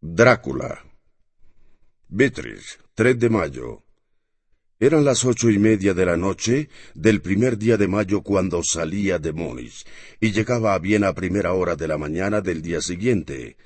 Drácula. 0.00 0.84
Beatriz, 2.06 2.78
3 2.94 3.18
de 3.18 3.30
mayo. 3.30 3.82
Eran 4.78 5.04
las 5.04 5.24
ocho 5.24 5.50
y 5.50 5.58
media 5.58 5.92
de 5.92 6.06
la 6.06 6.16
noche 6.16 6.68
del 6.94 7.20
primer 7.20 7.58
día 7.58 7.76
de 7.76 7.88
mayo 7.88 8.22
cuando 8.22 8.60
salía 8.62 9.18
de 9.18 9.32
Monis 9.32 9.84
y 10.20 10.30
llegaba 10.30 10.74
a 10.74 10.78
Viena 10.78 11.08
a 11.08 11.14
primera 11.14 11.52
hora 11.52 11.74
de 11.74 11.88
la 11.88 11.98
mañana 11.98 12.40
del 12.40 12.62
día 12.62 12.80
siguiente. 12.80 13.56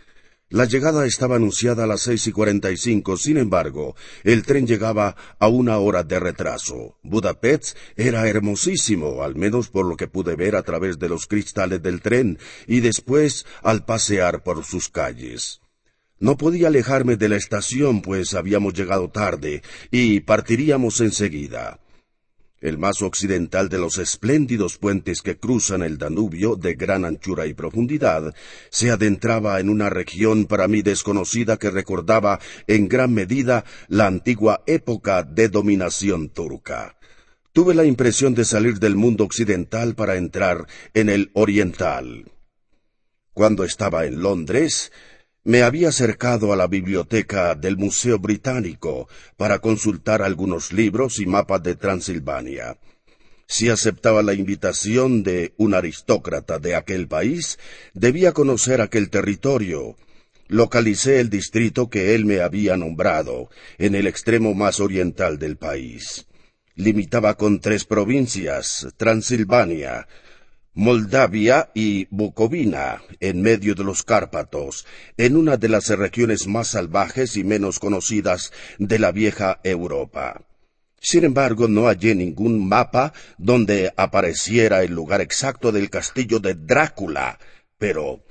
La 0.48 0.64
llegada 0.64 1.04
estaba 1.04 1.36
anunciada 1.36 1.84
a 1.84 1.86
las 1.86 2.00
seis 2.00 2.26
y 2.26 2.32
cuarenta 2.32 2.70
y 2.70 2.78
cinco, 2.78 3.18
sin 3.18 3.36
embargo, 3.36 3.94
el 4.24 4.42
tren 4.42 4.66
llegaba 4.66 5.16
a 5.38 5.48
una 5.48 5.76
hora 5.76 6.02
de 6.02 6.18
retraso. 6.18 6.96
Budapest 7.02 7.76
era 7.94 8.26
hermosísimo, 8.26 9.22
al 9.22 9.36
menos 9.36 9.68
por 9.68 9.84
lo 9.84 9.98
que 9.98 10.08
pude 10.08 10.34
ver 10.34 10.56
a 10.56 10.62
través 10.62 10.98
de 10.98 11.10
los 11.10 11.26
cristales 11.26 11.82
del 11.82 12.00
tren 12.00 12.38
y 12.66 12.80
después 12.80 13.44
al 13.62 13.84
pasear 13.84 14.42
por 14.42 14.64
sus 14.64 14.88
calles. 14.88 15.61
No 16.22 16.36
podía 16.36 16.68
alejarme 16.68 17.16
de 17.16 17.28
la 17.28 17.34
estación, 17.34 18.00
pues 18.00 18.34
habíamos 18.34 18.74
llegado 18.74 19.10
tarde 19.10 19.60
y 19.90 20.20
partiríamos 20.20 21.00
enseguida. 21.00 21.80
El 22.60 22.78
más 22.78 23.02
occidental 23.02 23.68
de 23.68 23.78
los 23.78 23.98
espléndidos 23.98 24.78
puentes 24.78 25.20
que 25.20 25.36
cruzan 25.36 25.82
el 25.82 25.98
Danubio 25.98 26.54
de 26.54 26.74
gran 26.74 27.04
anchura 27.04 27.46
y 27.46 27.54
profundidad, 27.54 28.32
se 28.70 28.92
adentraba 28.92 29.58
en 29.58 29.68
una 29.68 29.90
región 29.90 30.46
para 30.46 30.68
mí 30.68 30.82
desconocida 30.82 31.56
que 31.56 31.72
recordaba 31.72 32.38
en 32.68 32.86
gran 32.86 33.12
medida 33.12 33.64
la 33.88 34.06
antigua 34.06 34.62
época 34.66 35.24
de 35.24 35.48
dominación 35.48 36.28
turca. 36.28 36.96
Tuve 37.52 37.74
la 37.74 37.84
impresión 37.84 38.32
de 38.36 38.44
salir 38.44 38.78
del 38.78 38.94
mundo 38.94 39.24
occidental 39.24 39.96
para 39.96 40.14
entrar 40.14 40.68
en 40.94 41.08
el 41.08 41.32
oriental. 41.34 42.30
Cuando 43.34 43.64
estaba 43.64 44.04
en 44.04 44.22
Londres, 44.22 44.92
me 45.44 45.62
había 45.62 45.88
acercado 45.88 46.52
a 46.52 46.56
la 46.56 46.68
biblioteca 46.68 47.54
del 47.54 47.76
Museo 47.76 48.18
Británico 48.18 49.08
para 49.36 49.58
consultar 49.58 50.22
algunos 50.22 50.72
libros 50.72 51.18
y 51.18 51.26
mapas 51.26 51.62
de 51.62 51.74
Transilvania. 51.74 52.78
Si 53.48 53.68
aceptaba 53.68 54.22
la 54.22 54.34
invitación 54.34 55.22
de 55.22 55.52
un 55.56 55.74
aristócrata 55.74 56.58
de 56.58 56.76
aquel 56.76 57.08
país, 57.08 57.58
debía 57.92 58.32
conocer 58.32 58.80
aquel 58.80 59.10
territorio. 59.10 59.96
Localicé 60.48 61.18
el 61.20 61.28
distrito 61.28 61.90
que 61.90 62.14
él 62.14 62.24
me 62.24 62.40
había 62.40 62.76
nombrado, 62.76 63.50
en 63.78 63.94
el 63.94 64.06
extremo 64.06 64.54
más 64.54 64.80
oriental 64.80 65.38
del 65.38 65.56
país. 65.56 66.26
Limitaba 66.76 67.36
con 67.36 67.60
tres 67.60 67.84
provincias, 67.84 68.88
Transilvania, 68.96 70.06
Moldavia 70.74 71.70
y 71.74 72.06
Bucovina, 72.10 73.02
en 73.20 73.42
medio 73.42 73.74
de 73.74 73.84
los 73.84 74.02
Cárpatos, 74.02 74.86
en 75.18 75.36
una 75.36 75.58
de 75.58 75.68
las 75.68 75.88
regiones 75.90 76.46
más 76.46 76.68
salvajes 76.68 77.36
y 77.36 77.44
menos 77.44 77.78
conocidas 77.78 78.52
de 78.78 78.98
la 78.98 79.12
vieja 79.12 79.60
Europa. 79.64 80.46
Sin 80.98 81.24
embargo, 81.24 81.68
no 81.68 81.88
hallé 81.88 82.14
ningún 82.14 82.66
mapa 82.66 83.12
donde 83.36 83.92
apareciera 83.96 84.82
el 84.82 84.92
lugar 84.92 85.20
exacto 85.20 85.72
del 85.72 85.90
castillo 85.90 86.38
de 86.38 86.54
Drácula, 86.54 87.38
pero 87.76 88.24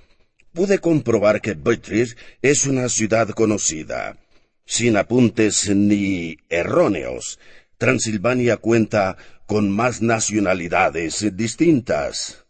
pude 0.51 0.79
comprobar 0.79 1.41
que 1.41 1.53
Beatrice 1.53 2.15
es 2.41 2.65
una 2.65 2.89
ciudad 2.89 3.29
conocida, 3.29 4.17
sin 4.65 4.97
apuntes 4.97 5.69
ni 5.69 6.37
erróneos. 6.49 7.37
Transilvania 7.81 8.57
cuenta 8.57 9.17
con 9.47 9.71
más 9.71 10.03
nacionalidades 10.03 11.35
distintas. 11.35 12.45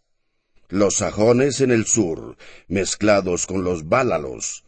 Los 0.67 0.95
sajones 0.95 1.61
en 1.61 1.71
el 1.71 1.85
sur, 1.85 2.35
mezclados 2.67 3.47
con 3.47 3.63
los 3.63 3.87
bálalos, 3.87 4.65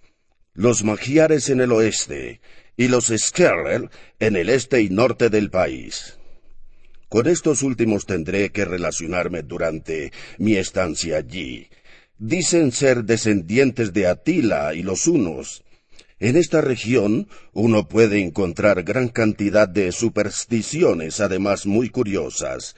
los 0.53 0.86
magiares 0.86 1.50
en 1.50 1.59
el 1.59 1.73
oeste 1.73 2.39
y 2.78 2.88
los 2.88 3.11
Skerler 3.14 3.89
en 4.20 4.38
el 4.38 4.47
este 4.47 4.81
y 4.81 4.89
norte 4.89 5.30
del 5.30 5.50
país. 5.50 6.17
Con 7.09 7.27
estos 7.27 7.61
últimos 7.61 8.05
tendré 8.05 8.54
que 8.54 8.64
relacionarme 8.64 9.43
durante 9.43 10.14
mi 10.38 10.55
estancia 10.55 11.17
allí. 11.17 11.67
Dicen 12.17 12.71
ser 12.71 13.04
descendientes 13.04 13.92
de 13.92 14.08
Atila 14.08 14.73
y 14.73 14.83
los 14.83 15.08
hunos, 15.08 15.63
en 16.23 16.38
esta 16.38 16.61
región 16.61 17.28
uno 17.52 17.89
puede 17.89 18.22
encontrar 18.22 18.84
gran 18.84 19.10
cantidad 19.10 19.67
de 19.67 19.92
supersticiones, 19.92 21.20
además 21.20 21.66
muy 21.66 21.89
curiosas. 21.89 22.78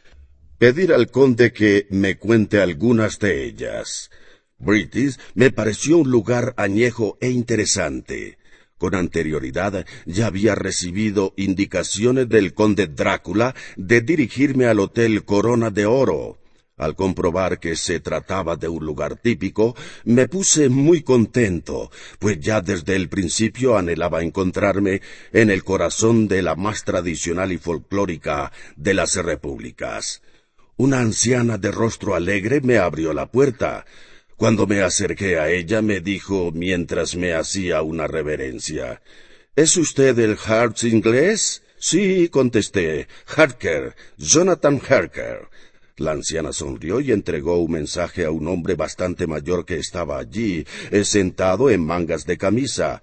Pedir 0.57 0.91
al 0.91 1.11
conde 1.11 1.53
que 1.53 1.85
me 1.91 2.17
cuente 2.17 2.59
algunas 2.59 3.19
de 3.19 3.45
ellas. 3.45 4.09
British 4.57 5.19
me 5.35 5.51
pareció 5.51 6.00
un 6.00 6.09
lugar 6.09 6.55
añejo 6.57 7.19
e 7.22 7.29
interesante. 7.29 8.39
Con 8.79 8.95
anterioridad 8.95 9.85
ya 10.07 10.25
había 10.25 10.55
recibido 10.55 11.35
indicaciones 11.38 12.28
del 12.28 12.55
conde 12.55 12.88
Drácula 12.88 13.53
de 13.75 14.01
dirigirme 14.01 14.66
al 14.66 14.79
Hotel 14.79 15.23
Corona 15.23 15.69
de 15.69 15.85
Oro, 15.85 16.39
al 16.77 16.95
comprobar 16.95 17.59
que 17.59 17.75
se 17.75 17.99
trataba 17.99 18.55
de 18.55 18.67
un 18.67 18.85
lugar 18.85 19.15
típico, 19.15 19.75
me 20.03 20.27
puse 20.27 20.69
muy 20.69 21.03
contento, 21.03 21.91
pues 22.19 22.39
ya 22.39 22.61
desde 22.61 22.95
el 22.95 23.07
principio 23.07 23.77
anhelaba 23.77 24.21
encontrarme 24.21 25.01
en 25.31 25.49
el 25.49 25.63
corazón 25.63 26.27
de 26.27 26.41
la 26.41 26.55
más 26.55 26.83
tradicional 26.83 27.51
y 27.51 27.57
folclórica 27.57 28.51
de 28.75 28.93
las 28.93 29.15
repúblicas. 29.15 30.21
Una 30.77 30.99
anciana 30.99 31.57
de 31.57 31.71
rostro 31.71 32.15
alegre 32.15 32.59
me 32.61 32.77
abrió 32.77 33.13
la 33.13 33.31
puerta. 33.31 33.85
Cuando 34.35 34.67
me 34.67 34.81
acerqué 34.81 35.39
a 35.39 35.49
ella 35.49 35.81
me 35.81 36.01
dijo 36.01 36.51
mientras 36.53 37.15
me 37.15 37.33
hacía 37.33 37.81
una 37.81 38.07
reverencia 38.07 39.01
¿Es 39.55 39.77
usted 39.77 40.19
el 40.19 40.37
Harps 40.45 40.83
inglés? 40.83 41.63
Sí, 41.79 42.27
contesté. 42.27 43.07
Harker, 43.25 43.95
Jonathan 44.17 44.81
Harker. 44.85 45.47
La 45.97 46.11
anciana 46.11 46.51
sonrió 46.51 47.00
y 47.00 47.13
entregó 47.13 47.57
un 47.59 47.72
mensaje 47.72 48.25
a 48.25 48.31
un 48.31 48.50
hombre 48.50 48.75
bastante 48.75 49.28
mayor 49.28 49.66
que 49.66 49.78
estaba 49.78 50.19
allí, 50.19 50.66
eh, 50.91 51.06
sentado 51.06 51.69
en 51.69 51.85
mangas 51.85 52.25
de 52.25 52.38
camisa. 52.38 53.01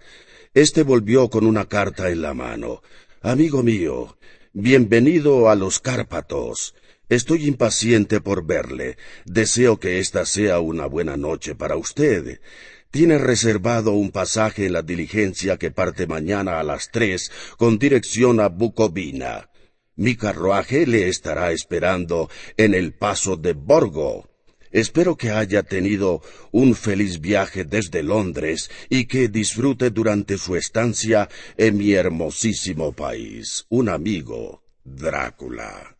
Este 0.52 0.82
volvió 0.82 1.30
con 1.30 1.46
una 1.46 1.66
carta 1.66 2.10
en 2.10 2.20
la 2.20 2.34
mano. 2.34 2.82
Amigo 3.22 3.62
mío, 3.62 4.18
bienvenido 4.52 5.48
a 5.48 5.54
los 5.54 5.78
Cárpatos. 5.78 6.74
Estoy 7.08 7.46
impaciente 7.46 8.20
por 8.20 8.44
verle. 8.44 8.98
Deseo 9.24 9.80
que 9.80 9.98
esta 9.98 10.26
sea 10.26 10.60
una 10.60 10.84
buena 10.84 11.16
noche 11.16 11.54
para 11.54 11.76
usted. 11.76 12.42
Tiene 12.90 13.16
reservado 13.16 13.92
un 13.92 14.10
pasaje 14.10 14.66
en 14.66 14.74
la 14.74 14.82
diligencia 14.82 15.56
que 15.56 15.70
parte 15.70 16.06
mañana 16.06 16.60
a 16.60 16.62
las 16.62 16.90
tres 16.90 17.32
con 17.56 17.78
dirección 17.78 18.38
a 18.38 18.48
Bucovina. 18.48 19.48
Mi 19.96 20.16
carruaje 20.16 20.86
le 20.86 21.08
estará 21.08 21.52
esperando 21.52 22.30
en 22.56 22.74
el 22.74 22.94
paso 22.94 23.36
de 23.36 23.52
Borgo. 23.52 24.28
Espero 24.70 25.16
que 25.16 25.30
haya 25.30 25.62
tenido 25.62 26.22
un 26.50 26.74
feliz 26.74 27.20
viaje 27.20 27.64
desde 27.64 28.02
Londres 28.02 28.70
y 28.88 29.04
que 29.04 29.28
disfrute 29.28 29.90
durante 29.90 30.38
su 30.38 30.56
estancia 30.56 31.28
en 31.58 31.76
mi 31.76 31.92
hermosísimo 31.92 32.92
país. 32.92 33.66
Un 33.68 33.90
amigo, 33.90 34.62
Drácula. 34.82 35.98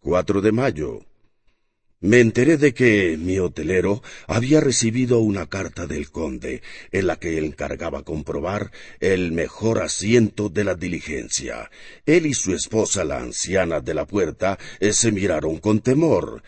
4 0.00 0.40
de 0.40 0.52
mayo. 0.52 1.00
Me 2.04 2.20
enteré 2.20 2.58
de 2.58 2.74
que 2.74 3.16
mi 3.18 3.38
hotelero 3.38 4.02
había 4.26 4.60
recibido 4.60 5.20
una 5.20 5.46
carta 5.46 5.86
del 5.86 6.10
conde 6.10 6.60
en 6.92 7.06
la 7.06 7.16
que 7.16 7.38
encargaba 7.38 8.02
comprobar 8.02 8.72
el 9.00 9.32
mejor 9.32 9.80
asiento 9.80 10.50
de 10.50 10.64
la 10.64 10.74
diligencia. 10.74 11.70
Él 12.04 12.26
y 12.26 12.34
su 12.34 12.54
esposa, 12.54 13.06
la 13.06 13.20
anciana 13.20 13.80
de 13.80 13.94
la 13.94 14.06
puerta, 14.06 14.58
eh, 14.80 14.92
se 14.92 15.12
miraron 15.12 15.56
con 15.56 15.80
temor. 15.80 16.42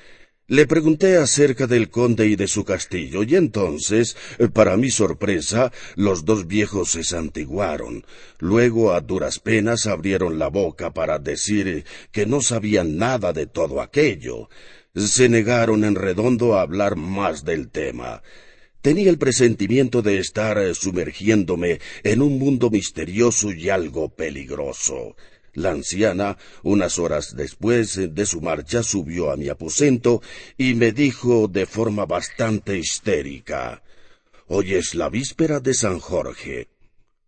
Le 0.46 0.66
pregunté 0.66 1.16
acerca 1.16 1.66
del 1.66 1.88
conde 1.88 2.28
y 2.28 2.36
de 2.36 2.48
su 2.48 2.62
castillo, 2.62 3.22
y 3.22 3.34
entonces, 3.34 4.14
eh, 4.38 4.48
para 4.48 4.76
mi 4.76 4.90
sorpresa, 4.90 5.72
los 5.94 6.26
dos 6.26 6.46
viejos 6.46 6.90
se 6.90 7.02
santiguaron. 7.02 8.04
Luego, 8.40 8.92
a 8.92 9.00
duras 9.00 9.38
penas, 9.38 9.86
abrieron 9.86 10.38
la 10.38 10.48
boca 10.48 10.92
para 10.92 11.18
decir 11.18 11.86
que 12.12 12.26
no 12.26 12.42
sabían 12.42 12.98
nada 12.98 13.32
de 13.32 13.46
todo 13.46 13.80
aquello 13.80 14.50
se 14.96 15.28
negaron 15.28 15.84
en 15.84 15.94
redondo 15.94 16.56
a 16.56 16.62
hablar 16.62 16.96
más 16.96 17.44
del 17.44 17.68
tema. 17.68 18.22
Tenía 18.80 19.10
el 19.10 19.18
presentimiento 19.18 20.00
de 20.00 20.18
estar 20.18 20.74
sumergiéndome 20.74 21.80
en 22.02 22.22
un 22.22 22.38
mundo 22.38 22.70
misterioso 22.70 23.52
y 23.52 23.68
algo 23.68 24.08
peligroso. 24.08 25.16
La 25.52 25.70
anciana, 25.70 26.36
unas 26.62 26.98
horas 26.98 27.34
después 27.36 27.98
de 28.14 28.26
su 28.26 28.40
marcha, 28.40 28.82
subió 28.82 29.30
a 29.30 29.36
mi 29.36 29.48
aposento 29.48 30.22
y 30.56 30.74
me 30.74 30.92
dijo 30.92 31.48
de 31.48 31.66
forma 31.66 32.04
bastante 32.06 32.78
histérica 32.78 33.82
Hoy 34.48 34.74
es 34.74 34.94
la 34.94 35.08
víspera 35.08 35.58
de 35.58 35.74
San 35.74 35.98
Jorge. 35.98 36.68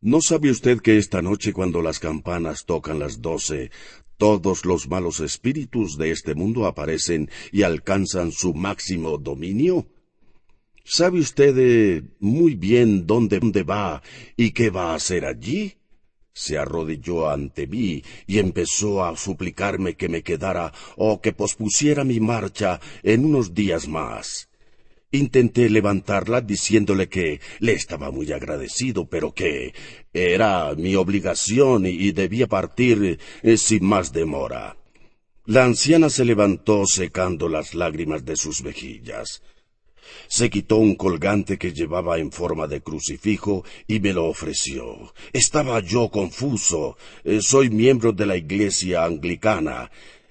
¿No 0.00 0.20
sabe 0.20 0.52
usted 0.52 0.78
que 0.80 0.98
esta 0.98 1.20
noche 1.20 1.52
cuando 1.52 1.82
las 1.82 1.98
campanas 1.98 2.64
tocan 2.64 3.00
las 3.00 3.20
doce, 3.20 3.72
todos 4.18 4.66
los 4.66 4.88
malos 4.88 5.20
espíritus 5.20 5.96
de 5.96 6.10
este 6.10 6.34
mundo 6.34 6.66
aparecen 6.66 7.30
y 7.50 7.62
alcanzan 7.62 8.32
su 8.32 8.52
máximo 8.52 9.16
dominio? 9.16 9.86
¿Sabe 10.84 11.20
usted 11.20 11.54
eh, 11.58 12.02
muy 12.18 12.54
bien 12.54 13.06
dónde, 13.06 13.38
dónde 13.38 13.62
va 13.62 14.02
y 14.36 14.52
qué 14.52 14.70
va 14.70 14.92
a 14.92 14.94
hacer 14.94 15.24
allí? 15.24 15.74
Se 16.32 16.56
arrodilló 16.56 17.28
ante 17.28 17.66
mí 17.66 18.02
y 18.26 18.38
empezó 18.38 19.04
a 19.04 19.16
suplicarme 19.16 19.96
que 19.96 20.08
me 20.08 20.22
quedara 20.22 20.72
o 20.96 21.20
que 21.20 21.32
pospusiera 21.32 22.04
mi 22.04 22.20
marcha 22.20 22.80
en 23.02 23.24
unos 23.24 23.54
días 23.54 23.86
más. 23.86 24.47
Intenté 25.10 25.70
levantarla 25.70 26.42
diciéndole 26.42 27.08
que 27.08 27.40
le 27.60 27.72
estaba 27.72 28.10
muy 28.10 28.30
agradecido, 28.30 29.08
pero 29.08 29.32
que 29.32 29.72
era 30.12 30.74
mi 30.74 30.96
obligación 30.96 31.86
y, 31.86 32.12
debía 32.12 32.46
partir 32.46 33.18
eh, 33.42 33.56
sin 33.56 33.86
más 33.86 34.12
demora. 34.12 34.76
La 35.46 35.64
anciana 35.64 36.10
se 36.10 36.26
levantó 36.26 36.84
secando 36.84 37.48
las 37.48 37.74
lágrimas 37.74 38.22
de 38.26 38.36
sus 38.36 38.62
mejillas. 38.62 39.42
Se 40.28 40.50
quitó 40.50 40.76
un 40.76 40.94
colgante 40.94 41.56
que 41.56 41.72
llevaba 41.72 42.18
en 42.18 42.30
forma 42.30 42.66
de 42.66 42.82
crucifijo 42.82 43.64
y 43.86 44.00
me 44.00 44.12
lo 44.12 44.26
ofreció. 44.26 45.14
Estaba 45.32 45.80
yo 45.80 46.10
confuso. 46.10 46.98
Eh, 47.24 47.40
soy 47.40 47.70
miembro 47.70 48.12
de 48.12 48.26
la 48.26 48.36
iglesia 48.36 49.06
anglicana 49.06 49.90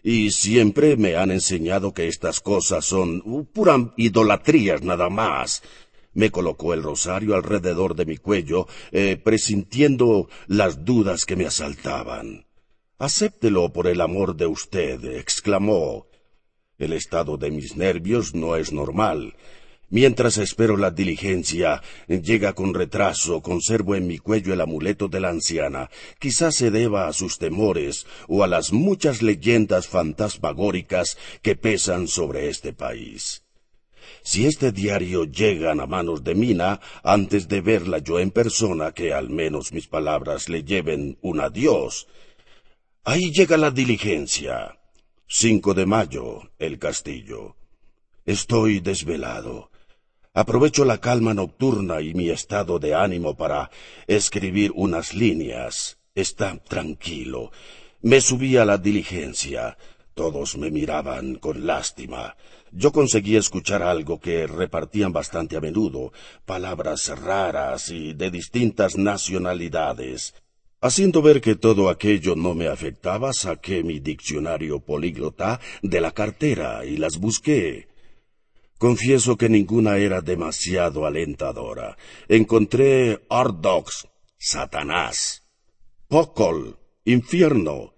y 0.09 0.31
siempre 0.31 0.95
me 0.95 1.17
han 1.17 1.31
enseñado 1.31 1.93
que 1.93 2.07
estas 2.07 2.39
cosas 2.39 2.85
son 2.85 3.45
pura 3.51 3.93
idolatrías 3.97 4.81
nada 4.81 5.09
más. 5.09 5.63
Me 6.13 6.31
colocó 6.31 6.73
el 6.73 6.81
rosario 6.81 7.35
alrededor 7.35 7.93
de 7.93 8.05
mi 8.05 8.15
cuello, 8.15 8.67
eh, 8.93 9.19
presintiendo 9.21 10.29
las 10.47 10.85
dudas 10.85 11.25
que 11.25 11.35
me 11.35 11.45
asaltaban. 11.45 12.45
Acéptelo 12.97 13.73
por 13.73 13.85
el 13.85 13.99
amor 13.99 14.37
de 14.37 14.47
usted, 14.47 15.03
exclamó. 15.03 16.07
El 16.77 16.93
estado 16.93 17.35
de 17.35 17.51
mis 17.51 17.75
nervios 17.75 18.33
no 18.33 18.55
es 18.55 18.71
normal. 18.71 19.35
Mientras 19.89 20.37
espero 20.37 20.75
la 20.75 20.91
diligencia, 20.91 21.81
llega 22.09 22.51
con 22.53 22.73
retraso, 22.73 23.41
conservo 23.41 23.95
en 23.95 24.05
mi 24.05 24.17
cuello 24.17 24.53
el 24.53 24.59
amuleto 24.59 25.07
de 25.07 25.21
la 25.21 25.29
anciana. 25.29 25.89
Quizás 26.19 26.55
se 26.55 26.71
deba 26.71 27.07
a 27.07 27.13
sus 27.13 27.37
temores 27.37 28.05
o 28.27 28.43
a 28.43 28.47
las 28.47 28.73
muchas 28.73 29.21
leyendas 29.21 29.87
fantasmagóricas 29.87 31.17
que 31.41 31.55
pesan 31.55 32.09
sobre 32.09 32.49
este 32.49 32.73
país. 32.73 33.43
Si 34.23 34.45
este 34.45 34.73
diario 34.73 35.23
llega 35.23 35.71
a 35.71 35.87
manos 35.87 36.21
de 36.21 36.35
Mina, 36.35 36.81
antes 37.01 37.47
de 37.47 37.61
verla 37.61 37.99
yo 37.99 38.19
en 38.19 38.31
persona, 38.31 38.91
que 38.91 39.13
al 39.13 39.29
menos 39.29 39.71
mis 39.71 39.87
palabras 39.87 40.49
le 40.49 40.65
lleven 40.65 41.17
un 41.21 41.39
adiós. 41.39 42.07
Ahí 43.05 43.31
llega 43.31 43.55
la 43.55 43.71
diligencia. 43.71 44.77
5 45.29 45.73
de 45.73 45.85
mayo, 45.85 46.51
el 46.59 46.77
castillo. 46.77 47.55
Estoy 48.25 48.81
desvelado. 48.81 49.71
Aprovecho 50.37 50.85
la 50.85 50.99
calma 50.99 51.33
nocturna 51.33 51.99
y 51.99 52.13
mi 52.13 52.29
estado 52.29 52.77
de 52.77 52.93
ánimo 52.93 53.35
para 53.35 53.71
escribir 54.05 54.71
unas 54.75 55.15
líneas. 55.15 55.97
Está 56.13 56.55
tranquilo. 56.57 57.51
Me 58.03 58.21
subí 58.21 58.55
a 58.55 58.63
la 58.63 58.77
diligencia. 58.77 59.79
Todos 60.13 60.55
me 60.55 60.69
miraban 60.69 61.37
con 61.37 61.65
lástima. 61.65 62.35
Yo 62.71 62.91
conseguí 62.91 63.35
escuchar 63.35 63.81
algo 63.81 64.19
que 64.19 64.45
repartían 64.45 65.11
bastante 65.11 65.57
a 65.57 65.59
menudo, 65.59 66.13
palabras 66.45 67.07
raras 67.19 67.89
y 67.89 68.13
de 68.13 68.29
distintas 68.29 68.95
nacionalidades. 68.95 70.35
Haciendo 70.81 71.23
ver 71.23 71.41
que 71.41 71.55
todo 71.55 71.89
aquello 71.89 72.35
no 72.35 72.53
me 72.53 72.67
afectaba, 72.67 73.33
saqué 73.33 73.81
mi 73.81 73.99
diccionario 73.99 74.81
políglota 74.81 75.59
de 75.81 75.99
la 75.99 76.11
cartera 76.11 76.85
y 76.85 76.97
las 76.97 77.17
busqué. 77.17 77.86
Confieso 78.77 79.37
que 79.37 79.49
ninguna 79.49 79.97
era 79.97 80.21
demasiado 80.21 81.05
alentadora. 81.05 81.97
Encontré 82.27 83.25
Ardox, 83.29 84.07
Satanás, 84.37 85.43
Pokol, 86.07 86.77
Infierno, 87.03 87.93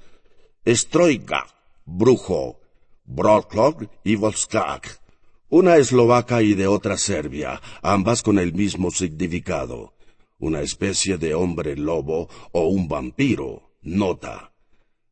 Stroika, 0.66 1.48
Brujo, 1.86 2.60
Broklog 3.04 3.90
y 4.04 4.16
Volskak, 4.16 5.02
una 5.50 5.78
eslovaca 5.78 6.42
y 6.44 6.54
de 6.54 6.68
otra 6.68 6.98
serbia, 6.98 7.60
ambas 7.82 8.22
con 8.22 8.40
el 8.40 8.54
mismo 8.54 8.92
significado, 8.92 9.96
una 10.38 10.62
especie 10.62 11.18
de 11.18 11.34
hombre 11.34 11.76
lobo 11.76 12.30
o 12.52 12.68
un 12.68 12.88
vampiro, 12.88 13.72
nota. 13.82 14.54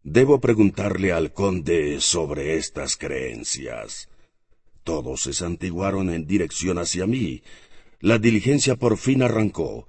Debo 0.04 0.40
preguntarle 0.40 1.12
al 1.12 1.34
conde 1.34 2.00
sobre 2.00 2.56
estas 2.56 2.96
creencias. 2.96 4.08
Todos 4.88 5.24
se 5.24 5.34
santiguaron 5.34 6.10
en 6.10 6.26
dirección 6.26 6.78
hacia 6.78 7.06
mí. 7.06 7.44
La 8.00 8.20
diligencia 8.20 8.78
por 8.78 8.98
fin 8.98 9.22
arrancó. 9.22 9.86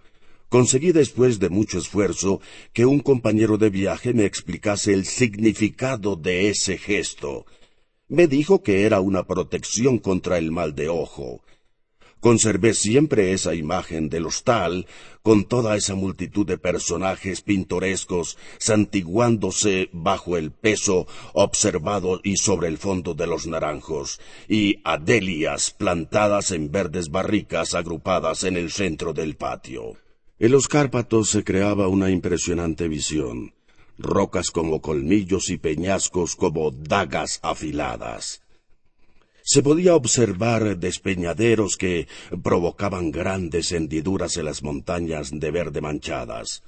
Conseguí 0.49 0.91
después 0.91 1.39
de 1.39 1.51
mucho 1.51 1.79
esfuerzo 1.79 2.41
que 2.73 2.85
un 2.85 2.99
compañero 2.99 3.59
de 3.59 3.71
viaje 3.71 4.13
me 4.13 4.25
explicase 4.25 4.93
el 4.93 5.05
significado 5.05 6.17
de 6.17 6.49
ese 6.49 6.79
gesto. 6.79 7.47
Me 8.09 8.27
dijo 8.27 8.61
que 8.65 8.83
era 8.83 8.99
una 9.01 9.23
protección 9.23 9.99
contra 9.99 10.37
el 10.37 10.51
mal 10.51 10.75
de 10.75 10.89
ojo, 10.89 11.43
Conservé 12.21 12.75
siempre 12.75 13.33
esa 13.33 13.55
imagen 13.55 14.09
del 14.09 14.27
hostal, 14.27 14.87
con 15.23 15.45
toda 15.45 15.77
esa 15.77 15.95
multitud 15.95 16.45
de 16.45 16.59
personajes 16.59 17.43
pintorescos 17.43 18.37
santiguándose 18.59 19.89
bajo 19.93 20.37
el 20.37 20.51
peso 20.51 21.07
observado 21.33 22.21
y 22.25 22.37
sobre 22.37 22.67
el 22.69 22.79
fondo 22.79 23.15
de 23.15 23.29
los 23.29 23.47
naranjos, 23.47 24.21
y 24.49 24.81
adelias 24.83 25.71
plantadas 25.71 26.51
en 26.51 26.73
verdes 26.73 27.11
barricas 27.11 27.75
agrupadas 27.75 28.43
en 28.43 28.57
el 28.57 28.73
centro 28.73 29.13
del 29.13 29.37
patio. 29.37 29.95
En 30.41 30.51
los 30.51 30.67
Cárpatos 30.67 31.31
se 31.31 31.45
creaba 31.45 31.87
una 31.87 32.11
impresionante 32.11 32.89
visión, 32.89 33.55
rocas 33.97 34.51
como 34.51 34.81
colmillos 34.81 35.51
y 35.51 35.59
peñascos 35.59 36.35
como 36.35 36.73
dagas 36.73 37.39
afiladas 37.43 38.43
se 39.49 39.63
podía 39.63 39.95
observar 39.95 40.77
despeñaderos 40.77 41.79
que 41.79 42.07
provocaban 42.43 43.11
grandes 43.11 43.73
hendiduras 43.73 44.37
en 44.37 44.45
las 44.45 44.63
montañas 44.63 45.31
de 45.33 45.51
verde 45.51 45.81
manchadas. 45.81 46.63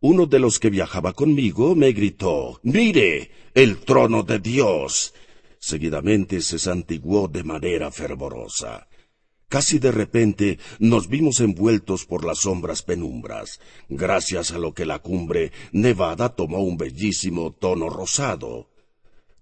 Uno 0.00 0.24
de 0.24 0.38
los 0.38 0.58
que 0.58 0.70
viajaba 0.70 1.12
conmigo 1.12 1.74
me 1.74 1.92
gritó 1.92 2.58
Mire, 2.62 3.30
el 3.52 3.80
trono 3.80 4.22
de 4.22 4.38
Dios. 4.38 5.12
Seguidamente 5.58 6.40
se 6.40 6.58
santiguó 6.58 7.28
de 7.28 7.44
manera 7.44 7.90
fervorosa. 7.90 8.88
Casi 9.50 9.78
de 9.78 9.92
repente 9.92 10.58
nos 10.78 11.06
vimos 11.06 11.40
envueltos 11.40 12.06
por 12.06 12.24
las 12.24 12.38
sombras 12.38 12.80
penumbras, 12.80 13.60
gracias 13.90 14.52
a 14.52 14.58
lo 14.58 14.72
que 14.72 14.86
la 14.86 15.00
cumbre 15.00 15.52
nevada 15.72 16.30
tomó 16.30 16.60
un 16.60 16.78
bellísimo 16.78 17.52
tono 17.52 17.90
rosado. 17.90 18.70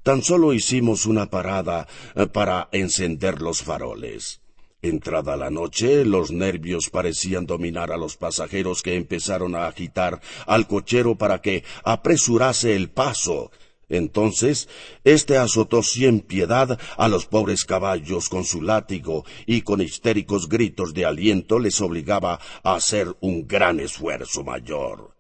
Tan 0.05 0.23
solo 0.23 0.53
hicimos 0.53 1.07
una 1.07 1.31
parada 1.31 1.89
eh, 2.15 2.27
para 2.27 2.69
encender 2.73 3.41
los 3.41 3.63
faroles. 3.63 4.43
Entrada 4.83 5.35
la 5.35 5.49
noche, 5.49 6.05
los 6.05 6.31
nervios 6.31 6.91
parecían 6.91 7.47
dominar 7.47 7.91
a 7.91 7.97
los 7.97 8.19
pasajeros 8.19 8.83
que 8.83 8.97
empezaron 8.97 9.55
a 9.55 9.67
agitar 9.67 10.21
al 10.47 10.67
cochero 10.67 11.17
para 11.17 11.41
que 11.41 11.65
apresurase 11.85 12.77
el 12.77 12.91
paso. 12.91 13.51
Entonces, 13.89 14.69
éste 15.05 15.39
azotó 15.39 15.83
sin 15.83 16.21
piedad 16.21 16.79
a 16.99 17.09
los 17.09 17.25
pobres 17.25 17.65
caballos 17.65 18.29
con 18.29 18.45
su 18.45 18.61
látigo 18.61 19.25
y 19.47 19.63
con 19.63 19.81
histéricos 19.81 20.51
gritos 20.51 20.93
de 20.93 21.07
aliento 21.07 21.59
les 21.59 21.81
obligaba 21.81 22.41
a 22.63 22.75
hacer 22.75 23.17
un 23.21 23.49
gran 23.49 23.81
esfuerzo 23.81 24.45
mayor. 24.45 25.14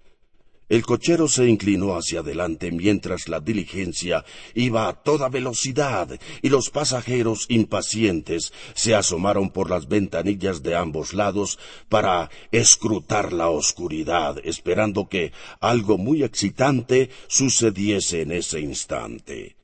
El 0.68 0.86
cochero 0.86 1.28
se 1.28 1.46
inclinó 1.46 1.94
hacia 1.94 2.20
adelante 2.20 2.72
mientras 2.72 3.28
la 3.28 3.40
diligencia 3.40 4.24
iba 4.54 4.88
a 4.88 4.94
toda 4.94 5.28
velocidad 5.28 6.18
y 6.40 6.48
los 6.48 6.70
pasajeros 6.70 7.44
impacientes 7.50 8.52
se 8.74 8.94
asomaron 8.94 9.50
por 9.50 9.68
las 9.68 9.88
ventanillas 9.88 10.62
de 10.62 10.74
ambos 10.74 11.12
lados 11.12 11.58
para 11.90 12.30
escrutar 12.50 13.34
la 13.34 13.50
oscuridad, 13.50 14.38
esperando 14.42 15.08
que 15.08 15.32
algo 15.60 15.98
muy 15.98 16.22
excitante 16.22 17.10
sucediese 17.26 18.22
en 18.22 18.32
ese 18.32 18.60
instante. 18.60 19.56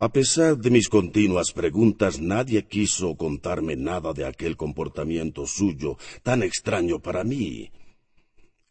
A 0.00 0.08
pesar 0.08 0.58
de 0.58 0.68
mis 0.68 0.88
continuas 0.88 1.52
preguntas, 1.52 2.20
nadie 2.20 2.66
quiso 2.66 3.14
contarme 3.14 3.76
nada 3.76 4.12
de 4.12 4.26
aquel 4.26 4.56
comportamiento 4.56 5.46
suyo 5.46 5.96
tan 6.24 6.42
extraño 6.42 6.98
para 6.98 7.22
mí. 7.24 7.70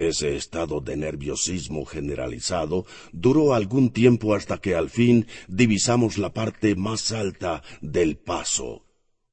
Ese 0.01 0.35
estado 0.35 0.81
de 0.81 0.97
nerviosismo 0.97 1.85
generalizado 1.85 2.87
duró 3.11 3.53
algún 3.53 3.91
tiempo 3.91 4.33
hasta 4.33 4.57
que 4.57 4.73
al 4.73 4.89
fin 4.89 5.27
divisamos 5.47 6.17
la 6.17 6.33
parte 6.33 6.75
más 6.75 7.11
alta 7.11 7.61
del 7.81 8.17
paso. 8.17 8.83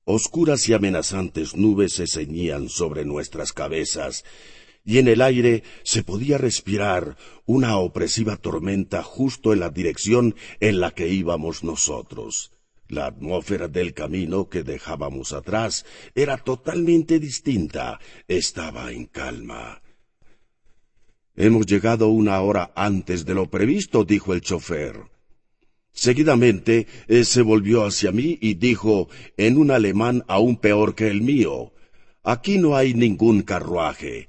Oscuras 0.04 0.68
y 0.68 0.74
amenazantes 0.74 1.56
nubes 1.56 1.94
se 1.94 2.06
ceñían 2.06 2.68
sobre 2.68 3.06
nuestras 3.06 3.54
cabezas, 3.54 4.26
y 4.84 4.98
en 4.98 5.08
el 5.08 5.22
aire 5.22 5.62
se 5.84 6.02
podía 6.02 6.36
respirar 6.36 7.16
una 7.46 7.78
opresiva 7.78 8.36
tormenta 8.36 9.02
justo 9.02 9.54
en 9.54 9.60
la 9.60 9.70
dirección 9.70 10.34
en 10.60 10.80
la 10.80 10.90
que 10.90 11.08
íbamos 11.08 11.64
nosotros. 11.64 12.52
La 12.88 13.06
atmósfera 13.06 13.68
del 13.68 13.94
camino 13.94 14.50
que 14.50 14.64
dejábamos 14.64 15.32
atrás 15.32 15.86
era 16.14 16.36
totalmente 16.36 17.18
distinta. 17.18 18.00
Estaba 18.28 18.92
en 18.92 19.06
calma. 19.06 19.80
Hemos 21.40 21.66
llegado 21.66 22.08
una 22.08 22.40
hora 22.40 22.72
antes 22.74 23.24
de 23.24 23.32
lo 23.32 23.48
previsto, 23.48 24.04
dijo 24.04 24.34
el 24.34 24.40
chofer. 24.40 25.02
Seguidamente 25.92 26.88
eh, 27.06 27.22
se 27.22 27.42
volvió 27.42 27.84
hacia 27.86 28.10
mí 28.10 28.38
y 28.40 28.54
dijo 28.54 29.08
en 29.36 29.56
un 29.56 29.70
alemán 29.70 30.24
aún 30.26 30.56
peor 30.56 30.96
que 30.96 31.06
el 31.06 31.22
mío 31.22 31.72
Aquí 32.24 32.58
no 32.58 32.76
hay 32.76 32.92
ningún 32.92 33.42
carruaje. 33.42 34.28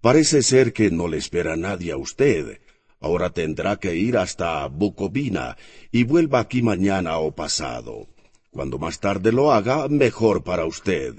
Parece 0.00 0.42
ser 0.42 0.72
que 0.72 0.90
no 0.90 1.06
le 1.06 1.18
espera 1.18 1.56
nadie 1.56 1.92
a 1.92 1.96
usted. 1.96 2.60
Ahora 3.00 3.30
tendrá 3.30 3.76
que 3.76 3.94
ir 3.94 4.18
hasta 4.18 4.66
Bucovina 4.66 5.56
y 5.92 6.02
vuelva 6.02 6.40
aquí 6.40 6.60
mañana 6.60 7.18
o 7.18 7.30
pasado. 7.34 8.08
Cuando 8.50 8.78
más 8.78 8.98
tarde 8.98 9.30
lo 9.30 9.52
haga, 9.52 9.86
mejor 9.88 10.42
para 10.42 10.66
usted. 10.66 11.14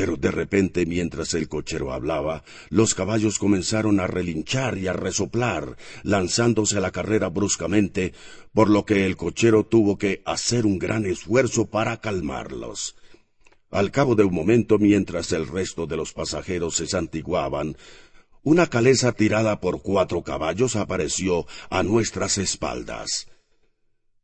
Pero 0.00 0.16
de 0.16 0.30
repente, 0.30 0.86
mientras 0.86 1.34
el 1.34 1.46
cochero 1.46 1.92
hablaba, 1.92 2.42
los 2.70 2.94
caballos 2.94 3.38
comenzaron 3.38 4.00
a 4.00 4.06
relinchar 4.06 4.78
y 4.78 4.86
a 4.86 4.94
resoplar, 4.94 5.76
lanzándose 6.04 6.78
a 6.78 6.80
la 6.80 6.90
carrera 6.90 7.28
bruscamente, 7.28 8.14
por 8.54 8.70
lo 8.70 8.86
que 8.86 9.04
el 9.04 9.18
cochero 9.18 9.64
tuvo 9.64 9.98
que 9.98 10.22
hacer 10.24 10.64
un 10.64 10.78
gran 10.78 11.04
esfuerzo 11.04 11.66
para 11.66 12.00
calmarlos. 12.00 12.96
Al 13.70 13.90
cabo 13.90 14.14
de 14.14 14.24
un 14.24 14.32
momento, 14.32 14.78
mientras 14.78 15.32
el 15.32 15.46
resto 15.46 15.86
de 15.86 15.98
los 15.98 16.14
pasajeros 16.14 16.76
se 16.76 16.86
santiguaban, 16.86 17.76
una 18.42 18.68
caleza 18.68 19.12
tirada 19.12 19.60
por 19.60 19.82
cuatro 19.82 20.22
caballos 20.22 20.76
apareció 20.76 21.46
a 21.68 21.82
nuestras 21.82 22.38
espaldas. 22.38 23.26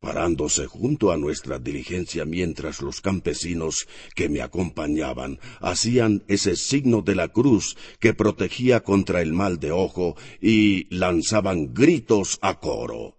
Parándose 0.00 0.67
junto 0.67 1.11
a 1.11 1.17
nuestra 1.17 1.59
diligencia 1.59 2.25
mientras 2.25 2.83
los 2.83 3.00
campesinos 3.00 3.88
que 4.15 4.29
me 4.29 4.43
acompañaban 4.43 5.41
hacían 5.61 6.23
ese 6.29 6.57
signo 6.57 7.03
de 7.03 7.15
la 7.15 7.29
cruz 7.29 7.76
que 7.99 8.15
protegía 8.15 8.81
contra 8.83 9.23
el 9.23 9.33
mal 9.33 9.59
de 9.59 9.73
ojo 9.73 10.17
y 10.41 10.87
lanzaban 10.95 11.73
gritos 11.73 12.38
a 12.43 12.61
coro. 12.61 13.17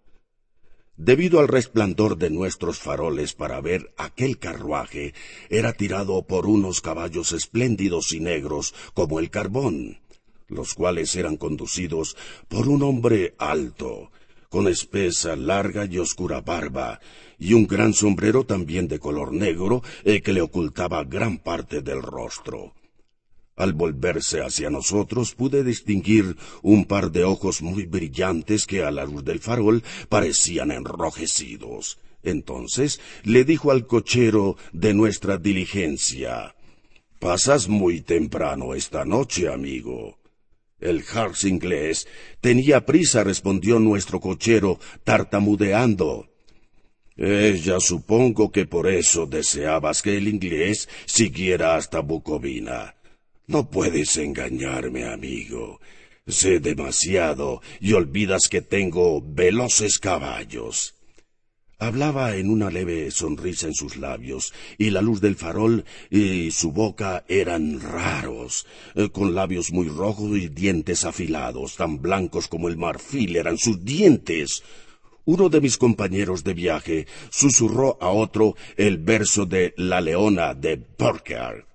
Debido 0.96 1.40
al 1.40 1.48
resplandor 1.48 2.18
de 2.18 2.30
nuestros 2.30 2.80
faroles 2.80 3.34
para 3.34 3.62
ver 3.62 3.94
aquel 3.98 4.40
carruaje, 4.40 5.14
era 5.50 5.74
tirado 5.74 6.26
por 6.26 6.48
unos 6.48 6.82
caballos 6.82 7.34
espléndidos 7.34 8.14
y 8.14 8.20
negros 8.20 8.74
como 8.94 9.20
el 9.20 9.30
carbón 9.30 10.00
los 10.48 10.74
cuales 10.74 11.16
eran 11.16 11.38
conducidos 11.38 12.16
por 12.48 12.68
un 12.68 12.84
hombre 12.84 13.36
alto, 13.38 14.12
con 14.50 14.68
espesa, 14.68 15.36
larga 15.36 15.86
y 15.86 15.98
oscura 15.98 16.42
barba, 16.42 17.00
y 17.40 17.54
un 17.54 17.68
gran 17.68 17.94
sombrero 17.94 18.46
también 18.46 18.88
de 18.88 19.00
color 19.00 19.34
negro 19.34 19.84
eh, 20.04 20.22
que 20.22 20.34
le 20.34 20.42
ocultaba 20.42 21.04
gran 21.04 21.38
parte 21.38 21.82
del 21.82 22.02
rostro. 22.02 22.74
Al 23.56 23.74
volverse 23.74 24.42
hacia 24.42 24.70
nosotros 24.70 25.34
pude 25.34 25.64
distinguir 25.64 26.38
un 26.62 26.86
par 26.86 27.12
de 27.12 27.24
ojos 27.24 27.64
muy 27.64 27.86
brillantes 27.86 28.68
que 28.68 28.84
a 28.84 28.92
la 28.92 29.04
luz 29.06 29.24
del 29.24 29.40
farol 29.40 29.84
parecían 30.10 30.72
enrojecidos. 30.72 31.98
Entonces 32.22 33.00
le 33.24 33.46
dijo 33.46 33.72
al 33.72 33.88
cochero 33.88 34.58
de 34.74 34.94
nuestra 34.94 35.38
diligencia 35.38 36.54
Pasas 37.20 37.68
muy 37.68 38.02
temprano 38.02 38.76
esta 38.76 39.04
noche, 39.04 39.52
amigo. 39.52 40.20
El 40.80 41.04
Harz 41.12 41.44
inglés 41.44 42.08
tenía 42.40 42.86
prisa, 42.86 43.24
respondió 43.24 43.80
nuestro 43.80 44.20
cochero, 44.20 44.80
tartamudeando. 45.04 46.30
Eh, 47.16 47.60
ya 47.64 47.80
supongo 47.80 48.52
que 48.52 48.66
por 48.66 48.88
eso 48.88 49.26
deseabas 49.26 50.04
que 50.04 50.18
el 50.18 50.28
inglés 50.28 50.88
siguiera 51.06 51.76
hasta 51.76 52.02
Bucovina. 52.02 52.96
No 53.48 53.72
puedes 53.72 54.18
engañarme, 54.18 55.06
amigo. 55.06 55.80
Sé 56.28 56.60
demasiado 56.60 57.62
y 57.80 57.94
olvidas 57.94 58.50
que 58.50 58.62
tengo 58.62 59.22
veloces 59.22 59.98
caballos. 59.98 60.97
Hablaba 61.80 62.36
en 62.36 62.50
una 62.50 62.72
leve 62.72 63.12
sonrisa 63.12 63.68
en 63.68 63.76
sus 63.76 63.98
labios, 63.98 64.52
y 64.80 64.90
la 64.90 65.04
luz 65.04 65.22
del 65.22 65.36
farol 65.36 65.86
y 66.10 66.50
su 66.50 66.72
boca 66.72 67.24
eran 67.28 67.80
raros, 67.80 68.66
eh, 68.96 69.10
con 69.10 69.36
labios 69.36 69.72
muy 69.72 69.88
rojos 69.88 70.38
y 70.38 70.48
dientes 70.48 71.06
afilados, 71.06 71.76
tan 71.76 72.02
blancos 72.02 72.48
como 72.48 72.68
el 72.68 72.78
marfil 72.78 73.36
eran 73.36 73.60
sus 73.60 73.86
dientes. 73.86 74.64
Uno 75.26 75.50
de 75.50 75.62
mis 75.62 75.78
compañeros 75.78 76.44
de 76.44 76.56
viaje 76.56 77.08
susurró 77.30 78.00
a 78.02 78.10
otro 78.10 78.56
el 78.76 78.98
verso 78.98 79.46
de 79.46 79.76
La 79.78 80.02
Leona 80.02 80.56
de 80.56 80.82
Burker. 80.98 81.68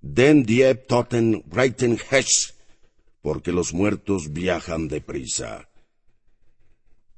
Den 0.00 0.44
die 0.44 0.74
Toten 0.74 1.42
reiten 1.50 1.98
hesch, 2.10 2.54
porque 3.22 3.50
los 3.50 3.72
muertos 3.72 4.32
viajan 4.32 4.86
deprisa. 4.86 5.71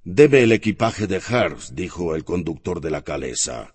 Debe 0.07 0.43
el 0.43 0.53
equipaje 0.53 1.07
de 1.07 1.17
Herz, 1.17 1.75
dijo 1.75 2.15
el 2.15 2.25
conductor 2.25 2.83
de 2.83 2.91
la 2.91 3.01
calesa. 3.01 3.75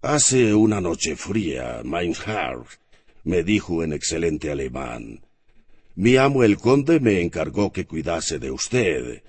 Hace 0.00 0.54
una 0.54 0.80
noche 0.80 1.14
fría, 1.14 1.82
mein 1.84 2.14
Herr, 2.26 2.64
me 3.24 3.42
dijo 3.42 3.84
en 3.84 3.92
excelente 3.92 4.50
alemán. 4.50 5.20
Mi 5.94 6.16
amo 6.16 6.42
el 6.42 6.56
conde 6.56 7.00
me 7.00 7.20
encargó 7.20 7.70
que 7.70 7.84
cuidase 7.84 8.38
de 8.38 8.50
usted. 8.50 9.22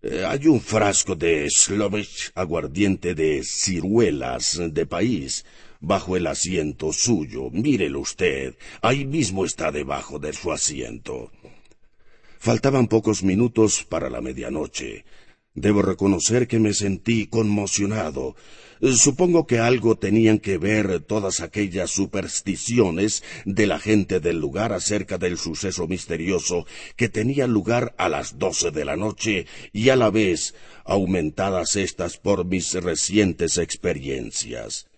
Eh, 0.00 0.24
hay 0.24 0.46
un 0.46 0.60
frasco 0.60 1.16
de 1.16 1.50
Slovich 1.50 2.30
aguardiente 2.36 3.16
de 3.16 3.42
ciruelas 3.42 4.60
de 4.70 4.86
país 4.86 5.44
bajo 5.80 6.16
el 6.16 6.28
asiento 6.28 6.92
suyo. 6.92 7.50
Mírelo 7.50 7.98
usted. 7.98 8.54
Ahí 8.80 9.04
mismo 9.04 9.44
está 9.44 9.72
debajo 9.72 10.20
de 10.20 10.34
su 10.34 10.52
asiento. 10.52 11.32
Faltaban 12.38 12.86
pocos 12.86 13.24
minutos 13.24 13.84
para 13.84 14.08
la 14.08 14.20
medianoche. 14.20 15.04
Debo 15.54 15.82
reconocer 15.82 16.48
que 16.48 16.58
me 16.58 16.74
sentí 16.74 17.28
conmocionado. 17.28 18.34
Supongo 18.82 19.46
que 19.46 19.60
algo 19.60 19.96
tenían 19.96 20.40
que 20.40 20.58
ver 20.58 20.98
todas 20.98 21.38
aquellas 21.38 21.92
supersticiones 21.92 23.22
de 23.44 23.68
la 23.68 23.78
gente 23.78 24.18
del 24.18 24.40
lugar 24.40 24.72
acerca 24.72 25.16
del 25.16 25.38
suceso 25.38 25.86
misterioso 25.86 26.66
que 26.96 27.08
tenía 27.08 27.46
lugar 27.46 27.94
a 27.98 28.08
las 28.08 28.36
doce 28.36 28.72
de 28.72 28.84
la 28.84 28.96
noche 28.96 29.46
y 29.72 29.90
a 29.90 29.96
la 29.96 30.10
vez 30.10 30.56
aumentadas 30.84 31.76
estas 31.76 32.18
por 32.18 32.44
mis 32.44 32.74
recientes 32.74 33.56
experiencias. 33.56 34.88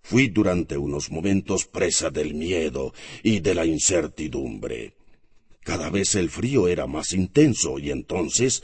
Fui 0.00 0.28
durante 0.28 0.76
unos 0.76 1.10
momentos 1.10 1.66
presa 1.66 2.10
del 2.10 2.34
miedo 2.34 2.94
y 3.24 3.40
de 3.40 3.54
la 3.56 3.66
incertidumbre. 3.66 4.94
Cada 5.64 5.90
vez 5.90 6.14
el 6.14 6.30
frío 6.30 6.68
era 6.68 6.86
más 6.86 7.14
intenso 7.14 7.78
y 7.78 7.90
entonces 7.90 8.62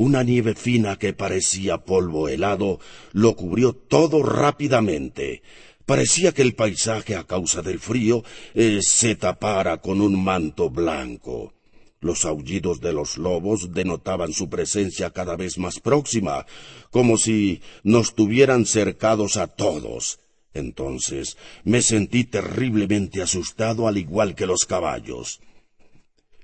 una 0.00 0.22
nieve 0.22 0.54
fina 0.54 0.96
que 0.96 1.12
parecía 1.12 1.84
polvo 1.84 2.26
helado 2.30 2.80
lo 3.12 3.36
cubrió 3.36 3.74
todo 3.74 4.22
rápidamente. 4.22 5.42
Parecía 5.84 6.32
que 6.32 6.40
el 6.40 6.54
paisaje 6.54 7.16
a 7.16 7.24
causa 7.24 7.60
del 7.60 7.78
frío 7.78 8.24
eh, 8.54 8.80
se 8.80 9.14
tapara 9.14 9.82
con 9.82 10.00
un 10.00 10.24
manto 10.24 10.70
blanco. 10.70 11.52
Los 12.00 12.24
aullidos 12.24 12.80
de 12.80 12.94
los 12.94 13.18
lobos 13.18 13.74
denotaban 13.74 14.32
su 14.32 14.48
presencia 14.48 15.10
cada 15.10 15.36
vez 15.36 15.58
más 15.58 15.80
próxima, 15.80 16.46
como 16.90 17.18
si 17.18 17.60
nos 17.82 18.14
tuvieran 18.14 18.64
cercados 18.64 19.36
a 19.36 19.48
todos. 19.48 20.18
Entonces 20.54 21.36
me 21.62 21.82
sentí 21.82 22.24
terriblemente 22.24 23.20
asustado 23.20 23.86
al 23.86 23.98
igual 23.98 24.34
que 24.34 24.46
los 24.46 24.64
caballos. 24.64 25.40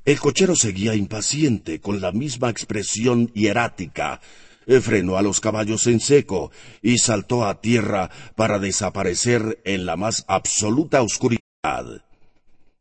El 0.07 0.21
cochero 0.21 0.55
seguía 0.55 0.95
impaciente, 0.95 1.81
con 1.81 2.01
la 2.01 2.13
misma 2.13 2.49
expresión 2.49 3.27
hierática. 3.35 4.21
Eh, 4.65 4.81
frenó 4.81 5.17
a 5.17 5.23
los 5.23 5.41
caballos 5.41 5.89
en 5.89 5.99
seco 5.99 6.53
y 6.81 6.99
saltó 6.99 7.45
a 7.45 7.61
tierra 7.61 8.09
para 8.37 8.61
desaparecer 8.61 9.61
en 9.65 9.85
la 9.85 9.97
más 9.97 10.25
absoluta 10.29 11.03
oscuridad. 11.03 12.05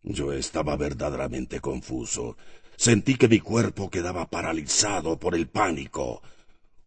Yo 0.03 0.33
estaba 0.33 0.75
verdaderamente 0.77 1.61
confuso. 1.61 2.37
Sentí 2.75 3.15
que 3.15 3.27
mi 3.27 3.39
cuerpo 3.39 3.89
quedaba 3.89 4.29
paralizado 4.29 5.17
por 5.17 5.33
el 5.33 5.47
pánico. 5.47 6.21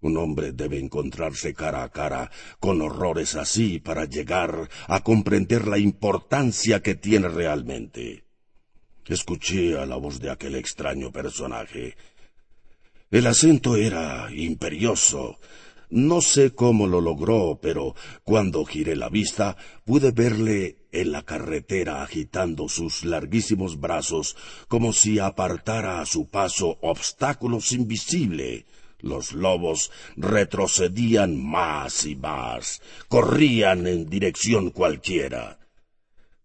Un 0.03 0.17
hombre 0.19 0.53
debe 0.53 0.79
encontrarse 0.79 1.53
cara 1.53 1.83
a 1.83 1.89
cara 1.89 2.31
con 2.61 2.81
horrores 2.81 3.35
así 3.35 3.81
para 3.81 4.05
llegar 4.05 4.69
a 4.87 5.03
comprender 5.03 5.67
la 5.67 5.79
importancia 5.79 6.81
que 6.81 6.95
tiene 6.95 7.27
realmente. 7.27 8.28
Escuché 9.09 9.79
a 9.79 9.87
la 9.87 9.97
voz 9.97 10.21
de 10.21 10.31
aquel 10.31 10.55
extraño 10.55 11.11
personaje. 11.11 11.97
El 13.11 13.27
acento 13.27 13.77
era 13.77 14.29
imperioso. 14.31 15.39
No 15.89 16.21
sé 16.21 16.55
cómo 16.55 16.87
lo 16.87 17.01
logró, 17.01 17.59
pero 17.63 17.95
cuando 18.23 18.67
giré 18.67 18.97
la 18.97 19.09
vista 19.09 19.57
pude 19.87 20.11
verle 20.11 20.77
en 20.93 21.13
la 21.13 21.23
carretera 21.23 22.03
agitando 22.03 22.69
sus 22.69 23.07
larguísimos 23.07 23.81
brazos 23.81 24.37
como 24.69 24.93
si 24.93 25.19
apartara 25.19 26.03
a 26.03 26.07
su 26.07 26.29
paso 26.29 26.77
obstáculos 26.83 27.73
invisibles. 27.73 28.67
Los 29.01 29.33
lobos 29.33 29.91
retrocedían 30.17 31.43
más 31.43 32.05
y 32.05 32.15
más, 32.15 32.83
corrían 33.09 33.87
en 33.87 34.11
dirección 34.11 34.71
cualquiera. 34.71 35.58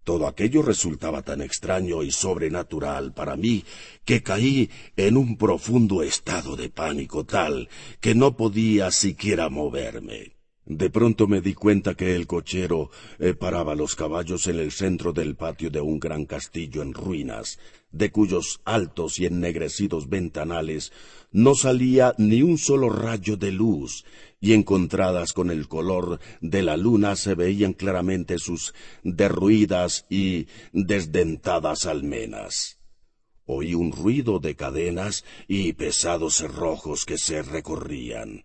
Todo 0.04 0.28
aquello 0.28 0.62
resultaba 0.62 1.22
tan 1.22 1.42
extraño 1.42 2.04
y 2.04 2.12
sobrenatural 2.12 3.14
para 3.14 3.38
mí 3.38 3.64
que 4.04 4.22
caí 4.22 4.70
en 4.98 5.16
un 5.16 5.38
profundo 5.38 6.04
estado 6.04 6.56
de 6.56 6.70
pánico 6.70 7.26
tal 7.26 7.70
que 8.02 8.14
no 8.14 8.36
podía 8.36 8.92
siquiera 8.92 9.50
moverme. 9.50 10.34
De 10.66 10.90
pronto 10.90 11.28
me 11.28 11.42
di 11.42 11.54
cuenta 11.54 11.94
que 11.94 12.16
el 12.16 12.26
cochero 12.26 12.90
eh, 13.20 13.34
paraba 13.34 13.76
los 13.76 13.96
caballos 13.96 14.48
en 14.48 14.60
el 14.60 14.72
centro 14.72 15.12
del 15.12 15.36
patio 15.36 15.70
de 15.70 15.82
un 15.82 16.00
gran 16.00 16.26
castillo 16.26 16.82
en 16.82 16.94
ruinas, 16.94 17.60
de 17.92 18.12
cuyos 18.12 18.62
altos 18.64 19.20
y 19.20 19.26
ennegrecidos 19.26 20.08
ventanales 20.08 20.94
no 21.34 21.54
salía 21.56 22.14
ni 22.18 22.44
un 22.44 22.58
solo 22.58 22.90
rayo 22.90 23.36
de 23.36 23.52
luz, 23.52 24.06
y 24.44 24.52
encontradas 24.52 25.32
con 25.32 25.52
el 25.52 25.70
color 25.70 26.20
de 26.42 26.64
la 26.64 26.76
luna 26.76 27.16
se 27.16 27.34
veían 27.34 27.72
claramente 27.72 28.40
sus 28.40 28.74
derruidas 29.02 30.06
y 30.10 30.48
desdentadas 30.74 31.86
almenas. 31.86 32.78
Oí 33.46 33.74
un 33.74 33.94
ruido 33.94 34.40
de 34.40 34.58
cadenas 34.58 35.24
y 35.48 35.72
pesados 35.72 36.36
cerrojos 36.36 37.06
que 37.06 37.18
se 37.18 37.42
recorrían. 37.42 38.44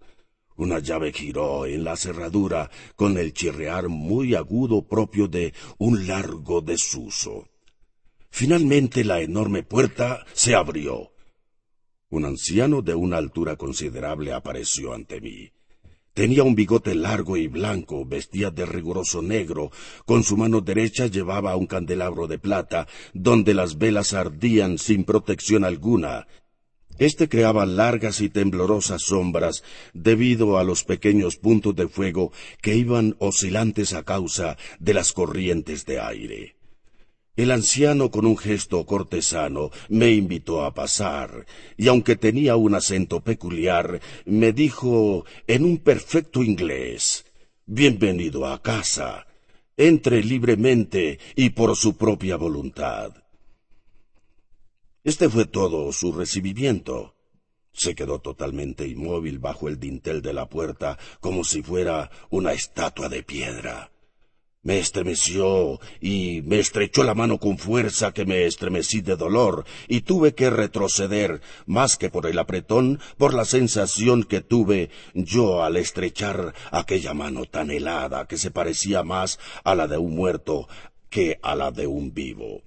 Una 0.54 0.78
llave 0.78 1.12
giró 1.12 1.66
en 1.66 1.82
la 1.82 1.96
cerradura 1.96 2.70
con 2.94 3.18
el 3.18 3.32
chirrear 3.32 3.88
muy 3.88 4.36
agudo 4.36 4.86
propio 4.86 5.26
de 5.26 5.52
un 5.78 6.06
largo 6.06 6.60
desuso. 6.60 7.48
Finalmente 8.30 9.02
la 9.02 9.20
enorme 9.20 9.64
puerta 9.64 10.24
se 10.32 10.54
abrió. 10.54 11.10
Un 12.08 12.24
anciano 12.24 12.82
de 12.82 12.94
una 12.94 13.16
altura 13.16 13.56
considerable 13.56 14.32
apareció 14.32 14.94
ante 14.94 15.20
mí. 15.20 15.50
Tenía 16.18 16.42
un 16.42 16.56
bigote 16.56 16.96
largo 16.96 17.36
y 17.36 17.46
blanco, 17.46 18.04
vestía 18.04 18.50
de 18.50 18.66
riguroso 18.66 19.22
negro, 19.22 19.70
con 20.04 20.24
su 20.24 20.36
mano 20.36 20.60
derecha 20.60 21.06
llevaba 21.06 21.54
un 21.54 21.68
candelabro 21.68 22.26
de 22.26 22.40
plata, 22.40 22.88
donde 23.14 23.54
las 23.54 23.78
velas 23.78 24.14
ardían 24.14 24.78
sin 24.78 25.04
protección 25.04 25.62
alguna, 25.62 26.26
este 26.98 27.28
creaba 27.28 27.66
largas 27.66 28.20
y 28.20 28.30
temblorosas 28.30 29.02
sombras 29.02 29.62
debido 29.94 30.58
a 30.58 30.64
los 30.64 30.82
pequeños 30.82 31.36
puntos 31.36 31.76
de 31.76 31.86
fuego 31.86 32.32
que 32.60 32.74
iban 32.74 33.14
oscilantes 33.20 33.92
a 33.92 34.02
causa 34.02 34.56
de 34.80 34.94
las 34.94 35.12
corrientes 35.12 35.86
de 35.86 36.00
aire. 36.00 36.57
El 37.38 37.52
anciano 37.52 38.10
con 38.10 38.26
un 38.26 38.36
gesto 38.36 38.84
cortesano 38.84 39.70
me 39.88 40.10
invitó 40.10 40.64
a 40.64 40.74
pasar, 40.74 41.46
y 41.76 41.86
aunque 41.86 42.16
tenía 42.16 42.56
un 42.56 42.74
acento 42.74 43.20
peculiar, 43.20 44.00
me 44.24 44.52
dijo 44.52 45.24
en 45.46 45.64
un 45.64 45.78
perfecto 45.78 46.42
inglés 46.42 47.26
Bienvenido 47.64 48.44
a 48.44 48.60
casa. 48.60 49.28
Entre 49.76 50.24
libremente 50.24 51.20
y 51.36 51.50
por 51.50 51.76
su 51.76 51.96
propia 51.96 52.34
voluntad. 52.34 53.12
Este 55.04 55.28
fue 55.28 55.44
todo 55.44 55.92
su 55.92 56.12
recibimiento. 56.12 57.14
Se 57.70 57.94
quedó 57.94 58.18
totalmente 58.18 58.88
inmóvil 58.88 59.38
bajo 59.38 59.68
el 59.68 59.78
dintel 59.78 60.22
de 60.22 60.32
la 60.32 60.48
puerta, 60.48 60.98
como 61.20 61.44
si 61.44 61.62
fuera 61.62 62.10
una 62.30 62.52
estatua 62.52 63.08
de 63.08 63.22
piedra. 63.22 63.92
Me 64.68 64.80
estremeció 64.80 65.80
y 65.98 66.42
me 66.42 66.58
estrechó 66.58 67.02
la 67.02 67.14
mano 67.14 67.38
con 67.38 67.56
fuerza 67.56 68.12
que 68.12 68.26
me 68.26 68.44
estremecí 68.44 69.00
de 69.00 69.16
dolor 69.16 69.64
y 69.88 70.02
tuve 70.02 70.34
que 70.34 70.50
retroceder, 70.50 71.40
más 71.64 71.96
que 71.96 72.10
por 72.10 72.26
el 72.26 72.38
apretón, 72.38 73.00
por 73.16 73.32
la 73.32 73.46
sensación 73.46 74.24
que 74.24 74.42
tuve 74.42 74.90
yo 75.14 75.64
al 75.64 75.78
estrechar 75.78 76.52
aquella 76.70 77.14
mano 77.14 77.46
tan 77.46 77.70
helada 77.70 78.26
que 78.26 78.36
se 78.36 78.50
parecía 78.50 79.02
más 79.02 79.38
a 79.64 79.74
la 79.74 79.88
de 79.88 79.96
un 79.96 80.14
muerto 80.14 80.68
que 81.08 81.38
a 81.40 81.56
la 81.56 81.70
de 81.70 81.86
un 81.86 82.12
vivo. 82.12 82.60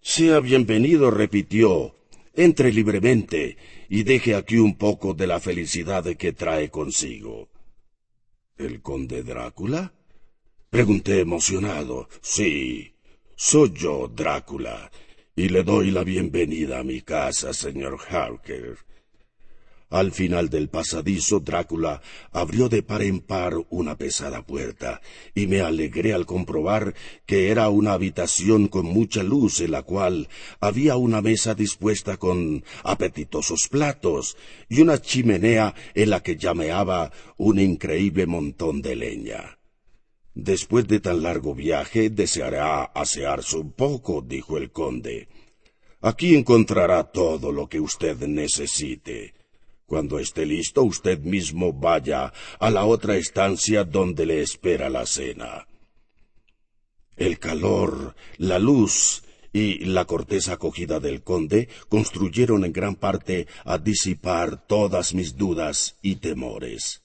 Sea 0.00 0.38
bienvenido, 0.38 1.10
repitió. 1.10 1.96
Entre 2.32 2.72
libremente 2.72 3.56
y 3.88 4.04
deje 4.04 4.36
aquí 4.36 4.58
un 4.58 4.76
poco 4.76 5.14
de 5.14 5.26
la 5.26 5.40
felicidad 5.40 6.04
que 6.14 6.32
trae 6.32 6.70
consigo. 6.70 7.48
¿El 8.56 8.82
conde 8.82 9.24
Drácula? 9.24 9.94
Pregunté 10.72 11.20
emocionado. 11.20 12.08
Sí, 12.22 12.94
soy 13.36 13.72
yo, 13.74 14.08
Drácula, 14.08 14.90
y 15.36 15.50
le 15.50 15.64
doy 15.64 15.90
la 15.90 16.02
bienvenida 16.02 16.78
a 16.78 16.82
mi 16.82 17.02
casa, 17.02 17.52
señor 17.52 17.98
Harker. 18.08 18.78
Al 19.90 20.12
final 20.12 20.48
del 20.48 20.70
pasadizo, 20.70 21.40
Drácula 21.40 22.00
abrió 22.30 22.70
de 22.70 22.82
par 22.82 23.02
en 23.02 23.20
par 23.20 23.52
una 23.68 23.98
pesada 23.98 24.46
puerta, 24.46 25.02
y 25.34 25.46
me 25.46 25.60
alegré 25.60 26.14
al 26.14 26.24
comprobar 26.24 26.94
que 27.26 27.50
era 27.50 27.68
una 27.68 27.92
habitación 27.92 28.68
con 28.68 28.86
mucha 28.86 29.22
luz 29.22 29.60
en 29.60 29.72
la 29.72 29.82
cual 29.82 30.30
había 30.58 30.96
una 30.96 31.20
mesa 31.20 31.54
dispuesta 31.54 32.16
con 32.16 32.64
apetitosos 32.82 33.68
platos 33.68 34.38
y 34.70 34.80
una 34.80 34.98
chimenea 35.02 35.74
en 35.94 36.08
la 36.08 36.22
que 36.22 36.38
llameaba 36.38 37.12
un 37.36 37.60
increíble 37.60 38.24
montón 38.24 38.80
de 38.80 38.96
leña. 38.96 39.58
Después 40.34 40.88
de 40.88 41.00
tan 41.00 41.22
largo 41.22 41.54
viaje 41.54 42.08
deseará 42.08 42.84
asearse 42.84 43.56
un 43.56 43.72
poco, 43.72 44.22
dijo 44.22 44.56
el 44.56 44.70
conde. 44.70 45.28
Aquí 46.00 46.34
encontrará 46.34 47.04
todo 47.04 47.52
lo 47.52 47.68
que 47.68 47.80
usted 47.80 48.16
necesite. 48.26 49.34
Cuando 49.86 50.18
esté 50.18 50.46
listo, 50.46 50.82
usted 50.84 51.18
mismo 51.18 51.72
vaya 51.72 52.32
a 52.58 52.70
la 52.70 52.86
otra 52.86 53.16
estancia 53.16 53.84
donde 53.84 54.24
le 54.24 54.40
espera 54.40 54.88
la 54.88 55.04
cena. 55.04 55.68
El 57.14 57.38
calor, 57.38 58.16
la 58.38 58.58
luz 58.58 59.22
y 59.52 59.84
la 59.84 60.06
cortés 60.06 60.48
acogida 60.48 60.98
del 60.98 61.22
conde 61.22 61.68
construyeron 61.90 62.64
en 62.64 62.72
gran 62.72 62.96
parte 62.96 63.46
a 63.64 63.76
disipar 63.76 64.66
todas 64.66 65.12
mis 65.12 65.36
dudas 65.36 65.98
y 66.00 66.16
temores. 66.16 67.02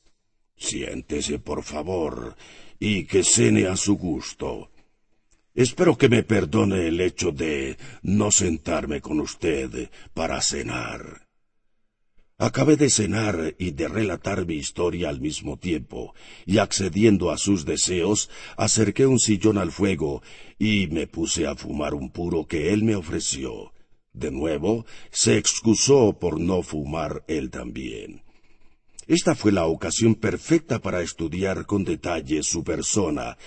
Siéntese, 0.56 1.40
por 1.40 1.64
favor, 1.64 2.36
y 2.80 3.06
que 3.06 3.24
cene 3.24 3.68
a 3.68 3.76
su 3.76 3.98
gusto. 3.98 4.70
Espero 5.54 5.98
que 5.98 6.08
me 6.08 6.22
perdone 6.24 6.88
el 6.88 7.02
hecho 7.02 7.32
de 7.32 7.78
no 8.04 8.32
sentarme 8.32 9.02
con 9.02 9.20
usted 9.20 9.90
para 10.14 10.40
cenar. 10.42 11.28
Acabé 12.40 12.76
de 12.76 12.92
cenar 12.92 13.56
y 13.58 13.72
de 13.72 13.88
relatar 13.88 14.46
mi 14.46 14.54
historia 14.54 15.10
al 15.10 15.20
mismo 15.20 15.58
tiempo, 15.58 16.14
y 16.46 16.60
accediendo 16.60 17.32
a 17.32 17.40
sus 17.40 17.66
deseos, 17.66 18.30
acerqué 18.56 19.08
un 19.08 19.20
sillón 19.20 19.58
al 19.58 19.72
fuego 19.72 20.22
y 20.60 20.86
me 20.88 21.08
puse 21.08 21.48
a 21.48 21.56
fumar 21.56 21.96
un 21.96 22.12
puro 22.12 22.46
que 22.46 22.72
él 22.72 22.84
me 22.84 22.96
ofreció. 22.96 23.74
De 24.14 24.30
nuevo, 24.30 24.86
se 25.10 25.38
excusó 25.38 26.20
por 26.20 26.40
no 26.40 26.62
fumar 26.62 27.24
él 27.28 27.50
también. 27.50 28.27
Esta 29.08 29.36
fue 29.36 29.54
la 29.54 29.66
ocasión 29.66 30.16
perfecta 30.16 30.80
para 30.80 31.02
estudiar 31.02 31.66
con 31.66 31.86
detalle 31.86 32.44
su 32.44 32.66
persona, 32.66 33.38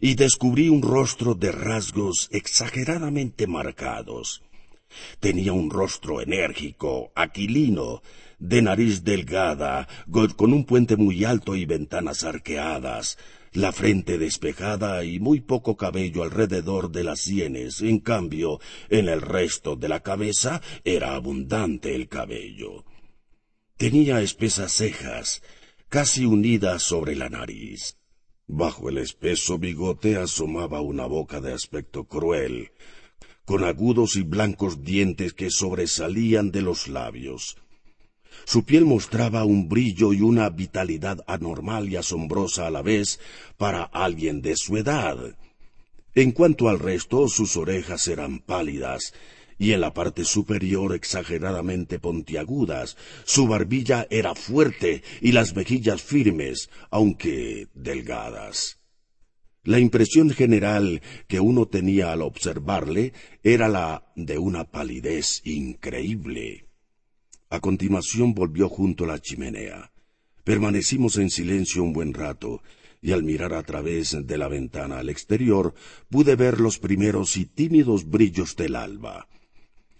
y 0.00 0.14
descubrí 0.14 0.68
un 0.68 0.80
rostro 0.80 1.34
de 1.34 1.50
rasgos 1.50 2.28
exageradamente 2.30 3.48
marcados. 3.48 4.44
Tenía 5.18 5.52
un 5.52 5.70
rostro 5.70 6.20
enérgico, 6.20 7.10
aquilino, 7.16 8.00
de 8.38 8.62
nariz 8.62 9.02
delgada, 9.02 9.88
con 10.36 10.52
un 10.52 10.64
puente 10.64 10.96
muy 10.96 11.24
alto 11.24 11.56
y 11.56 11.66
ventanas 11.66 12.22
arqueadas, 12.22 13.18
la 13.52 13.72
frente 13.72 14.18
despejada 14.18 15.02
y 15.02 15.18
muy 15.18 15.40
poco 15.40 15.76
cabello 15.76 16.22
alrededor 16.22 16.92
de 16.92 17.02
las 17.02 17.20
sienes. 17.22 17.80
En 17.80 17.98
cambio, 17.98 18.60
en 18.88 19.08
el 19.08 19.20
resto 19.20 19.74
de 19.74 19.88
la 19.88 20.00
cabeza 20.00 20.62
era 20.84 21.16
abundante 21.16 21.94
el 21.96 22.08
cabello. 22.08 22.84
Tenía 23.78 24.20
espesas 24.22 24.72
cejas, 24.72 25.40
casi 25.88 26.24
unidas 26.24 26.82
sobre 26.82 27.14
la 27.14 27.28
nariz. 27.28 27.96
Bajo 28.48 28.88
el 28.88 28.98
espeso 28.98 29.56
bigote 29.56 30.16
asomaba 30.16 30.80
una 30.80 31.06
boca 31.06 31.40
de 31.40 31.52
aspecto 31.52 32.02
cruel, 32.02 32.72
con 33.44 33.62
agudos 33.62 34.16
y 34.16 34.22
blancos 34.22 34.82
dientes 34.82 35.32
que 35.32 35.48
sobresalían 35.50 36.50
de 36.50 36.62
los 36.62 36.88
labios. 36.88 37.56
Su 38.46 38.64
piel 38.64 38.84
mostraba 38.84 39.44
un 39.44 39.68
brillo 39.68 40.12
y 40.12 40.22
una 40.22 40.50
vitalidad 40.50 41.22
anormal 41.28 41.88
y 41.88 41.94
asombrosa 41.94 42.66
a 42.66 42.70
la 42.72 42.82
vez 42.82 43.20
para 43.58 43.84
alguien 43.84 44.42
de 44.42 44.56
su 44.56 44.76
edad. 44.76 45.36
En 46.16 46.32
cuanto 46.32 46.68
al 46.68 46.80
resto, 46.80 47.28
sus 47.28 47.56
orejas 47.56 48.08
eran 48.08 48.40
pálidas 48.40 49.14
y 49.58 49.72
en 49.72 49.80
la 49.80 49.92
parte 49.92 50.24
superior 50.24 50.94
exageradamente 50.94 51.98
pontiagudas. 51.98 52.96
Su 53.24 53.48
barbilla 53.48 54.06
era 54.10 54.34
fuerte 54.34 55.02
y 55.20 55.32
las 55.32 55.54
mejillas 55.56 56.00
firmes, 56.02 56.70
aunque 56.90 57.66
delgadas. 57.74 58.78
La 59.64 59.78
impresión 59.78 60.30
general 60.30 61.02
que 61.26 61.40
uno 61.40 61.66
tenía 61.66 62.12
al 62.12 62.22
observarle 62.22 63.12
era 63.42 63.68
la 63.68 64.06
de 64.14 64.38
una 64.38 64.64
palidez 64.64 65.42
increíble. 65.44 66.66
A 67.50 67.60
continuación 67.60 68.34
volvió 68.34 68.68
junto 68.68 69.04
a 69.04 69.08
la 69.08 69.18
chimenea. 69.18 69.90
Permanecimos 70.44 71.18
en 71.18 71.28
silencio 71.28 71.82
un 71.82 71.92
buen 71.92 72.14
rato, 72.14 72.62
y 73.02 73.12
al 73.12 73.22
mirar 73.22 73.52
a 73.52 73.62
través 73.62 74.16
de 74.26 74.38
la 74.38 74.48
ventana 74.48 74.98
al 74.98 75.08
exterior 75.08 75.74
pude 76.08 76.36
ver 76.36 76.60
los 76.60 76.78
primeros 76.78 77.36
y 77.36 77.44
tímidos 77.44 78.08
brillos 78.08 78.56
del 78.56 78.76
alba. 78.76 79.28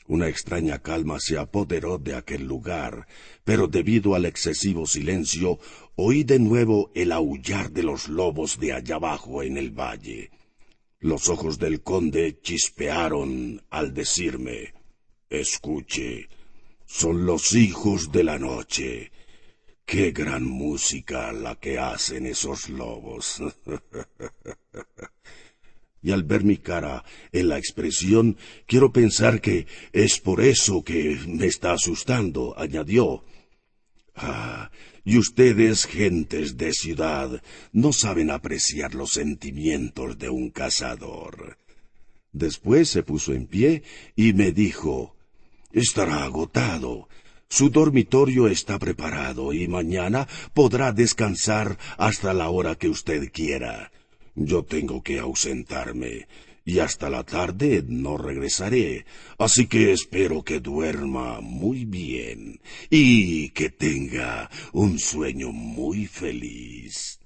Una 0.08 0.26
extraña 0.26 0.78
calma 0.78 1.20
se 1.20 1.36
apoderó 1.36 1.98
de 1.98 2.14
aquel 2.14 2.44
lugar, 2.44 3.06
pero 3.44 3.66
debido 3.66 4.14
al 4.14 4.24
excesivo 4.24 4.86
silencio 4.86 5.58
oí 5.96 6.24
de 6.24 6.38
nuevo 6.38 6.90
el 6.94 7.12
aullar 7.12 7.70
de 7.70 7.82
los 7.82 8.08
lobos 8.08 8.58
de 8.58 8.72
allá 8.72 8.96
abajo 8.96 9.42
en 9.42 9.58
el 9.58 9.70
valle. 9.70 10.30
Los 10.98 11.28
ojos 11.28 11.58
del 11.58 11.82
conde 11.82 12.40
chispearon 12.40 13.62
al 13.68 13.92
decirme 13.92 14.72
Escuche, 15.28 16.30
son 16.86 17.26
los 17.26 17.52
hijos 17.52 18.10
de 18.10 18.24
la 18.24 18.38
noche. 18.38 19.12
Qué 19.84 20.12
gran 20.12 20.42
música 20.42 21.32
la 21.32 21.56
que 21.56 21.78
hacen 21.78 22.24
esos 22.24 22.70
lobos. 22.70 23.42
y 26.02 26.12
al 26.12 26.22
ver 26.22 26.44
mi 26.44 26.56
cara 26.56 27.04
en 27.32 27.48
la 27.48 27.58
expresión, 27.58 28.36
quiero 28.66 28.92
pensar 28.92 29.40
que 29.40 29.66
es 29.92 30.18
por 30.18 30.40
eso 30.40 30.82
que 30.82 31.18
me 31.26 31.46
está 31.46 31.72
asustando, 31.72 32.54
añadió. 32.58 33.24
Ah, 34.14 34.70
y 35.04 35.16
ustedes, 35.16 35.86
gentes 35.86 36.56
de 36.56 36.72
ciudad, 36.72 37.42
no 37.72 37.92
saben 37.92 38.30
apreciar 38.30 38.94
los 38.94 39.12
sentimientos 39.12 40.18
de 40.18 40.28
un 40.28 40.50
cazador. 40.50 41.56
Después 42.32 42.88
se 42.90 43.02
puso 43.02 43.32
en 43.32 43.46
pie 43.46 43.82
y 44.16 44.32
me 44.34 44.52
dijo, 44.52 45.16
Estará 45.72 46.24
agotado. 46.24 47.08
Su 47.48 47.70
dormitorio 47.70 48.48
está 48.48 48.78
preparado 48.78 49.52
y 49.52 49.68
mañana 49.68 50.28
podrá 50.52 50.92
descansar 50.92 51.78
hasta 51.96 52.34
la 52.34 52.50
hora 52.50 52.74
que 52.74 52.88
usted 52.88 53.30
quiera. 53.32 53.90
Yo 54.40 54.62
tengo 54.62 55.02
que 55.02 55.18
ausentarme 55.18 56.28
y 56.64 56.78
hasta 56.78 57.10
la 57.10 57.24
tarde 57.24 57.82
no 57.88 58.16
regresaré, 58.16 59.04
así 59.36 59.66
que 59.66 59.90
espero 59.90 60.44
que 60.44 60.60
duerma 60.60 61.40
muy 61.40 61.84
bien 61.84 62.60
y 62.88 63.48
que 63.50 63.68
tenga 63.70 64.48
un 64.72 65.00
sueño 65.00 65.50
muy 65.50 66.06
feliz. 66.06 67.18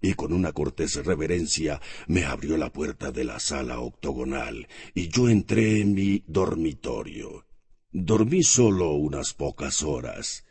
Y 0.00 0.14
con 0.14 0.32
una 0.32 0.50
cortés 0.50 0.96
reverencia 1.04 1.80
me 2.08 2.24
abrió 2.24 2.56
la 2.56 2.72
puerta 2.72 3.12
de 3.12 3.22
la 3.22 3.38
sala 3.38 3.78
octogonal 3.78 4.66
y 4.94 5.08
yo 5.08 5.28
entré 5.28 5.80
en 5.80 5.94
mi 5.94 6.24
dormitorio. 6.26 7.44
Dormí 7.92 8.42
solo 8.42 8.92
unas 8.94 9.34
pocas 9.34 9.84
horas, 9.84 10.44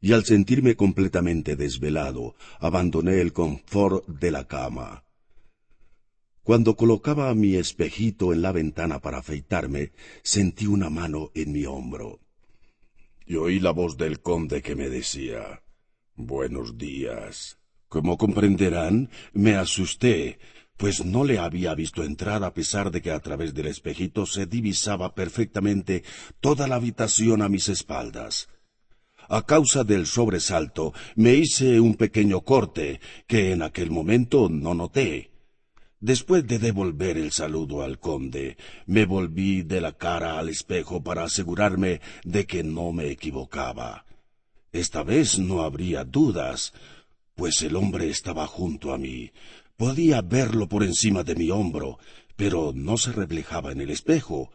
y 0.00 0.12
al 0.12 0.24
sentirme 0.24 0.74
completamente 0.74 1.54
desvelado, 1.54 2.34
abandoné 2.58 3.20
el 3.20 3.32
confort 3.32 4.06
de 4.08 4.32
la 4.32 4.46
cama. 4.48 5.03
Cuando 6.44 6.76
colocaba 6.76 7.34
mi 7.34 7.54
espejito 7.54 8.34
en 8.34 8.42
la 8.42 8.52
ventana 8.52 9.00
para 9.00 9.18
afeitarme, 9.18 9.92
sentí 10.22 10.66
una 10.66 10.90
mano 10.90 11.30
en 11.34 11.52
mi 11.52 11.64
hombro. 11.64 12.20
Y 13.26 13.36
oí 13.36 13.60
la 13.60 13.70
voz 13.70 13.96
del 13.96 14.20
conde 14.20 14.60
que 14.60 14.76
me 14.76 14.90
decía 14.90 15.62
Buenos 16.16 16.76
días. 16.76 17.58
Como 17.88 18.18
comprenderán, 18.18 19.08
me 19.32 19.56
asusté, 19.56 20.38
pues 20.76 21.02
no 21.02 21.24
le 21.24 21.38
había 21.38 21.74
visto 21.74 22.04
entrar 22.04 22.44
a 22.44 22.52
pesar 22.52 22.90
de 22.90 23.00
que 23.00 23.10
a 23.10 23.20
través 23.20 23.54
del 23.54 23.68
espejito 23.68 24.26
se 24.26 24.44
divisaba 24.44 25.14
perfectamente 25.14 26.04
toda 26.40 26.68
la 26.68 26.74
habitación 26.74 27.40
a 27.40 27.48
mis 27.48 27.70
espaldas. 27.70 28.50
A 29.30 29.46
causa 29.46 29.82
del 29.82 30.04
sobresalto 30.04 30.92
me 31.16 31.36
hice 31.36 31.80
un 31.80 31.94
pequeño 31.94 32.42
corte 32.42 33.00
que 33.26 33.52
en 33.52 33.62
aquel 33.62 33.90
momento 33.90 34.50
no 34.50 34.74
noté. 34.74 35.33
Después 36.00 36.46
de 36.46 36.58
devolver 36.58 37.16
el 37.16 37.32
saludo 37.32 37.82
al 37.82 37.98
conde, 37.98 38.56
me 38.86 39.06
volví 39.06 39.62
de 39.62 39.80
la 39.80 39.92
cara 39.92 40.38
al 40.38 40.48
espejo 40.48 41.02
para 41.02 41.24
asegurarme 41.24 42.00
de 42.24 42.46
que 42.46 42.62
no 42.62 42.92
me 42.92 43.10
equivocaba. 43.10 44.04
Esta 44.72 45.02
vez 45.02 45.38
no 45.38 45.62
habría 45.62 46.04
dudas, 46.04 46.74
pues 47.34 47.62
el 47.62 47.76
hombre 47.76 48.10
estaba 48.10 48.46
junto 48.46 48.92
a 48.92 48.98
mí, 48.98 49.32
Podía 49.76 50.22
verlo 50.22 50.68
por 50.68 50.84
encima 50.84 51.24
de 51.24 51.34
mi 51.34 51.50
hombro, 51.50 51.98
pero 52.36 52.72
no 52.74 52.96
se 52.96 53.10
reflejaba 53.10 53.72
en 53.72 53.80
el 53.80 53.90
espejo. 53.90 54.52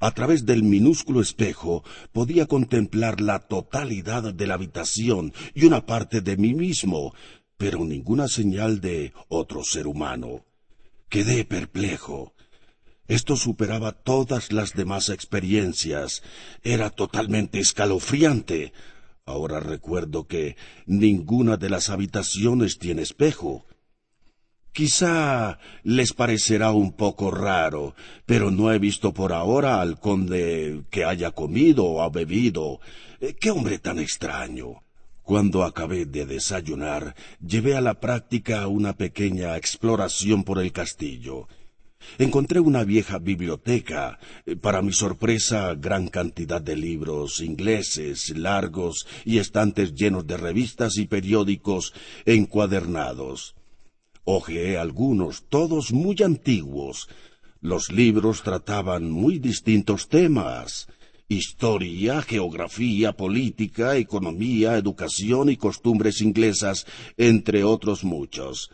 A 0.00 0.10
través 0.10 0.44
del 0.44 0.64
minúsculo 0.64 1.20
espejo 1.20 1.84
podía 2.12 2.46
contemplar 2.46 3.20
la 3.20 3.38
totalidad 3.38 4.34
de 4.34 4.46
la 4.48 4.54
habitación 4.54 5.32
y 5.54 5.66
una 5.66 5.86
parte 5.86 6.20
de 6.20 6.36
mí 6.36 6.54
mismo, 6.54 7.14
pero 7.56 7.84
ninguna 7.84 8.26
señal 8.26 8.80
de 8.80 9.12
otro 9.28 9.62
ser 9.62 9.86
humano. 9.86 10.44
Quedé 11.10 11.44
perplejo. 11.44 12.34
Esto 13.08 13.34
superaba 13.34 13.90
todas 13.90 14.52
las 14.52 14.74
demás 14.74 15.08
experiencias. 15.08 16.22
Era 16.62 16.90
totalmente 16.90 17.58
escalofriante. 17.58 18.72
Ahora 19.26 19.58
recuerdo 19.58 20.28
que 20.28 20.56
ninguna 20.86 21.56
de 21.56 21.68
las 21.68 21.90
habitaciones 21.90 22.78
tiene 22.78 23.02
espejo. 23.02 23.66
Quizá 24.70 25.58
les 25.82 26.12
parecerá 26.12 26.70
un 26.70 26.92
poco 26.92 27.32
raro, 27.32 27.96
pero 28.24 28.52
no 28.52 28.72
he 28.72 28.78
visto 28.78 29.12
por 29.12 29.32
ahora 29.32 29.80
al 29.80 29.98
conde 29.98 30.84
que 30.90 31.04
haya 31.04 31.32
comido 31.32 31.86
o 31.86 32.02
ha 32.02 32.08
bebido. 32.08 32.78
Eh, 33.20 33.34
¡Qué 33.34 33.50
hombre 33.50 33.80
tan 33.80 33.98
extraño! 33.98 34.84
Cuando 35.30 35.62
acabé 35.62 36.06
de 36.06 36.26
desayunar, 36.26 37.14
llevé 37.40 37.76
a 37.76 37.80
la 37.80 38.00
práctica 38.00 38.66
una 38.66 38.96
pequeña 38.96 39.56
exploración 39.56 40.42
por 40.42 40.58
el 40.58 40.72
castillo. 40.72 41.46
Encontré 42.18 42.58
una 42.58 42.82
vieja 42.82 43.20
biblioteca, 43.20 44.18
eh, 44.44 44.56
para 44.56 44.82
mi 44.82 44.92
sorpresa 44.92 45.76
gran 45.76 46.08
cantidad 46.08 46.60
de 46.60 46.74
libros 46.74 47.40
ingleses, 47.42 48.36
largos 48.36 49.06
y 49.24 49.38
estantes 49.38 49.94
llenos 49.94 50.26
de 50.26 50.36
revistas 50.36 50.96
y 50.98 51.06
periódicos 51.06 51.94
encuadernados. 52.26 53.54
Ojeé 54.24 54.78
algunos, 54.78 55.44
todos 55.48 55.92
muy 55.92 56.16
antiguos. 56.24 57.08
Los 57.60 57.92
libros 57.92 58.42
trataban 58.42 59.08
muy 59.08 59.38
distintos 59.38 60.08
temas 60.08 60.88
historia, 61.30 62.22
geografía, 62.22 63.12
política, 63.12 63.96
economía, 63.96 64.76
educación 64.76 65.48
y 65.48 65.56
costumbres 65.56 66.20
inglesas, 66.20 66.86
entre 67.16 67.62
otros 67.62 68.02
muchos. 68.02 68.70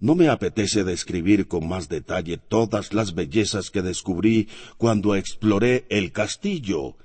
No 0.00 0.14
me 0.14 0.28
apetece 0.30 0.82
describir 0.82 1.46
con 1.48 1.68
más 1.68 1.90
detalle 1.90 2.38
todas 2.38 2.94
las 2.94 3.14
bellezas 3.14 3.70
que 3.70 3.82
descubrí 3.82 4.48
cuando 4.78 5.14
exploré 5.14 5.84
el 5.90 6.10
castillo. 6.10 6.96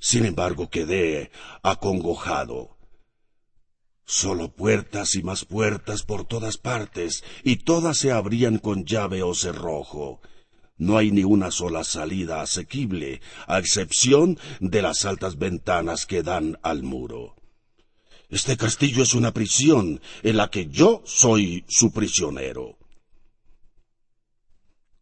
Sin 0.00 0.26
embargo, 0.26 0.68
quedé 0.68 1.30
acongojado. 1.62 2.76
Solo 4.04 4.52
puertas 4.52 5.14
y 5.14 5.22
más 5.22 5.44
puertas 5.44 6.02
por 6.02 6.26
todas 6.26 6.58
partes, 6.58 7.22
y 7.44 7.56
todas 7.56 7.96
se 7.98 8.10
abrían 8.10 8.58
con 8.58 8.84
llave 8.84 9.22
o 9.22 9.34
cerrojo. 9.34 10.20
No 10.76 10.98
hay 10.98 11.10
ni 11.12 11.22
una 11.22 11.50
sola 11.50 11.84
salida 11.84 12.40
asequible, 12.40 13.20
a 13.46 13.58
excepción 13.58 14.38
de 14.60 14.82
las 14.82 15.04
altas 15.04 15.38
ventanas 15.38 16.06
que 16.06 16.22
dan 16.22 16.58
al 16.62 16.82
muro. 16.82 17.36
Este 18.28 18.56
castillo 18.56 19.02
es 19.02 19.14
una 19.14 19.32
prisión 19.32 20.00
en 20.22 20.36
la 20.36 20.50
que 20.50 20.66
yo 20.66 21.02
soy 21.04 21.64
su 21.68 21.92
prisionero. 21.92 22.78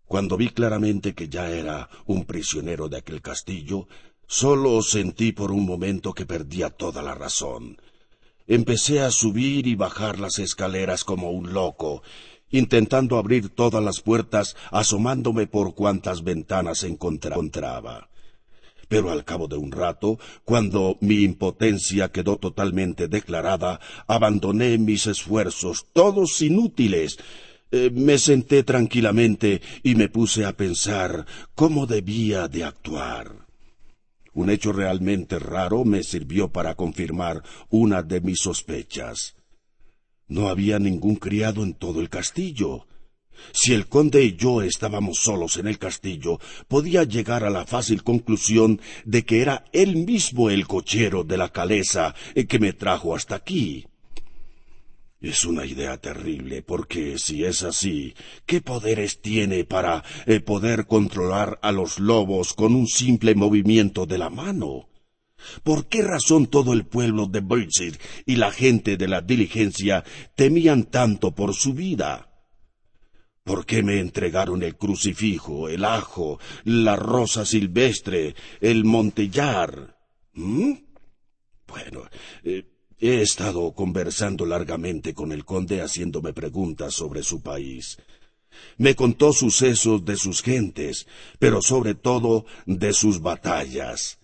Cuando 0.04 0.36
vi 0.36 0.50
claramente 0.50 1.14
que 1.14 1.28
ya 1.28 1.50
era 1.50 1.88
un 2.04 2.26
prisionero 2.26 2.90
de 2.90 2.98
aquel 2.98 3.22
castillo, 3.22 3.88
solo 4.26 4.82
sentí 4.82 5.32
por 5.32 5.50
un 5.50 5.64
momento 5.64 6.12
que 6.12 6.26
perdía 6.26 6.68
toda 6.68 7.02
la 7.02 7.14
razón 7.14 7.78
Empecé 8.48 9.00
a 9.00 9.10
subir 9.10 9.66
y 9.68 9.76
bajar 9.76 10.18
las 10.18 10.38
escaleras 10.38 11.04
como 11.04 11.30
un 11.30 11.52
loco, 11.52 12.02
intentando 12.52 13.18
abrir 13.18 13.48
todas 13.48 13.82
las 13.82 14.00
puertas, 14.00 14.56
asomándome 14.70 15.46
por 15.46 15.74
cuantas 15.74 16.22
ventanas 16.22 16.84
encontraba. 16.84 18.08
Pero 18.88 19.10
al 19.10 19.24
cabo 19.24 19.48
de 19.48 19.56
un 19.56 19.72
rato, 19.72 20.18
cuando 20.44 20.98
mi 21.00 21.22
impotencia 21.22 22.12
quedó 22.12 22.36
totalmente 22.36 23.08
declarada, 23.08 23.80
abandoné 24.06 24.76
mis 24.78 25.06
esfuerzos, 25.06 25.86
todos 25.92 26.40
inútiles. 26.42 27.18
Eh, 27.70 27.90
me 27.90 28.18
senté 28.18 28.64
tranquilamente 28.64 29.62
y 29.82 29.94
me 29.94 30.10
puse 30.10 30.44
a 30.44 30.52
pensar 30.54 31.24
cómo 31.54 31.86
debía 31.86 32.48
de 32.48 32.64
actuar. 32.64 33.46
Un 34.34 34.50
hecho 34.50 34.72
realmente 34.72 35.38
raro 35.38 35.84
me 35.84 36.02
sirvió 36.02 36.48
para 36.48 36.74
confirmar 36.74 37.42
una 37.70 38.02
de 38.02 38.20
mis 38.20 38.40
sospechas. 38.40 39.36
No 40.32 40.48
había 40.48 40.78
ningún 40.78 41.16
criado 41.16 41.62
en 41.62 41.74
todo 41.74 42.00
el 42.00 42.08
castillo. 42.08 42.86
Si 43.52 43.74
el 43.74 43.86
conde 43.86 44.24
y 44.24 44.34
yo 44.34 44.62
estábamos 44.62 45.18
solos 45.18 45.58
en 45.58 45.66
el 45.66 45.78
castillo, 45.78 46.40
podía 46.68 47.04
llegar 47.04 47.44
a 47.44 47.50
la 47.50 47.66
fácil 47.66 48.02
conclusión 48.02 48.80
de 49.04 49.26
que 49.26 49.42
era 49.42 49.66
él 49.74 49.96
mismo 49.96 50.48
el 50.48 50.66
cochero 50.66 51.22
de 51.22 51.36
la 51.36 51.50
caleza 51.50 52.14
que 52.48 52.58
me 52.58 52.72
trajo 52.72 53.14
hasta 53.14 53.34
aquí. 53.34 53.84
Es 55.20 55.44
una 55.44 55.66
idea 55.66 55.98
terrible, 55.98 56.62
porque 56.62 57.18
si 57.18 57.44
es 57.44 57.62
así, 57.62 58.14
¿qué 58.46 58.62
poderes 58.62 59.20
tiene 59.20 59.66
para 59.66 60.02
eh, 60.24 60.40
poder 60.40 60.86
controlar 60.86 61.58
a 61.60 61.72
los 61.72 61.98
lobos 61.98 62.54
con 62.54 62.74
un 62.74 62.86
simple 62.86 63.34
movimiento 63.34 64.06
de 64.06 64.16
la 64.16 64.30
mano? 64.30 64.88
¿Por 65.62 65.86
qué 65.86 66.02
razón 66.02 66.46
todo 66.46 66.72
el 66.72 66.86
pueblo 66.86 67.26
de 67.26 67.40
Birdsey 67.40 67.92
y 68.26 68.36
la 68.36 68.50
gente 68.50 68.96
de 68.96 69.08
la 69.08 69.20
diligencia 69.20 70.04
temían 70.34 70.84
tanto 70.84 71.34
por 71.34 71.54
su 71.54 71.74
vida? 71.74 72.28
¿Por 73.44 73.66
qué 73.66 73.82
me 73.82 73.98
entregaron 73.98 74.62
el 74.62 74.76
crucifijo, 74.76 75.68
el 75.68 75.84
ajo, 75.84 76.38
la 76.64 76.94
rosa 76.94 77.44
silvestre, 77.44 78.36
el 78.60 78.84
montellar? 78.84 79.98
¿Mm? 80.34 80.74
Bueno, 81.66 82.02
eh, 82.44 82.64
he 83.00 83.20
estado 83.20 83.72
conversando 83.72 84.46
largamente 84.46 85.12
con 85.12 85.32
el 85.32 85.44
conde 85.44 85.80
haciéndome 85.80 86.32
preguntas 86.32 86.94
sobre 86.94 87.24
su 87.24 87.42
país. 87.42 87.98
Me 88.76 88.94
contó 88.94 89.32
sucesos 89.32 90.04
de 90.04 90.16
sus 90.16 90.42
gentes, 90.42 91.08
pero 91.40 91.62
sobre 91.62 91.94
todo 91.94 92.44
de 92.66 92.92
sus 92.92 93.20
batallas. 93.20 94.18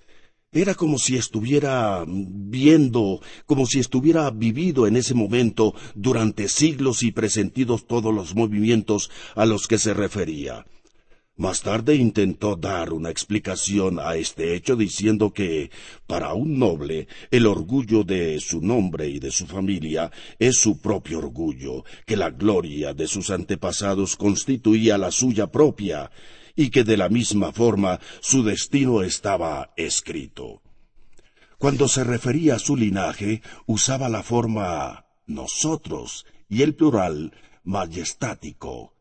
Era 0.51 0.75
como 0.75 0.99
si 0.99 1.17
estuviera 1.17 2.05
viendo, 2.07 3.21
como 3.45 3.67
si 3.67 3.81
estuviera 3.81 4.31
vivido 4.31 4.87
en 4.87 4.97
ese 4.97 5.13
momento 5.13 5.75
durante 5.95 6.49
siglos 6.49 7.03
y 7.03 7.13
presentidos 7.13 7.87
todos 7.87 8.15
los 8.15 8.35
movimientos 8.35 9.11
a 9.35 9.45
los 9.45 9.69
que 9.69 9.77
se 9.77 9.93
refería. 9.93 10.65
Más 11.37 11.61
tarde 11.63 11.95
intentó 11.95 12.57
dar 12.57 12.93
una 12.95 13.11
explicación 13.11 14.01
a 14.01 14.17
este 14.17 14.57
hecho 14.57 14.75
diciendo 14.75 15.33
que, 15.33 15.71
para 16.07 16.33
un 16.33 16.59
noble, 16.59 17.07
el 17.31 17.47
orgullo 17.47 18.03
de 18.03 18.41
su 18.41 18.61
nombre 18.61 19.09
y 19.09 19.21
de 19.21 19.31
su 19.31 19.47
familia 19.47 20.11
es 20.39 20.57
su 20.57 20.81
propio 20.81 21.19
orgullo, 21.19 21.85
que 22.07 22.17
la 22.17 22.31
gloria 22.31 22.95
de 22.95 23.07
sus 23.07 23.31
antepasados 23.31 24.17
constituía 24.17 24.99
la 24.99 25.13
suya 25.13 25.47
propia, 25.47 26.11
y 26.59 26.71
que 26.71 26.83
de 26.83 26.97
la 26.97 27.09
misma 27.09 27.53
forma 27.53 28.01
su 28.21 28.43
destino 28.43 29.03
estaba 29.03 29.71
escrito. 29.77 30.61
Cuando 31.57 31.87
se 31.87 32.03
refería 32.03 32.57
a 32.57 32.59
su 32.59 32.75
linaje, 32.77 33.43
usaba 33.67 34.09
la 34.09 34.25
forma 34.25 35.07
nosotros 35.27 36.27
y 36.49 36.63
el 36.63 36.75
plural 36.75 37.33
majestático. 37.63 38.93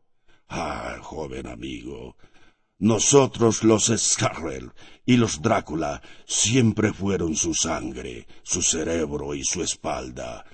Ah, 0.48 0.98
joven 1.02 1.48
amigo, 1.48 2.16
nosotros 2.78 3.64
los 3.64 3.92
Scarrel 3.96 4.70
y 5.04 5.16
los 5.16 5.42
Drácula 5.42 6.00
siempre 6.26 6.92
fueron 6.92 7.34
su 7.34 7.54
sangre, 7.54 8.28
su 8.44 8.62
cerebro 8.62 9.34
y 9.34 9.42
su 9.42 9.64
espalda. 9.64 10.44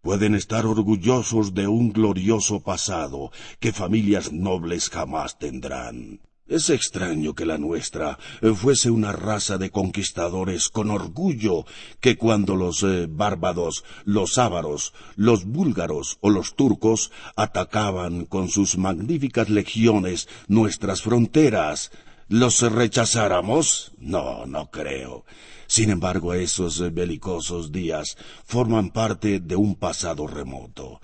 Pueden 0.00 0.36
estar 0.36 0.64
orgullosos 0.64 1.54
de 1.54 1.66
un 1.66 1.92
glorioso 1.92 2.60
pasado 2.60 3.32
que 3.58 3.72
familias 3.72 4.30
nobles 4.30 4.90
jamás 4.90 5.40
tendrán. 5.40 6.20
Es 6.48 6.70
extraño 6.70 7.34
que 7.34 7.46
la 7.46 7.56
nuestra 7.56 8.18
eh, 8.40 8.52
fuese 8.52 8.90
una 8.90 9.12
raza 9.12 9.58
de 9.58 9.70
conquistadores 9.70 10.68
con 10.68 10.90
orgullo 10.90 11.64
que 12.00 12.16
cuando 12.16 12.56
los 12.56 12.82
eh, 12.82 13.06
bárbaros, 13.08 13.84
los 14.04 14.38
ávaros, 14.38 14.92
los 15.14 15.44
búlgaros 15.44 16.18
o 16.20 16.30
los 16.30 16.56
turcos 16.56 17.12
atacaban 17.36 18.26
con 18.26 18.48
sus 18.48 18.76
magníficas 18.76 19.50
legiones 19.50 20.28
nuestras 20.48 21.02
fronteras, 21.02 21.92
los 22.28 22.60
rechazáramos? 22.60 23.92
No, 23.98 24.44
no 24.44 24.70
creo. 24.70 25.24
Sin 25.68 25.90
embargo, 25.90 26.34
esos 26.34 26.80
eh, 26.80 26.90
belicosos 26.90 27.70
días 27.70 28.16
forman 28.44 28.90
parte 28.90 29.38
de 29.38 29.54
un 29.54 29.76
pasado 29.76 30.26
remoto. 30.26 31.00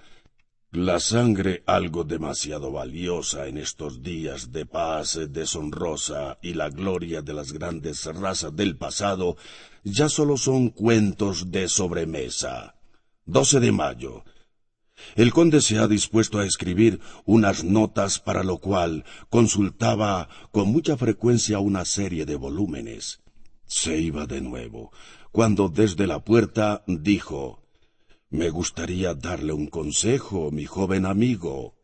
La 0.81 1.01
sangre 1.01 1.65
algo 1.67 2.05
demasiado 2.05 2.71
valiosa 2.71 3.49
en 3.49 3.59
estos 3.59 4.01
días 4.01 4.53
de 4.53 4.65
paz 4.65 5.19
deshonrosa 5.29 6.39
y 6.41 6.55
la 6.55 6.71
gloria 6.71 7.21
de 7.21 7.33
las 7.33 7.53
grandes 7.53 8.05
razas 8.05 8.55
del 8.55 8.77
pasado 8.77 9.37
ya 9.83 10.09
solo 10.09 10.37
son 10.37 10.69
cuentos 10.69 11.51
de 11.51 11.67
sobremesa. 11.69 12.77
12 13.27 13.59
de 13.59 13.73
mayo. 13.73 14.23
El 15.17 15.33
conde 15.33 15.63
se 15.63 15.79
ha 15.79 15.89
dispuesto 15.89 16.39
a 16.39 16.47
escribir 16.47 17.01
unas 17.25 17.65
notas 17.65 18.21
para 18.21 18.45
lo 18.45 18.59
cual 18.59 19.05
consultaba 19.31 20.29
con 20.53 20.69
mucha 20.69 20.97
frecuencia 20.97 21.59
una 21.59 21.85
serie 21.85 22.25
de 22.25 22.37
volúmenes. 22.37 23.21
Se 23.67 23.99
iba 23.99 24.27
de 24.27 24.43
nuevo, 24.43 24.93
cuando 25.33 25.71
desde 25.71 26.07
la 26.07 26.21
puerta 26.21 26.85
dijo 26.87 27.68
me 28.31 28.51
gustaría 28.51 29.15
darle 29.15 29.53
un 29.53 29.69
consejo, 29.69 30.51
mi 30.51 30.67
joven 30.67 31.07
amigo. 31.07 31.75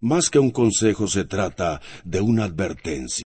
Más 0.00 0.30
que 0.30 0.38
un 0.38 0.50
consejo 0.50 1.08
se 1.08 1.24
trata 1.24 1.80
de 2.04 2.20
una 2.20 2.44
advertencia. 2.44 3.24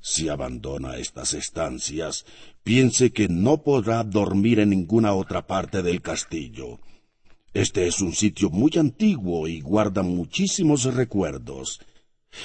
Si 0.00 0.28
abandona 0.28 0.96
estas 0.96 1.32
estancias, 1.32 2.26
piense 2.64 3.12
que 3.12 3.28
no 3.28 3.62
podrá 3.62 4.02
dormir 4.02 4.58
en 4.58 4.70
ninguna 4.70 5.14
otra 5.14 5.46
parte 5.46 5.82
del 5.82 6.02
castillo. 6.02 6.80
Este 7.54 7.86
es 7.86 8.00
un 8.00 8.12
sitio 8.12 8.50
muy 8.50 8.72
antiguo 8.76 9.46
y 9.46 9.60
guarda 9.60 10.02
muchísimos 10.02 10.84
recuerdos. 10.84 11.80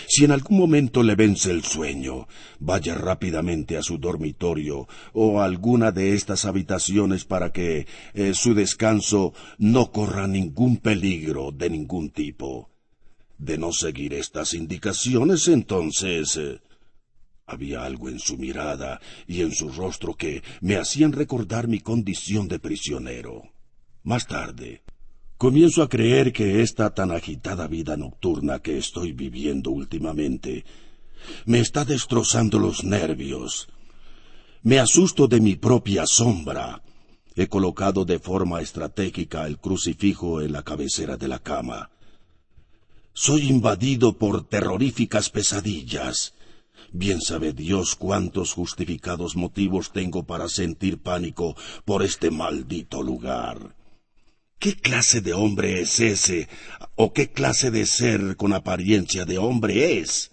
Si 0.07 0.25
en 0.25 0.31
algún 0.31 0.57
momento 0.57 1.01
le 1.01 1.15
vence 1.15 1.51
el 1.51 1.63
sueño, 1.63 2.27
vaya 2.59 2.95
rápidamente 2.95 3.77
a 3.77 3.83
su 3.83 3.97
dormitorio 3.97 4.87
o 5.13 5.39
a 5.39 5.45
alguna 5.45 5.91
de 5.91 6.13
estas 6.13 6.45
habitaciones 6.45 7.25
para 7.25 7.51
que 7.51 7.87
eh, 8.13 8.33
su 8.33 8.53
descanso 8.53 9.33
no 9.57 9.91
corra 9.91 10.27
ningún 10.27 10.77
peligro 10.77 11.51
de 11.51 11.69
ningún 11.69 12.09
tipo. 12.09 12.69
De 13.37 13.57
no 13.57 13.71
seguir 13.71 14.13
estas 14.13 14.53
indicaciones, 14.53 15.47
entonces... 15.47 16.37
Eh, 16.37 16.59
había 17.49 17.85
algo 17.85 18.09
en 18.09 18.19
su 18.19 18.37
mirada 18.37 18.99
y 19.25 19.41
en 19.41 19.53
su 19.53 19.69
rostro 19.69 20.15
que 20.15 20.43
me 20.59 20.75
hacían 20.75 21.13
recordar 21.13 21.69
mi 21.69 21.79
condición 21.79 22.49
de 22.49 22.59
prisionero. 22.59 23.43
Más 24.03 24.27
tarde, 24.27 24.83
Comienzo 25.37 25.83
a 25.83 25.87
creer 25.87 26.33
que 26.33 26.63
esta 26.63 26.95
tan 26.95 27.11
agitada 27.11 27.67
vida 27.67 27.95
nocturna 27.95 28.57
que 28.57 28.79
estoy 28.79 29.11
viviendo 29.11 29.69
últimamente 29.69 30.65
me 31.45 31.59
está 31.59 31.85
destrozando 31.85 32.57
los 32.57 32.83
nervios. 32.83 33.69
Me 34.63 34.79
asusto 34.79 35.27
de 35.27 35.39
mi 35.39 35.55
propia 35.55 36.07
sombra. 36.07 36.81
He 37.35 37.45
colocado 37.45 38.03
de 38.03 38.17
forma 38.17 38.61
estratégica 38.61 39.45
el 39.45 39.59
crucifijo 39.59 40.41
en 40.41 40.53
la 40.53 40.63
cabecera 40.63 41.17
de 41.17 41.27
la 41.27 41.37
cama. 41.37 41.91
Soy 43.13 43.47
invadido 43.47 44.17
por 44.17 44.43
terroríficas 44.47 45.29
pesadillas. 45.29 46.33
Bien 46.91 47.21
sabe 47.21 47.53
Dios 47.53 47.93
cuántos 47.93 48.53
justificados 48.53 49.35
motivos 49.35 49.91
tengo 49.91 50.23
para 50.23 50.49
sentir 50.49 50.97
pánico 50.97 51.55
por 51.85 52.01
este 52.01 52.31
maldito 52.31 53.03
lugar. 53.03 53.76
¿Qué 54.59 54.75
clase 54.75 55.21
de 55.21 55.33
hombre 55.33 55.81
es 55.81 55.99
ese? 55.99 56.49
¿O 56.95 57.13
qué 57.13 57.31
clase 57.31 57.69
de 57.69 57.85
ser 57.85 58.35
con 58.37 58.53
apariencia 58.53 59.23
de 59.23 59.37
hombre 59.37 59.99
es? 59.99 60.31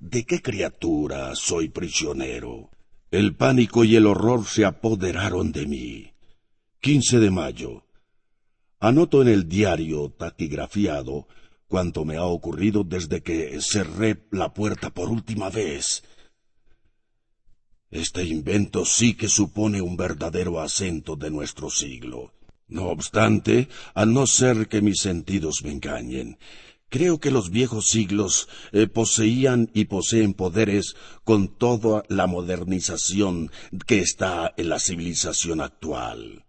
¿De 0.00 0.24
qué 0.24 0.42
criatura 0.42 1.36
soy 1.36 1.68
prisionero? 1.68 2.70
El 3.12 3.36
pánico 3.36 3.84
y 3.84 3.94
el 3.94 4.06
horror 4.06 4.44
se 4.46 4.64
apoderaron 4.64 5.52
de 5.52 5.66
mí. 5.66 6.12
15 6.80 7.20
de 7.20 7.30
mayo. 7.30 7.84
Anoto 8.80 9.22
en 9.22 9.28
el 9.28 9.48
diario 9.48 10.10
taquigrafiado 10.10 11.28
cuanto 11.68 12.04
me 12.04 12.16
ha 12.16 12.24
ocurrido 12.24 12.82
desde 12.82 13.22
que 13.22 13.60
cerré 13.60 14.26
la 14.32 14.52
puerta 14.52 14.90
por 14.90 15.08
última 15.08 15.48
vez. 15.48 16.02
Este 17.92 18.24
invento 18.24 18.84
sí 18.84 19.14
que 19.14 19.28
supone 19.28 19.80
un 19.80 19.96
verdadero 19.96 20.60
acento 20.60 21.14
de 21.14 21.30
nuestro 21.30 21.70
siglo. 21.70 22.33
No 22.68 22.86
obstante, 22.88 23.68
a 23.94 24.06
no 24.06 24.26
ser 24.26 24.68
que 24.68 24.80
mis 24.80 25.00
sentidos 25.00 25.62
me 25.64 25.72
engañen, 25.72 26.38
creo 26.88 27.18
que 27.18 27.30
los 27.30 27.50
viejos 27.50 27.88
siglos 27.88 28.48
eh, 28.72 28.86
poseían 28.86 29.70
y 29.74 29.86
poseen 29.86 30.32
poderes 30.32 30.96
con 31.24 31.48
toda 31.48 32.04
la 32.08 32.26
modernización 32.26 33.50
que 33.86 33.98
está 33.98 34.54
en 34.56 34.68
la 34.68 34.78
civilización 34.78 35.60
actual. 35.60 36.44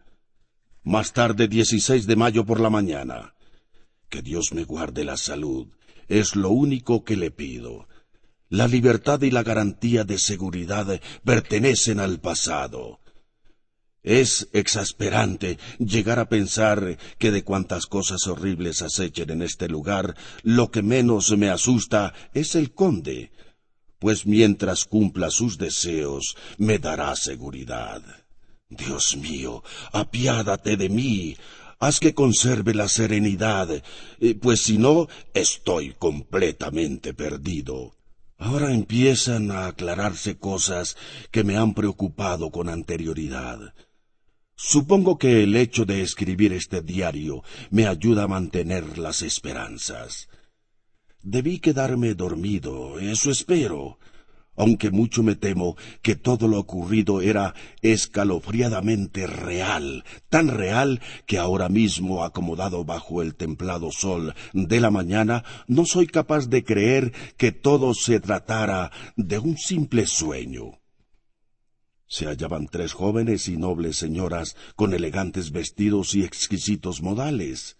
Más 0.84 1.14
tarde, 1.14 1.48
16 1.48 2.06
de 2.06 2.16
mayo 2.16 2.46
por 2.46 2.60
la 2.60 2.70
mañana. 2.70 3.34
Que 4.08 4.22
Dios 4.22 4.54
me 4.54 4.64
guarde 4.64 5.04
la 5.04 5.18
salud, 5.18 5.68
es 6.08 6.36
lo 6.36 6.52
único 6.52 7.04
que 7.04 7.18
le 7.18 7.32
pido. 7.32 7.88
La 8.50 8.68
libertad 8.68 9.22
y 9.24 9.32
la 9.32 9.42
garantía 9.42 10.04
de 10.04 10.20
seguridad 10.20 11.02
pertenecen 11.24 12.00
al 12.00 12.20
pasado. 12.20 13.00
Es 14.06 14.48
exasperante 14.54 15.58
llegar 15.80 16.20
a 16.20 16.30
pensar 16.30 17.00
que 17.18 17.32
de 17.32 17.44
cuantas 17.44 17.88
cosas 17.88 18.28
horribles 18.28 18.84
acechen 18.84 19.32
en 19.32 19.42
este 19.42 19.68
lugar, 19.68 20.16
lo 20.44 20.70
que 20.70 20.84
menos 20.84 21.36
me 21.36 21.50
asusta 21.50 22.14
es 22.32 22.54
el 22.54 22.72
conde, 22.72 23.32
pues 23.98 24.28
mientras 24.28 24.86
cumpla 24.86 25.32
sus 25.32 25.58
deseos 25.58 26.38
me 26.60 26.78
dará 26.78 27.16
seguridad. 27.16 28.04
Dios 28.70 29.18
mío, 29.18 29.64
apiádate 29.92 30.78
de 30.78 30.90
mí, 30.90 31.36
haz 31.80 32.00
que 32.00 32.14
conserve 32.14 32.76
la 32.76 32.88
serenidad, 32.88 33.72
eh, 33.72 34.36
pues 34.40 34.62
si 34.62 34.78
no, 34.78 35.08
estoy 35.34 35.96
completamente 35.98 37.16
perdido. 37.16 37.96
Ahora 38.38 38.72
empiezan 38.72 39.50
a 39.50 39.66
aclararse 39.66 40.38
cosas 40.38 40.96
que 41.32 41.44
me 41.44 41.58
han 41.58 41.74
preocupado 41.74 42.52
con 42.52 42.70
anterioridad. 42.70 43.74
Supongo 44.58 45.18
que 45.18 45.44
el 45.44 45.56
hecho 45.58 45.86
de 45.86 46.02
escribir 46.02 46.54
este 46.54 46.82
diario 46.82 47.44
me 47.72 47.88
ayuda 47.88 48.24
a 48.24 48.28
mantener 48.28 48.98
las 48.98 49.22
esperanzas. 49.22 50.30
Debí 51.22 51.60
quedarme 51.60 52.14
dormido, 52.14 53.00
eso 53.00 53.32
espero, 53.32 54.00
aunque 54.56 54.92
mucho 54.92 55.24
me 55.24 55.36
temo 55.36 55.76
que 56.02 56.16
todo 56.16 56.48
lo 56.48 56.58
ocurrido 56.58 57.22
era 57.22 57.54
escalofriadamente 57.82 59.28
real, 59.28 60.06
tan 60.30 60.48
real 60.48 61.02
que 61.26 61.38
ahora 61.38 61.68
mismo, 61.68 62.24
acomodado 62.24 62.86
bajo 62.86 63.22
el 63.22 63.36
templado 63.36 63.92
sol 63.92 64.36
de 64.54 64.80
la 64.80 64.90
mañana, 64.90 65.44
no 65.68 65.86
soy 65.86 66.08
capaz 66.08 66.48
de 66.48 66.64
creer 66.64 67.12
que 67.36 67.52
todo 67.52 67.94
se 67.94 68.22
tratara 68.22 68.92
de 69.18 69.38
un 69.38 69.58
simple 69.58 70.06
sueño 70.06 70.80
se 72.16 72.28
hallaban 72.28 72.68
tres 72.68 72.94
jóvenes 72.94 73.50
y 73.50 73.58
nobles 73.58 73.98
señoras 73.98 74.56
con 74.78 74.94
elegantes 74.94 75.52
vestidos 75.52 76.16
y 76.16 76.24
exquisitos 76.24 77.02
modales. 77.02 77.76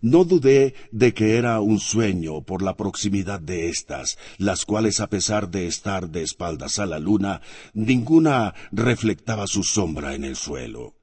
No 0.00 0.24
dudé 0.24 0.74
de 0.90 1.14
que 1.14 1.36
era 1.36 1.60
un 1.60 1.78
sueño 1.78 2.42
por 2.42 2.60
la 2.60 2.76
proximidad 2.76 3.38
de 3.38 3.68
éstas, 3.68 4.18
las 4.38 4.64
cuales 4.64 4.98
a 4.98 5.08
pesar 5.08 5.48
de 5.48 5.68
estar 5.68 6.10
de 6.10 6.22
espaldas 6.22 6.80
a 6.80 6.86
la 6.86 6.98
luna, 6.98 7.40
ninguna 7.72 8.52
reflectaba 8.72 9.46
su 9.46 9.62
sombra 9.62 10.16
en 10.16 10.24
el 10.24 10.34
suelo. 10.34 10.96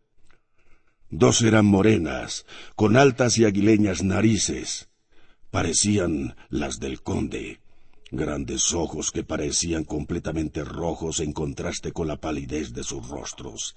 Dos 1.09 1.43
eran 1.43 1.65
morenas, 1.65 2.45
con 2.75 2.97
altas 2.97 3.37
y 3.37 3.45
aguileñas 3.45 4.03
narices. 4.03 4.89
Parecían 5.49 6.35
las 6.49 6.81
del 6.81 7.01
conde 7.01 7.62
grandes 8.15 8.73
ojos 8.73 9.11
que 9.11 9.23
parecían 9.23 9.83
completamente 9.83 10.63
rojos 10.63 11.19
en 11.19 11.33
contraste 11.33 11.91
con 11.91 12.07
la 12.07 12.17
palidez 12.17 12.73
de 12.73 12.83
sus 12.83 13.07
rostros. 13.07 13.75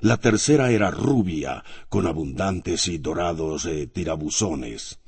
La 0.00 0.16
tercera 0.16 0.70
era 0.70 0.90
rubia, 0.90 1.64
con 1.88 2.06
abundantes 2.06 2.88
y 2.88 2.98
dorados 2.98 3.66
eh, 3.66 3.86
tirabuzones. 3.86 4.98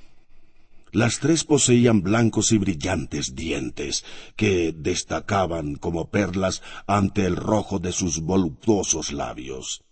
Las 0.92 1.18
tres 1.18 1.44
poseían 1.44 2.02
blancos 2.02 2.52
y 2.52 2.58
brillantes 2.58 3.34
dientes, 3.34 4.04
que 4.36 4.72
destacaban 4.72 5.74
como 5.74 6.10
perlas 6.10 6.62
ante 6.86 7.26
el 7.26 7.34
rojo 7.34 7.80
de 7.80 7.90
sus 7.90 8.20
voluptuosos 8.20 9.12
labios. 9.12 9.82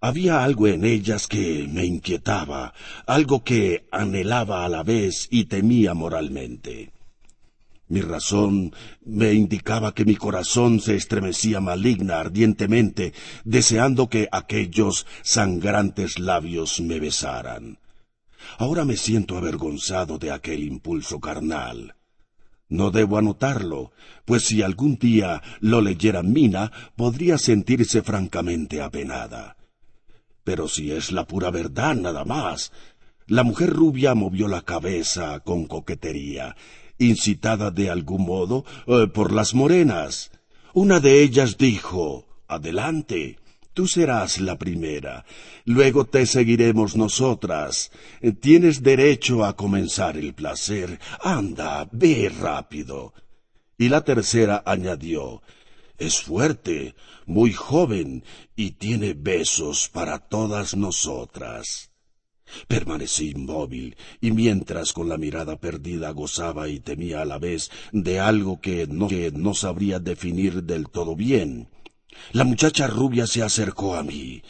Había 0.00 0.44
algo 0.44 0.66
en 0.66 0.84
ellas 0.84 1.26
que 1.26 1.68
me 1.70 1.84
inquietaba, 1.84 2.74
algo 3.06 3.44
que 3.44 3.86
anhelaba 3.92 4.64
a 4.64 4.68
la 4.68 4.82
vez 4.82 5.28
y 5.30 5.44
temía 5.44 5.94
moralmente. 5.94 6.92
Mi 7.88 8.00
razón 8.00 8.74
me 9.04 9.32
indicaba 9.32 9.94
que 9.94 10.04
mi 10.04 10.16
corazón 10.16 10.80
se 10.80 10.96
estremecía 10.96 11.60
maligna 11.60 12.18
ardientemente, 12.18 13.12
deseando 13.44 14.08
que 14.08 14.28
aquellos 14.32 15.06
sangrantes 15.22 16.18
labios 16.18 16.80
me 16.80 16.98
besaran. 16.98 17.78
Ahora 18.58 18.84
me 18.84 18.96
siento 18.96 19.36
avergonzado 19.36 20.18
de 20.18 20.32
aquel 20.32 20.64
impulso 20.64 21.20
carnal. 21.20 21.94
No 22.68 22.90
debo 22.90 23.18
anotarlo, 23.18 23.92
pues 24.24 24.44
si 24.44 24.62
algún 24.62 24.96
día 24.96 25.40
lo 25.60 25.80
leyera 25.80 26.24
Mina, 26.24 26.72
podría 26.96 27.38
sentirse 27.38 28.02
francamente 28.02 28.82
apenada. 28.82 29.56
Pero 30.42 30.66
si 30.66 30.90
es 30.90 31.12
la 31.12 31.26
pura 31.26 31.50
verdad 31.50 31.94
nada 31.94 32.24
más. 32.24 32.72
La 33.28 33.42
mujer 33.42 33.70
rubia 33.70 34.14
movió 34.14 34.46
la 34.46 34.62
cabeza 34.62 35.40
con 35.40 35.66
coquetería, 35.66 36.56
incitada 36.98 37.70
de 37.70 37.90
algún 37.90 38.24
modo 38.26 38.64
eh, 38.86 39.06
por 39.06 39.32
las 39.32 39.54
morenas. 39.54 40.30
Una 40.74 41.00
de 41.00 41.22
ellas 41.22 41.56
dijo 41.56 42.26
Adelante, 42.48 43.38
tú 43.74 43.86
serás 43.86 44.40
la 44.40 44.56
primera, 44.56 45.24
luego 45.64 46.04
te 46.04 46.26
seguiremos 46.26 46.96
nosotras. 46.96 47.90
Tienes 48.40 48.82
derecho 48.82 49.44
a 49.44 49.56
comenzar 49.56 50.16
el 50.16 50.34
placer. 50.34 50.98
Anda, 51.20 51.88
ve 51.92 52.28
rápido. 52.28 53.12
Y 53.78 53.88
la 53.88 54.02
tercera 54.04 54.62
añadió 54.64 55.42
Es 55.98 56.22
fuerte, 56.22 56.94
muy 57.26 57.52
joven, 57.52 58.22
y 58.54 58.72
tiene 58.72 59.14
besos 59.14 59.88
para 59.88 60.18
todas 60.18 60.76
nosotras. 60.76 61.90
Permanecí 62.68 63.30
inmóvil, 63.30 63.96
y 64.20 64.30
mientras 64.30 64.92
con 64.92 65.08
la 65.08 65.18
mirada 65.18 65.56
perdida 65.56 66.10
gozaba 66.10 66.68
y 66.68 66.80
temía 66.80 67.22
a 67.22 67.24
la 67.24 67.38
vez 67.38 67.70
de 67.92 68.20
algo 68.20 68.60
que 68.60 68.86
no, 68.86 69.08
que 69.08 69.30
no 69.32 69.54
sabría 69.54 69.98
definir 69.98 70.62
del 70.62 70.88
todo 70.88 71.16
bien, 71.16 71.68
la 72.32 72.44
muchacha 72.44 72.86
rubia 72.86 73.26
se 73.26 73.42
acercó 73.42 73.94
a 73.96 74.02
mí, 74.02 74.42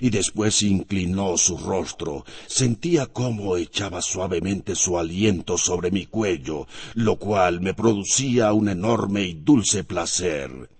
y 0.00 0.10
después 0.10 0.62
inclinó 0.62 1.36
su 1.36 1.58
rostro. 1.58 2.24
Sentía 2.46 3.06
cómo 3.06 3.56
echaba 3.56 4.02
suavemente 4.02 4.74
su 4.74 4.98
aliento 4.98 5.58
sobre 5.58 5.90
mi 5.90 6.06
cuello, 6.06 6.66
lo 6.94 7.16
cual 7.16 7.60
me 7.60 7.74
producía 7.74 8.52
un 8.52 8.68
enorme 8.68 9.24
y 9.24 9.34
dulce 9.34 9.84
placer. 9.84 10.70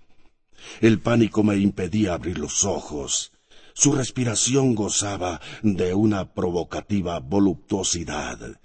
El 0.79 0.99
pánico 0.99 1.43
me 1.43 1.57
impedía 1.57 2.13
abrir 2.13 2.37
los 2.37 2.63
ojos. 2.63 3.30
Su 3.73 3.93
respiración 3.93 4.75
gozaba 4.75 5.41
de 5.63 5.93
una 5.93 6.33
provocativa 6.33 7.19
voluptuosidad. 7.19 8.59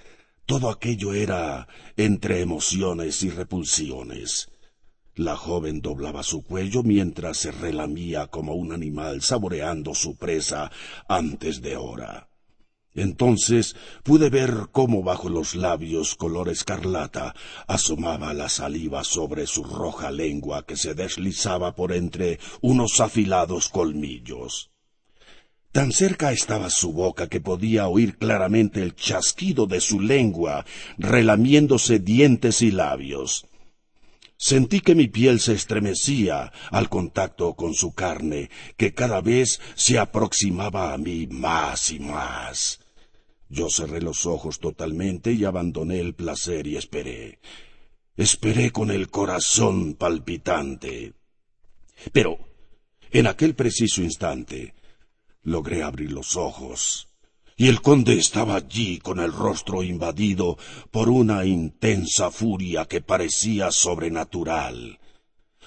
Todo 0.47 0.71
aquello 0.71 1.13
era 1.13 1.69
entre 1.97 2.41
emociones 2.41 3.23
y 3.23 3.31
repulsiones. 3.31 4.49
La 5.15 5.35
joven 5.35 5.81
doblaba 5.81 6.23
su 6.23 6.45
cuello 6.45 6.83
mientras 6.83 7.39
se 7.39 7.51
relamía 7.51 8.27
como 8.27 8.55
un 8.55 8.73
animal 8.73 9.23
saboreando 9.23 9.95
su 9.95 10.17
presa 10.17 10.71
antes 11.09 11.63
de 11.63 11.77
hora. 11.77 12.29
Entonces 12.95 13.77
pude 14.03 14.31
ver 14.31 14.69
cómo 14.73 15.03
bajo 15.03 15.29
los 15.29 15.55
labios 15.55 16.15
color 16.15 16.49
escarlata 16.49 17.35
asomaba 17.67 18.33
la 18.35 18.49
saliva 18.49 19.05
sobre 19.05 19.47
su 19.47 19.65
roja 19.65 20.11
lengua 20.11 20.65
que 20.65 20.77
se 20.77 20.95
deslizaba 20.95 21.75
por 21.75 21.93
entre 21.93 22.39
unos 22.61 23.01
afilados 23.01 23.69
colmillos. 23.69 24.71
Tan 25.73 25.93
cerca 25.93 26.33
estaba 26.33 26.71
su 26.71 26.93
boca 26.93 27.29
que 27.29 27.41
podía 27.41 27.89
oír 27.89 28.17
claramente 28.17 28.83
el 28.83 28.95
chasquido 28.95 29.67
de 29.67 29.81
su 29.81 30.01
lengua, 30.01 30.65
relamiéndose 30.97 31.99
dientes 31.99 32.63
y 32.63 32.71
labios. 32.71 33.47
Sentí 34.39 34.81
que 34.81 34.95
mi 34.95 35.09
piel 35.09 35.41
se 35.41 35.55
estremecía 35.55 36.53
al 36.71 36.89
contacto 36.89 37.55
con 37.55 37.75
su 37.75 37.95
carne, 37.95 38.51
que 38.77 38.93
cada 38.93 39.21
vez 39.21 39.61
se 39.75 39.99
aproximaba 39.99 40.93
a 40.93 40.99
mí 40.99 41.27
más 41.27 41.91
y 41.91 42.01
más. 42.01 42.81
Yo 43.49 43.71
cerré 43.71 44.03
los 44.03 44.27
ojos 44.27 44.59
totalmente 44.59 45.33
y 45.33 45.45
abandoné 45.45 46.01
el 46.01 46.15
placer 46.15 46.67
y 46.67 46.77
esperé. 46.77 47.39
Esperé 48.17 48.73
con 48.73 48.91
el 48.91 49.09
corazón 49.09 49.95
palpitante. 49.95 51.15
Pero, 52.13 52.39
en 53.11 53.27
aquel 53.27 53.55
preciso 53.55 54.03
instante, 54.03 54.75
Logré 55.47 55.85
abrir 55.85 56.11
los 56.11 56.37
ojos, 56.37 57.07
y 57.57 57.69
el 57.69 57.81
conde 57.81 58.19
estaba 58.19 58.57
allí 58.57 58.99
con 58.99 59.21
el 59.21 59.33
rostro 59.33 59.85
invadido 59.85 60.59
por 60.91 61.09
una 61.09 61.45
intensa 61.45 62.33
furia 62.33 62.87
que 62.87 63.01
parecía 63.01 63.71
sobrenatural. 63.71 64.99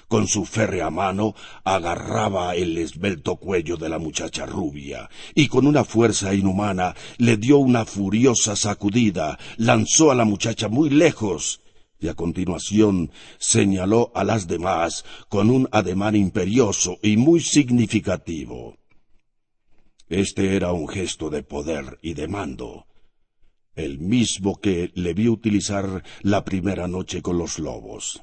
Con 0.06 0.28
su 0.28 0.44
férrea 0.44 0.90
mano 0.90 1.34
agarraba 1.64 2.54
el 2.56 2.76
esbelto 2.76 3.36
cuello 3.36 3.78
de 3.78 3.88
la 3.88 3.98
muchacha 3.98 4.44
rubia, 4.44 5.08
y 5.34 5.48
con 5.48 5.66
una 5.66 5.84
fuerza 5.84 6.34
inhumana 6.34 6.94
le 7.16 7.38
dio 7.38 7.56
una 7.56 7.86
furiosa 7.86 8.56
sacudida, 8.56 9.38
lanzó 9.56 10.10
a 10.10 10.14
la 10.14 10.26
muchacha 10.26 10.68
muy 10.68 10.90
lejos, 10.90 11.62
y 11.98 12.08
a 12.08 12.14
continuación 12.14 13.12
señaló 13.38 14.12
a 14.14 14.24
las 14.24 14.46
demás 14.46 15.06
con 15.30 15.48
un 15.48 15.70
ademán 15.72 16.16
imperioso 16.16 16.98
y 17.02 17.16
muy 17.16 17.40
significativo. 17.40 18.76
Este 20.10 20.56
era 20.56 20.72
un 20.72 20.88
gesto 20.88 21.30
de 21.30 21.44
poder 21.44 22.00
y 22.02 22.14
de 22.14 22.26
mando, 22.26 22.88
el 23.76 24.00
mismo 24.00 24.60
que 24.60 24.90
le 24.94 25.14
vi 25.14 25.28
utilizar 25.28 26.02
la 26.22 26.44
primera 26.44 26.88
noche 26.88 27.22
con 27.22 27.38
los 27.38 27.60
lobos. 27.60 28.20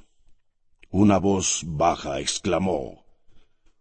Una 0.90 1.18
voz 1.18 1.62
baja 1.66 2.20
exclamó 2.20 3.06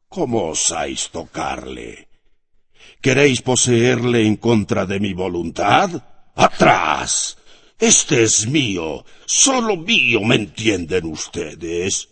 ¿Cómo 0.09 0.50
osáis 0.50 1.11
tocarle? 1.11 2.09
¿Queréis 3.00 3.42
poseerle 3.42 4.24
en 4.24 4.36
contra 4.36 4.86
de 4.86 5.00
mi 5.00 5.12
voluntad? 5.12 5.90
¡Atrás! 6.36 7.36
Este 7.76 8.22
es 8.22 8.46
mío, 8.46 9.04
solo 9.26 9.76
mío, 9.76 10.20
¿me 10.20 10.36
entienden 10.36 11.07
ustedes? 11.07 12.09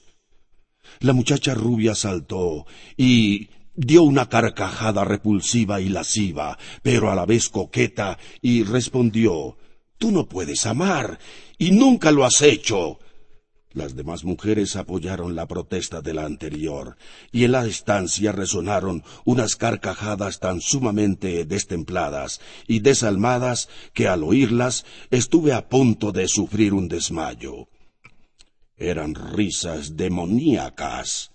La 0.98 1.12
muchacha 1.12 1.54
rubia 1.54 1.94
saltó 1.94 2.66
y 2.96 3.48
dio 3.76 4.02
una 4.02 4.28
carcajada 4.28 5.04
repulsiva 5.04 5.80
y 5.80 5.88
lasciva, 5.88 6.58
pero 6.82 7.10
a 7.10 7.14
la 7.14 7.26
vez 7.26 7.48
coqueta, 7.48 8.18
y 8.40 8.62
respondió 8.62 9.56
Tú 9.98 10.10
no 10.10 10.28
puedes 10.28 10.66
amar, 10.66 11.18
y 11.56 11.70
nunca 11.70 12.10
lo 12.10 12.24
has 12.24 12.42
hecho. 12.42 12.98
Las 13.72 13.96
demás 13.96 14.22
mujeres 14.22 14.76
apoyaron 14.76 15.34
la 15.34 15.46
protesta 15.46 16.00
de 16.00 16.14
la 16.14 16.24
anterior, 16.24 16.96
y 17.32 17.44
en 17.44 17.52
la 17.52 17.66
estancia 17.66 18.30
resonaron 18.30 19.02
unas 19.24 19.56
carcajadas 19.56 20.38
tan 20.38 20.60
sumamente 20.60 21.44
destempladas 21.44 22.40
y 22.68 22.80
desalmadas 22.80 23.68
que 23.92 24.06
al 24.06 24.22
oírlas 24.22 24.84
estuve 25.10 25.52
a 25.52 25.68
punto 25.68 26.12
de 26.12 26.28
sufrir 26.28 26.72
un 26.72 26.86
desmayo. 26.86 27.68
Eran 28.76 29.14
risas 29.14 29.96
demoníacas. 29.96 31.33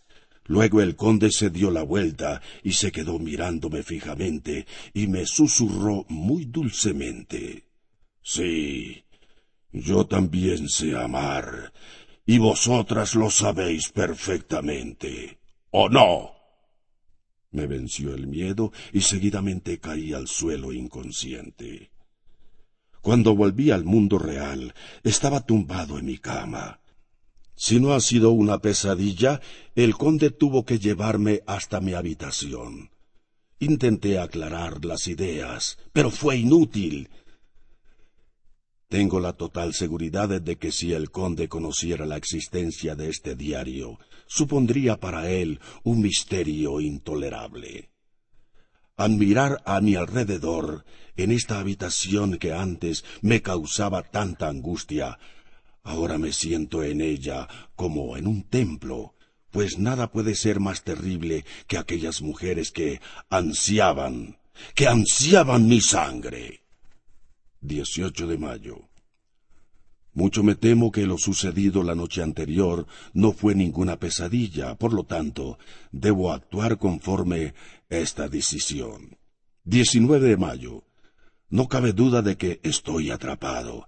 Luego 0.49 0.81
el 0.81 0.95
conde 0.95 1.29
se 1.31 1.51
dio 1.51 1.69
la 1.69 1.83
vuelta 1.83 2.41
y 2.63 2.73
se 2.73 2.91
quedó 2.91 3.19
mirándome 3.19 3.83
fijamente 3.83 4.65
y 4.95 5.05
me 5.05 5.27
susurró 5.27 6.07
muy 6.09 6.45
dulcemente. 6.45 7.67
Sí, 8.23 9.03
yo 9.71 10.07
también 10.07 10.67
sé 10.67 10.97
amar 10.97 11.71
y 12.25 12.39
vosotras 12.39 13.13
lo 13.13 13.29
sabéis 13.29 13.89
perfectamente. 13.89 15.37
¿O 15.69 15.87
no? 15.87 16.31
Me 17.51 17.67
venció 17.67 18.15
el 18.15 18.25
miedo 18.25 18.71
y 18.91 19.01
seguidamente 19.01 19.79
caí 19.79 20.13
al 20.13 20.27
suelo 20.27 20.73
inconsciente. 20.73 21.91
Cuando 23.01 23.35
volví 23.35 23.69
al 23.69 23.83
mundo 23.83 24.17
real, 24.17 24.73
estaba 25.03 25.45
tumbado 25.45 25.99
en 25.99 26.07
mi 26.07 26.17
cama. 26.17 26.78
Si 27.61 27.77
no 27.81 27.93
ha 27.93 27.99
sido 27.99 28.31
una 28.31 28.59
pesadilla, 28.59 29.41
el 29.75 29.95
conde 29.97 30.31
tuvo 30.31 30.63
que 30.63 30.79
llevarme 30.79 31.41
hasta 31.45 31.81
mi 31.81 31.93
habitación. 31.93 32.91
Intenté 33.59 34.17
aclarar 34.17 34.85
las 34.85 35.09
ideas, 35.09 35.77
pero 35.91 36.09
fue 36.09 36.37
inútil. 36.37 37.09
Tengo 38.87 39.19
la 39.19 39.33
total 39.33 39.73
seguridad 39.73 40.29
de 40.29 40.55
que 40.55 40.71
si 40.71 40.93
el 40.93 41.11
conde 41.11 41.49
conociera 41.49 42.05
la 42.05 42.15
existencia 42.15 42.95
de 42.95 43.09
este 43.09 43.35
diario, 43.35 43.99
supondría 44.25 44.95
para 44.95 45.29
él 45.29 45.59
un 45.83 45.99
misterio 45.99 46.79
intolerable. 46.79 47.89
Al 48.95 49.17
mirar 49.17 49.61
a 49.65 49.81
mi 49.81 49.95
alrededor, 49.95 50.85
en 51.17 51.33
esta 51.33 51.59
habitación 51.59 52.37
que 52.37 52.53
antes 52.53 53.03
me 53.21 53.41
causaba 53.41 54.03
tanta 54.03 54.47
angustia, 54.47 55.19
ahora 55.83 56.17
me 56.17 56.33
siento 56.33 56.83
en 56.83 57.01
ella 57.01 57.47
como 57.75 58.17
en 58.17 58.27
un 58.27 58.43
templo, 58.43 59.15
pues 59.51 59.79
nada 59.79 60.11
puede 60.11 60.35
ser 60.35 60.59
más 60.59 60.83
terrible 60.83 61.45
que 61.67 61.77
aquellas 61.77 62.21
mujeres 62.21 62.71
que 62.71 63.01
ansiaban, 63.29 64.37
que 64.75 64.87
ansiaban 64.87 65.67
mi 65.67 65.81
sangre. 65.81 66.61
18 67.61 68.27
de 68.27 68.37
mayo. 68.37 68.89
Mucho 70.13 70.43
me 70.43 70.55
temo 70.55 70.91
que 70.91 71.05
lo 71.05 71.17
sucedido 71.17 71.83
la 71.83 71.95
noche 71.95 72.21
anterior 72.23 72.87
no 73.13 73.31
fue 73.31 73.55
ninguna 73.55 73.99
pesadilla, 73.99 74.75
por 74.75 74.93
lo 74.93 75.03
tanto, 75.03 75.59
debo 75.91 76.31
actuar 76.33 76.77
conforme 76.77 77.53
esta 77.89 78.27
decisión. 78.27 79.17
19 79.65 80.27
de 80.29 80.37
mayo. 80.37 80.83
No 81.49 81.67
cabe 81.67 81.93
duda 81.93 82.21
de 82.21 82.37
que 82.37 82.59
estoy 82.63 83.11
atrapado. 83.11 83.87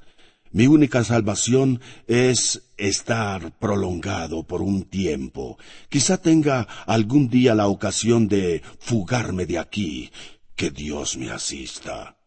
Mi 0.54 0.68
única 0.68 1.04
salvación 1.06 1.80
es 2.08 2.64
estar 2.76 3.58
prolongado 3.58 4.44
por 4.44 4.62
un 4.62 4.84
tiempo. 4.84 5.58
Quizá 5.88 6.18
tenga 6.18 6.68
algún 6.86 7.30
día 7.30 7.56
la 7.56 7.68
ocasión 7.68 8.28
de 8.28 8.62
fugarme 8.80 9.46
de 9.46 9.60
aquí. 9.60 10.12
Que 10.56 10.70
Dios 10.70 11.18
me 11.18 11.32
asista. 11.32 12.18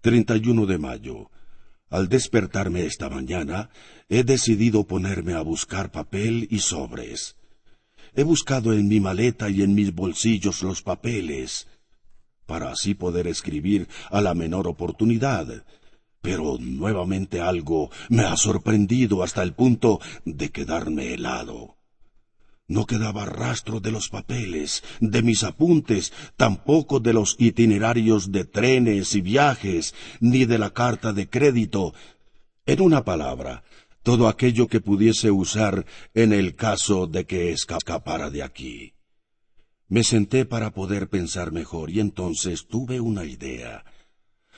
31 0.00 0.66
de 0.66 0.78
mayo. 0.78 1.30
Al 1.90 2.08
despertarme 2.08 2.84
esta 2.84 3.08
mañana, 3.08 3.70
he 4.08 4.22
decidido 4.22 4.86
ponerme 4.86 5.34
a 5.34 5.40
buscar 5.40 5.90
papel 5.90 6.46
y 6.50 6.60
sobres. 6.60 7.36
He 8.14 8.22
buscado 8.22 8.72
en 8.72 8.86
mi 8.86 9.00
maleta 9.00 9.50
y 9.50 9.62
en 9.62 9.74
mis 9.74 9.92
bolsillos 9.92 10.62
los 10.62 10.82
papeles, 10.82 11.66
para 12.46 12.70
así 12.70 12.94
poder 12.94 13.26
escribir 13.26 13.88
a 14.10 14.20
la 14.20 14.34
menor 14.34 14.68
oportunidad. 14.68 15.64
Pero 16.26 16.56
nuevamente 16.58 17.40
algo 17.40 17.88
me 18.08 18.24
ha 18.24 18.36
sorprendido 18.36 19.22
hasta 19.22 19.44
el 19.44 19.52
punto 19.52 20.00
de 20.24 20.50
quedarme 20.50 21.14
helado. 21.14 21.76
No 22.66 22.84
quedaba 22.84 23.26
rastro 23.26 23.78
de 23.78 23.92
los 23.92 24.08
papeles, 24.08 24.82
de 24.98 25.22
mis 25.22 25.44
apuntes, 25.44 26.12
tampoco 26.36 26.98
de 26.98 27.12
los 27.12 27.36
itinerarios 27.38 28.32
de 28.32 28.44
trenes 28.44 29.14
y 29.14 29.20
viajes, 29.20 29.94
ni 30.18 30.46
de 30.46 30.58
la 30.58 30.70
carta 30.70 31.12
de 31.12 31.28
crédito. 31.28 31.94
En 32.66 32.80
una 32.80 33.04
palabra, 33.04 33.62
todo 34.02 34.26
aquello 34.26 34.66
que 34.66 34.80
pudiese 34.80 35.30
usar 35.30 35.86
en 36.12 36.32
el 36.32 36.56
caso 36.56 37.06
de 37.06 37.24
que 37.24 37.52
escapara 37.52 38.30
de 38.30 38.42
aquí. 38.42 38.94
Me 39.86 40.02
senté 40.02 40.44
para 40.44 40.72
poder 40.72 41.08
pensar 41.08 41.52
mejor 41.52 41.88
y 41.92 42.00
entonces 42.00 42.66
tuve 42.66 42.98
una 42.98 43.24
idea. 43.26 43.84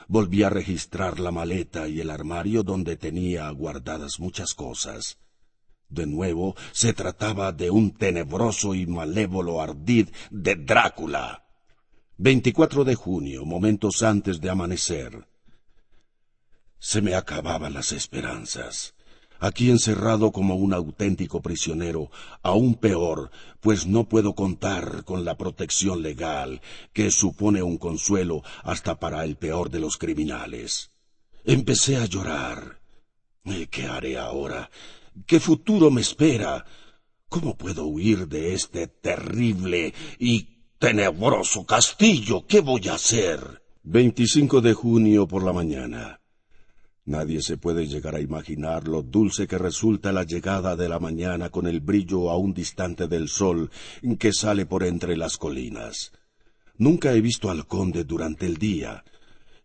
Volví 0.09 0.43
a 0.43 0.49
registrar 0.49 1.21
la 1.21 1.31
maleta 1.31 1.87
y 1.87 2.01
el 2.01 2.11
armario 2.11 2.63
donde 2.63 2.97
tenía 2.97 3.51
guardadas 3.51 4.19
muchas 4.19 4.55
cosas. 4.55 5.19
De 5.91 6.07
nuevo 6.07 6.57
se 6.73 6.95
trataba 6.95 7.53
de 7.53 7.71
un 7.71 7.95
tenebroso 7.95 8.75
y 8.75 8.87
malévolo 8.87 9.61
ardid 9.61 10.09
de 10.31 10.57
Drácula. 10.57 11.45
24 12.17 12.85
de 12.85 12.95
junio, 12.95 13.45
momentos 13.45 14.03
antes 14.03 14.41
de 14.41 14.49
amanecer. 14.49 15.29
Se 16.79 17.03
me 17.03 17.15
acababan 17.15 17.75
las 17.75 17.93
esperanzas. 17.93 18.95
Aquí 19.41 19.71
encerrado 19.71 20.33
como 20.33 20.57
un 20.57 20.75
auténtico 20.75 21.41
prisionero, 21.41 22.11
aún 22.43 22.75
peor, 22.75 23.31
pues 23.61 23.87
no 23.87 24.09
puedo 24.09 24.35
contar 24.35 25.05
con 25.05 25.25
la 25.25 25.37
protección 25.37 26.03
legal, 26.03 26.61
que 26.93 27.11
supone 27.11 27.63
un 27.63 27.79
consuelo 27.79 28.43
hasta 28.65 28.99
para 28.99 29.25
el 29.25 29.37
peor 29.37 29.71
de 29.71 29.79
los 29.79 29.97
criminales. 29.97 30.91
Empecé 31.45 31.97
a 31.97 32.07
llorar. 32.07 32.81
¿Qué 33.71 33.87
haré 33.87 34.19
ahora? 34.19 34.71
¿Qué 35.27 35.41
futuro 35.41 35.91
me 35.91 36.01
espera? 36.01 36.65
¿Cómo 37.29 37.57
puedo 37.57 37.85
huir 37.85 38.27
de 38.29 38.55
este 38.55 38.89
terrible 38.89 39.95
y 40.19 40.65
tenebroso 40.79 41.65
castillo? 41.65 42.47
¿Qué 42.47 42.61
voy 42.61 42.89
a 42.89 42.95
hacer? 42.95 43.63
25 43.85 44.61
de 44.61 44.75
junio 44.75 45.27
por 45.27 45.45
la 45.45 45.53
mañana. 45.53 46.21
Nadie 47.09 47.41
se 47.41 47.57
puede 47.57 47.87
llegar 47.87 48.15
a 48.17 48.21
imaginar 48.21 48.87
lo 48.87 49.03
dulce 49.03 49.47
que 49.47 49.57
resulta 49.57 50.13
la 50.13 50.25
llegada 50.25 50.77
de 50.77 50.91
la 50.91 50.99
mañana 50.99 51.49
con 51.49 51.67
el 51.67 51.81
brillo 51.81 52.31
aún 52.31 52.53
distante 52.53 53.09
del 53.09 53.29
sol 53.29 53.71
que 54.19 54.35
sale 54.35 54.67
por 54.67 54.85
entre 54.85 55.17
las 55.17 55.39
colinas. 55.39 56.13
Nunca 56.77 57.15
he 57.15 57.23
visto 57.23 57.51
al 57.51 57.67
conde 57.67 58.05
durante 58.05 58.45
el 58.45 58.59
día. 58.59 59.05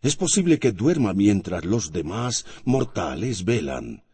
Es 0.00 0.16
posible 0.16 0.58
que 0.58 0.72
duerma 0.72 1.12
mientras 1.12 1.66
los 1.66 1.92
demás 1.92 2.46
mortales 2.64 3.44
velan. 3.44 4.04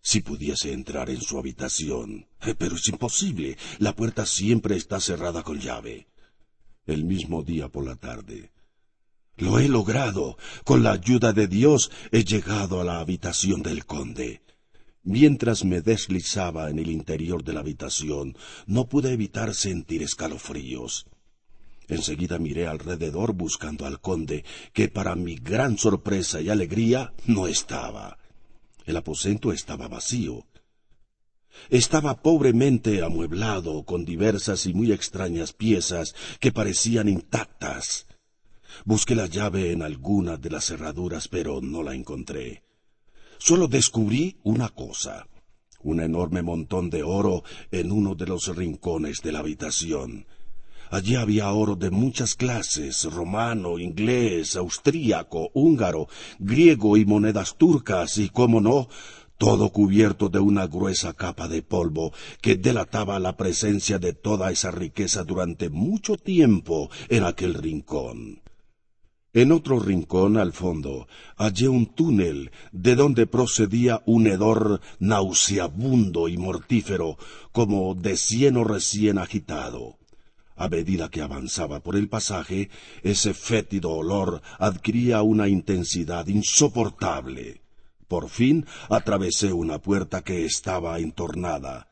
Si 0.00 0.22
pudiese 0.22 0.72
entrar 0.72 1.10
en 1.10 1.20
su 1.20 1.38
habitación. 1.38 2.26
Eh, 2.40 2.54
pero 2.56 2.76
es 2.76 2.88
imposible. 2.88 3.58
La 3.80 3.94
puerta 3.94 4.24
siempre 4.24 4.76
está 4.76 4.98
cerrada 4.98 5.42
con 5.42 5.60
llave. 5.60 6.06
El 6.86 7.04
mismo 7.04 7.42
día 7.42 7.68
por 7.68 7.84
la 7.84 7.96
tarde. 7.96 8.51
Lo 9.36 9.58
he 9.58 9.68
logrado. 9.68 10.36
Con 10.64 10.82
la 10.82 10.92
ayuda 10.92 11.32
de 11.32 11.46
Dios 11.46 11.90
he 12.10 12.24
llegado 12.24 12.80
a 12.80 12.84
la 12.84 13.00
habitación 13.00 13.62
del 13.62 13.86
conde. 13.86 14.42
Mientras 15.04 15.64
me 15.64 15.80
deslizaba 15.80 16.70
en 16.70 16.78
el 16.78 16.90
interior 16.90 17.42
de 17.42 17.52
la 17.52 17.60
habitación, 17.60 18.36
no 18.66 18.88
pude 18.88 19.12
evitar 19.12 19.54
sentir 19.54 20.02
escalofríos. 20.02 21.06
Enseguida 21.88 22.38
miré 22.38 22.68
alrededor 22.68 23.32
buscando 23.32 23.84
al 23.84 24.00
conde, 24.00 24.44
que 24.72 24.88
para 24.88 25.16
mi 25.16 25.34
gran 25.34 25.76
sorpresa 25.76 26.40
y 26.40 26.50
alegría 26.50 27.12
no 27.26 27.48
estaba. 27.48 28.18
El 28.86 28.96
aposento 28.96 29.52
estaba 29.52 29.88
vacío. 29.88 30.46
Estaba 31.68 32.22
pobremente 32.22 33.02
amueblado 33.02 33.82
con 33.84 34.04
diversas 34.04 34.66
y 34.66 34.74
muy 34.74 34.92
extrañas 34.92 35.52
piezas 35.52 36.14
que 36.40 36.52
parecían 36.52 37.08
intactas. 37.08 38.06
Busqué 38.84 39.14
la 39.14 39.26
llave 39.26 39.72
en 39.72 39.82
alguna 39.82 40.36
de 40.36 40.50
las 40.50 40.66
cerraduras, 40.66 41.28
pero 41.28 41.60
no 41.60 41.82
la 41.82 41.94
encontré. 41.94 42.62
Solo 43.38 43.68
descubrí 43.68 44.38
una 44.44 44.68
cosa, 44.68 45.26
un 45.82 46.00
enorme 46.00 46.42
montón 46.42 46.90
de 46.90 47.02
oro 47.02 47.42
en 47.70 47.90
uno 47.90 48.14
de 48.14 48.26
los 48.26 48.54
rincones 48.54 49.22
de 49.22 49.32
la 49.32 49.40
habitación. 49.40 50.26
Allí 50.90 51.16
había 51.16 51.50
oro 51.50 51.74
de 51.74 51.90
muchas 51.90 52.34
clases, 52.34 53.04
romano, 53.04 53.78
inglés, 53.78 54.56
austríaco, 54.56 55.50
húngaro, 55.54 56.06
griego 56.38 56.98
y 56.98 57.06
monedas 57.06 57.56
turcas, 57.56 58.18
y, 58.18 58.28
cómo 58.28 58.60
no, 58.60 58.88
todo 59.38 59.70
cubierto 59.70 60.28
de 60.28 60.38
una 60.38 60.66
gruesa 60.66 61.14
capa 61.14 61.48
de 61.48 61.62
polvo 61.62 62.12
que 62.42 62.56
delataba 62.56 63.18
la 63.18 63.38
presencia 63.38 63.98
de 63.98 64.12
toda 64.12 64.50
esa 64.52 64.70
riqueza 64.70 65.24
durante 65.24 65.70
mucho 65.70 66.16
tiempo 66.16 66.90
en 67.08 67.24
aquel 67.24 67.54
rincón. 67.54 68.41
En 69.34 69.50
otro 69.50 69.80
rincón 69.80 70.36
al 70.36 70.52
fondo 70.52 71.08
hallé 71.38 71.66
un 71.68 71.86
túnel 71.86 72.50
de 72.70 72.94
donde 72.96 73.26
procedía 73.26 74.02
un 74.04 74.26
hedor 74.26 74.82
nauseabundo 74.98 76.28
y 76.28 76.36
mortífero 76.36 77.16
como 77.50 77.94
de 77.94 78.18
cieno 78.18 78.62
recién 78.62 79.16
agitado. 79.16 79.96
A 80.54 80.68
medida 80.68 81.08
que 81.08 81.22
avanzaba 81.22 81.80
por 81.80 81.96
el 81.96 82.10
pasaje, 82.10 82.68
ese 83.02 83.32
fétido 83.32 83.92
olor 83.92 84.42
adquiría 84.58 85.22
una 85.22 85.48
intensidad 85.48 86.26
insoportable. 86.26 87.62
Por 88.08 88.28
fin 88.28 88.66
atravesé 88.90 89.54
una 89.54 89.78
puerta 89.78 90.20
que 90.20 90.44
estaba 90.44 90.98
entornada, 90.98 91.88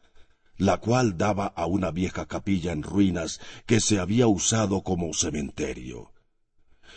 la 0.59 0.77
cual 0.77 1.17
daba 1.17 1.47
a 1.47 1.65
una 1.65 1.91
vieja 1.91 2.27
capilla 2.27 2.73
en 2.73 2.83
ruinas 2.83 3.41
que 3.65 3.81
se 3.81 3.99
había 3.99 4.27
usado 4.27 4.83
como 4.83 5.15
cementerio. 5.15 6.10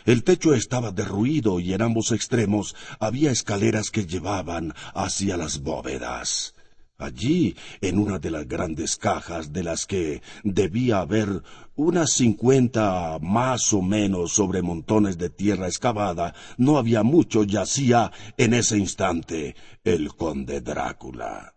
El 0.06 0.24
techo 0.24 0.54
estaba 0.54 0.92
derruido 0.92 1.60
y 1.60 1.74
en 1.74 1.82
ambos 1.82 2.12
extremos 2.12 2.76
había 3.00 3.32
escaleras 3.32 3.90
que 3.90 4.06
llevaban 4.06 4.74
hacia 4.94 5.38
las 5.38 5.62
bóvedas. 5.62 6.56
Allí, 6.98 7.56
en 7.82 7.98
una 7.98 8.20
de 8.20 8.32
las 8.32 8.48
grandes 8.48 8.98
cajas 8.98 9.52
de 9.52 9.64
las 9.64 9.86
que 9.86 10.22
debía 10.44 11.00
haber 11.00 11.42
unas 11.76 12.14
cincuenta 12.14 13.18
más 13.20 13.74
o 13.74 13.82
menos 13.82 14.34
sobre 14.34 14.62
montones 14.62 15.18
de 15.18 15.30
tierra 15.30 15.68
excavada, 15.68 16.36
no 16.58 16.78
había 16.78 17.04
mucho, 17.04 17.44
yacía 17.44 18.12
en 18.38 18.54
ese 18.54 18.78
instante 18.78 19.56
el 19.84 20.16
conde 20.16 20.62
Drácula. 20.62 21.56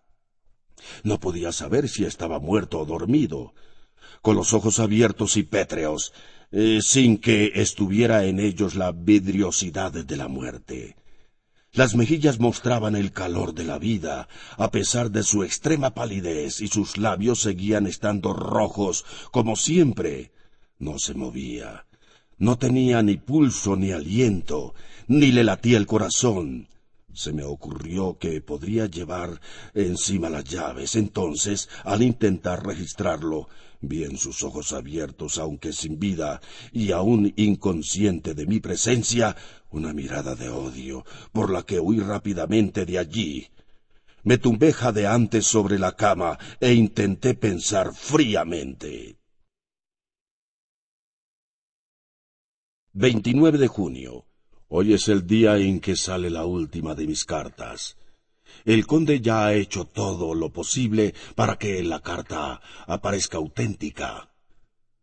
No 1.03 1.21
podía 1.21 1.53
saber 1.53 1.89
si 1.89 2.05
estaba 2.05 2.39
muerto 2.39 2.81
o 2.81 2.87
dormido. 2.87 3.55
Con 4.23 4.37
los 4.37 4.55
ojos 4.55 4.79
abiertos 4.79 5.37
y 5.37 5.43
pétreos, 5.43 6.13
eh, 6.53 6.81
sin 6.83 7.19
que 7.19 7.53
estuviera 7.55 8.25
en 8.25 8.41
ellos 8.41 8.75
la 8.75 8.93
vidriosidad 8.93 9.93
de 9.93 10.17
la 10.17 10.29
muerte. 10.29 10.97
Las 11.77 11.95
mejillas 11.95 12.41
mostraban 12.41 12.97
el 12.97 13.13
calor 13.13 13.53
de 13.53 13.65
la 13.65 13.79
vida, 13.79 14.29
a 14.57 14.71
pesar 14.71 15.11
de 15.11 15.23
su 15.23 15.45
extrema 15.45 15.91
palidez, 15.91 16.63
y 16.63 16.69
sus 16.69 16.97
labios 16.97 17.43
seguían 17.43 17.87
estando 17.87 18.33
rojos, 18.33 19.05
como 19.31 19.57
siempre. 19.57 20.33
No 20.79 20.99
se 20.99 21.13
movía. 21.13 21.85
No 22.39 22.57
tenía 22.57 23.03
ni 23.03 23.19
pulso 23.19 23.77
ni 23.77 23.93
aliento, 23.93 24.75
ni 25.07 25.33
le 25.33 25.45
latía 25.45 25.77
el 25.77 25.87
corazón. 25.87 26.69
Se 27.13 27.35
me 27.35 27.45
ocurrió 27.45 28.17
que 28.19 28.41
podría 28.41 28.87
llevar 28.87 29.41
encima 29.75 30.31
las 30.31 30.45
llaves. 30.45 30.97
Entonces, 30.97 31.69
al 31.85 32.03
intentar 32.03 32.65
registrarlo, 32.65 33.49
bien 33.81 34.17
sus 34.17 34.43
ojos 34.43 34.73
abiertos, 34.73 35.39
aunque 35.39 35.73
sin 35.73 35.99
vida, 35.99 36.41
y 36.73 36.93
aún 36.93 37.33
inconsciente 37.37 38.35
de 38.35 38.47
mi 38.47 38.61
presencia, 38.61 39.37
una 39.71 39.93
mirada 39.93 40.35
de 40.35 40.49
odio, 40.49 41.05
por 41.33 41.51
la 41.51 41.63
que 41.63 41.81
huí 41.81 42.01
rápidamente 42.01 42.85
de 42.85 42.99
allí. 42.99 43.49
Me 44.23 44.39
tumbé 44.39 44.73
jadeante 44.73 45.43
sobre 45.43 45.79
la 45.79 45.93
cama 45.93 46.39
e 46.61 46.73
intenté 46.73 47.35
pensar 47.35 47.95
fríamente. 47.95 49.19
29 52.93 53.59
de 53.59 53.69
junio. 53.69 54.27
Hoy 54.69 54.95
es 54.95 55.09
el 55.09 55.27
día 55.27 55.59
en 55.59 55.81
que 55.81 55.95
sale 55.95 56.31
la 56.31 56.45
última 56.45 56.95
de 56.95 57.07
mis 57.07 57.25
cartas. 57.25 57.97
El 58.67 58.85
conde 58.85 59.21
ya 59.21 59.47
ha 59.47 59.55
hecho 59.55 59.85
todo 59.85 60.35
lo 60.35 60.53
posible 60.53 61.15
para 61.37 61.57
que 61.57 61.85
la 61.85 62.01
carta 62.01 62.61
aparezca 62.89 63.39
auténtica. 63.39 64.35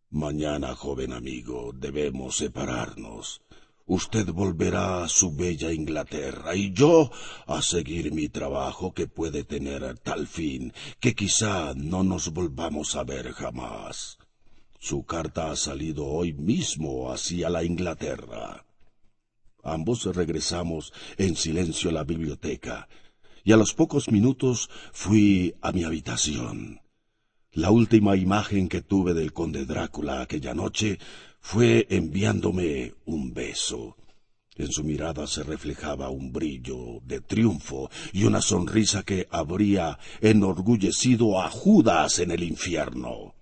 Mañana, 0.10 0.76
joven 0.76 1.14
amigo, 1.14 1.72
debemos 1.74 2.36
separarnos. 2.36 3.42
Usted 3.86 4.26
volverá 4.34 5.06
a 5.06 5.08
su 5.08 5.34
bella 5.34 5.72
Inglaterra 5.72 6.58
y 6.58 6.74
yo 6.74 7.10
a 7.48 7.62
seguir 7.62 8.12
mi 8.12 8.28
trabajo 8.28 8.94
que 8.94 9.08
puede 9.08 9.46
tener 9.46 9.98
tal 10.00 10.28
fin 10.28 10.74
que 11.00 11.16
quizá 11.16 11.74
no 11.74 12.04
nos 12.04 12.34
volvamos 12.34 12.98
a 12.98 13.06
ver 13.06 13.32
jamás. 13.32 14.18
Su 14.78 15.06
carta 15.06 15.52
ha 15.52 15.56
salido 15.56 16.06
hoy 16.06 16.34
mismo 16.34 17.14
hacia 17.14 17.50
la 17.50 17.64
Inglaterra. 17.64 18.66
Ambos 19.64 20.04
regresamos 20.14 20.92
en 21.18 21.38
silencio 21.38 21.92
a 21.92 21.94
la 21.94 22.04
biblioteca 22.04 22.90
y 23.44 23.52
a 23.52 23.58
los 23.58 23.74
pocos 23.74 24.10
minutos 24.12 24.70
fui 24.92 25.56
a 25.62 25.72
mi 25.72 25.84
habitación. 25.84 26.82
La 27.52 27.70
última 27.70 28.16
imagen 28.16 28.68
que 28.68 28.82
tuve 28.82 29.14
del 29.14 29.34
conde 29.34 29.66
Drácula 29.66 30.22
aquella 30.22 30.54
noche 30.54 30.98
fue 31.40 31.86
enviándome 31.90 32.94
un 33.06 33.34
beso. 33.34 33.96
En 34.56 34.72
su 34.72 34.84
mirada 34.84 35.28
se 35.28 35.44
reflejaba 35.44 36.10
un 36.10 36.32
brillo 36.32 37.00
de 37.04 37.22
triunfo 37.22 37.90
y 38.12 38.24
una 38.24 38.42
sonrisa 38.42 39.04
que 39.04 39.28
habría 39.30 40.00
enorgullecido 40.22 41.42
a 41.42 41.50
Judas 41.50 42.20
en 42.20 42.32
el 42.32 42.44
infierno. 42.44 43.36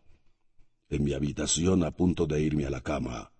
En 0.89 1.03
mi 1.03 1.13
habitación, 1.13 1.83
a 1.83 1.91
punto 1.91 2.25
de 2.25 2.41
irme 2.41 2.65
a 2.65 2.69
la 2.69 2.81
cama, 2.81 3.31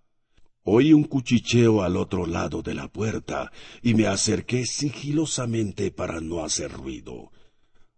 Oí 0.64 0.94
un 0.94 1.06
cuchicheo 1.06 1.82
al 1.82 1.98
otro 1.98 2.28
lado 2.28 2.62
de 2.62 2.76
la 2.76 2.88
puerta 2.88 3.52
y 3.82 3.96
me 3.96 4.06
acerqué 4.06 4.66
sigilosamente 4.66 5.90
para 5.90 6.22
no 6.22 6.44
hacer 6.44 6.72
ruido. 6.72 7.32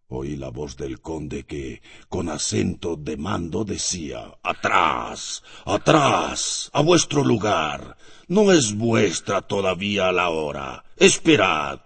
Oí 0.07 0.37
la 0.37 0.49
voz 0.49 0.77
del 0.77 1.01
conde 1.01 1.43
que, 1.43 1.81
con 2.07 2.29
acento 2.29 2.95
de 2.95 3.17
mando, 3.17 3.65
decía 3.65 4.37
Atrás. 4.43 5.43
Atrás. 5.65 6.69
a 6.71 6.81
vuestro 6.81 7.23
lugar. 7.23 7.97
No 8.27 8.51
es 8.51 8.77
vuestra 8.77 9.41
todavía 9.41 10.11
la 10.11 10.29
hora. 10.29 10.85
Esperad. 10.97 11.81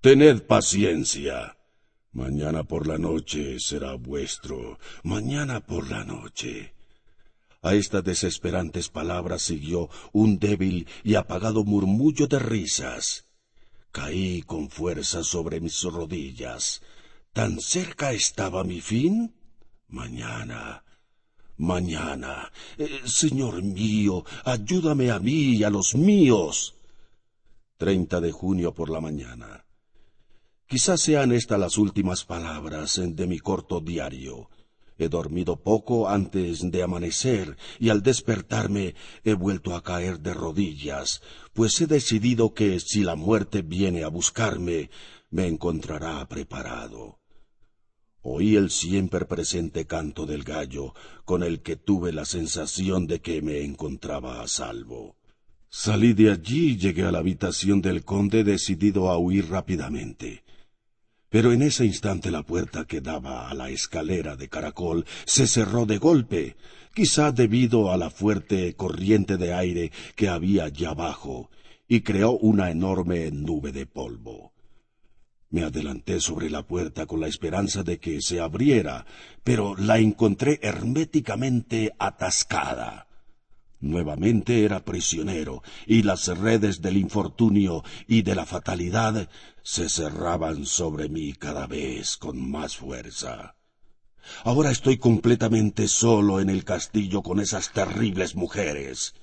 Tened 0.00 0.42
paciencia. 0.42 1.56
Mañana 2.12 2.62
por 2.62 2.86
la 2.86 2.96
noche 2.96 3.58
será 3.58 3.94
vuestro. 3.94 4.78
Mañana 5.02 5.60
por 5.60 5.90
la 5.90 6.04
noche. 6.04 6.75
A 7.66 7.74
estas 7.74 8.04
desesperantes 8.04 8.88
palabras 8.90 9.42
siguió 9.42 9.90
un 10.12 10.38
débil 10.38 10.86
y 11.02 11.16
apagado 11.16 11.64
murmullo 11.64 12.28
de 12.28 12.38
risas. 12.38 13.24
Caí 13.90 14.42
con 14.42 14.70
fuerza 14.70 15.24
sobre 15.24 15.58
mis 15.58 15.82
rodillas. 15.82 16.80
¿Tan 17.32 17.58
cerca 17.58 18.12
estaba 18.12 18.62
mi 18.62 18.80
fin? 18.80 19.34
Mañana. 19.88 20.84
Mañana. 21.56 22.52
Eh, 22.78 23.00
señor 23.04 23.60
mío, 23.64 24.24
ayúdame 24.44 25.10
a 25.10 25.18
mí 25.18 25.56
y 25.56 25.64
a 25.64 25.70
los 25.70 25.96
míos. 25.96 26.76
Treinta 27.78 28.20
de 28.20 28.30
junio 28.30 28.74
por 28.74 28.90
la 28.90 29.00
mañana. 29.00 29.64
Quizás 30.68 31.00
sean 31.00 31.32
estas 31.32 31.58
las 31.58 31.78
últimas 31.78 32.24
palabras 32.24 33.00
de 33.02 33.26
mi 33.26 33.40
corto 33.40 33.80
diario. 33.80 34.50
He 34.98 35.08
dormido 35.08 35.56
poco 35.56 36.08
antes 36.08 36.70
de 36.70 36.82
amanecer 36.82 37.56
y 37.78 37.90
al 37.90 38.02
despertarme 38.02 38.94
he 39.24 39.34
vuelto 39.34 39.74
a 39.74 39.82
caer 39.82 40.20
de 40.20 40.32
rodillas, 40.32 41.20
pues 41.52 41.80
he 41.80 41.86
decidido 41.86 42.54
que 42.54 42.80
si 42.80 43.02
la 43.02 43.14
muerte 43.14 43.62
viene 43.62 44.04
a 44.04 44.08
buscarme, 44.08 44.90
me 45.30 45.46
encontrará 45.46 46.26
preparado. 46.28 47.18
Oí 48.22 48.56
el 48.56 48.70
siempre 48.70 49.24
presente 49.26 49.86
canto 49.86 50.26
del 50.26 50.42
gallo, 50.42 50.94
con 51.24 51.42
el 51.42 51.62
que 51.62 51.76
tuve 51.76 52.12
la 52.12 52.24
sensación 52.24 53.06
de 53.06 53.20
que 53.20 53.40
me 53.42 53.62
encontraba 53.62 54.42
a 54.42 54.48
salvo. 54.48 55.14
Salí 55.68 56.14
de 56.14 56.30
allí 56.30 56.70
y 56.70 56.76
llegué 56.76 57.04
a 57.04 57.12
la 57.12 57.18
habitación 57.18 57.82
del 57.82 58.02
conde 58.02 58.44
decidido 58.44 59.10
a 59.10 59.18
huir 59.18 59.50
rápidamente. 59.50 60.42
Pero 61.28 61.52
en 61.52 61.62
ese 61.62 61.84
instante 61.84 62.30
la 62.30 62.42
puerta 62.42 62.84
que 62.84 63.00
daba 63.00 63.50
a 63.50 63.54
la 63.54 63.70
escalera 63.70 64.36
de 64.36 64.48
caracol 64.48 65.04
se 65.24 65.46
cerró 65.46 65.84
de 65.86 65.98
golpe, 65.98 66.56
quizá 66.94 67.32
debido 67.32 67.90
a 67.92 67.96
la 67.96 68.10
fuerte 68.10 68.74
corriente 68.74 69.36
de 69.36 69.52
aire 69.52 69.92
que 70.14 70.28
había 70.28 70.64
allá 70.64 70.90
abajo, 70.90 71.50
y 71.88 72.00
creó 72.00 72.32
una 72.32 72.70
enorme 72.70 73.30
nube 73.30 73.72
de 73.72 73.86
polvo. 73.86 74.52
Me 75.50 75.62
adelanté 75.62 76.20
sobre 76.20 76.50
la 76.50 76.66
puerta 76.66 77.06
con 77.06 77.20
la 77.20 77.28
esperanza 77.28 77.82
de 77.82 77.98
que 77.98 78.20
se 78.20 78.40
abriera, 78.40 79.06
pero 79.44 79.76
la 79.76 79.98
encontré 79.98 80.58
herméticamente 80.62 81.92
atascada. 81.98 83.05
Nuevamente 83.80 84.64
era 84.64 84.84
prisionero, 84.84 85.62
y 85.86 86.02
las 86.02 86.26
redes 86.28 86.80
del 86.80 86.96
infortunio 86.96 87.84
y 88.06 88.22
de 88.22 88.34
la 88.34 88.46
fatalidad 88.46 89.28
se 89.62 89.88
cerraban 89.88 90.64
sobre 90.64 91.08
mí 91.08 91.34
cada 91.34 91.66
vez 91.66 92.16
con 92.16 92.50
más 92.50 92.76
fuerza. 92.76 93.56
Ahora 94.44 94.70
estoy 94.70 94.98
completamente 94.98 95.88
solo 95.88 96.40
en 96.40 96.50
el 96.50 96.64
castillo 96.64 97.22
con 97.22 97.38
esas 97.38 97.72
terribles 97.72 98.34
mujeres. 98.34 99.14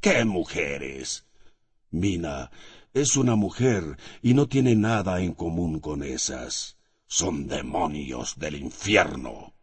¿Qué 0.00 0.24
mujeres? 0.24 1.26
Mina 1.90 2.50
es 2.92 3.16
una 3.16 3.36
mujer 3.36 3.96
y 4.22 4.34
no 4.34 4.48
tiene 4.48 4.74
nada 4.74 5.20
en 5.20 5.34
común 5.34 5.80
con 5.80 6.02
esas. 6.02 6.76
Son 7.06 7.46
demonios 7.46 8.38
del 8.38 8.56
infierno. 8.56 9.54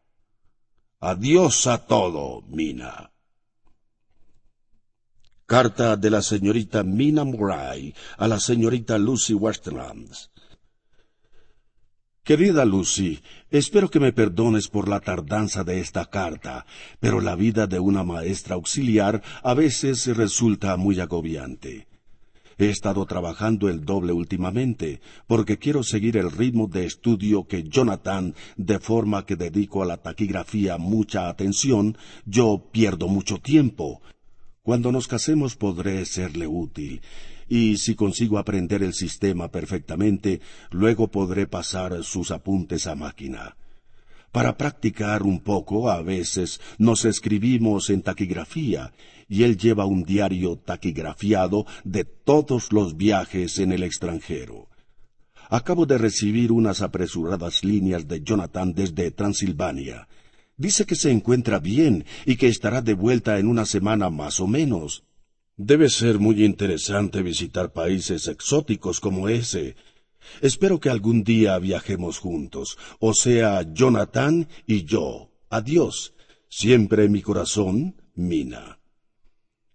Adiós 1.00 1.68
a 1.68 1.86
todo, 1.86 2.42
Mina. 2.44 3.12
Carta 5.48 5.96
de 5.96 6.10
la 6.10 6.22
señorita 6.22 6.84
Mina 6.84 7.24
Murray 7.24 7.96
a 8.18 8.28
la 8.28 8.38
señorita 8.38 8.98
Lucy 8.98 9.34
Westlands. 9.34 10.30
Querida 12.22 12.66
Lucy, 12.66 13.22
espero 13.50 13.90
que 13.90 14.02
me 14.02 14.12
perdones 14.12 14.68
por 14.68 14.90
la 14.90 15.00
tardanza 15.00 15.64
de 15.64 15.80
esta 15.80 16.08
carta, 16.08 16.66
pero 17.00 17.22
la 17.22 17.38
vida 17.38 17.66
de 17.66 17.80
una 17.80 18.04
maestra 18.04 18.56
auxiliar 18.56 19.24
a 19.42 19.54
veces 19.54 20.06
resulta 20.18 20.76
muy 20.76 21.00
agobiante. 21.00 21.88
He 22.58 22.70
estado 22.70 23.06
trabajando 23.06 23.70
el 23.70 23.86
doble 23.86 24.12
últimamente, 24.12 25.00
porque 25.28 25.58
quiero 25.58 25.82
seguir 25.82 26.18
el 26.18 26.30
ritmo 26.30 26.68
de 26.68 26.86
estudio 26.86 27.48
que 27.48 27.64
Jonathan, 27.64 28.36
de 28.58 28.80
forma 28.80 29.26
que 29.26 29.38
dedico 29.38 29.82
a 29.82 29.86
la 29.86 29.96
taquigrafía 29.96 30.78
mucha 30.78 31.30
atención, 31.30 31.98
yo 32.26 32.68
pierdo 32.74 33.08
mucho 33.08 33.38
tiempo. 33.38 34.02
Cuando 34.68 34.92
nos 34.92 35.08
casemos 35.08 35.56
podré 35.56 36.06
serle 36.06 36.46
útil, 36.46 37.00
y 37.48 37.78
si 37.78 37.96
consigo 37.96 38.38
aprender 38.38 38.84
el 38.84 38.94
sistema 38.94 39.50
perfectamente, 39.50 40.42
luego 40.72 41.08
podré 41.08 41.48
pasar 41.48 42.04
sus 42.04 42.32
apuntes 42.32 42.86
a 42.86 42.94
máquina. 42.94 43.56
Para 44.34 44.58
practicar 44.58 45.24
un 45.24 45.40
poco, 45.40 45.90
a 45.90 46.02
veces 46.02 46.60
nos 46.80 47.06
escribimos 47.06 47.90
en 47.90 48.02
taquigrafía, 48.02 48.92
y 49.30 49.44
él 49.44 49.56
lleva 49.56 49.86
un 49.86 50.04
diario 50.04 50.58
taquigrafiado 50.58 51.66
de 51.86 52.04
todos 52.04 52.74
los 52.74 52.98
viajes 52.98 53.60
en 53.60 53.72
el 53.72 53.84
extranjero. 53.84 54.68
Acabo 55.50 55.86
de 55.86 55.98
recibir 55.98 56.52
unas 56.52 56.82
apresuradas 56.82 57.64
líneas 57.64 58.06
de 58.06 58.22
Jonathan 58.22 58.74
desde 58.74 59.12
Transilvania. 59.12 60.10
Dice 60.58 60.86
que 60.86 60.96
se 60.96 61.12
encuentra 61.12 61.60
bien 61.60 62.06
y 62.26 62.36
que 62.36 62.48
estará 62.48 62.82
de 62.82 62.96
vuelta 62.96 63.38
en 63.38 63.48
una 63.48 63.66
semana 63.66 64.10
más 64.10 64.40
o 64.40 64.48
menos. 64.48 65.04
Debe 65.56 65.90
ser 65.90 66.18
muy 66.18 66.44
interesante 66.44 67.22
visitar 67.22 67.74
países 67.74 68.28
exóticos 68.28 69.00
como 69.00 69.30
ese. 69.30 69.76
Espero 70.42 70.80
que 70.80 70.90
algún 70.90 71.24
día 71.24 71.58
viajemos 71.60 72.18
juntos, 72.18 72.78
o 73.00 73.14
sea, 73.14 73.72
Jonathan 73.72 74.48
y 74.66 74.84
yo. 74.84 75.30
Adiós. 75.50 76.14
Siempre 76.50 77.06
en 77.06 77.12
mi 77.12 77.22
corazón, 77.22 78.02
Mina. 78.16 78.80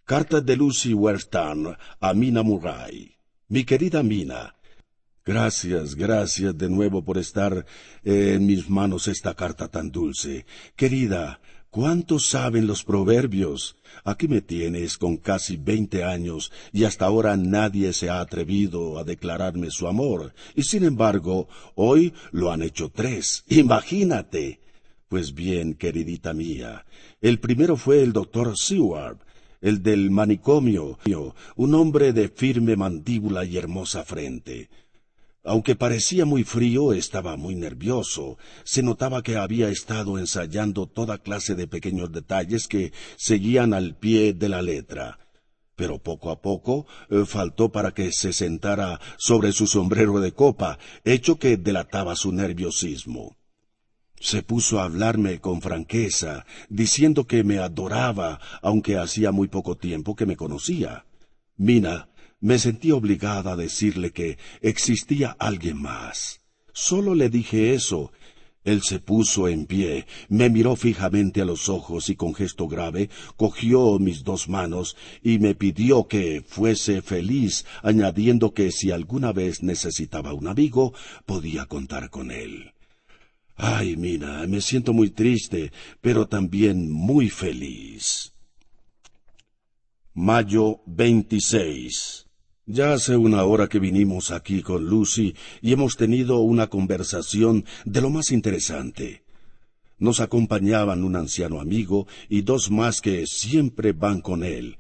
Carta 0.05 0.41
de 0.41 0.57
Lucy 0.57 0.95
Weston 0.95 1.77
a 2.01 2.15
Mina 2.15 2.43
Murray. 2.43 3.15
Mi 3.49 3.65
querida 3.65 4.03
Mina, 4.03 4.57
Gracias, 5.25 5.95
gracias 5.95 6.57
de 6.59 6.69
nuevo 6.69 7.05
por 7.05 7.17
estar 7.19 7.65
en 8.05 8.45
mis 8.47 8.69
manos 8.69 9.07
esta 9.09 9.35
carta 9.35 9.69
tan 9.69 9.91
dulce. 9.91 10.47
Querida, 10.77 11.41
¿Cuánto 11.73 12.19
saben 12.19 12.67
los 12.67 12.85
proverbios? 12.85 13.77
Aquí 14.05 14.29
me 14.29 14.43
tienes 14.43 14.99
con 14.99 15.17
casi 15.17 15.57
veinte 15.57 16.05
años 16.05 16.53
y 16.71 16.85
hasta 16.85 17.07
ahora 17.07 17.35
nadie 17.39 17.95
se 17.95 18.11
ha 18.11 18.21
atrevido 18.21 18.99
a 18.99 19.05
declararme 19.05 19.71
su 19.71 19.89
amor. 19.89 20.35
Y 20.55 20.65
sin 20.65 20.85
embargo, 20.85 21.49
hoy 21.75 22.13
lo 22.31 22.53
han 22.53 22.61
hecho 22.61 22.91
tres. 22.91 23.45
Imagínate. 23.49 24.61
Pues 25.09 25.33
bien, 25.33 25.73
queridita 25.73 26.35
mía, 26.35 26.85
el 27.23 27.41
primero 27.41 27.79
fue 27.79 28.03
el 28.03 28.13
doctor 28.13 28.59
Seward, 28.59 29.17
el 29.63 29.83
del 29.83 30.11
manicomio, 30.11 30.99
un 31.57 31.75
hombre 31.75 32.13
de 32.13 32.29
firme 32.29 32.77
mandíbula 32.77 33.47
y 33.47 33.57
hermosa 33.57 34.05
frente. 34.05 34.69
Aunque 35.45 35.75
parecía 35.75 36.25
muy 36.25 36.45
frío, 36.45 36.93
estaba 36.93 37.37
muy 37.37 37.57
nervioso. 37.57 38.39
Se 38.65 38.83
notaba 38.83 39.23
que 39.23 39.37
había 39.37 39.71
estado 39.71 40.19
ensayando 40.19 40.87
toda 40.87 41.19
clase 41.19 41.57
de 41.57 41.67
pequeños 41.67 42.13
detalles 42.13 42.69
que 42.69 42.93
seguían 43.17 43.75
al 43.75 43.97
pie 43.97 44.35
de 44.35 44.49
la 44.49 44.63
letra. 44.63 45.19
Pero 45.75 45.99
poco 45.99 46.31
a 46.31 46.41
poco 46.41 46.87
eh, 47.11 47.25
faltó 47.27 47.73
para 47.73 47.93
que 47.93 48.13
se 48.13 48.33
sentara 48.33 49.01
sobre 49.19 49.51
su 49.51 49.67
sombrero 49.67 50.21
de 50.21 50.33
copa, 50.33 50.79
hecho 51.05 51.39
que 51.39 51.57
delataba 51.57 52.15
su 52.15 52.31
nerviosismo. 52.31 53.37
Se 54.21 54.45
puso 54.45 54.79
a 54.79 54.85
hablarme 54.85 55.41
con 55.41 55.61
franqueza, 55.61 56.47
diciendo 56.69 57.27
que 57.27 57.43
me 57.43 57.59
adoraba, 57.59 58.39
aunque 58.61 58.97
hacía 58.97 59.33
muy 59.33 59.49
poco 59.49 59.77
tiempo 59.77 60.15
que 60.15 60.27
me 60.27 60.37
conocía. 60.37 61.05
Mina, 61.57 62.09
me 62.43 62.59
sentí 62.59 62.91
obligada 62.91 63.53
a 63.53 63.57
decirle 63.57 64.11
que 64.11 64.37
existía 64.61 65.37
alguien 65.39 65.81
más. 65.81 66.41
Solo 66.73 67.15
le 67.15 67.31
dije 67.31 67.73
eso. 67.73 68.13
Él 68.65 68.83
se 68.83 69.01
puso 69.01 69.49
en 69.49 69.67
pie, 69.67 70.07
me 70.29 70.49
miró 70.49 70.77
fijamente 70.77 71.41
a 71.41 71.45
los 71.45 71.69
ojos 71.69 72.09
y 72.09 72.15
con 72.15 72.33
gesto 72.33 72.69
grave 72.69 73.11
cogió 73.37 73.99
mis 73.99 74.23
dos 74.23 74.49
manos 74.49 74.97
y 75.21 75.41
me 75.41 75.57
pidió 75.57 76.07
que 76.07 76.45
fuese 76.47 77.03
feliz, 77.03 77.65
añadiendo 77.83 78.55
que 78.55 78.71
si 78.71 78.93
alguna 78.93 79.33
vez 79.33 79.65
necesitaba 79.65 80.33
un 80.33 80.47
amigo, 80.47 80.95
podía 81.27 81.67
contar 81.67 82.09
con 82.11 82.31
él. 82.31 82.73
Ay, 83.57 83.97
Mina, 83.97 84.47
me 84.47 84.61
siento 84.61 84.93
muy 84.93 85.11
triste, 85.11 85.73
pero 86.01 86.29
también 86.29 86.91
muy 86.91 87.31
feliz. 87.31 88.33
Mayo 90.15 90.83
26 90.87 92.22
ya 92.67 92.93
hace 92.93 93.17
una 93.17 93.45
hora 93.45 93.69
que 93.69 93.79
vinimos 93.79 94.31
aquí 94.31 94.63
con 94.63 94.87
Lucy 94.87 95.35
y 95.61 95.73
hemos 95.73 95.97
tenido 95.97 96.39
una 96.39 96.69
conversación 96.69 97.65
de 97.85 98.01
lo 98.01 98.11
más 98.11 98.31
interesante. 98.31 99.23
Nos 99.99 100.21
acompañaban 100.21 101.05
un 101.05 101.17
anciano 101.17 101.61
amigo 101.61 102.07
y 102.29 102.43
dos 102.43 102.71
más 102.71 103.01
que 103.01 103.27
siempre 103.27 103.93
van 103.93 104.21
con 104.21 104.45
él. 104.45 104.77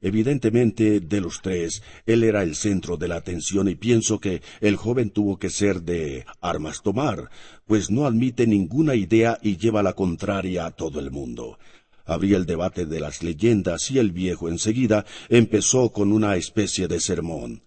Evidentemente, 0.00 1.00
de 1.00 1.20
los 1.20 1.40
tres, 1.40 1.82
él 2.04 2.24
era 2.24 2.42
el 2.42 2.56
centro 2.56 2.98
de 2.98 3.08
la 3.08 3.16
atención 3.16 3.68
y 3.68 3.74
pienso 3.74 4.20
que 4.20 4.42
el 4.60 4.76
joven 4.76 5.10
tuvo 5.10 5.38
que 5.38 5.48
ser 5.48 5.82
de 5.82 6.26
armas 6.42 6.82
tomar, 6.82 7.30
pues 7.66 7.90
no 7.90 8.06
admite 8.06 8.46
ninguna 8.46 8.96
idea 8.96 9.38
y 9.42 9.56
lleva 9.56 9.82
la 9.82 9.94
contraria 9.94 10.66
a 10.66 10.72
todo 10.72 11.00
el 11.00 11.10
mundo. 11.10 11.58
Habría 12.04 12.36
el 12.36 12.46
debate 12.46 12.86
de 12.86 13.00
las 13.00 13.22
leyendas 13.22 13.90
y 13.90 13.98
el 13.98 14.12
viejo 14.12 14.48
enseguida 14.48 15.06
empezó 15.28 15.90
con 15.90 16.12
una 16.12 16.36
especie 16.36 16.86
de 16.86 17.00
sermón. 17.00 17.62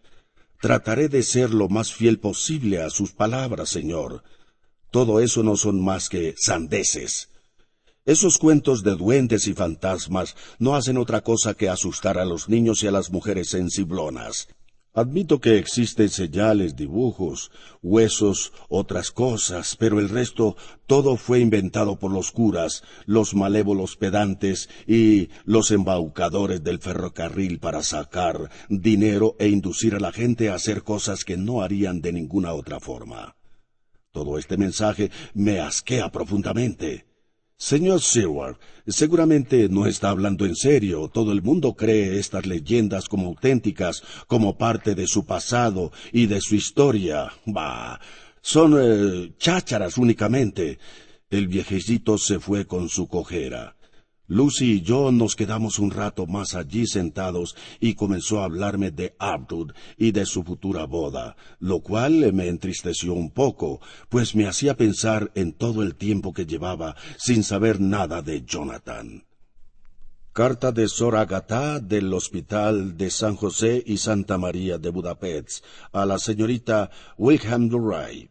Trataré 0.61 1.09
de 1.09 1.23
ser 1.23 1.53
lo 1.53 1.69
más 1.69 1.93
fiel 1.93 2.19
posible 2.19 2.81
a 2.81 2.89
sus 2.89 3.11
palabras, 3.11 3.69
señor. 3.69 4.23
Todo 4.91 5.19
eso 5.19 5.43
no 5.43 5.55
son 5.55 5.83
más 5.83 6.09
que 6.09 6.35
sandeces. 6.38 7.29
Esos 8.05 8.38
cuentos 8.38 8.83
de 8.83 8.95
duendes 8.95 9.47
y 9.47 9.53
fantasmas 9.53 10.35
no 10.59 10.75
hacen 10.75 10.97
otra 10.97 11.21
cosa 11.21 11.55
que 11.55 11.67
asustar 11.67 12.17
a 12.17 12.25
los 12.25 12.47
niños 12.47 12.81
y 12.83 12.88
a 12.88 12.91
las 12.91 13.11
mujeres 13.11 13.49
sensiblonas. 13.49 14.47
Admito 14.97 15.39
que 15.39 15.59
existen 15.59 16.09
señales, 16.09 16.75
dibujos, 16.75 17.51
huesos, 17.83 18.51
otras 18.67 19.11
cosas, 19.11 19.75
pero 19.75 19.99
el 19.99 20.09
resto 20.09 20.55
todo 20.87 21.17
fue 21.17 21.39
inventado 21.39 21.99
por 21.99 22.11
los 22.11 22.31
curas, 22.31 22.81
los 23.05 23.35
malévolos 23.35 23.95
pedantes 23.95 24.69
y 24.87 25.29
los 25.45 25.69
embaucadores 25.69 26.63
del 26.63 26.79
ferrocarril 26.79 27.59
para 27.59 27.83
sacar 27.83 28.49
dinero 28.69 29.35
e 29.37 29.49
inducir 29.49 29.93
a 29.93 29.99
la 29.99 30.11
gente 30.11 30.49
a 30.49 30.55
hacer 30.55 30.81
cosas 30.81 31.23
que 31.23 31.37
no 31.37 31.61
harían 31.61 32.01
de 32.01 32.13
ninguna 32.13 32.53
otra 32.53 32.79
forma. 32.79 33.35
Todo 34.11 34.39
este 34.39 34.57
mensaje 34.57 35.11
me 35.35 35.59
asquea 35.59 36.11
profundamente. 36.11 37.06
Señor 37.59 38.01
Seward, 38.01 38.57
seguramente 38.85 39.67
no 39.67 39.87
está 39.87 40.11
hablando 40.11 40.45
en 40.45 40.55
serio. 40.55 41.09
Todo 41.11 41.31
el 41.31 41.41
mundo 41.41 41.73
cree 41.73 42.19
estas 42.19 42.45
leyendas 42.45 43.09
como 43.09 43.29
auténticas, 43.29 44.03
como 44.27 44.59
parte 44.59 44.93
de 44.93 45.07
su 45.07 45.25
pasado 45.25 45.91
y 46.11 46.27
de 46.27 46.39
su 46.39 46.53
historia. 46.53 47.33
Bah, 47.45 47.99
son 48.41 48.75
eh, 48.79 49.33
chácharas 49.39 49.97
únicamente. 49.97 50.77
El 51.31 51.47
viejecito 51.47 52.19
se 52.19 52.39
fue 52.39 52.67
con 52.67 52.89
su 52.89 53.07
cojera. 53.07 53.76
Lucy 54.30 54.73
y 54.73 54.82
yo 54.82 55.13
nos 55.13 55.38
quedamos 55.38 55.80
un 55.80 55.89
rato 55.89 56.28
más 56.28 56.53
allí 56.53 56.86
sentados 56.86 57.55
y 57.80 57.93
comenzó 57.93 58.41
a 58.41 58.45
hablarme 58.45 58.91
de 58.91 59.15
Abdul 59.19 59.73
y 59.97 60.11
de 60.11 60.25
su 60.25 60.43
futura 60.43 60.86
boda, 60.86 61.38
lo 61.59 61.80
cual 61.80 62.34
me 62.34 62.49
entristeció 62.49 63.13
un 63.13 63.32
poco, 63.32 63.80
pues 64.09 64.36
me 64.36 64.45
hacía 64.45 64.75
pensar 64.75 65.32
en 65.34 65.53
todo 65.53 65.82
el 65.82 65.95
tiempo 65.95 66.34
que 66.34 66.45
llevaba 66.45 66.97
sin 67.17 67.43
saber 67.43 67.80
nada 67.80 68.21
de 68.21 68.43
Jonathan. 68.43 69.23
Carta 70.34 70.71
de 70.73 70.89
Sor 70.89 71.15
Agatha 71.15 71.80
del 71.80 72.13
Hospital 72.13 72.97
de 72.97 73.09
San 73.09 73.36
José 73.36 73.82
y 73.86 73.97
Santa 73.97 74.38
María 74.38 74.78
de 74.78 74.89
Budapest 74.89 75.63
a 75.93 76.05
la 76.05 76.19
señorita 76.19 76.91
Wilhelm 77.17 77.69
Duray. 77.69 78.30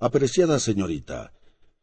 Apreciada 0.00 0.58
señorita, 0.58 1.32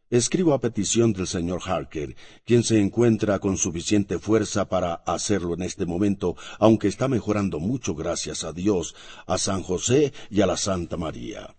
Escribo 0.10 0.54
a 0.54 0.62
petición 0.62 1.12
del 1.12 1.28
señor 1.28 1.62
Harker, 1.66 2.16
quien 2.46 2.64
se 2.64 2.80
encuentra 2.80 3.40
con 3.40 3.58
suficiente 3.58 4.20
fuerza 4.20 4.70
para 4.70 4.94
hacerlo 4.94 5.54
en 5.54 5.64
este 5.64 5.86
momento, 5.86 6.38
aunque 6.60 6.88
está 6.88 7.10
mejorando 7.10 7.60
mucho 7.60 7.94
gracias 7.94 8.46
a 8.46 8.54
Dios, 8.54 8.96
a 9.26 9.38
San 9.38 9.64
José 9.64 10.14
y 10.30 10.40
a 10.40 10.46
la 10.46 10.56
Santa 10.56 10.96
María. 10.96 11.56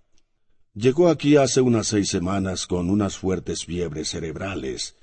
Llegó 0.72 1.08
aquí 1.08 1.36
hace 1.36 1.60
unas 1.60 1.88
seis 1.88 2.08
semanas 2.08 2.66
con 2.66 2.88
unas 2.88 3.18
fuertes 3.18 3.66
fiebres 3.66 4.08
cerebrales. 4.08 4.96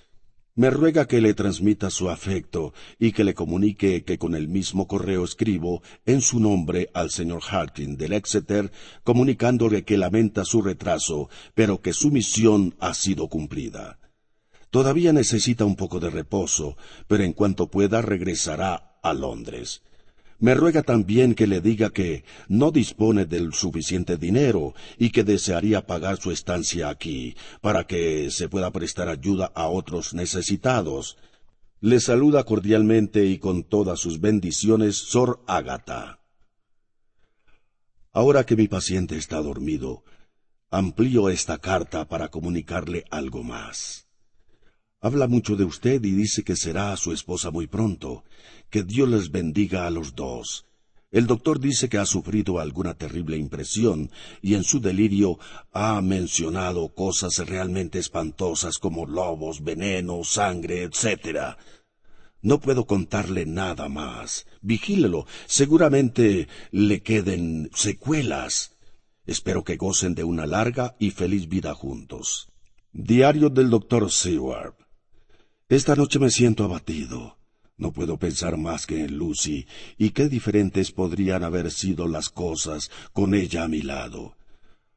Me 0.58 0.70
ruega 0.70 1.06
que 1.06 1.20
le 1.20 1.34
transmita 1.34 1.90
su 1.90 2.10
afecto 2.10 2.74
y 2.98 3.12
que 3.12 3.26
le 3.26 3.34
comunique 3.34 4.06
que 4.06 4.18
con 4.18 4.36
el 4.36 4.48
mismo 4.48 4.88
correo 4.88 5.26
escribo 5.26 5.84
en 6.06 6.22
su 6.22 6.40
nombre 6.40 6.90
al 6.94 7.12
señor 7.12 7.42
Harkin 7.50 7.98
del 7.98 8.14
Exeter, 8.14 8.72
comunicándole 9.04 9.84
que 9.84 9.98
lamenta 9.98 10.46
su 10.46 10.62
retraso, 10.62 11.30
pero 11.56 11.82
que 11.82 11.92
su 11.92 12.10
misión 12.10 12.74
ha 12.80 12.94
sido 12.94 13.28
cumplida. 13.28 14.00
Todavía 14.70 15.12
necesita 15.12 15.66
un 15.66 15.76
poco 15.76 16.00
de 16.00 16.10
reposo, 16.10 16.78
pero 17.10 17.26
en 17.26 17.34
cuanto 17.34 17.68
pueda 17.68 18.02
regresará 18.02 18.98
a 19.04 19.14
Londres. 19.14 19.84
Me 20.46 20.54
ruega 20.54 20.84
también 20.84 21.34
que 21.34 21.48
le 21.48 21.60
diga 21.60 21.90
que 21.90 22.24
no 22.48 22.70
dispone 22.70 23.26
del 23.26 23.52
suficiente 23.54 24.16
dinero 24.16 24.76
y 25.00 25.10
que 25.10 25.24
desearía 25.24 25.88
pagar 25.88 26.18
su 26.18 26.30
estancia 26.30 26.90
aquí, 26.90 27.36
para 27.62 27.88
que 27.88 28.30
se 28.30 28.48
pueda 28.48 28.70
prestar 28.70 29.10
ayuda 29.10 29.52
a 29.56 29.68
otros 29.70 30.14
necesitados. 30.14 31.18
Le 31.82 32.00
saluda 32.00 32.44
cordialmente 32.44 33.26
y 33.26 33.40
con 33.40 33.64
todas 33.64 34.00
sus 34.00 34.22
bendiciones 34.22 34.98
Sor 34.98 35.44
Ágata. 35.48 36.20
Ahora 38.14 38.46
que 38.46 38.56
mi 38.56 38.68
paciente 38.68 39.18
está 39.18 39.42
dormido, 39.42 40.04
amplío 40.70 41.30
esta 41.30 41.58
carta 41.58 42.08
para 42.08 42.28
comunicarle 42.28 43.04
algo 43.10 43.42
más. 43.42 44.06
Habla 45.02 45.28
mucho 45.28 45.56
de 45.56 45.64
usted 45.64 46.04
y 46.04 46.12
dice 46.12 46.44
que 46.44 46.56
será 46.56 46.96
su 46.98 47.14
esposa 47.14 47.52
muy 47.52 47.68
pronto. 47.68 48.24
Que 48.70 48.84
Dios 48.84 49.10
les 49.10 49.32
bendiga 49.32 49.88
a 49.88 49.90
los 49.90 50.16
dos. 50.16 50.66
El 51.12 51.28
doctor 51.28 51.62
dice 51.62 51.88
que 51.88 51.98
ha 51.98 52.06
sufrido 52.06 52.60
alguna 52.60 52.94
terrible 52.94 53.38
impresión 53.38 54.12
y 54.42 54.56
en 54.56 54.66
su 54.66 54.82
delirio 54.82 55.40
ha 55.72 56.02
mencionado 56.02 56.94
cosas 56.94 57.38
realmente 57.48 58.00
espantosas 58.00 58.80
como 58.80 59.06
lobos, 59.06 59.64
veneno, 59.64 60.26
sangre, 60.26 60.84
etc. 60.84 61.56
No 62.42 62.60
puedo 62.60 62.86
contarle 62.86 63.46
nada 63.46 63.88
más. 63.88 64.46
Vigílelo. 64.62 65.26
Seguramente 65.46 66.50
le 66.72 67.02
queden 67.02 67.70
secuelas. 67.74 68.76
Espero 69.26 69.64
que 69.64 69.78
gocen 69.78 70.16
de 70.16 70.26
una 70.26 70.46
larga 70.46 70.96
y 71.00 71.12
feliz 71.12 71.48
vida 71.48 71.74
juntos. 71.74 72.50
Diario 72.92 73.50
del 73.50 73.70
doctor 73.70 74.12
Seward. 74.12 74.76
Esta 75.70 75.96
noche 75.96 76.20
me 76.20 76.30
siento 76.30 76.66
abatido. 76.66 77.35
No 77.78 77.92
puedo 77.92 78.18
pensar 78.18 78.58
más 78.58 78.86
que 78.86 79.04
en 79.04 79.18
Lucy 79.18 79.68
y 79.98 80.12
qué 80.12 80.30
diferentes 80.30 80.92
podrían 80.92 81.44
haber 81.44 81.72
sido 81.72 82.08
las 82.08 82.30
cosas 82.30 82.90
con 83.12 83.34
ella 83.36 83.64
a 83.64 83.68
mi 83.68 83.82
lado. 83.82 84.36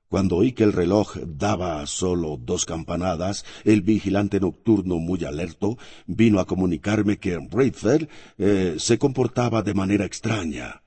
Cuando 0.09 0.37
oí 0.37 0.53
que 0.53 0.65
el 0.65 0.73
reloj 0.73 1.17
daba 1.27 1.85
solo 1.87 2.39
dos 2.41 2.65
campanadas, 2.65 3.45
el 3.65 3.83
vigilante 3.83 4.41
nocturno 4.41 4.99
muy 4.99 5.25
alerto 5.25 5.77
vino 6.07 6.39
a 6.41 6.47
comunicarme 6.47 7.19
que 7.19 7.37
Braithwaite 7.37 8.09
eh, 8.39 8.77
se 8.79 8.97
comportaba 8.97 9.63
de 9.63 9.75
manera 9.75 10.07
extraña. 10.07 10.83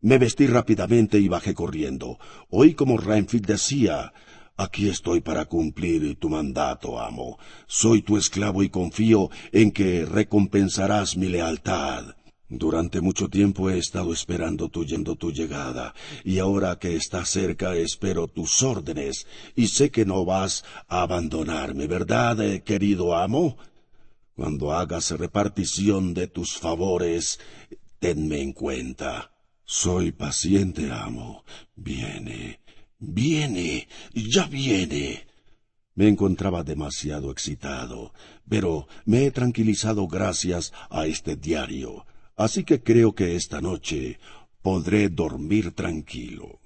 Me 0.00 0.18
vestí 0.18 0.48
rápidamente 0.48 1.18
y 1.20 1.28
bajé 1.28 1.54
corriendo. 1.54 2.18
Oí 2.50 2.74
como 2.74 2.98
Renfield 2.98 3.46
decía 3.46 4.12
Aquí 4.62 4.88
estoy 4.88 5.20
para 5.20 5.46
cumplir 5.46 6.16
tu 6.20 6.28
mandato, 6.28 7.00
amo. 7.00 7.36
Soy 7.66 8.00
tu 8.02 8.16
esclavo 8.16 8.62
y 8.62 8.68
confío 8.68 9.28
en 9.50 9.72
que 9.72 10.04
recompensarás 10.04 11.16
mi 11.16 11.26
lealtad. 11.26 12.14
Durante 12.48 13.00
mucho 13.00 13.28
tiempo 13.28 13.70
he 13.70 13.78
estado 13.78 14.12
esperando 14.12 14.68
tu 14.68 14.84
yendo 14.84 15.16
tu 15.16 15.32
llegada, 15.32 15.94
y 16.22 16.38
ahora 16.38 16.78
que 16.78 16.94
estás 16.94 17.30
cerca 17.30 17.74
espero 17.74 18.28
tus 18.28 18.62
órdenes, 18.62 19.26
y 19.56 19.66
sé 19.66 19.90
que 19.90 20.04
no 20.04 20.24
vas 20.24 20.64
a 20.86 21.02
abandonarme, 21.02 21.88
¿verdad, 21.88 22.40
eh, 22.40 22.62
querido 22.62 23.16
amo? 23.16 23.56
Cuando 24.36 24.72
hagas 24.72 25.10
repartición 25.10 26.14
de 26.14 26.28
tus 26.28 26.56
favores, 26.56 27.40
tenme 27.98 28.40
en 28.40 28.52
cuenta. 28.52 29.32
Soy 29.64 30.12
paciente, 30.12 30.92
amo. 30.92 31.44
Viene, 31.74 32.61
Viene, 33.04 33.88
ya 34.14 34.46
viene. 34.46 35.26
Me 35.96 36.06
encontraba 36.06 36.62
demasiado 36.62 37.32
excitado, 37.32 38.14
pero 38.48 38.86
me 39.06 39.26
he 39.26 39.32
tranquilizado 39.32 40.06
gracias 40.06 40.72
a 40.88 41.06
este 41.06 41.34
diario, 41.34 42.06
así 42.36 42.62
que 42.62 42.80
creo 42.80 43.12
que 43.12 43.34
esta 43.34 43.60
noche 43.60 44.20
podré 44.62 45.08
dormir 45.08 45.72
tranquilo. 45.72 46.60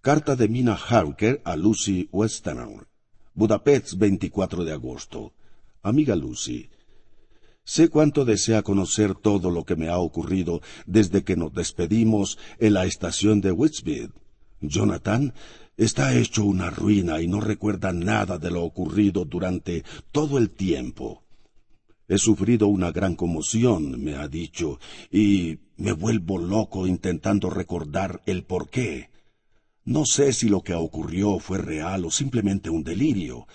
Carta 0.00 0.34
de 0.34 0.48
Mina 0.48 0.76
Harker 0.76 1.42
a 1.44 1.56
Lucy 1.56 2.08
Westenauer. 2.10 2.86
Budapest, 3.34 3.98
24 3.98 4.64
de 4.64 4.72
agosto. 4.72 5.34
Amiga 5.82 6.16
Lucy, 6.16 6.70
sé 7.64 7.90
cuánto 7.90 8.24
desea 8.24 8.62
conocer 8.62 9.14
todo 9.14 9.50
lo 9.50 9.64
que 9.64 9.76
me 9.76 9.90
ha 9.90 9.98
ocurrido 9.98 10.62
desde 10.86 11.22
que 11.22 11.36
nos 11.36 11.52
despedimos 11.52 12.38
en 12.58 12.72
la 12.72 12.86
estación 12.86 13.42
de 13.42 13.52
Whitsbid. 13.52 14.08
Jonathan 14.68 15.32
está 15.76 16.16
hecho 16.16 16.44
una 16.44 16.70
ruina 16.70 17.20
y 17.20 17.28
no 17.28 17.40
recuerda 17.40 17.92
nada 17.92 18.38
de 18.38 18.50
lo 18.50 18.62
ocurrido 18.62 19.24
durante 19.24 19.84
todo 20.12 20.38
el 20.38 20.50
tiempo. 20.50 21.22
He 22.06 22.18
sufrido 22.18 22.68
una 22.68 22.92
gran 22.92 23.16
conmoción, 23.16 24.02
me 24.02 24.14
ha 24.14 24.28
dicho, 24.28 24.78
y 25.10 25.58
me 25.76 25.92
vuelvo 25.92 26.38
loco 26.38 26.86
intentando 26.86 27.48
recordar 27.48 28.22
el 28.26 28.44
por 28.44 28.68
qué. 28.68 29.08
No 29.84 30.04
sé 30.04 30.32
si 30.32 30.48
lo 30.48 30.62
que 30.62 30.74
ocurrió 30.74 31.38
fue 31.38 31.58
real 31.58 32.04
o 32.04 32.10
simplemente 32.10 32.70
un 32.70 32.84
delirio. 32.84 33.46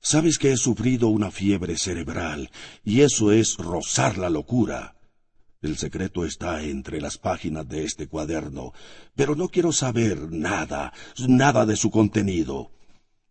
Sabes 0.00 0.38
que 0.38 0.52
he 0.52 0.56
sufrido 0.56 1.08
una 1.08 1.30
fiebre 1.30 1.76
cerebral, 1.76 2.50
y 2.82 3.02
eso 3.02 3.32
es 3.32 3.56
rozar 3.58 4.16
la 4.16 4.30
locura. 4.30 4.96
El 5.62 5.76
secreto 5.76 6.24
está 6.24 6.62
entre 6.62 7.02
las 7.02 7.18
páginas 7.18 7.68
de 7.68 7.84
este 7.84 8.06
cuaderno, 8.06 8.72
pero 9.14 9.34
no 9.34 9.48
quiero 9.50 9.72
saber 9.72 10.32
nada, 10.32 10.94
nada 11.28 11.66
de 11.66 11.76
su 11.76 11.90
contenido. 11.90 12.70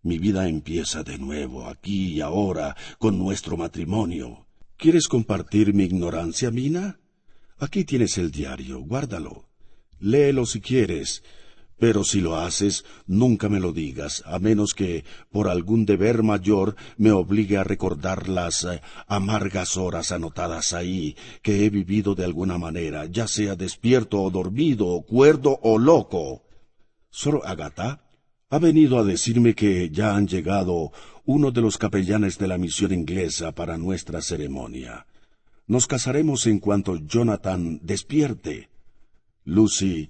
Mi 0.03 0.19
vida 0.19 0.47
empieza 0.47 1.01
de 1.01 1.17
nuevo, 1.17 1.67
aquí 1.67 2.13
y 2.13 2.21
ahora, 2.21 2.75
con 2.99 3.17
nuestro 3.17 3.57
matrimonio. 3.57 4.45
¿Quieres 4.77 5.07
compartir 5.07 5.73
mi 5.73 5.85
ignorancia, 5.85 6.51
Mina? 6.51 6.99
Aquí 7.57 7.83
tienes 7.83 8.19
el 8.19 8.29
diario, 8.29 8.79
guárdalo. 8.79 9.49
Léelo 9.99 10.45
si 10.45 10.61
quieres, 10.61 11.23
pero 11.79 12.03
si 12.03 12.19
lo 12.19 12.35
haces, 12.35 12.83
nunca 13.07 13.47
me 13.47 13.59
lo 13.59 13.71
digas, 13.71 14.21
a 14.25 14.37
menos 14.37 14.73
que 14.73 15.05
por 15.31 15.47
algún 15.47 15.85
deber 15.85 16.23
mayor 16.23 16.75
me 16.97 17.11
obligue 17.11 17.57
a 17.57 17.63
recordar 17.63 18.27
las 18.27 18.65
eh, 18.65 18.81
amargas 19.07 19.77
horas 19.77 20.11
anotadas 20.11 20.73
ahí, 20.73 21.15
que 21.41 21.65
he 21.65 21.69
vivido 21.69 22.15
de 22.15 22.25
alguna 22.25 22.57
manera, 22.57 23.05
ya 23.05 23.27
sea 23.27 23.55
despierto 23.55 24.21
o 24.21 24.29
dormido, 24.29 25.01
cuerdo 25.07 25.59
o 25.63 25.77
loco. 25.77 26.43
Sor 27.09 27.41
Agata 27.45 28.03
ha 28.49 28.59
venido 28.59 28.99
a 28.99 29.03
decirme 29.03 29.55
que 29.55 29.89
ya 29.89 30.15
han 30.15 30.27
llegado 30.27 30.91
uno 31.25 31.51
de 31.51 31.61
los 31.61 31.77
capellanes 31.77 32.37
de 32.37 32.47
la 32.47 32.57
misión 32.57 32.91
inglesa 32.91 33.53
para 33.53 33.77
nuestra 33.77 34.21
ceremonia. 34.21 35.05
Nos 35.67 35.87
casaremos 35.87 36.45
en 36.47 36.59
cuanto 36.59 36.97
Jonathan 36.97 37.79
despierte. 37.83 38.69
Lucy 39.45 40.09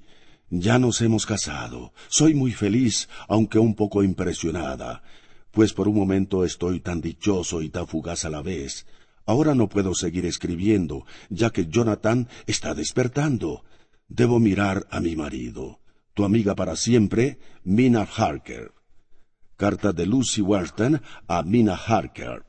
ya 0.49 0.79
nos 0.79 1.01
hemos 1.01 1.25
casado. 1.25 1.93
Soy 2.07 2.33
muy 2.33 2.51
feliz, 2.51 3.09
aunque 3.27 3.59
un 3.59 3.75
poco 3.75 4.03
impresionada, 4.03 5.03
pues 5.51 5.73
por 5.73 5.87
un 5.87 5.95
momento 5.95 6.43
estoy 6.45 6.79
tan 6.79 7.01
dichoso 7.01 7.61
y 7.61 7.69
tan 7.69 7.87
fugaz 7.87 8.25
a 8.25 8.29
la 8.29 8.41
vez. 8.41 8.85
Ahora 9.25 9.53
no 9.53 9.69
puedo 9.69 9.93
seguir 9.93 10.25
escribiendo, 10.25 11.05
ya 11.29 11.51
que 11.51 11.67
Jonathan 11.67 12.27
está 12.47 12.73
despertando. 12.73 13.63
Debo 14.07 14.39
mirar 14.39 14.87
a 14.89 14.99
mi 14.99 15.15
marido. 15.15 15.79
Tu 16.13 16.23
amiga 16.23 16.55
para 16.55 16.75
siempre, 16.75 17.37
Mina 17.63 18.01
Harker. 18.01 18.71
Carta 19.55 19.91
de 19.91 20.05
Lucy 20.05 20.41
Wharton 20.41 21.01
a 21.27 21.43
Mina 21.43 21.75
Harker. 21.75 22.45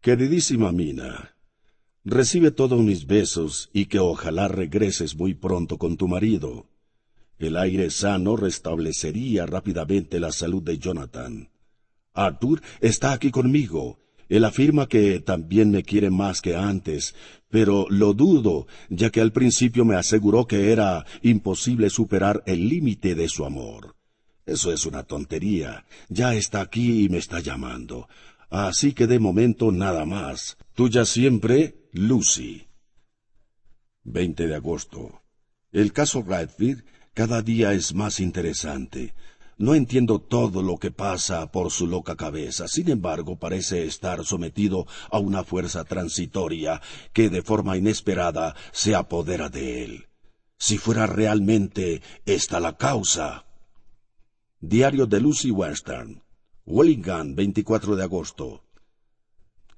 Queridísima 0.00 0.70
Mina, 0.72 1.34
recibe 2.04 2.50
todos 2.50 2.78
mis 2.82 3.06
besos 3.06 3.70
y 3.72 3.86
que 3.86 3.98
ojalá 3.98 4.48
regreses 4.48 5.16
muy 5.16 5.32
pronto 5.32 5.78
con 5.78 5.96
tu 5.96 6.08
marido. 6.08 6.66
El 7.38 7.56
aire 7.56 7.90
sano 7.90 8.36
restablecería 8.36 9.46
rápidamente 9.46 10.20
la 10.20 10.32
salud 10.32 10.62
de 10.62 10.78
Jonathan. 10.78 11.50
Arthur 12.12 12.62
está 12.80 13.12
aquí 13.12 13.30
conmigo. 13.30 13.98
Él 14.28 14.44
afirma 14.44 14.88
que 14.88 15.20
también 15.20 15.70
me 15.70 15.82
quiere 15.82 16.10
más 16.10 16.40
que 16.40 16.56
antes, 16.56 17.14
pero 17.50 17.86
lo 17.90 18.14
dudo, 18.14 18.66
ya 18.88 19.10
que 19.10 19.20
al 19.20 19.32
principio 19.32 19.84
me 19.84 19.96
aseguró 19.96 20.46
que 20.46 20.72
era 20.72 21.04
imposible 21.22 21.90
superar 21.90 22.42
el 22.46 22.68
límite 22.68 23.14
de 23.14 23.28
su 23.28 23.44
amor. 23.44 23.96
Eso 24.46 24.72
es 24.72 24.86
una 24.86 25.02
tontería. 25.04 25.84
Ya 26.08 26.34
está 26.34 26.60
aquí 26.60 27.04
y 27.04 27.08
me 27.08 27.18
está 27.18 27.40
llamando. 27.40 28.08
Así 28.50 28.92
que 28.92 29.06
de 29.06 29.18
momento 29.18 29.72
nada 29.72 30.04
más. 30.04 30.56
Tuya 30.74 31.04
siempre, 31.04 31.88
Lucy. 31.92 32.66
20 34.04 34.46
de 34.46 34.54
agosto. 34.54 35.22
El 35.72 35.92
caso 35.92 36.22
Radfield 36.22 36.84
cada 37.14 37.42
día 37.42 37.72
es 37.72 37.94
más 37.94 38.18
interesante. 38.20 39.14
No 39.56 39.76
entiendo 39.76 40.18
todo 40.18 40.62
lo 40.62 40.78
que 40.78 40.90
pasa 40.90 41.50
por 41.52 41.70
su 41.70 41.86
loca 41.86 42.16
cabeza, 42.16 42.66
sin 42.66 42.90
embargo 42.90 43.38
parece 43.38 43.84
estar 43.84 44.24
sometido 44.24 44.86
a 45.10 45.20
una 45.20 45.44
fuerza 45.44 45.84
transitoria 45.84 46.82
que 47.12 47.30
de 47.30 47.40
forma 47.40 47.76
inesperada 47.76 48.56
se 48.72 48.96
apodera 48.96 49.48
de 49.48 49.84
él. 49.84 50.06
Si 50.58 50.76
fuera 50.76 51.06
realmente 51.06 52.02
esta 52.26 52.58
la 52.58 52.76
causa. 52.76 53.46
Diario 54.60 55.06
de 55.06 55.20
Lucy 55.20 55.52
Western. 55.52 56.22
Wellingham, 56.66 57.36
24 57.36 57.94
de 57.94 58.02
agosto. 58.02 58.64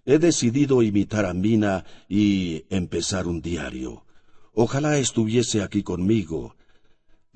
He 0.06 0.18
decidido 0.18 0.82
imitar 0.82 1.26
a 1.26 1.34
Mina 1.34 1.84
y 2.08 2.64
empezar 2.70 3.26
un 3.26 3.42
diario. 3.42 4.06
Ojalá 4.54 4.96
estuviese 4.96 5.62
aquí 5.62 5.82
conmigo. 5.82 6.55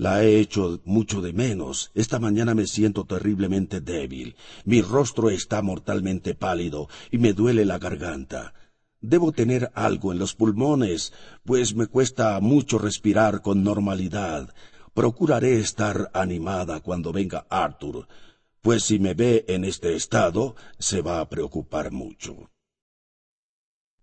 La 0.00 0.24
he 0.24 0.40
hecho 0.40 0.80
mucho 0.86 1.20
de 1.20 1.34
menos. 1.34 1.90
Esta 1.92 2.18
mañana 2.18 2.54
me 2.54 2.66
siento 2.66 3.04
terriblemente 3.04 3.82
débil. 3.82 4.34
Mi 4.64 4.80
rostro 4.80 5.28
está 5.28 5.60
mortalmente 5.60 6.34
pálido 6.34 6.88
y 7.10 7.18
me 7.18 7.34
duele 7.34 7.66
la 7.66 7.78
garganta. 7.78 8.54
Debo 9.02 9.32
tener 9.32 9.70
algo 9.74 10.10
en 10.10 10.18
los 10.18 10.34
pulmones, 10.34 11.12
pues 11.44 11.74
me 11.74 11.86
cuesta 11.86 12.40
mucho 12.40 12.78
respirar 12.78 13.42
con 13.42 13.62
normalidad. 13.62 14.54
Procuraré 14.94 15.60
estar 15.60 16.10
animada 16.14 16.80
cuando 16.80 17.12
venga 17.12 17.46
Arthur, 17.50 18.08
pues 18.62 18.84
si 18.84 18.98
me 18.98 19.12
ve 19.12 19.44
en 19.48 19.66
este 19.66 19.96
estado, 19.96 20.56
se 20.78 21.02
va 21.02 21.20
a 21.20 21.28
preocupar 21.28 21.92
mucho. 21.92 22.48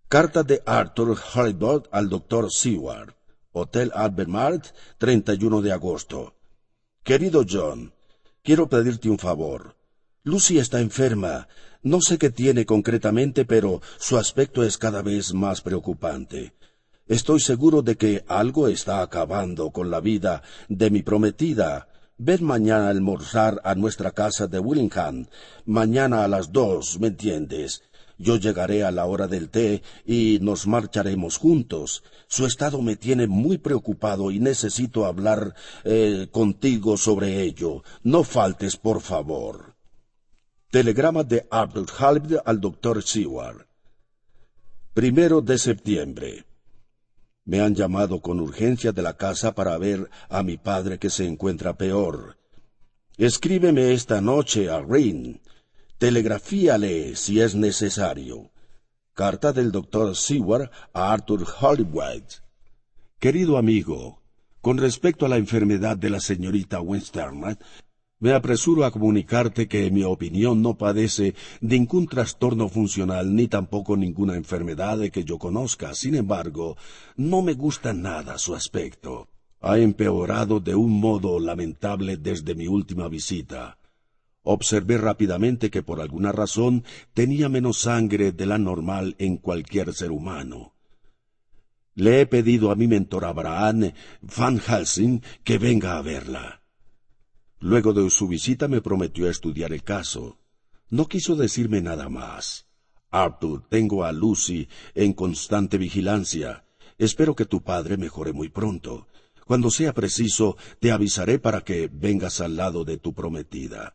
Carta 0.08 0.44
de 0.44 0.62
Arthur 0.64 1.18
Hollywood 1.34 1.86
al 1.90 2.08
doctor 2.08 2.52
Seward. 2.52 3.17
Hotel 3.58 3.90
Albemarle, 3.94 4.62
31 4.98 5.62
de 5.62 5.72
agosto. 5.72 6.34
Querido 7.02 7.44
John, 7.48 7.92
quiero 8.42 8.68
pedirte 8.68 9.10
un 9.10 9.18
favor. 9.18 9.76
Lucy 10.22 10.58
está 10.58 10.80
enferma. 10.80 11.48
No 11.82 12.00
sé 12.00 12.18
qué 12.18 12.30
tiene 12.30 12.66
concretamente, 12.66 13.44
pero 13.44 13.80
su 13.98 14.18
aspecto 14.18 14.62
es 14.62 14.78
cada 14.78 15.02
vez 15.02 15.32
más 15.32 15.60
preocupante. 15.60 16.52
Estoy 17.06 17.40
seguro 17.40 17.80
de 17.82 17.96
que 17.96 18.24
algo 18.28 18.68
está 18.68 19.00
acabando 19.00 19.70
con 19.70 19.90
la 19.90 20.00
vida 20.00 20.42
de 20.68 20.90
mi 20.90 21.02
prometida. 21.02 21.88
Ven 22.18 22.44
mañana 22.44 22.88
a 22.88 22.90
almorzar 22.90 23.60
a 23.64 23.74
nuestra 23.74 24.10
casa 24.10 24.46
de 24.46 24.58
Willingham. 24.58 25.26
Mañana 25.64 26.24
a 26.24 26.28
las 26.28 26.52
dos, 26.52 26.98
¿me 27.00 27.08
entiendes? 27.08 27.82
Yo 28.18 28.36
llegaré 28.36 28.82
a 28.82 28.90
la 28.90 29.06
hora 29.06 29.28
del 29.28 29.48
té 29.48 29.82
y 30.04 30.38
nos 30.42 30.66
marcharemos 30.66 31.36
juntos. 31.36 32.02
Su 32.26 32.46
estado 32.46 32.82
me 32.82 32.96
tiene 32.96 33.28
muy 33.28 33.58
preocupado 33.58 34.32
y 34.32 34.40
necesito 34.40 35.06
hablar 35.06 35.54
eh, 35.84 36.26
contigo 36.32 36.96
sobre 36.96 37.42
ello. 37.42 37.84
No 38.02 38.24
faltes, 38.24 38.76
por 38.76 39.00
favor. 39.00 39.76
Telegrama 40.70 41.22
de 41.22 41.46
Abdul 41.50 41.86
Halib 41.96 42.40
al 42.44 42.60
doctor 42.60 43.02
Seward. 43.02 43.66
Primero 44.94 45.40
de 45.40 45.56
septiembre. 45.56 46.44
Me 47.44 47.60
han 47.60 47.74
llamado 47.74 48.20
con 48.20 48.40
urgencia 48.40 48.90
de 48.92 49.00
la 49.00 49.16
casa 49.16 49.54
para 49.54 49.78
ver 49.78 50.10
a 50.28 50.42
mi 50.42 50.58
padre 50.58 50.98
que 50.98 51.08
se 51.08 51.24
encuentra 51.24 51.78
peor. 51.78 52.36
Escríbeme 53.16 53.92
esta 53.92 54.20
noche 54.20 54.68
a 54.68 54.80
Rin. 54.80 55.40
Telegrafíale 55.98 57.16
si 57.16 57.40
es 57.40 57.56
necesario. 57.56 58.52
Carta 59.14 59.52
del 59.52 59.72
doctor 59.72 60.14
Seward 60.14 60.70
a 60.92 61.12
Arthur 61.12 61.44
Hollywood. 61.60 62.22
Querido 63.18 63.58
amigo, 63.58 64.22
con 64.60 64.78
respecto 64.78 65.26
a 65.26 65.28
la 65.28 65.38
enfermedad 65.38 65.96
de 65.96 66.10
la 66.10 66.20
señorita 66.20 66.80
Western, 66.80 67.58
me 68.20 68.32
apresuro 68.32 68.84
a 68.84 68.92
comunicarte 68.92 69.66
que 69.66 69.90
mi 69.90 70.04
opinión 70.04 70.62
no 70.62 70.78
padece 70.78 71.34
ningún 71.60 72.06
trastorno 72.06 72.68
funcional 72.68 73.34
ni 73.34 73.48
tampoco 73.48 73.96
ninguna 73.96 74.36
enfermedad 74.36 74.98
de 74.98 75.10
que 75.10 75.24
yo 75.24 75.36
conozca. 75.36 75.96
Sin 75.96 76.14
embargo, 76.14 76.76
no 77.16 77.42
me 77.42 77.54
gusta 77.54 77.92
nada 77.92 78.38
su 78.38 78.54
aspecto. 78.54 79.26
Ha 79.60 79.78
empeorado 79.78 80.60
de 80.60 80.76
un 80.76 81.00
modo 81.00 81.40
lamentable 81.40 82.16
desde 82.16 82.54
mi 82.54 82.68
última 82.68 83.08
visita. 83.08 83.77
Observé 84.50 84.96
rápidamente 84.96 85.70
que 85.70 85.82
por 85.82 86.00
alguna 86.00 86.32
razón 86.32 86.82
tenía 87.12 87.50
menos 87.50 87.80
sangre 87.80 88.32
de 88.32 88.46
la 88.46 88.56
normal 88.56 89.14
en 89.18 89.36
cualquier 89.36 89.92
ser 89.92 90.10
humano. 90.10 90.72
Le 91.94 92.22
he 92.22 92.26
pedido 92.26 92.70
a 92.70 92.74
mi 92.74 92.86
mentor 92.86 93.26
Abraham 93.26 93.92
Van 94.22 94.58
Helsing 94.58 95.20
que 95.44 95.58
venga 95.58 95.98
a 95.98 96.00
verla. 96.00 96.62
Luego 97.60 97.92
de 97.92 98.08
su 98.08 98.26
visita 98.26 98.68
me 98.68 98.80
prometió 98.80 99.28
estudiar 99.28 99.74
el 99.74 99.82
caso. 99.82 100.38
No 100.88 101.08
quiso 101.08 101.36
decirme 101.36 101.82
nada 101.82 102.08
más. 102.08 102.68
Arthur, 103.10 103.68
tengo 103.68 104.04
a 104.04 104.12
Lucy 104.12 104.66
en 104.94 105.12
constante 105.12 105.76
vigilancia. 105.76 106.64
Espero 106.96 107.36
que 107.36 107.44
tu 107.44 107.62
padre 107.62 107.98
mejore 107.98 108.32
muy 108.32 108.48
pronto. 108.48 109.08
Cuando 109.44 109.70
sea 109.70 109.92
preciso, 109.92 110.56
te 110.80 110.90
avisaré 110.90 111.38
para 111.38 111.60
que 111.60 111.90
vengas 111.92 112.40
al 112.40 112.56
lado 112.56 112.86
de 112.86 112.96
tu 112.96 113.12
prometida. 113.12 113.92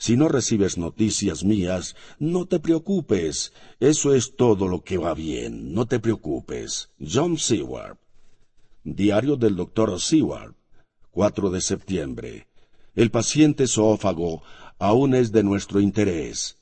Si 0.00 0.16
no 0.16 0.28
recibes 0.28 0.78
noticias 0.78 1.42
mías, 1.42 1.96
no 2.20 2.46
te 2.46 2.60
preocupes. 2.60 3.52
Eso 3.80 4.14
es 4.14 4.36
todo 4.36 4.68
lo 4.68 4.84
que 4.84 4.96
va 4.96 5.12
bien. 5.12 5.74
No 5.74 5.86
te 5.86 5.98
preocupes. 5.98 6.90
John 7.00 7.36
Seward. 7.36 7.98
Diario 8.84 9.34
del 9.34 9.56
doctor 9.56 10.00
Seward. 10.00 10.54
4 11.10 11.50
de 11.50 11.60
septiembre. 11.60 12.46
El 12.94 13.10
paciente 13.10 13.66
zoófago 13.66 14.42
aún 14.78 15.16
es 15.16 15.32
de 15.32 15.42
nuestro 15.42 15.80
interés. 15.80 16.58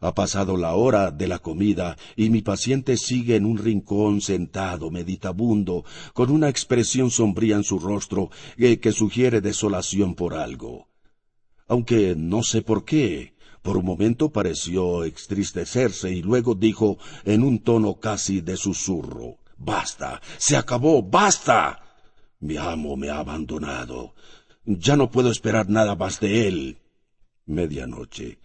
Ha 0.00 0.14
pasado 0.14 0.56
la 0.56 0.74
hora 0.74 1.10
de 1.10 1.28
la 1.28 1.40
comida 1.40 1.98
y 2.16 2.30
mi 2.30 2.40
paciente 2.40 2.96
sigue 2.96 3.36
en 3.36 3.44
un 3.44 3.58
rincón 3.58 4.22
sentado, 4.22 4.90
meditabundo, 4.90 5.84
con 6.14 6.30
una 6.30 6.48
expresión 6.48 7.10
sombría 7.10 7.56
en 7.56 7.64
su 7.64 7.78
rostro 7.78 8.30
eh, 8.56 8.78
que 8.78 8.92
sugiere 8.92 9.42
desolación 9.42 10.14
por 10.14 10.32
algo 10.32 10.87
aunque 11.68 12.14
no 12.16 12.42
sé 12.42 12.62
por 12.62 12.84
qué. 12.84 13.34
Por 13.62 13.76
un 13.76 13.84
momento 13.84 14.32
pareció 14.32 15.04
extristecerse 15.04 16.10
y 16.10 16.22
luego 16.22 16.54
dijo 16.54 16.98
en 17.24 17.42
un 17.42 17.58
tono 17.60 18.00
casi 18.00 18.40
de 18.40 18.56
susurro 18.56 19.38
Basta. 19.58 20.22
Se 20.38 20.56
acabó. 20.56 21.02
Basta. 21.02 21.82
Mi 22.40 22.56
amo 22.56 22.96
me 22.96 23.10
ha 23.10 23.18
abandonado. 23.18 24.14
Ya 24.64 24.96
no 24.96 25.10
puedo 25.10 25.30
esperar 25.30 25.68
nada 25.68 25.96
más 25.96 26.20
de 26.20 26.46
él. 26.46 26.78
Medianoche. 27.46 28.38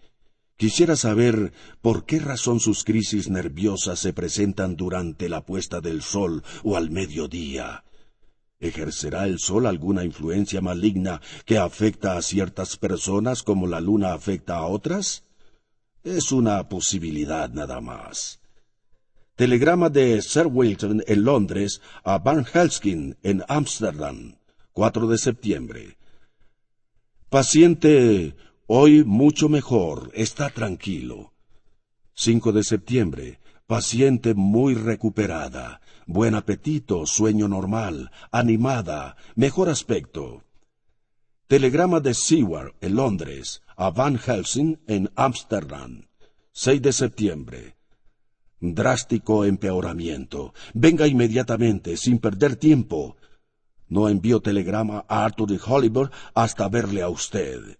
Quisiera 0.56 0.96
saber 0.96 1.52
por 1.82 2.04
qué 2.04 2.18
razón 2.18 2.60
sus 2.60 2.84
crisis 2.84 3.28
nerviosas 3.28 3.98
se 3.98 4.12
presentan 4.12 4.76
durante 4.76 5.28
la 5.28 5.44
puesta 5.44 5.80
del 5.80 6.02
sol 6.02 6.42
o 6.62 6.76
al 6.76 6.90
mediodía. 6.90 7.84
¿Ejercerá 8.60 9.26
el 9.26 9.38
sol 9.38 9.66
alguna 9.66 10.04
influencia 10.04 10.60
maligna 10.60 11.20
que 11.44 11.58
afecta 11.58 12.16
a 12.16 12.22
ciertas 12.22 12.76
personas 12.76 13.42
como 13.42 13.66
la 13.66 13.80
luna 13.80 14.14
afecta 14.14 14.56
a 14.56 14.66
otras? 14.66 15.24
Es 16.02 16.32
una 16.32 16.68
posibilidad 16.68 17.50
nada 17.50 17.80
más. 17.80 18.40
Telegrama 19.36 19.88
de 19.90 20.22
Sir 20.22 20.46
Wilton 20.46 21.02
en 21.06 21.24
Londres 21.24 21.80
a 22.04 22.18
Van 22.18 22.44
Helskin 22.44 23.16
en 23.22 23.42
Ámsterdam, 23.48 24.36
4 24.72 25.08
de 25.08 25.18
septiembre. 25.18 25.98
Paciente, 27.28 28.36
hoy 28.68 29.02
mucho 29.02 29.48
mejor, 29.48 30.12
está 30.14 30.50
tranquilo. 30.50 31.32
5 32.14 32.52
de 32.52 32.62
septiembre. 32.62 33.40
Paciente 33.66 34.34
muy 34.34 34.74
recuperada 34.74 35.80
buen 36.06 36.34
apetito, 36.34 37.06
sueño 37.06 37.48
normal, 37.48 38.10
animada, 38.30 39.16
mejor 39.34 39.68
aspecto. 39.68 40.44
Telegrama 41.46 42.00
de 42.00 42.14
Seward 42.14 42.74
en 42.80 42.96
Londres 42.96 43.62
a 43.76 43.90
Van 43.90 44.18
Helsing 44.18 44.80
en 44.86 45.10
Ámsterdam. 45.14 46.08
6 46.52 46.82
de 46.82 46.92
septiembre. 46.92 47.76
Drástico 48.60 49.44
empeoramiento. 49.44 50.54
Venga 50.72 51.06
inmediatamente, 51.06 51.96
sin 51.96 52.18
perder 52.18 52.56
tiempo. 52.56 53.16
No 53.88 54.08
envío 54.08 54.40
telegrama 54.40 55.04
a 55.08 55.24
Arthur 55.24 55.48
de 55.48 55.60
Hollywood 55.64 56.10
hasta 56.34 56.68
verle 56.68 57.02
a 57.02 57.08
usted. 57.08 57.78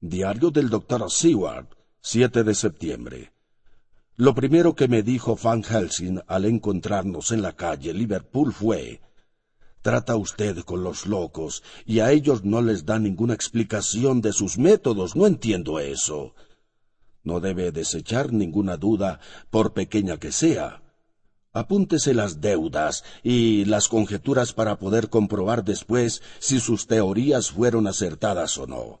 Diario 0.00 0.50
del 0.50 0.70
doctor 0.70 1.10
Seward, 1.10 1.66
7 2.00 2.44
de 2.44 2.54
septiembre. 2.54 3.32
Lo 4.20 4.34
primero 4.34 4.74
que 4.74 4.88
me 4.88 5.04
dijo 5.04 5.38
Van 5.40 5.62
Helsing 5.62 6.22
al 6.26 6.44
encontrarnos 6.44 7.30
en 7.30 7.40
la 7.40 7.52
calle 7.52 7.94
Liverpool 7.94 8.52
fue 8.52 9.00
Trata 9.80 10.16
usted 10.16 10.58
con 10.64 10.82
los 10.82 11.06
locos 11.06 11.62
y 11.86 12.00
a 12.00 12.10
ellos 12.10 12.44
no 12.44 12.60
les 12.60 12.84
da 12.84 12.98
ninguna 12.98 13.34
explicación 13.34 14.20
de 14.20 14.32
sus 14.32 14.58
métodos. 14.58 15.14
No 15.14 15.28
entiendo 15.28 15.78
eso. 15.78 16.34
No 17.22 17.38
debe 17.38 17.70
desechar 17.70 18.32
ninguna 18.32 18.76
duda, 18.76 19.20
por 19.50 19.72
pequeña 19.72 20.16
que 20.16 20.32
sea. 20.32 20.82
Apúntese 21.52 22.12
las 22.12 22.40
deudas 22.40 23.04
y 23.22 23.66
las 23.66 23.86
conjeturas 23.86 24.52
para 24.52 24.80
poder 24.80 25.10
comprobar 25.10 25.64
después 25.64 26.22
si 26.40 26.58
sus 26.58 26.88
teorías 26.88 27.52
fueron 27.52 27.86
acertadas 27.86 28.58
o 28.58 28.66
no. 28.66 29.00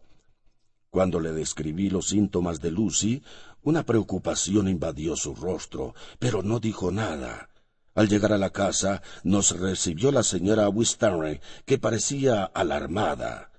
Cuando 0.90 1.20
le 1.20 1.32
describí 1.32 1.90
los 1.90 2.08
síntomas 2.08 2.60
de 2.60 2.70
Lucy, 2.70 3.22
una 3.62 3.84
preocupación 3.84 4.68
invadió 4.68 5.16
su 5.16 5.34
rostro, 5.34 5.94
pero 6.18 6.42
no 6.42 6.60
dijo 6.60 6.90
nada. 6.90 7.50
Al 7.94 8.08
llegar 8.08 8.32
a 8.32 8.38
la 8.38 8.50
casa, 8.50 9.02
nos 9.24 9.58
recibió 9.58 10.12
la 10.12 10.22
señora 10.22 10.68
Wistanley, 10.68 11.40
que 11.66 11.78
parecía 11.78 12.44
alarmada. 12.44 13.50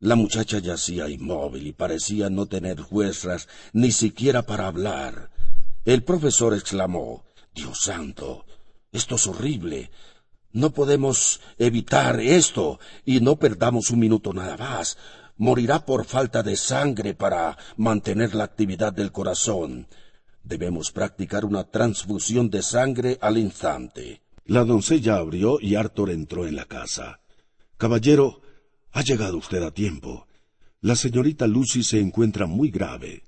La 0.00 0.16
muchacha 0.16 0.58
yacía 0.58 1.08
inmóvil 1.08 1.68
y 1.68 1.72
parecía 1.72 2.28
no 2.28 2.46
tener 2.46 2.82
fuerzas 2.82 3.48
ni 3.72 3.92
siquiera 3.92 4.42
para 4.42 4.66
hablar. 4.66 5.30
El 5.84 6.02
profesor 6.02 6.54
exclamó 6.54 7.24
Dios 7.54 7.82
santo, 7.82 8.44
esto 8.90 9.14
es 9.14 9.26
horrible. 9.28 9.90
No 10.50 10.70
podemos 10.70 11.40
evitar 11.56 12.20
esto 12.20 12.80
y 13.04 13.20
no 13.20 13.36
perdamos 13.36 13.90
un 13.90 14.00
minuto 14.00 14.32
nada 14.32 14.56
más 14.56 14.98
morirá 15.36 15.84
por 15.84 16.04
falta 16.04 16.42
de 16.42 16.56
sangre 16.56 17.14
para 17.14 17.56
mantener 17.76 18.34
la 18.34 18.44
actividad 18.44 18.92
del 18.92 19.12
corazón. 19.12 19.88
Debemos 20.44 20.90
practicar 20.90 21.44
una 21.44 21.64
transfusión 21.64 22.50
de 22.50 22.62
sangre 22.62 23.18
al 23.20 23.38
instante. 23.38 24.22
La 24.44 24.64
doncella 24.64 25.16
abrió 25.16 25.58
y 25.60 25.76
Arthur 25.76 26.10
entró 26.10 26.46
en 26.46 26.56
la 26.56 26.64
casa. 26.64 27.20
Caballero, 27.76 28.42
ha 28.92 29.02
llegado 29.02 29.38
usted 29.38 29.62
a 29.62 29.70
tiempo. 29.70 30.26
La 30.80 30.96
señorita 30.96 31.46
Lucy 31.46 31.82
se 31.82 32.00
encuentra 32.00 32.46
muy 32.46 32.70
grave. 32.70 33.22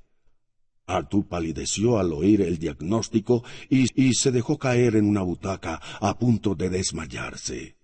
Arthur 0.87 1.27
palideció 1.27 1.99
al 1.99 2.13
oír 2.13 2.43
el 2.43 2.59
diagnóstico 2.59 3.45
y, 3.71 3.87
y, 3.95 4.13
se 4.15 4.33
dejó 4.33 4.59
caer 4.59 4.97
en 4.97 5.09
una 5.09 5.23
butaca 5.23 5.81
a 6.01 6.19
punto 6.19 6.55
de 6.55 6.69
desmayarse. 6.69 7.77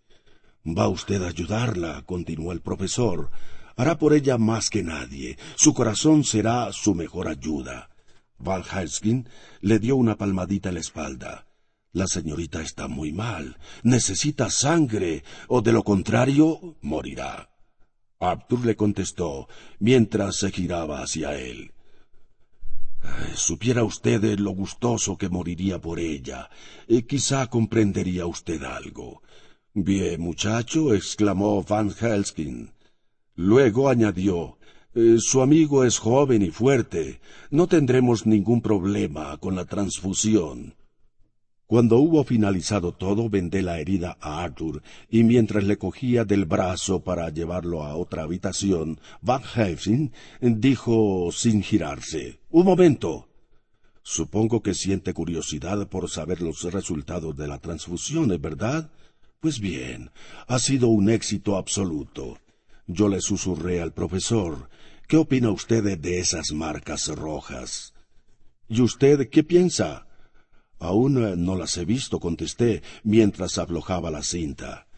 Va 0.66 0.88
usted 0.88 1.22
a 1.22 1.28
ayudarla, 1.28 2.02
continuó 2.04 2.52
el 2.52 2.60
profesor 2.60 3.30
hará 3.80 3.98
por 3.98 4.12
ella 4.12 4.36
más 4.36 4.68
que 4.68 4.82
nadie. 4.82 5.38
Su 5.56 5.72
corazón 5.72 6.22
será 6.22 6.70
su 6.72 6.94
mejor 6.94 7.28
ayuda. 7.28 7.88
Van 8.38 8.62
Helskin 8.62 9.26
le 9.62 9.78
dio 9.78 9.96
una 9.96 10.16
palmadita 10.16 10.68
en 10.68 10.74
la 10.74 10.80
espalda. 10.80 11.46
La 11.92 12.06
señorita 12.06 12.60
está 12.60 12.88
muy 12.88 13.10
mal. 13.10 13.56
Necesita 13.82 14.50
sangre, 14.50 15.24
o 15.48 15.62
de 15.62 15.72
lo 15.72 15.82
contrario, 15.82 16.76
morirá. 16.82 17.48
Arthur 18.18 18.66
le 18.66 18.76
contestó, 18.76 19.48
mientras 19.78 20.36
se 20.36 20.50
giraba 20.50 21.02
hacia 21.02 21.34
él. 21.38 21.72
Supiera 23.34 23.82
usted 23.82 24.38
lo 24.38 24.50
gustoso 24.50 25.16
que 25.16 25.30
moriría 25.30 25.80
por 25.80 25.98
ella. 25.98 26.50
Eh, 26.86 27.06
quizá 27.06 27.46
comprendería 27.46 28.26
usted 28.26 28.62
algo. 28.62 29.22
Bien, 29.72 30.20
muchacho, 30.20 30.92
exclamó 30.92 31.62
Van 31.62 31.90
Helskin. 31.98 32.74
Luego 33.42 33.88
añadió 33.88 34.58
eh, 34.94 35.16
Su 35.18 35.40
amigo 35.40 35.82
es 35.84 35.98
joven 35.98 36.42
y 36.42 36.50
fuerte. 36.50 37.20
No 37.50 37.68
tendremos 37.68 38.26
ningún 38.26 38.60
problema 38.60 39.34
con 39.38 39.56
la 39.56 39.64
transfusión. 39.64 40.74
Cuando 41.66 41.96
hubo 41.96 42.22
finalizado 42.22 42.92
todo, 42.92 43.30
vendé 43.30 43.62
la 43.62 43.80
herida 43.80 44.18
a 44.20 44.42
Arthur, 44.42 44.82
y 45.08 45.22
mientras 45.24 45.64
le 45.64 45.78
cogía 45.78 46.26
del 46.26 46.44
brazo 46.44 47.02
para 47.02 47.30
llevarlo 47.30 47.82
a 47.82 47.96
otra 47.96 48.24
habitación, 48.24 49.00
Van 49.22 49.42
Helsing 49.42 50.12
dijo 50.42 51.30
sin 51.32 51.62
girarse 51.62 52.40
Un 52.50 52.66
momento. 52.66 53.26
Supongo 54.02 54.62
que 54.62 54.74
siente 54.74 55.14
curiosidad 55.14 55.88
por 55.88 56.10
saber 56.10 56.42
los 56.42 56.62
resultados 56.64 57.34
de 57.38 57.48
la 57.48 57.58
transfusión, 57.58 58.28
¿verdad? 58.38 58.90
Pues 59.40 59.60
bien, 59.60 60.10
ha 60.46 60.58
sido 60.58 60.88
un 60.88 61.08
éxito 61.08 61.56
absoluto. 61.56 62.36
Yo 62.92 63.06
le 63.06 63.20
susurré 63.20 63.80
al 63.80 63.92
profesor, 63.92 64.68
¿qué 65.06 65.16
opina 65.16 65.52
usted 65.52 65.96
de 65.96 66.18
esas 66.18 66.50
marcas 66.50 67.06
rojas? 67.06 67.94
¿Y 68.68 68.80
usted 68.80 69.30
qué 69.30 69.44
piensa? 69.44 70.08
Aún 70.80 71.24
eh, 71.24 71.34
no 71.36 71.54
las 71.54 71.76
he 71.76 71.84
visto, 71.84 72.18
contesté, 72.18 72.82
mientras 73.04 73.58
aflojaba 73.58 74.10
la 74.10 74.24
cinta. 74.24 74.88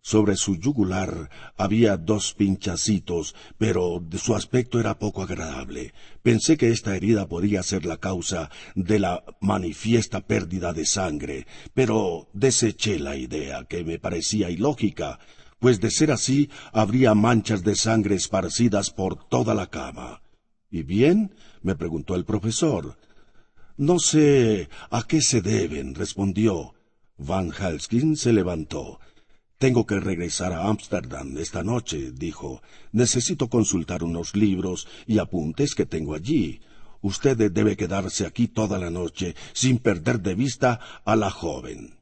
Sobre 0.00 0.36
su 0.36 0.54
yugular 0.60 1.28
había 1.56 1.96
dos 1.96 2.34
pinchacitos, 2.34 3.34
pero 3.58 4.00
su 4.16 4.36
aspecto 4.36 4.78
era 4.78 5.00
poco 5.00 5.24
agradable. 5.24 5.94
Pensé 6.22 6.56
que 6.56 6.70
esta 6.70 6.94
herida 6.94 7.26
podía 7.26 7.64
ser 7.64 7.84
la 7.84 7.96
causa 7.96 8.48
de 8.76 9.00
la 9.00 9.24
manifiesta 9.40 10.20
pérdida 10.20 10.72
de 10.72 10.86
sangre, 10.86 11.48
pero 11.74 12.28
deseché 12.32 13.00
la 13.00 13.16
idea, 13.16 13.64
que 13.64 13.82
me 13.82 13.98
parecía 13.98 14.50
ilógica, 14.50 15.18
pues 15.58 15.80
de 15.80 15.90
ser 15.90 16.10
así 16.10 16.50
habría 16.72 17.14
manchas 17.14 17.62
de 17.64 17.74
sangre 17.74 18.14
esparcidas 18.14 18.90
por 18.90 19.28
toda 19.28 19.54
la 19.54 19.68
cama. 19.68 20.22
¿Y 20.70 20.82
bien? 20.82 21.34
me 21.62 21.74
preguntó 21.74 22.14
el 22.14 22.24
profesor. 22.24 22.96
No 23.76 23.98
sé 23.98 24.68
a 24.90 25.04
qué 25.04 25.20
se 25.20 25.40
deben, 25.40 25.94
respondió. 25.94 26.74
Van 27.16 27.52
Helskin 27.52 28.16
se 28.16 28.32
levantó. 28.32 29.00
Tengo 29.58 29.86
que 29.86 29.98
regresar 29.98 30.52
a 30.52 30.68
Ámsterdam 30.68 31.36
esta 31.38 31.64
noche, 31.64 32.12
dijo. 32.12 32.62
Necesito 32.92 33.48
consultar 33.48 34.04
unos 34.04 34.36
libros 34.36 34.86
y 35.06 35.18
apuntes 35.18 35.74
que 35.74 35.84
tengo 35.84 36.14
allí. 36.14 36.60
Usted 37.00 37.50
debe 37.50 37.76
quedarse 37.76 38.24
aquí 38.24 38.46
toda 38.46 38.78
la 38.78 38.90
noche 38.90 39.34
sin 39.52 39.78
perder 39.78 40.20
de 40.20 40.34
vista 40.36 40.80
a 41.04 41.16
la 41.16 41.30
joven. 41.30 41.96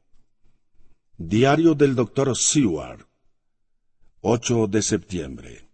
Diario 1.17 1.73
del 1.73 1.95
doctor 1.95 2.35
Seward. 2.37 3.06
8 4.29 4.67
de 4.67 4.81
septiembre. 4.81 5.69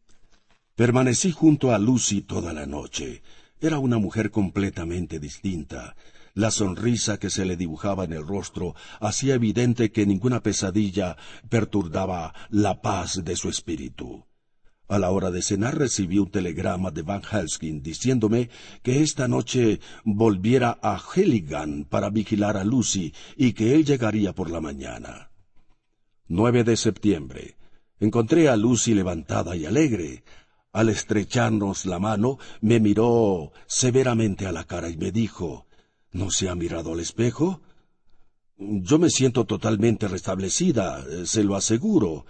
Permanecí 0.76 1.32
junto 1.32 1.74
a 1.74 1.80
Lucy 1.80 2.22
toda 2.22 2.54
la 2.54 2.68
noche. 2.68 3.24
Era 3.60 3.80
una 3.80 3.98
mujer 3.98 4.30
completamente 4.30 5.20
distinta. 5.20 5.96
La 6.36 6.52
sonrisa 6.52 7.18
que 7.18 7.32
se 7.32 7.46
le 7.46 7.58
dibujaba 7.58 8.04
en 8.04 8.14
el 8.14 8.28
rostro 8.28 8.76
hacía 9.00 9.34
evidente 9.34 9.92
que 9.92 10.06
ninguna 10.06 10.44
pesadilla 10.44 11.18
perturbaba 11.50 12.36
la 12.52 12.80
paz 12.80 13.24
de 13.26 13.36
su 13.36 13.50
espíritu. 13.50 14.24
A 14.88 15.00
la 15.00 15.10
hora 15.10 15.32
de 15.32 15.42
cenar 15.42 15.76
recibí 15.76 16.20
un 16.20 16.30
telegrama 16.30 16.92
de 16.92 17.02
Van 17.02 17.24
Helskin 17.24 17.82
diciéndome 17.82 18.52
que 18.84 19.02
esta 19.02 19.28
noche 19.28 19.80
volviera 20.04 20.78
a 20.84 21.02
Heligan 21.02 21.86
para 21.86 22.12
vigilar 22.12 22.58
a 22.58 22.64
Lucy 22.64 23.16
y 23.36 23.54
que 23.54 23.74
él 23.74 23.84
llegaría 23.84 24.32
por 24.34 24.52
la 24.52 24.62
mañana. 24.62 25.32
9 26.28 26.64
de 26.64 26.78
septiembre. 26.78 27.58
Encontré 28.04 28.50
a 28.50 28.58
Lucy 28.58 28.94
levantada 28.94 29.56
y 29.56 29.66
alegre. 29.66 30.26
Al 30.74 30.90
estrecharnos 30.90 31.86
la 31.86 32.00
mano, 32.00 32.38
me 32.60 32.82
miró 32.82 33.54
severamente 33.66 34.46
a 34.46 34.52
la 34.52 34.66
cara 34.66 34.90
y 34.90 34.98
me 34.98 35.14
dijo 35.14 35.68
¿No 36.12 36.30
se 36.30 36.50
ha 36.50 36.56
mirado 36.56 36.92
al 36.92 37.00
espejo? 37.00 37.62
Yo 38.58 39.00
me 39.00 39.10
siento 39.10 39.46
totalmente 39.46 40.10
restablecida, 40.10 41.02
se 41.24 41.46
lo 41.46 41.56
aseguro. 41.56 42.26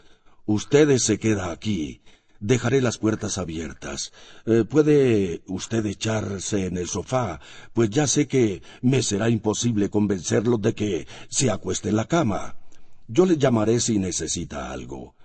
Usted 0.45 0.95
se 0.99 1.17
queda 1.17 1.51
aquí. 1.51 2.03
Dejaré 2.39 2.79
las 2.79 2.99
puertas 2.99 3.39
abiertas. 3.39 4.13
Eh, 4.45 4.65
puede 4.69 5.41
usted 5.47 5.83
echarse 5.87 6.67
en 6.67 6.77
el 6.77 6.87
sofá, 6.87 7.39
pues 7.73 7.89
ya 7.89 8.05
sé 8.05 8.27
que 8.27 8.61
me 8.83 9.01
será 9.01 9.27
imposible 9.27 9.89
convencerlo 9.89 10.59
de 10.59 10.75
que 10.75 11.07
se 11.29 11.49
acueste 11.49 11.89
en 11.89 11.95
la 11.95 12.05
cama. 12.05 12.57
Yo 13.07 13.25
le 13.25 13.37
llamaré 13.37 13.79
si 13.79 13.97
necesita 13.97 14.71
algo. 14.71 15.15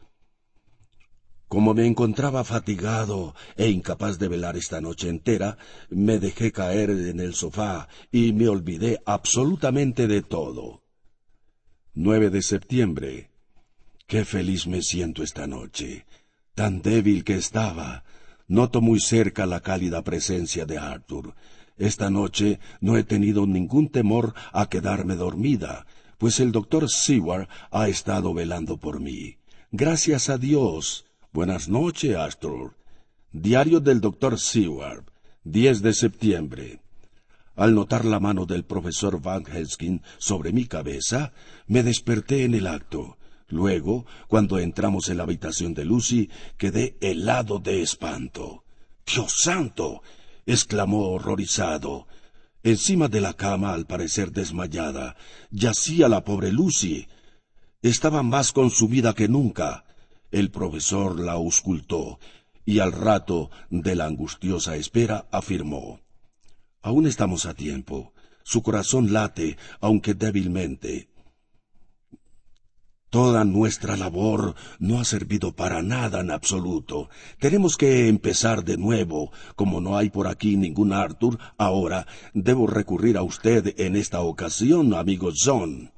Como 1.49 1.73
me 1.73 1.87
encontraba 1.87 2.45
fatigado 2.45 3.35
e 3.57 3.71
incapaz 3.71 4.19
de 4.19 4.29
velar 4.29 4.57
esta 4.59 4.83
noche 4.83 5.09
entera, 5.09 5.57
me 5.89 6.19
dejé 6.19 6.53
caer 6.53 6.91
en 6.91 7.21
el 7.21 7.35
sofá 7.35 7.89
y 8.13 8.33
me 8.35 8.49
olvidé 8.49 9.01
absolutamente 9.07 10.07
de 10.07 10.21
todo. 10.21 10.83
9 11.95 12.29
de 12.29 12.43
septiembre. 12.43 13.31
Qué 14.07 14.27
feliz 14.27 14.67
me 14.67 14.83
siento 14.83 15.23
esta 15.23 15.47
noche. 15.47 16.05
Tan 16.55 16.83
débil 16.83 17.25
que 17.25 17.37
estaba. 17.37 18.05
Noto 18.47 18.83
muy 18.83 19.01
cerca 19.01 19.47
la 19.47 19.61
cálida 19.61 20.03
presencia 20.05 20.67
de 20.67 20.77
Arthur. 20.77 21.35
Esta 21.79 22.11
noche 22.11 22.61
no 22.81 22.99
he 22.99 23.05
tenido 23.05 23.47
ningún 23.47 23.89
temor 23.89 24.35
a 24.53 24.69
quedarme 24.69 25.15
dormida, 25.15 25.87
pues 26.19 26.41
el 26.41 26.53
doctor 26.53 26.91
Seward 26.91 27.49
ha 27.71 27.89
estado 27.89 28.35
velando 28.35 28.77
por 28.77 29.01
mí. 29.01 29.39
Gracias 29.71 30.29
a 30.29 30.37
Dios. 30.37 31.08
Buenas 31.39 31.69
noches, 31.69 32.17
Astor. 32.17 32.75
Diario 33.31 33.79
del 33.79 34.01
doctor 34.01 34.41
Seward, 34.41 35.05
10 35.45 35.83
de 35.83 35.95
septiembre. 35.95 36.81
Al 37.55 37.77
notar 37.77 38.05
la 38.05 38.19
mano 38.19 38.45
del 38.45 38.65
profesor 38.65 39.23
Van 39.23 39.45
Helskin 39.47 40.03
sobre 40.19 40.51
mi 40.53 40.67
cabeza, 40.67 41.33
me 41.69 41.85
desperté 41.85 42.43
en 42.43 42.57
el 42.57 42.67
acto. 42.67 43.19
Luego, 43.47 44.05
cuando 44.27 44.59
entramos 44.59 45.11
en 45.11 45.19
la 45.19 45.23
habitación 45.23 45.75
de 45.75 45.85
Lucy, 45.85 46.29
quedé 46.57 46.97
helado 47.01 47.61
de 47.61 47.83
espanto. 47.83 48.65
Dios 49.07 49.33
santo. 49.41 50.03
exclamó 50.45 51.11
horrorizado. 51.11 52.09
Encima 52.65 53.07
de 53.07 53.21
la 53.21 53.35
cama, 53.35 53.75
al 53.75 53.87
parecer 53.87 54.33
desmayada, 54.33 55.15
yacía 55.53 56.09
la 56.09 56.25
pobre 56.25 56.51
Lucy. 56.51 57.07
Estaba 57.81 58.25
más 58.25 58.51
consumida 58.51 59.15
que 59.15 59.29
nunca. 59.29 59.85
El 60.31 60.51
profesor 60.51 61.19
la 61.19 61.33
auscultó 61.33 62.19
y 62.65 62.81
al 62.81 62.93
rato 62.93 63.51
de 63.71 63.95
la 63.95 64.05
angustiosa 64.05 64.77
espera 64.77 65.27
afirmó 65.33 66.01
Aún 66.83 67.07
estamos 67.07 67.47
a 67.47 67.55
tiempo. 67.55 68.13
Su 68.45 68.63
corazón 68.63 69.13
late, 69.13 69.57
aunque 69.81 70.15
débilmente. 70.15 71.09
Toda 73.11 73.45
nuestra 73.45 73.97
labor 73.97 74.55
no 74.79 75.01
ha 75.01 75.05
servido 75.05 75.57
para 75.57 75.83
nada 75.83 76.21
en 76.21 76.31
absoluto. 76.31 77.09
Tenemos 77.39 77.77
que 77.77 78.09
empezar 78.09 78.65
de 78.65 78.77
nuevo. 78.77 79.33
Como 79.57 79.81
no 79.81 79.97
hay 79.97 80.11
por 80.11 80.29
aquí 80.29 80.57
ningún 80.57 80.93
Arthur, 80.93 81.39
ahora 81.57 82.07
debo 82.35 82.67
recurrir 82.67 83.17
a 83.17 83.23
usted 83.23 83.75
en 83.81 83.97
esta 83.97 84.21
ocasión, 84.21 84.93
amigo 84.93 85.31
John. 85.35 85.91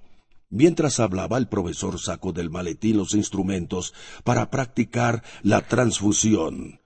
Mientras 0.51 0.99
hablaba, 0.99 1.39
el 1.39 1.49
profesor 1.49 2.01
sacó 2.01 2.33
del 2.33 2.51
maletín 2.51 2.97
los 2.97 3.15
instrumentos 3.15 3.95
para 4.25 4.51
practicar 4.51 5.23
la 5.43 5.63
transfusión. 5.63 6.81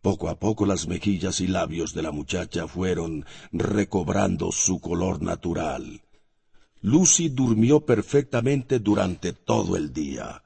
Poco 0.00 0.28
a 0.28 0.38
poco 0.38 0.64
las 0.64 0.86
mejillas 0.86 1.40
y 1.40 1.48
labios 1.48 1.92
de 1.92 2.02
la 2.02 2.12
muchacha 2.12 2.68
fueron 2.68 3.26
recobrando 3.50 4.52
su 4.52 4.80
color 4.80 5.20
natural. 5.20 6.02
Lucy 6.80 7.28
durmió 7.28 7.84
perfectamente 7.84 8.78
durante 8.78 9.32
todo 9.32 9.76
el 9.76 9.92
día. 9.92 10.44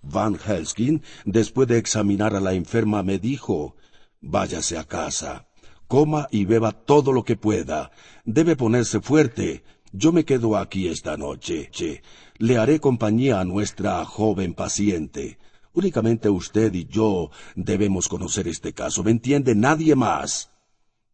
Van 0.00 0.38
Helskin, 0.38 1.02
después 1.26 1.68
de 1.68 1.76
examinar 1.76 2.34
a 2.34 2.40
la 2.40 2.54
enferma, 2.54 3.02
me 3.02 3.18
dijo 3.18 3.76
Váyase 4.22 4.78
a 4.78 4.84
casa, 4.84 5.48
coma 5.86 6.28
y 6.30 6.46
beba 6.46 6.72
todo 6.72 7.12
lo 7.12 7.24
que 7.24 7.36
pueda. 7.36 7.90
Debe 8.24 8.56
ponerse 8.56 9.00
fuerte. 9.00 9.64
Yo 9.92 10.12
me 10.12 10.24
quedo 10.24 10.56
aquí 10.56 10.88
esta 10.88 11.16
noche. 11.16 11.68
Che. 11.70 12.02
Le 12.38 12.58
haré 12.58 12.80
compañía 12.80 13.40
a 13.40 13.44
nuestra 13.44 14.04
joven 14.04 14.54
paciente. 14.54 15.38
Únicamente 15.72 16.28
usted 16.30 16.72
y 16.74 16.86
yo 16.86 17.30
debemos 17.54 18.08
conocer 18.08 18.48
este 18.48 18.72
caso. 18.72 19.02
¿Me 19.04 19.10
entiende? 19.10 19.54
Nadie 19.54 19.94
más. 19.94 20.50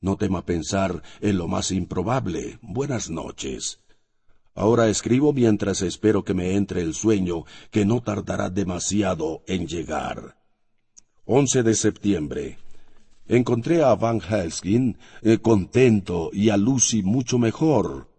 No 0.01 0.17
tema 0.17 0.45
pensar 0.45 1.03
en 1.21 1.39
lo 1.39 1.49
más 1.49 1.71
improbable. 1.71 2.59
Buenas 2.63 3.11
noches. 3.11 3.81
Ahora 4.55 4.89
escribo 4.89 5.33
mientras 5.33 5.81
espero 5.83 6.25
que 6.25 6.35
me 6.35 6.57
entre 6.57 6.83
el 6.83 6.95
sueño, 6.95 7.45
que 7.71 7.85
no 7.85 8.03
tardará 8.03 8.51
demasiado 8.51 9.43
en 9.47 9.67
llegar. 9.67 10.37
11 11.25 11.63
de 11.63 11.75
septiembre. 11.75 12.59
Encontré 13.29 13.83
a 13.83 13.95
Van 13.95 14.21
Helskin 14.21 14.99
eh, 15.23 15.39
contento 15.39 16.31
y 16.33 16.51
a 16.51 16.57
Lucy 16.57 17.03
mucho 17.03 17.39
mejor. 17.39 18.12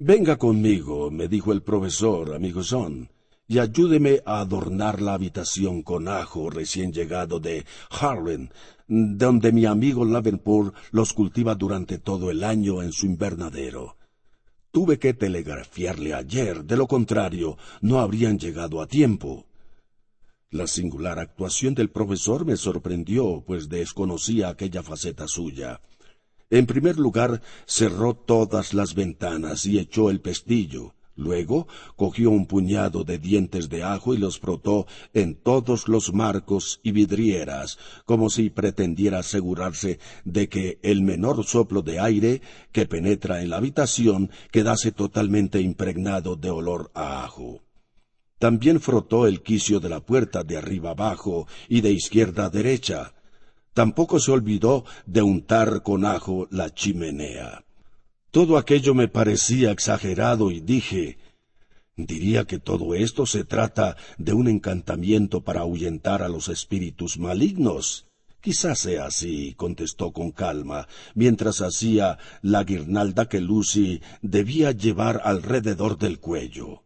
Venga 0.00 0.36
conmigo, 0.36 1.10
me 1.10 1.26
dijo 1.26 1.52
el 1.52 1.62
profesor, 1.62 2.32
amigo 2.32 2.62
Son, 2.62 3.08
y 3.48 3.58
ayúdeme 3.58 4.22
a 4.24 4.38
adornar 4.38 5.02
la 5.02 5.14
habitación 5.14 5.82
con 5.82 6.06
ajo 6.06 6.50
recién 6.50 6.92
llegado 6.92 7.40
de 7.40 7.66
Harlem, 7.90 8.48
donde 8.86 9.50
mi 9.50 9.66
amigo 9.66 10.04
Lavenport 10.04 10.72
los 10.92 11.12
cultiva 11.12 11.56
durante 11.56 11.98
todo 11.98 12.30
el 12.30 12.44
año 12.44 12.80
en 12.80 12.92
su 12.92 13.06
invernadero. 13.06 13.96
Tuve 14.70 15.00
que 15.00 15.14
telegrafiarle 15.14 16.14
ayer, 16.14 16.62
de 16.64 16.76
lo 16.76 16.86
contrario, 16.86 17.58
no 17.80 17.98
habrían 17.98 18.38
llegado 18.38 18.80
a 18.80 18.86
tiempo. 18.86 19.46
La 20.52 20.68
singular 20.68 21.18
actuación 21.18 21.74
del 21.74 21.90
profesor 21.90 22.44
me 22.44 22.56
sorprendió, 22.56 23.42
pues 23.44 23.68
desconocía 23.68 24.48
aquella 24.48 24.84
faceta 24.84 25.26
suya. 25.26 25.80
En 26.50 26.66
primer 26.66 26.98
lugar, 26.98 27.42
cerró 27.66 28.14
todas 28.14 28.72
las 28.72 28.94
ventanas 28.94 29.66
y 29.66 29.78
echó 29.78 30.10
el 30.10 30.20
pestillo. 30.20 30.94
Luego 31.14 31.66
cogió 31.96 32.30
un 32.30 32.46
puñado 32.46 33.02
de 33.02 33.18
dientes 33.18 33.68
de 33.68 33.82
ajo 33.82 34.14
y 34.14 34.18
los 34.18 34.38
frotó 34.38 34.86
en 35.12 35.34
todos 35.34 35.88
los 35.88 36.14
marcos 36.14 36.78
y 36.84 36.92
vidrieras, 36.92 37.76
como 38.04 38.30
si 38.30 38.50
pretendiera 38.50 39.18
asegurarse 39.18 39.98
de 40.24 40.48
que 40.48 40.78
el 40.82 41.02
menor 41.02 41.44
soplo 41.44 41.82
de 41.82 41.98
aire 41.98 42.40
que 42.70 42.86
penetra 42.86 43.42
en 43.42 43.50
la 43.50 43.56
habitación 43.56 44.30
quedase 44.52 44.92
totalmente 44.92 45.60
impregnado 45.60 46.36
de 46.36 46.50
olor 46.50 46.92
a 46.94 47.24
ajo. 47.24 47.62
También 48.38 48.80
frotó 48.80 49.26
el 49.26 49.42
quicio 49.42 49.80
de 49.80 49.88
la 49.88 49.98
puerta 49.98 50.44
de 50.44 50.56
arriba 50.56 50.90
abajo 50.90 51.48
y 51.68 51.80
de 51.80 51.90
izquierda 51.90 52.46
a 52.46 52.50
derecha. 52.50 53.14
Tampoco 53.78 54.18
se 54.18 54.32
olvidó 54.32 54.84
de 55.06 55.22
untar 55.22 55.84
con 55.84 56.04
ajo 56.04 56.48
la 56.50 56.74
chimenea. 56.74 57.64
Todo 58.32 58.58
aquello 58.58 58.92
me 58.92 59.06
parecía 59.06 59.70
exagerado 59.70 60.50
y 60.50 60.58
dije, 60.58 61.18
diría 61.94 62.42
que 62.44 62.58
todo 62.58 62.96
esto 62.96 63.24
se 63.24 63.44
trata 63.44 63.96
de 64.16 64.32
un 64.32 64.48
encantamiento 64.48 65.44
para 65.44 65.60
ahuyentar 65.60 66.24
a 66.24 66.28
los 66.28 66.48
espíritus 66.48 67.20
malignos. 67.20 68.08
Quizás 68.40 68.80
sea 68.80 69.06
así, 69.06 69.54
contestó 69.54 70.10
con 70.10 70.32
calma, 70.32 70.88
mientras 71.14 71.60
hacía 71.60 72.18
la 72.42 72.64
guirnalda 72.64 73.28
que 73.28 73.40
Lucy 73.40 74.02
debía 74.22 74.72
llevar 74.72 75.20
alrededor 75.22 75.98
del 75.98 76.18
cuello. 76.18 76.82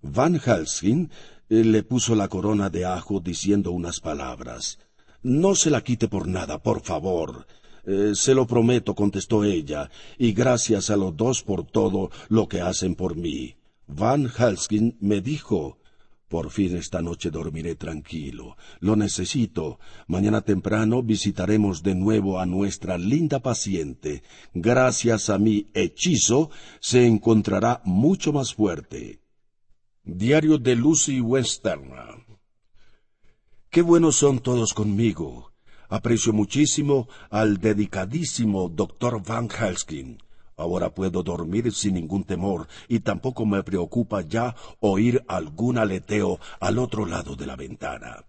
Van 0.00 0.38
Helsing 0.38 1.10
eh, 1.48 1.64
le 1.64 1.82
puso 1.82 2.14
la 2.14 2.28
corona 2.28 2.70
de 2.70 2.84
ajo 2.84 3.18
diciendo 3.18 3.72
unas 3.72 3.98
palabras. 3.98 4.78
No 5.22 5.54
se 5.54 5.70
la 5.70 5.82
quite 5.82 6.08
por 6.08 6.26
nada, 6.26 6.62
por 6.62 6.80
favor. 6.82 7.46
Eh, 7.84 8.12
se 8.14 8.34
lo 8.34 8.46
prometo, 8.46 8.94
contestó 8.94 9.44
ella, 9.44 9.90
y 10.18 10.32
gracias 10.32 10.90
a 10.90 10.96
los 10.96 11.16
dos 11.16 11.42
por 11.42 11.64
todo 11.64 12.10
lo 12.28 12.48
que 12.48 12.60
hacen 12.60 12.94
por 12.94 13.16
mí. 13.16 13.56
Van 13.86 14.28
Helskin 14.28 14.96
me 15.00 15.20
dijo, 15.20 15.78
por 16.30 16.50
fin 16.50 16.76
esta 16.76 17.02
noche 17.02 17.30
dormiré 17.30 17.74
tranquilo. 17.74 18.56
Lo 18.78 18.94
necesito. 18.94 19.80
Mañana 20.06 20.42
temprano 20.42 21.02
visitaremos 21.02 21.82
de 21.82 21.96
nuevo 21.96 22.38
a 22.38 22.46
nuestra 22.46 22.98
linda 22.98 23.40
paciente. 23.40 24.22
Gracias 24.54 25.28
a 25.28 25.38
mi 25.38 25.66
hechizo 25.74 26.50
se 26.78 27.04
encontrará 27.04 27.82
mucho 27.84 28.32
más 28.32 28.54
fuerte. 28.54 29.18
Diario 30.04 30.58
de 30.58 30.76
Lucy 30.76 31.20
Westerna. 31.20 32.19
Qué 33.70 33.82
buenos 33.82 34.16
son 34.16 34.40
todos 34.40 34.74
conmigo. 34.74 35.52
Aprecio 35.88 36.32
muchísimo 36.32 37.06
al 37.30 37.58
dedicadísimo 37.58 38.68
doctor 38.68 39.22
Van 39.24 39.48
Helskin. 39.48 40.20
Ahora 40.56 40.92
puedo 40.92 41.22
dormir 41.22 41.72
sin 41.72 41.94
ningún 41.94 42.24
temor 42.24 42.66
y 42.88 42.98
tampoco 42.98 43.46
me 43.46 43.62
preocupa 43.62 44.22
ya 44.22 44.56
oír 44.80 45.24
algún 45.28 45.78
aleteo 45.78 46.40
al 46.58 46.80
otro 46.80 47.06
lado 47.06 47.36
de 47.36 47.46
la 47.46 47.54
ventana. 47.54 48.24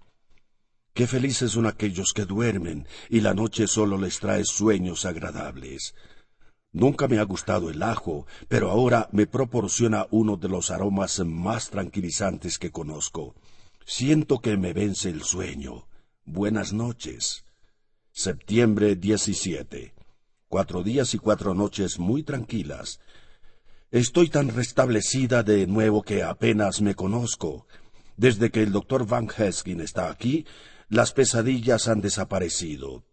Qué 0.93 1.07
felices 1.07 1.53
son 1.53 1.65
aquellos 1.65 2.13
que 2.13 2.25
duermen 2.25 2.85
y 3.09 3.21
la 3.21 3.33
noche 3.33 3.65
solo 3.65 3.97
les 3.97 4.19
trae 4.19 4.45
sueños 4.45 5.05
agradables. 5.05 5.95
Nunca 6.71 7.07
me 7.07 7.17
ha 7.17 7.23
gustado 7.23 7.71
el 7.71 7.81
ajo, 7.81 8.27
pero 8.47 8.69
ahora 8.69 9.09
me 9.11 9.25
proporciona 9.25 10.05
uno 10.11 10.37
de 10.37 10.49
los 10.49 10.69
aromas 10.69 11.19
más 11.25 11.71
tranquilizantes 11.71 12.59
que 12.59 12.69
conozco. 12.69 13.33
Siento 13.85 14.39
que 14.39 14.57
me 14.57 14.73
vence 14.73 15.09
el 15.09 15.23
sueño. 15.23 15.87
Buenas 16.25 16.71
noches. 16.71 17.43
Septiembre 18.11 18.95
17. 18.95 19.93
Cuatro 20.47 20.83
días 20.83 21.13
y 21.13 21.17
cuatro 21.17 21.53
noches 21.53 21.97
muy 21.97 22.23
tranquilas. 22.23 22.99
Estoy 23.89 24.29
tan 24.29 24.49
restablecida 24.49 25.43
de 25.43 25.65
nuevo 25.67 26.03
que 26.03 26.23
apenas 26.23 26.81
me 26.81 26.95
conozco. 26.95 27.65
Desde 28.17 28.51
que 28.51 28.61
el 28.61 28.71
doctor 28.71 29.07
Van 29.07 29.27
Heskin 29.35 29.81
está 29.81 30.09
aquí, 30.09 30.45
las 30.87 31.11
pesadillas 31.11 31.87
han 31.87 32.01
desaparecido. 32.01 33.03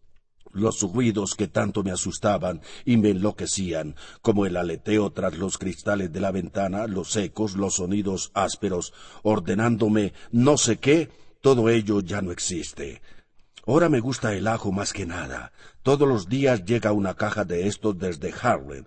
Los 0.52 0.82
ruidos 0.82 1.34
que 1.34 1.48
tanto 1.48 1.82
me 1.82 1.90
asustaban 1.90 2.60
y 2.84 2.96
me 2.96 3.10
enloquecían, 3.10 3.96
como 4.22 4.46
el 4.46 4.56
aleteo 4.56 5.10
tras 5.10 5.36
los 5.36 5.58
cristales 5.58 6.12
de 6.12 6.20
la 6.20 6.30
ventana, 6.30 6.86
los 6.86 7.14
ecos, 7.16 7.54
los 7.56 7.76
sonidos 7.76 8.30
ásperos, 8.34 8.92
ordenándome 9.22 10.12
no 10.32 10.56
sé 10.56 10.78
qué, 10.78 11.10
todo 11.40 11.68
ello 11.68 12.00
ya 12.00 12.22
no 12.22 12.32
existe. 12.32 13.00
Ahora 13.66 13.88
me 13.88 14.00
gusta 14.00 14.34
el 14.34 14.46
ajo 14.46 14.72
más 14.72 14.92
que 14.92 15.04
nada. 15.04 15.52
Todos 15.82 16.08
los 16.08 16.28
días 16.28 16.64
llega 16.64 16.92
una 16.92 17.14
caja 17.14 17.44
de 17.44 17.68
estos 17.68 17.98
desde 17.98 18.32
Harlem. 18.40 18.84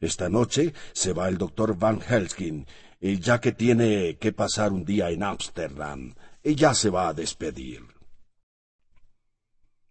Esta 0.00 0.28
noche 0.28 0.74
se 0.92 1.12
va 1.12 1.28
el 1.28 1.38
doctor 1.38 1.76
Van 1.78 2.00
Helskin, 2.00 2.66
ya 3.00 3.40
que 3.40 3.52
tiene 3.52 4.16
que 4.18 4.32
pasar 4.32 4.72
un 4.72 4.84
día 4.84 5.10
en 5.10 5.22
Ámsterdam, 5.22 6.14
ya 6.44 6.74
se 6.74 6.90
va 6.90 7.08
a 7.08 7.14
despedir. 7.14 7.91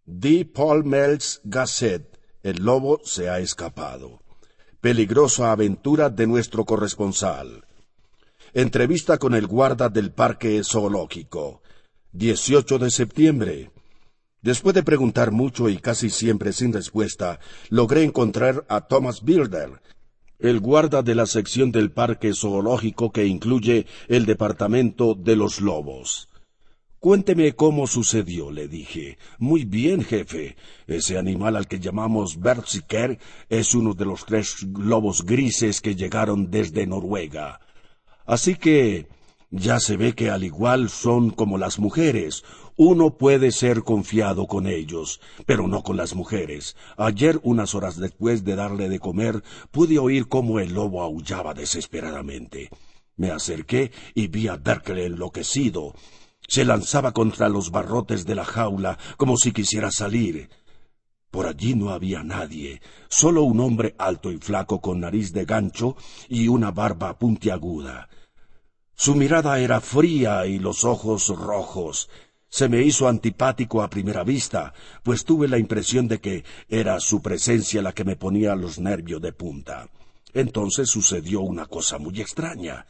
D. 0.06 0.46
Paul 0.46 0.84
Mel's 0.84 1.42
Gazette. 1.44 2.18
El 2.42 2.64
lobo 2.64 3.02
se 3.04 3.30
ha 3.30 3.40
escapado. 3.40 4.20
Peligrosa 4.80 5.52
aventura 5.52 6.10
de 6.10 6.26
nuestro 6.26 6.66
corresponsal. 6.66 7.66
Entrevista 8.54 9.20
con 9.20 9.36
el 9.36 9.46
guarda 9.46 9.90
del 9.90 10.12
parque 10.12 10.60
zoológico. 10.64 11.62
18 12.14 12.80
de 12.80 12.90
septiembre. 12.90 13.72
Después 14.42 14.74
de 14.74 14.82
preguntar 14.82 15.30
mucho 15.30 15.70
y 15.70 15.78
casi 15.78 16.10
siempre 16.10 16.52
sin 16.52 16.74
respuesta, 16.74 17.40
logré 17.70 18.04
encontrar 18.04 18.66
a 18.70 18.88
Thomas 18.88 19.24
Bilder, 19.24 19.82
el 20.40 20.60
guarda 20.60 21.04
de 21.04 21.14
la 21.14 21.28
sección 21.28 21.72
del 21.72 21.92
parque 21.92 22.34
zoológico 22.34 23.12
que 23.12 23.28
incluye 23.28 23.86
el 24.08 24.26
departamento 24.26 25.14
de 25.14 25.36
los 25.36 25.62
lobos. 25.62 26.31
Cuénteme 27.02 27.54
cómo 27.54 27.88
sucedió, 27.88 28.52
le 28.52 28.68
dije. 28.68 29.18
Muy 29.40 29.66
bien, 29.66 30.04
jefe. 30.04 30.56
Ese 30.86 31.18
animal 31.18 31.56
al 31.56 31.68
que 31.68 31.80
llamamos 31.80 32.40
Berziker 32.40 33.18
es 33.50 33.74
uno 33.74 33.96
de 33.96 34.06
los 34.06 34.24
tres 34.24 34.62
lobos 34.78 35.26
grises 35.26 35.82
que 35.82 35.96
llegaron 35.96 36.52
desde 36.52 36.86
Noruega. 36.86 37.60
Así 38.28 38.54
que 38.54 39.08
ya 39.50 39.80
se 39.80 39.98
ve 39.98 40.14
que 40.14 40.30
al 40.30 40.44
igual 40.44 40.92
son 40.92 41.32
como 41.32 41.58
las 41.58 41.80
mujeres. 41.80 42.44
Uno 42.78 43.18
puede 43.18 43.52
ser 43.52 43.82
confiado 43.82 44.46
con 44.46 44.68
ellos, 44.68 45.22
pero 45.48 45.68
no 45.68 45.82
con 45.82 45.98
las 45.98 46.14
mujeres. 46.14 46.76
Ayer, 46.98 47.40
unas 47.42 47.74
horas 47.74 47.98
después 47.98 48.44
de 48.44 48.56
darle 48.56 48.90
de 48.90 49.00
comer, 49.00 49.42
pude 49.72 49.98
oír 49.98 50.28
cómo 50.28 50.60
el 50.60 50.76
lobo 50.76 51.02
aullaba 51.02 51.56
desesperadamente. 51.56 52.70
Me 53.16 53.32
acerqué 53.32 53.92
y 54.14 54.28
vi 54.28 54.50
a 54.50 54.58
Berkeley 54.58 55.06
enloquecido 55.06 55.96
se 56.52 56.66
lanzaba 56.66 57.14
contra 57.14 57.48
los 57.48 57.72
barrotes 57.72 58.26
de 58.26 58.36
la 58.36 58.44
jaula 58.44 58.98
como 59.16 59.38
si 59.38 59.54
quisiera 59.54 59.90
salir. 59.90 60.50
Por 61.30 61.48
allí 61.48 61.76
no 61.76 61.92
había 61.92 62.24
nadie, 62.24 62.82
solo 63.08 63.44
un 63.44 63.62
hombre 63.62 63.96
alto 63.98 64.34
y 64.34 64.38
flaco 64.38 64.82
con 64.82 65.00
nariz 65.00 65.32
de 65.32 65.46
gancho 65.46 65.96
y 66.28 66.50
una 66.50 66.72
barba 66.72 67.18
puntiaguda. 67.18 68.10
Su 68.94 69.16
mirada 69.16 69.62
era 69.62 69.80
fría 69.80 70.46
y 70.46 70.60
los 70.60 70.84
ojos 70.84 71.30
rojos. 71.30 72.10
Se 72.50 72.68
me 72.68 72.82
hizo 72.82 73.08
antipático 73.08 73.82
a 73.82 73.90
primera 73.90 74.26
vista, 74.26 74.74
pues 75.04 75.24
tuve 75.24 75.48
la 75.48 75.58
impresión 75.58 76.10
de 76.10 76.20
que 76.20 76.44
era 76.68 77.00
su 77.00 77.22
presencia 77.22 77.82
la 77.82 77.94
que 77.94 78.04
me 78.04 78.18
ponía 78.18 78.56
los 78.56 78.78
nervios 78.78 79.22
de 79.22 79.32
punta. 79.32 79.88
Entonces 80.34 80.90
sucedió 80.90 81.40
una 81.40 81.66
cosa 81.66 81.98
muy 81.98 82.20
extraña. 82.20 82.88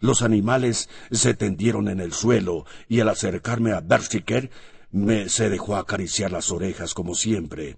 Los 0.00 0.22
animales 0.22 0.88
se 1.10 1.34
tendieron 1.34 1.88
en 1.88 2.00
el 2.00 2.12
suelo 2.12 2.64
y 2.88 3.00
al 3.00 3.08
acercarme 3.08 3.72
a 3.72 3.80
Bersiker 3.80 4.50
me 4.90 5.28
se 5.28 5.48
dejó 5.48 5.76
acariciar 5.76 6.32
las 6.32 6.50
orejas 6.50 6.94
como 6.94 7.14
siempre. 7.14 7.76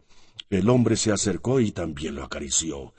El 0.51 0.71
hombre 0.71 0.97
se 0.97 1.13
acercó 1.13 1.61
y 1.61 1.73
también 1.73 2.15
lo 2.15 2.25
acarició. 2.25 2.95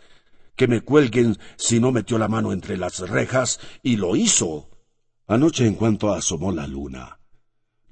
Que 0.56 0.68
me 0.68 0.82
cuelguen 0.82 1.38
si 1.56 1.80
no 1.80 1.92
metió 1.92 2.18
la 2.18 2.28
mano 2.28 2.52
entre 2.52 2.78
las 2.78 3.00
rejas 3.00 3.60
y 3.82 3.96
lo 3.96 4.16
hizo. 4.16 4.70
Anoche 5.28 5.66
en 5.66 5.76
cuanto 5.76 6.14
asomó 6.14 6.52
la 6.52 6.68
luna, 6.68 7.20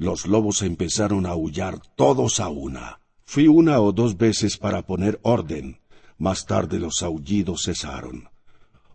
los 0.02 0.26
lobos 0.26 0.64
empezaron 0.64 1.28
a 1.28 1.30
aullar 1.30 1.80
todos 1.96 2.40
a 2.40 2.50
una. 2.50 3.02
Fui 3.24 3.48
una 3.48 3.80
o 3.80 3.92
dos 3.92 4.18
veces 4.18 4.58
para 4.58 4.82
poner 4.82 5.20
orden. 5.22 5.80
Más 6.18 6.48
tarde 6.48 6.80
los 6.80 7.04
aullidos 7.04 7.66
cesaron. 7.66 8.31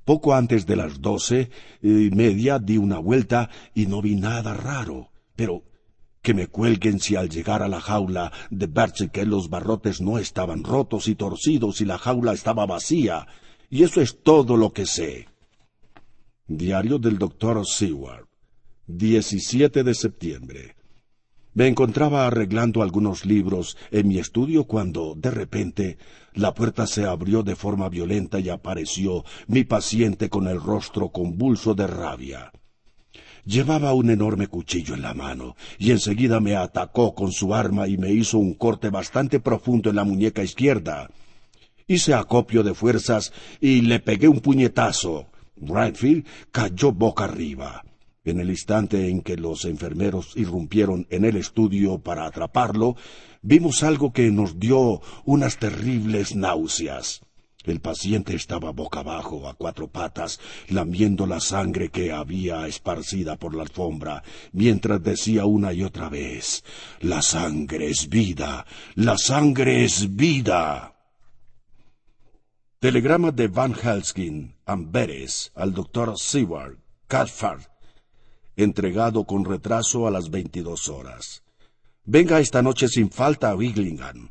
Poco 0.07 0.35
antes 0.35 0.67
de 0.67 0.77
las 0.77 1.01
doce 1.01 1.51
y 1.83 2.11
media 2.11 2.61
di 2.61 2.77
una 2.77 3.01
vuelta 3.01 3.51
y 3.75 3.87
no 3.87 4.01
vi 4.01 4.15
nada 4.15 4.55
raro, 4.55 5.11
pero 5.35 5.65
que 6.23 6.33
me 6.33 6.47
cuelguen 6.47 7.01
si 7.01 7.17
al 7.17 7.29
llegar 7.29 7.61
a 7.61 7.67
la 7.67 7.81
jaula 7.81 8.31
de 8.49 8.69
que 9.13 9.27
los 9.27 9.51
barrotes 9.51 10.01
no 10.01 10.19
estaban 10.19 10.63
rotos 10.63 11.09
y 11.09 11.17
torcidos 11.17 11.81
y 11.81 11.87
la 11.87 11.99
jaula 11.99 12.35
estaba 12.35 12.67
vacía, 12.67 13.27
y 13.69 13.83
eso 13.83 14.01
es 14.01 14.23
todo 14.23 14.57
lo 14.57 14.73
que 14.73 14.87
sé. 14.87 15.27
Diario 16.47 17.01
del 17.01 17.19
doctor 17.19 17.67
Seward, 17.67 18.29
17 18.87 19.83
de 19.83 19.95
septiembre. 19.95 20.77
Me 21.57 21.69
encontraba 21.69 22.27
arreglando 22.27 22.83
algunos 22.83 23.25
libros 23.25 23.79
en 23.91 24.09
mi 24.09 24.19
estudio 24.19 24.65
cuando, 24.65 25.15
de 25.17 25.31
repente, 25.31 25.97
la 26.35 26.53
puerta 26.53 26.87
se 26.87 27.07
abrió 27.07 27.43
de 27.43 27.57
forma 27.57 27.89
violenta 27.89 28.39
y 28.39 28.51
apareció 28.51 29.25
mi 29.47 29.65
paciente 29.65 30.29
con 30.29 30.49
el 30.49 30.61
rostro 30.61 31.09
convulso 31.09 31.75
de 31.75 31.87
rabia. 31.87 32.53
Llevaba 33.47 33.95
un 33.95 34.11
enorme 34.11 34.49
cuchillo 34.49 34.93
en 34.93 35.01
la 35.01 35.15
mano, 35.15 35.57
y 35.79 35.93
enseguida 35.93 36.41
me 36.41 36.57
atacó 36.57 37.15
con 37.15 37.33
su 37.33 37.55
arma 37.55 37.89
y 37.89 37.97
me 37.97 38.13
hizo 38.13 38.37
un 38.37 38.53
corte 38.53 38.91
bastante 38.91 39.41
profundo 39.41 39.89
en 39.89 39.97
la 39.97 40.05
muñeca 40.05 40.43
izquierda. 40.43 41.09
Hice 41.87 42.13
acopio 42.13 42.65
de 42.65 42.75
fuerzas 42.75 43.33
y 43.63 43.81
le 43.81 44.01
pegué 44.01 44.29
un 44.29 44.41
puñetazo. 44.41 45.29
Bradfield 45.57 46.27
cayó 46.53 46.93
boca 46.93 47.25
arriba. 47.25 47.83
En 48.27 48.41
el 48.41 48.51
instante 48.51 49.09
en 49.09 49.23
que 49.23 49.37
los 49.37 49.65
enfermeros 49.65 50.33
irrumpieron 50.37 51.07
en 51.11 51.25
el 51.25 51.37
estudio 51.37 52.01
para 52.01 52.27
atraparlo, 52.27 52.97
vimos 53.41 53.85
algo 53.85 54.13
que 54.13 54.33
nos 54.33 54.59
dio 54.59 55.01
unas 55.25 55.59
terribles 55.59 56.35
náuseas. 56.35 57.21
El 57.63 57.81
paciente 57.81 58.35
estaba 58.35 58.73
boca 58.73 59.01
abajo, 59.01 59.49
a 59.49 59.55
cuatro 59.55 59.87
patas, 59.87 60.41
lamiendo 60.69 61.25
la 61.27 61.39
sangre 61.39 61.89
que 61.89 62.11
había 62.11 62.67
esparcida 62.67 63.37
por 63.37 63.55
la 63.55 63.63
alfombra, 63.63 64.25
mientras 64.53 65.03
decía 65.03 65.45
una 65.45 65.73
y 65.73 65.85
otra 65.85 66.09
vez 66.09 66.65
La 67.01 67.23
sangre 67.23 67.91
es 67.91 68.09
vida. 68.09 68.67
La 68.97 69.17
sangre 69.19 69.85
es 69.85 70.17
vida. 70.17 70.97
Telegrama 72.81 73.31
de 73.31 73.47
Van 73.47 73.75
Helskin, 73.75 74.57
Amberes, 74.65 75.53
al 75.55 75.73
doctor 75.73 76.19
Seward, 76.19 76.79
Catford, 77.07 77.63
entregado 78.57 79.25
con 79.25 79.45
retraso 79.45 80.07
a 80.07 80.11
las 80.11 80.31
veintidós 80.31 80.89
horas. 80.89 81.43
Venga 82.05 82.41
esta 82.41 82.63
noche 82.63 82.89
sin 82.89 83.11
falta 83.11 83.51
a 83.51 83.57
Wiglingham. 83.57 84.31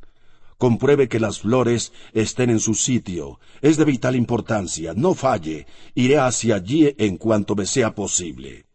Compruebe 0.57 1.09
que 1.09 1.19
las 1.19 1.39
flores 1.39 1.91
estén 2.13 2.49
en 2.49 2.59
su 2.59 2.73
sitio. 2.73 3.39
Es 3.61 3.77
de 3.77 3.85
vital 3.85 4.15
importancia. 4.15 4.93
No 4.95 5.13
falle. 5.13 5.67
Iré 5.93 6.17
hacia 6.17 6.55
allí 6.55 6.95
en 6.97 7.17
cuanto 7.17 7.55
me 7.55 7.65
sea 7.65 7.93
posible. 7.93 8.65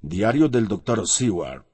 Diario 0.00 0.48
del 0.48 0.68
doctor 0.68 1.08
Seward. 1.08 1.64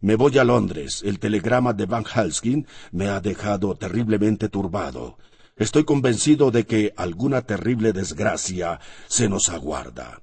Me 0.00 0.14
voy 0.14 0.38
a 0.38 0.44
Londres. 0.44 1.02
El 1.04 1.18
telegrama 1.18 1.72
de 1.72 1.86
Van 1.86 2.04
Helskin 2.04 2.66
me 2.92 3.08
ha 3.08 3.20
dejado 3.20 3.74
terriblemente 3.74 4.48
turbado. 4.48 5.18
Estoy 5.56 5.84
convencido 5.84 6.50
de 6.52 6.64
que 6.64 6.92
alguna 6.96 7.42
terrible 7.42 7.92
desgracia 7.92 8.78
se 9.08 9.28
nos 9.28 9.48
aguarda. 9.48 10.22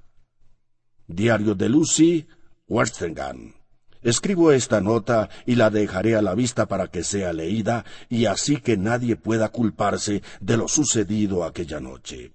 Diario 1.06 1.54
de 1.54 1.68
Lucy, 1.68 2.26
Westeringham. 2.66 3.54
Escribo 4.02 4.52
esta 4.52 4.80
nota 4.80 5.28
y 5.46 5.54
la 5.54 5.70
dejaré 5.70 6.14
a 6.16 6.22
la 6.22 6.34
vista 6.34 6.66
para 6.66 6.88
que 6.88 7.04
sea 7.04 7.32
leída 7.32 7.84
y 8.08 8.26
así 8.26 8.58
que 8.58 8.76
nadie 8.76 9.16
pueda 9.16 9.48
culparse 9.48 10.22
de 10.40 10.56
lo 10.56 10.68
sucedido 10.68 11.44
aquella 11.44 11.80
noche. 11.80 12.32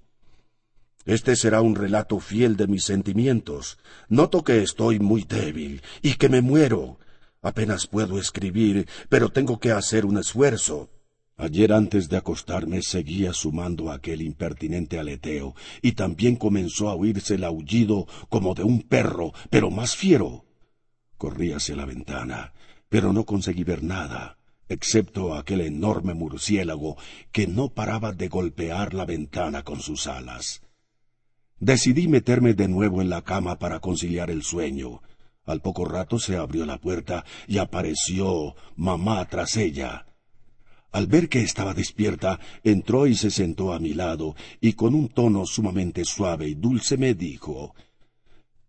Este 1.06 1.36
será 1.36 1.62
un 1.62 1.76
relato 1.76 2.20
fiel 2.20 2.58
de 2.58 2.68
mis 2.68 2.84
sentimientos. 2.84 3.80
Noto 4.08 4.44
que 4.44 4.62
estoy 4.62 5.00
muy 5.00 5.24
débil 5.24 5.82
y 6.02 6.16
que 6.16 6.30
me 6.30 6.41
muero. 6.41 7.00
Apenas 7.41 7.88
puedo 7.88 8.20
escribir, 8.20 8.88
pero 9.08 9.30
tengo 9.30 9.60
que 9.60 9.72
hacer 9.72 10.06
un 10.06 10.18
esfuerzo. 10.18 10.90
Ayer 11.41 11.72
antes 11.72 12.10
de 12.10 12.18
acostarme 12.18 12.82
seguía 12.82 13.32
sumando 13.32 13.94
aquel 13.94 14.22
impertinente 14.22 14.99
aleteo, 14.99 15.56
y 15.82 15.94
también 15.94 16.36
comenzó 16.36 16.90
a 16.90 16.95
oírse 16.95 17.36
el 17.36 17.45
aullido 17.45 18.07
como 18.28 18.56
de 18.56 18.64
un 18.64 18.82
perro, 18.82 19.32
pero 19.49 19.72
más 19.72 19.95
fiero. 19.95 20.44
Corrí 21.18 21.53
hacia 21.53 21.78
la 21.78 21.86
ventana, 21.86 22.52
pero 22.90 23.14
no 23.14 23.24
conseguí 23.24 23.64
ver 23.64 23.84
nada, 23.84 24.38
excepto 24.68 25.34
aquel 25.34 25.61
enorme 25.61 26.14
murciélago 26.14 26.98
que 27.32 27.48
no 27.48 27.70
paraba 27.70 28.11
de 28.11 28.28
golpear 28.28 28.94
la 28.94 29.06
ventana 29.06 29.64
con 29.64 29.80
sus 29.80 30.07
alas. 30.07 30.61
Decidí 31.57 32.10
meterme 32.10 32.53
de 32.53 32.68
nuevo 32.68 33.02
en 33.02 33.10
la 33.10 33.22
cama 33.22 33.60
para 33.60 33.80
conciliar 33.80 34.30
el 34.30 34.44
sueño. 34.44 35.02
Al 35.45 35.61
poco 35.61 35.86
rato 35.86 36.20
se 36.20 36.36
abrió 36.36 36.66
la 36.66 36.80
puerta 36.80 37.24
y 37.48 37.60
apareció 37.60 38.56
mamá 38.76 39.26
tras 39.30 39.56
ella. 39.56 40.06
Al 40.91 41.06
ver 41.07 41.30
que 41.30 41.41
estaba 41.41 41.74
despierta, 41.74 42.40
entró 42.64 43.06
y 43.06 43.16
se 43.16 43.30
sentó 43.30 43.74
a 43.74 43.80
mi 43.80 43.94
lado, 43.94 44.36
y 44.60 44.74
con 44.74 44.95
un 44.95 45.07
tono 45.10 45.45
sumamente 45.45 46.03
suave 46.03 46.48
y 46.48 46.56
dulce 46.56 46.98
me 46.98 47.14
dijo 47.14 47.76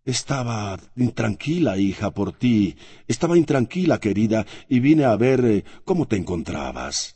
Estaba 0.05 0.79
intranquila, 0.95 1.77
hija, 1.77 2.11
por 2.11 2.33
ti. 2.33 2.75
Estaba 3.07 3.37
intranquila, 3.37 3.99
querida, 3.99 4.45
y 4.69 4.79
vine 4.79 5.05
a 5.05 5.15
ver 5.15 5.45
eh, 5.45 5.63
cómo 5.83 6.07
te 6.07 6.15
encontrabas. 6.15 7.15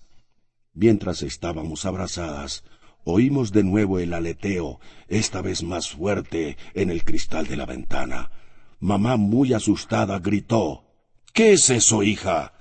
Mientras 0.74 1.22
estábamos 1.22 1.86
abrazadas, 1.86 2.64
oímos 3.04 3.52
de 3.52 3.64
nuevo 3.64 4.00
el 4.00 4.14
aleteo, 4.14 4.80
esta 5.08 5.42
vez 5.42 5.64
más 5.64 5.90
fuerte, 5.90 6.58
en 6.74 6.90
el 6.90 7.04
cristal 7.04 7.48
de 7.48 7.58
la 7.58 7.66
ventana. 7.66 8.32
Mamá, 8.80 9.18
muy 9.18 9.54
asustada, 9.54 10.20
gritó 10.20 10.84
¿Qué 11.32 11.54
es 11.54 11.70
eso, 11.70 12.02
hija? 12.02 12.55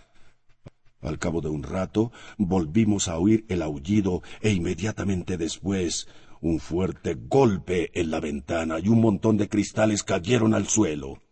Al 1.04 1.18
cabo 1.18 1.42
de 1.42 1.50
un 1.50 1.62
rato 1.62 2.12
volvimos 2.38 3.08
a 3.08 3.18
oír 3.18 3.44
el 3.48 3.60
aullido 3.60 4.22
e 4.40 4.50
inmediatamente 4.50 5.36
después 5.36 6.08
Un 6.40 6.60
fuerte 6.60 7.14
golpe 7.14 7.90
en 7.98 8.10
la 8.10 8.20
ventana 8.20 8.78
y 8.78 8.88
un 8.88 9.00
montón 9.00 9.36
de 9.36 9.48
cristales 9.48 10.02
cayeron 10.02 10.52
al 10.52 10.66
suelo. 10.66 11.22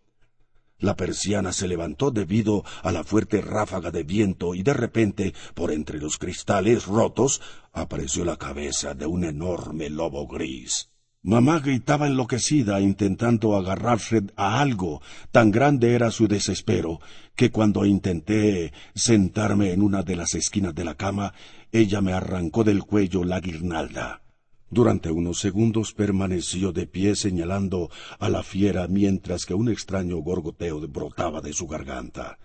La 0.78 0.96
persiana 0.96 1.52
se 1.52 1.68
levantó 1.68 2.10
debido 2.10 2.64
a 2.82 2.92
la 2.92 3.04
fuerte 3.04 3.40
ráfaga 3.40 3.90
de 3.90 4.04
viento 4.04 4.54
y 4.54 4.62
de 4.62 4.72
repente, 4.72 5.34
por 5.54 5.70
entre 5.70 5.98
los 5.98 6.18
cristales 6.18 6.86
rotos, 6.86 7.40
apareció 7.72 8.24
la 8.24 8.36
cabeza 8.36 8.94
de 8.94 9.06
un 9.06 9.24
enorme 9.24 9.90
lobo 9.90 10.26
gris. 10.26 10.91
Mamá 11.24 11.60
gritaba 11.60 12.08
enloquecida 12.08 12.80
intentando 12.80 13.54
agarrarse 13.54 14.24
a 14.34 14.60
algo. 14.60 15.00
Tan 15.30 15.52
grande 15.52 15.94
era 15.94 16.10
su 16.10 16.26
desespero 16.26 16.98
que 17.36 17.52
cuando 17.52 17.86
intenté 17.86 18.72
sentarme 18.92 19.72
en 19.72 19.82
una 19.82 20.02
de 20.02 20.16
las 20.16 20.34
esquinas 20.34 20.74
de 20.74 20.84
la 20.84 20.96
cama, 20.96 21.32
ella 21.70 22.00
me 22.00 22.12
arrancó 22.12 22.64
del 22.64 22.82
cuello 22.82 23.22
la 23.22 23.38
guirnalda. 23.38 24.22
Durante 24.68 25.12
unos 25.12 25.38
segundos 25.38 25.92
permaneció 25.92 26.72
de 26.72 26.88
pie 26.88 27.14
señalando 27.14 27.88
a 28.18 28.28
la 28.28 28.42
fiera 28.42 28.88
mientras 28.88 29.46
que 29.46 29.54
un 29.54 29.68
extraño 29.68 30.16
gorgoteo 30.16 30.80
brotaba 30.88 31.40
de 31.40 31.52
su 31.52 31.68
garganta. 31.68 32.38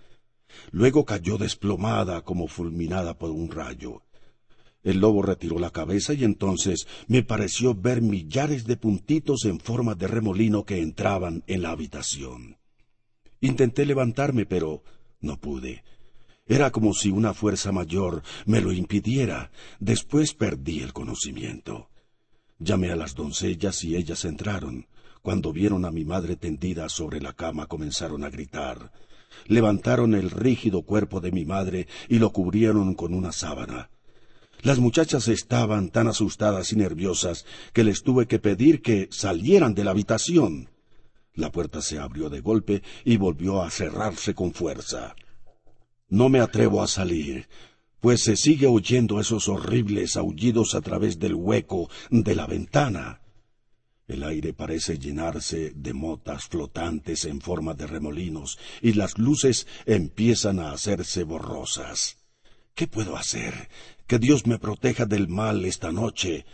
Luego 0.69 1.03
cayó 1.03 1.39
desplomada 1.39 2.21
como 2.21 2.47
fulminada 2.47 3.17
por 3.17 3.31
un 3.31 3.49
rayo. 3.49 4.03
El 4.87 4.99
lobo 4.99 5.21
retiró 5.21 5.59
la 5.59 5.71
cabeza 5.71 6.13
y 6.13 6.23
entonces 6.23 6.87
me 7.09 7.21
pareció 7.21 7.75
ver 7.75 8.01
millares 8.01 8.65
de 8.65 8.77
puntitos 8.77 9.43
en 9.43 9.59
forma 9.59 9.95
de 9.95 10.07
remolino 10.07 10.63
que 10.63 10.81
entraban 10.81 11.43
en 11.45 11.61
la 11.61 11.71
habitación. 11.71 12.55
Intenté 13.41 13.85
levantarme, 13.85 14.45
pero 14.45 14.83
no 15.19 15.41
pude. 15.41 15.83
Era 16.45 16.71
como 16.71 16.93
si 16.93 17.09
una 17.09 17.33
fuerza 17.33 17.73
mayor 17.73 18.23
me 18.45 18.61
lo 18.61 18.71
impidiera. 18.71 19.51
Después 19.81 20.33
perdí 20.33 20.79
el 20.79 20.93
conocimiento. 20.93 21.89
Llamé 22.57 22.89
a 22.89 22.95
las 22.95 23.13
doncellas 23.13 23.83
y 23.83 23.97
ellas 23.97 24.23
entraron. 24.23 24.87
Cuando 25.21 25.51
vieron 25.51 25.83
a 25.83 25.91
mi 25.91 26.05
madre 26.05 26.37
tendida 26.37 26.87
sobre 26.87 27.19
la 27.19 27.33
cama 27.33 27.65
comenzaron 27.65 28.23
a 28.23 28.29
gritar. 28.29 28.93
Levantaron 29.47 30.15
el 30.15 30.31
rígido 30.31 30.83
cuerpo 30.83 31.19
de 31.19 31.33
mi 31.33 31.43
madre 31.43 31.89
y 32.07 32.19
lo 32.19 32.31
cubrieron 32.31 32.93
con 32.93 33.13
una 33.13 33.33
sábana. 33.33 33.89
Las 34.61 34.79
muchachas 34.79 35.27
estaban 35.27 35.89
tan 35.89 36.07
asustadas 36.07 36.73
y 36.73 36.75
nerviosas 36.75 37.45
que 37.73 37.83
les 37.83 38.03
tuve 38.03 38.27
que 38.27 38.39
pedir 38.39 38.81
que 38.81 39.07
salieran 39.11 39.73
de 39.73 39.83
la 39.83 39.91
habitación. 39.91 40.69
La 41.33 41.51
puerta 41.51 41.81
se 41.81 41.99
abrió 41.99 42.29
de 42.29 42.41
golpe 42.41 42.81
y 43.05 43.17
volvió 43.17 43.61
a 43.61 43.69
cerrarse 43.69 44.33
con 44.33 44.53
fuerza. 44.53 45.15
No 46.09 46.29
me 46.29 46.39
atrevo 46.39 46.81
a 46.81 46.87
salir 46.87 47.47
pues 47.99 48.23
se 48.23 48.35
sigue 48.35 48.67
oyendo 48.67 49.19
esos 49.19 49.49
horribles 49.49 50.17
aullidos 50.17 50.75
a 50.75 50.81
través 50.81 51.19
del 51.19 51.35
hueco 51.35 51.89
de 52.09 52.35
la 52.35 52.45
ventana. 52.45 53.21
El 54.07 54.23
aire 54.23 54.53
parece 54.53 54.97
llenarse 54.97 55.73
de 55.75 55.93
motas 55.93 56.45
flotantes 56.45 57.25
en 57.25 57.41
forma 57.41 57.73
de 57.73 57.87
remolinos 57.87 58.57
y 58.81 58.93
las 58.93 59.17
luces 59.17 59.67
empiezan 59.85 60.59
a 60.59 60.71
hacerse 60.71 61.23
borrosas. 61.23 62.17
¿Qué 62.73 62.87
puedo 62.87 63.17
hacer? 63.17 63.67
Que 64.07 64.19
Dios 64.19 64.47
me 64.47 64.57
proteja 64.57 65.05
del 65.05 65.27
mal 65.27 65.65
esta 65.65 65.91
noche. 65.91 66.45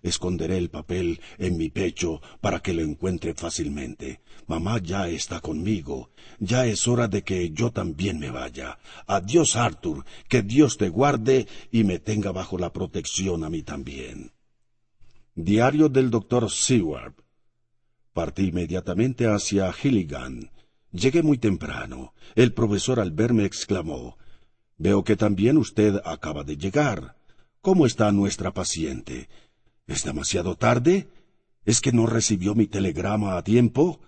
Esconderé 0.00 0.58
el 0.58 0.70
papel 0.70 1.20
en 1.38 1.56
mi 1.56 1.70
pecho 1.70 2.22
para 2.40 2.60
que 2.60 2.72
lo 2.72 2.82
encuentre 2.82 3.34
fácilmente. 3.34 4.20
Mamá 4.46 4.78
ya 4.80 5.08
está 5.08 5.40
conmigo. 5.40 6.10
Ya 6.38 6.64
es 6.66 6.86
hora 6.86 7.08
de 7.08 7.22
que 7.24 7.50
yo 7.50 7.72
también 7.72 8.20
me 8.20 8.30
vaya. 8.30 8.78
Adiós, 9.08 9.56
Arthur. 9.56 10.04
Que 10.28 10.42
Dios 10.42 10.76
te 10.76 10.88
guarde 10.88 11.48
y 11.72 11.82
me 11.82 11.98
tenga 11.98 12.30
bajo 12.30 12.58
la 12.58 12.72
protección 12.72 13.42
a 13.42 13.50
mí 13.50 13.64
también. 13.64 14.30
Diario 15.34 15.88
del 15.88 16.10
doctor 16.10 16.48
Seward. 16.48 17.14
Partí 18.12 18.50
inmediatamente 18.50 19.26
hacia 19.26 19.74
Hilligan. 19.82 20.52
Llegué 20.92 21.24
muy 21.24 21.38
temprano. 21.38 22.14
El 22.36 22.52
profesor 22.52 23.00
al 23.00 23.10
verme 23.10 23.44
exclamó 23.44 24.16
Veo 24.78 25.04
que 25.04 25.16
también 25.16 25.56
usted 25.56 26.00
acaba 26.04 26.44
de 26.44 26.56
llegar. 26.56 27.16
¿Cómo 27.60 27.86
está 27.86 28.12
nuestra 28.12 28.52
paciente? 28.52 29.28
¿Es 29.86 30.04
demasiado 30.04 30.56
tarde? 30.56 31.08
¿Es 31.64 31.80
que 31.80 31.92
no 31.92 32.06
recibió 32.06 32.54
mi 32.54 32.66
telegrama 32.66 33.36
a 33.36 33.42
tiempo? 33.42 34.00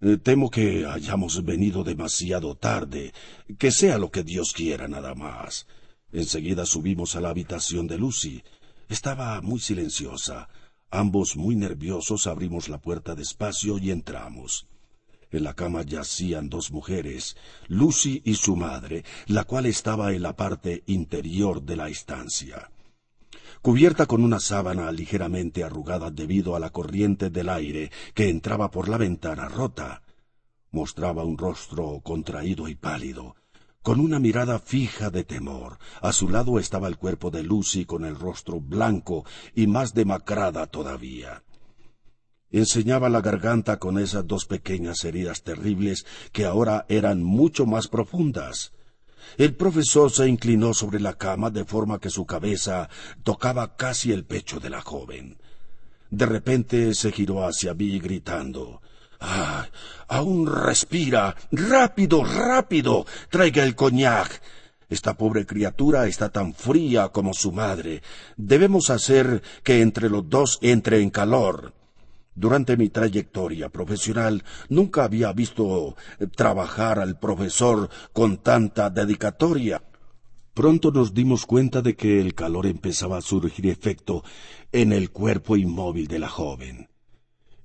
Eh, 0.00 0.16
temo 0.16 0.50
que 0.50 0.86
hayamos 0.86 1.44
venido 1.44 1.84
demasiado 1.84 2.56
tarde. 2.56 3.12
Que 3.58 3.70
sea 3.70 3.98
lo 3.98 4.10
que 4.10 4.24
Dios 4.24 4.52
quiera 4.52 4.88
nada 4.88 5.14
más. 5.14 5.66
Enseguida 6.12 6.66
subimos 6.66 7.14
a 7.14 7.20
la 7.20 7.30
habitación 7.30 7.86
de 7.86 7.98
Lucy. 7.98 8.42
Estaba 8.88 9.40
muy 9.40 9.60
silenciosa. 9.60 10.48
Ambos 10.90 11.36
muy 11.36 11.54
nerviosos 11.54 12.26
abrimos 12.26 12.68
la 12.68 12.78
puerta 12.78 13.14
despacio 13.14 13.78
y 13.78 13.92
entramos. 13.92 14.66
En 15.30 15.44
la 15.44 15.54
cama 15.54 15.82
yacían 15.82 16.48
dos 16.48 16.72
mujeres, 16.72 17.36
Lucy 17.68 18.22
y 18.24 18.34
su 18.34 18.56
madre, 18.56 19.04
la 19.26 19.44
cual 19.44 19.66
estaba 19.66 20.12
en 20.12 20.22
la 20.22 20.34
parte 20.34 20.82
interior 20.86 21.62
de 21.62 21.76
la 21.76 21.88
estancia 21.88 22.70
cubierta 23.62 24.06
con 24.06 24.24
una 24.24 24.40
sábana 24.40 24.90
ligeramente 24.90 25.62
arrugada 25.64 26.10
debido 26.10 26.56
a 26.56 26.60
la 26.60 26.70
corriente 26.70 27.28
del 27.28 27.48
aire 27.48 27.90
que 28.14 28.28
entraba 28.28 28.70
por 28.70 28.88
la 28.88 28.96
ventana 28.96 29.48
rota. 29.48 30.02
Mostraba 30.70 31.24
un 31.24 31.36
rostro 31.36 32.00
contraído 32.02 32.68
y 32.68 32.74
pálido, 32.74 33.34
con 33.82 34.00
una 34.00 34.18
mirada 34.18 34.58
fija 34.58 35.10
de 35.10 35.24
temor. 35.24 35.78
A 36.00 36.12
su 36.12 36.28
lado 36.28 36.58
estaba 36.58 36.88
el 36.88 36.96
cuerpo 36.96 37.30
de 37.30 37.42
Lucy 37.42 37.84
con 37.84 38.04
el 38.04 38.16
rostro 38.16 38.60
blanco 38.60 39.24
y 39.54 39.66
más 39.66 39.92
demacrada 39.94 40.66
todavía. 40.66 41.42
Enseñaba 42.52 43.08
la 43.08 43.20
garganta 43.20 43.78
con 43.78 43.98
esas 43.98 44.26
dos 44.26 44.44
pequeñas 44.44 45.04
heridas 45.04 45.42
terribles 45.42 46.04
que 46.32 46.44
ahora 46.44 46.84
eran 46.88 47.22
mucho 47.22 47.66
más 47.66 47.88
profundas. 47.88 48.72
El 49.38 49.54
profesor 49.54 50.10
se 50.10 50.26
inclinó 50.26 50.74
sobre 50.74 50.98
la 50.98 51.14
cama 51.14 51.50
de 51.50 51.64
forma 51.64 52.00
que 52.00 52.10
su 52.10 52.26
cabeza 52.26 52.88
tocaba 53.22 53.76
casi 53.76 54.12
el 54.12 54.24
pecho 54.24 54.58
de 54.58 54.70
la 54.70 54.80
joven. 54.80 55.38
De 56.10 56.26
repente 56.26 56.94
se 56.94 57.12
giró 57.12 57.46
hacia 57.46 57.74
mí 57.74 57.98
gritando 58.00 58.80
Ah. 59.20 59.68
aún 60.08 60.46
respira. 60.46 61.36
Rápido, 61.52 62.24
rápido. 62.24 63.06
Traiga 63.28 63.62
el 63.62 63.76
coñac. 63.76 64.40
Esta 64.88 65.14
pobre 65.14 65.46
criatura 65.46 66.06
está 66.06 66.30
tan 66.30 66.54
fría 66.54 67.10
como 67.10 67.34
su 67.34 67.52
madre. 67.52 68.02
Debemos 68.36 68.90
hacer 68.90 69.42
que 69.62 69.82
entre 69.82 70.08
los 70.08 70.28
dos 70.28 70.58
entre 70.62 71.00
en 71.00 71.10
calor. 71.10 71.74
Durante 72.40 72.78
mi 72.78 72.88
trayectoria 72.88 73.68
profesional 73.68 74.42
nunca 74.70 75.04
había 75.04 75.30
visto 75.34 75.94
eh, 76.18 76.26
trabajar 76.26 76.98
al 76.98 77.18
profesor 77.18 77.90
con 78.14 78.38
tanta 78.38 78.88
dedicatoria. 78.88 79.82
Pronto 80.54 80.90
nos 80.90 81.12
dimos 81.12 81.44
cuenta 81.44 81.82
de 81.82 81.96
que 81.96 82.18
el 82.18 82.34
calor 82.34 82.66
empezaba 82.66 83.18
a 83.18 83.20
surgir 83.20 83.66
efecto 83.66 84.24
en 84.72 84.94
el 84.94 85.10
cuerpo 85.10 85.54
inmóvil 85.58 86.08
de 86.08 86.18
la 86.18 86.28
joven. 86.28 86.88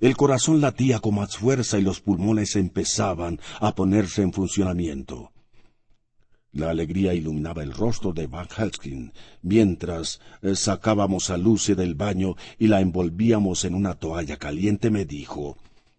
El 0.01 0.17
corazón 0.17 0.59
latía 0.59 0.99
con 0.99 1.15
más 1.15 1.37
fuerza 1.37 1.79
y 1.79 1.81
los 1.81 2.01
pulmones 2.01 2.57
empezaban 2.57 3.39
a 3.61 3.75
ponerse 3.75 4.23
en 4.23 4.33
funcionamiento. 4.33 5.31
La 6.55 6.69
alegría 6.69 7.13
iluminaba 7.13 7.63
el 7.63 7.73
rostro 7.73 8.13
de 8.13 8.27
Van 8.27 8.47
Helsing 8.47 9.11
mientras 9.41 10.21
eh, 10.41 10.55
sacábamos 10.55 11.29
a 11.29 11.35
Lucy 11.35 11.73
del 11.73 11.95
baño 11.95 12.37
y 12.57 12.67
la 12.67 12.79
envolvíamos 12.79 13.65
en 13.65 13.75
una 13.75 13.95
toalla 13.95 14.37
caliente. 14.37 14.89
Me 14.89 15.03
dijo: 15.03 15.57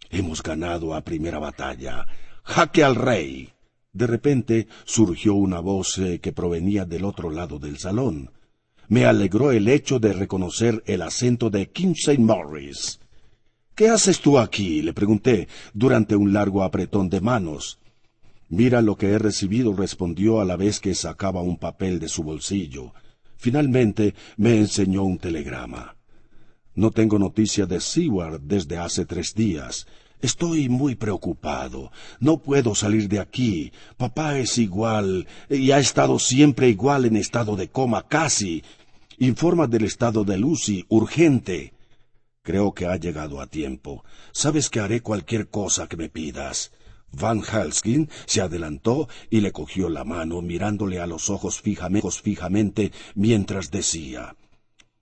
Hemos 0.08 0.42
ganado 0.42 0.94
a 0.94 1.02
primera 1.02 1.38
batalla. 1.38 2.06
¡Jaque 2.42 2.82
al 2.82 2.94
rey! 2.94 3.50
De 3.92 4.06
repente 4.06 4.66
surgió 4.86 5.34
una 5.34 5.60
voz 5.60 5.98
eh, 5.98 6.20
que 6.20 6.32
provenía 6.32 6.86
del 6.86 7.04
otro 7.04 7.30
lado 7.30 7.58
del 7.58 7.76
salón. 7.76 8.30
Me 8.88 9.04
alegró 9.04 9.52
el 9.52 9.68
hecho 9.68 9.98
de 9.98 10.14
reconocer 10.14 10.82
el 10.86 11.02
acento 11.02 11.50
de 11.50 11.70
King 11.70 11.92
St. 11.94 12.18
Morris. 12.18 12.98
¿Qué 13.74 13.90
haces 13.90 14.20
tú 14.20 14.38
aquí? 14.38 14.80
le 14.80 14.94
pregunté 14.94 15.48
durante 15.74 16.16
un 16.16 16.32
largo 16.32 16.62
apretón 16.62 17.10
de 17.10 17.20
manos. 17.20 17.78
Mira 18.48 18.80
lo 18.80 18.96
que 18.96 19.08
he 19.08 19.18
recibido, 19.18 19.74
respondió 19.74 20.40
a 20.40 20.44
la 20.44 20.56
vez 20.56 20.78
que 20.78 20.94
sacaba 20.94 21.42
un 21.42 21.56
papel 21.56 21.98
de 21.98 22.08
su 22.08 22.22
bolsillo. 22.22 22.92
Finalmente 23.36 24.14
me 24.36 24.56
enseñó 24.56 25.02
un 25.02 25.18
telegrama. 25.18 25.96
No 26.74 26.90
tengo 26.90 27.18
noticia 27.18 27.66
de 27.66 27.80
Seward 27.80 28.40
desde 28.42 28.78
hace 28.78 29.04
tres 29.04 29.34
días. 29.34 29.86
Estoy 30.20 30.68
muy 30.68 30.94
preocupado. 30.94 31.90
No 32.20 32.38
puedo 32.38 32.74
salir 32.74 33.08
de 33.08 33.20
aquí. 33.20 33.72
Papá 33.96 34.38
es 34.38 34.58
igual 34.58 35.26
y 35.50 35.72
ha 35.72 35.78
estado 35.78 36.18
siempre 36.18 36.68
igual 36.68 37.04
en 37.04 37.16
estado 37.16 37.56
de 37.56 37.68
coma 37.68 38.06
casi. 38.06 38.62
Informa 39.18 39.66
del 39.66 39.84
estado 39.84 40.24
de 40.24 40.36
Lucy, 40.38 40.84
urgente. 40.88 41.72
Creo 42.42 42.72
que 42.72 42.86
ha 42.86 42.96
llegado 42.96 43.40
a 43.40 43.46
tiempo. 43.46 44.04
Sabes 44.32 44.70
que 44.70 44.80
haré 44.80 45.00
cualquier 45.00 45.48
cosa 45.48 45.88
que 45.88 45.96
me 45.96 46.08
pidas. 46.08 46.72
Van 47.18 47.42
Helskin 47.42 48.10
se 48.26 48.42
adelantó 48.42 49.08
y 49.30 49.40
le 49.40 49.52
cogió 49.52 49.88
la 49.88 50.04
mano 50.04 50.42
mirándole 50.42 51.00
a 51.00 51.06
los 51.06 51.30
ojos 51.30 51.60
fijamente, 51.60 52.92
mientras 53.14 53.70
decía 53.70 54.36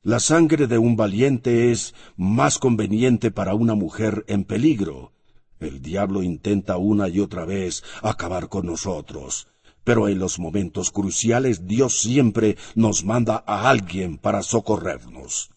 La 0.02 0.20
sangre 0.20 0.66
de 0.68 0.78
un 0.78 0.96
valiente 0.96 1.72
es 1.72 1.94
más 2.16 2.58
conveniente 2.58 3.30
para 3.30 3.54
una 3.54 3.74
mujer 3.74 4.24
en 4.28 4.44
peligro. 4.44 5.12
El 5.58 5.82
diablo 5.82 6.22
intenta 6.22 6.76
una 6.76 7.08
y 7.08 7.18
otra 7.18 7.44
vez 7.44 7.82
acabar 8.02 8.48
con 8.48 8.66
nosotros, 8.66 9.48
pero 9.82 10.08
en 10.08 10.18
los 10.18 10.38
momentos 10.38 10.92
cruciales 10.92 11.66
Dios 11.66 11.98
siempre 11.98 12.56
nos 12.76 13.04
manda 13.04 13.42
a 13.46 13.68
alguien 13.68 14.18
para 14.18 14.42
socorrernos. 14.42 15.50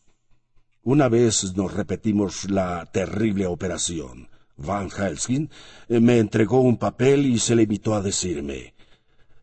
Una 0.82 1.10
vez 1.10 1.56
nos 1.56 1.74
repetimos 1.74 2.50
la 2.50 2.86
terrible 2.86 3.46
operación. 3.46 4.30
Van 4.58 4.90
Helsing 4.90 5.50
eh, 5.88 6.00
me 6.00 6.18
entregó 6.18 6.62
un 6.62 6.78
papel 6.78 7.26
y 7.26 7.40
se 7.40 7.56
limitó 7.56 7.96
a 7.96 8.02
decirme 8.02 8.74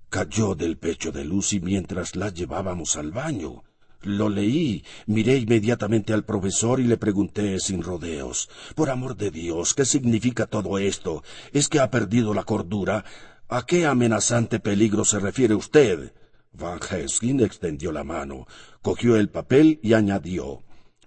Cayó 0.08 0.54
del 0.54 0.76
pecho 0.76 1.10
de 1.10 1.24
Lucy 1.24 1.60
mientras 1.60 2.14
la 2.14 2.28
llevábamos 2.28 2.96
al 2.96 3.10
baño. 3.10 3.64
Lo 4.02 4.28
leí, 4.28 4.84
miré 5.06 5.38
inmediatamente 5.38 6.12
al 6.12 6.24
profesor 6.24 6.78
y 6.78 6.84
le 6.84 6.98
pregunté 6.98 7.58
sin 7.58 7.82
rodeos. 7.82 8.48
Por 8.76 8.90
amor 8.90 9.16
de 9.16 9.30
Dios, 9.30 9.74
¿qué 9.74 9.84
significa 9.84 10.46
todo 10.46 10.78
esto? 10.78 11.24
¿Es 11.52 11.68
que 11.68 11.80
ha 11.80 11.90
perdido 11.90 12.34
la 12.34 12.44
cordura? 12.44 13.04
¿A 13.48 13.66
qué 13.66 13.86
amenazante 13.86 14.60
peligro 14.60 15.04
se 15.04 15.18
refiere 15.18 15.54
usted? 15.54 16.12
Van 16.52 16.80
Helsing 16.80 17.40
extendió 17.40 17.90
la 17.90 18.04
mano, 18.04 18.46
cogió 18.82 19.16
el 19.16 19.30
papel 19.30 19.80
y 19.82 19.94
añadió 19.94 20.62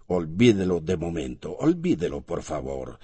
Olvídelo 0.09 0.79
de 0.79 0.95
momento, 0.95 1.55
olvídelo, 1.57 2.21
por 2.21 2.41
favor. 2.41 2.97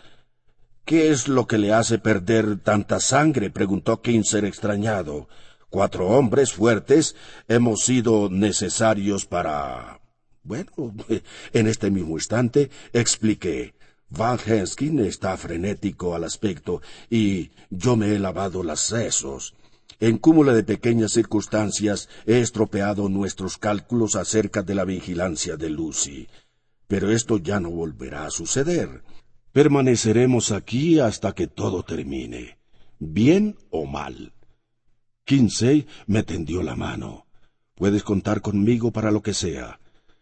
¿Qué 0.85 1.11
es 1.11 1.29
lo 1.29 1.47
que 1.47 1.57
le 1.57 1.71
hace 1.71 1.97
perder 1.97 2.59
tanta 2.59 2.99
sangre? 2.99 3.49
preguntó 3.49 4.01
Kinser 4.01 4.43
extrañado. 4.43 5.29
Cuatro 5.69 6.09
hombres 6.09 6.51
fuertes 6.51 7.15
hemos 7.47 7.85
sido 7.85 8.29
necesarios 8.29 9.25
para... 9.25 10.01
Bueno, 10.43 10.71
en 11.53 11.67
este 11.67 11.89
mismo 11.89 12.15
instante 12.17 12.69
expliqué. 12.91 13.75
Van 14.09 14.37
Henskin 14.45 14.99
está 14.99 15.37
frenético 15.37 16.15
al 16.15 16.25
aspecto 16.25 16.81
y 17.09 17.51
yo 17.69 17.95
me 17.95 18.13
he 18.13 18.19
lavado 18.19 18.61
las 18.61 18.81
sesos. 18.81 19.55
En 20.01 20.17
cúmulo 20.17 20.53
de 20.53 20.63
pequeñas 20.63 21.13
circunstancias 21.13 22.09
he 22.25 22.41
estropeado 22.41 23.07
nuestros 23.07 23.57
cálculos 23.57 24.17
acerca 24.17 24.63
de 24.63 24.75
la 24.75 24.83
vigilancia 24.83 25.55
de 25.55 25.69
Lucy. 25.69 26.27
Pero 26.87 27.09
esto 27.09 27.37
ya 27.37 27.61
no 27.61 27.69
volverá 27.71 28.25
a 28.25 28.31
suceder. 28.31 29.01
Permaneceremos 29.53 30.51
aquí 30.51 30.99
hasta 30.99 31.33
que 31.33 31.45
todo 31.45 31.83
termine, 31.83 32.57
bien 32.97 33.55
o 33.69 33.85
mal. 33.85 34.33
Kinsey 35.25 35.85
me 36.07 36.23
tendió 36.23 36.63
la 36.63 36.75
mano. 36.75 37.27
Puedes 37.75 38.01
contar 38.01 38.41
conmigo 38.41 38.91
para 38.91 39.11
lo 39.11 39.21
que 39.21 39.35
sea. 39.35 39.79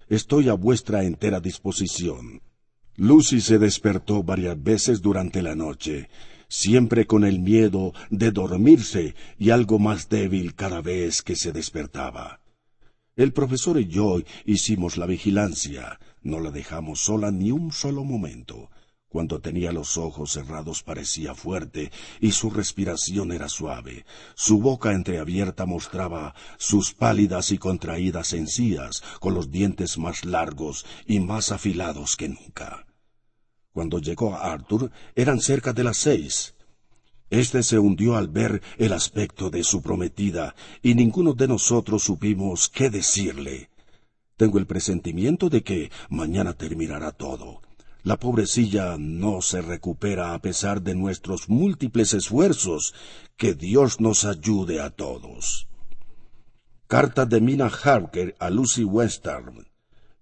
Estoy 0.09 0.49
a 0.49 0.53
vuestra 0.53 1.05
entera 1.05 1.39
disposición. 1.39 2.41
Lucy 2.97 3.39
se 3.39 3.57
despertó 3.57 4.21
varias 4.21 4.61
veces 4.61 5.01
durante 5.01 5.41
la 5.41 5.55
noche, 5.55 6.09
siempre 6.49 7.07
con 7.07 7.23
el 7.23 7.39
miedo 7.39 7.93
de 8.09 8.31
dormirse 8.31 9.15
y 9.39 9.51
algo 9.51 9.79
más 9.79 10.09
débil 10.09 10.55
cada 10.55 10.81
vez 10.81 11.21
que 11.21 11.37
se 11.37 11.53
despertaba. 11.53 12.41
El 13.15 13.31
profesor 13.31 13.79
y 13.79 13.87
yo 13.87 14.19
hicimos 14.45 14.97
la 14.97 15.05
vigilancia, 15.05 16.01
no 16.21 16.41
la 16.41 16.51
dejamos 16.51 16.99
sola 16.99 17.31
ni 17.31 17.51
un 17.51 17.71
solo 17.71 18.03
momento. 18.03 18.69
Cuando 19.11 19.41
tenía 19.41 19.73
los 19.73 19.97
ojos 19.97 20.31
cerrados 20.31 20.83
parecía 20.83 21.35
fuerte 21.35 21.91
y 22.21 22.31
su 22.31 22.49
respiración 22.49 23.33
era 23.33 23.49
suave. 23.49 24.05
Su 24.35 24.61
boca 24.61 24.93
entreabierta 24.93 25.65
mostraba 25.65 26.33
sus 26.57 26.93
pálidas 26.93 27.51
y 27.51 27.57
contraídas 27.57 28.31
encías, 28.31 29.03
con 29.19 29.33
los 29.33 29.51
dientes 29.51 29.97
más 29.97 30.23
largos 30.23 30.85
y 31.05 31.19
más 31.19 31.51
afilados 31.51 32.15
que 32.15 32.29
nunca. 32.29 32.87
Cuando 33.73 33.99
llegó 33.99 34.33
a 34.33 34.53
Arthur 34.53 34.91
eran 35.13 35.41
cerca 35.41 35.73
de 35.73 35.83
las 35.83 35.97
seis. 35.97 36.55
Este 37.29 37.63
se 37.63 37.79
hundió 37.79 38.15
al 38.15 38.29
ver 38.29 38.61
el 38.77 38.93
aspecto 38.93 39.49
de 39.49 39.65
su 39.65 39.81
prometida, 39.81 40.55
y 40.81 40.95
ninguno 40.95 41.33
de 41.33 41.49
nosotros 41.49 42.01
supimos 42.03 42.69
qué 42.69 42.89
decirle. 42.89 43.71
Tengo 44.37 44.57
el 44.57 44.67
presentimiento 44.67 45.49
de 45.49 45.63
que 45.63 45.91
mañana 46.09 46.53
terminará 46.53 47.11
todo. 47.11 47.61
La 48.03 48.17
pobrecilla 48.17 48.97
no 48.97 49.41
se 49.41 49.61
recupera 49.61 50.33
a 50.33 50.39
pesar 50.39 50.81
de 50.81 50.95
nuestros 50.95 51.49
múltiples 51.49 52.13
esfuerzos. 52.13 52.95
Que 53.37 53.53
Dios 53.53 53.99
nos 53.99 54.25
ayude 54.25 54.81
a 54.81 54.89
todos. 54.89 55.67
Carta 56.87 57.25
de 57.25 57.39
Mina 57.41 57.67
Harker 57.67 58.35
a 58.39 58.49
Lucy 58.49 58.83
Western. 58.83 59.67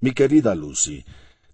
Mi 0.02 0.12
querida 0.12 0.56
Lucy, 0.56 1.06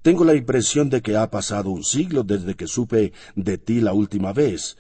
tengo 0.02 0.26
la 0.26 0.36
impresión 0.36 0.90
de 0.90 1.02
que 1.02 1.16
ha 1.16 1.30
pasado 1.30 1.70
un 1.70 1.84
siglo 1.84 2.24
desde 2.24 2.56
que 2.56 2.68
supe 2.68 3.14
de 3.36 3.58
ti 3.58 3.80
la 3.80 3.94
última 3.94 4.34
vez. 4.34 4.78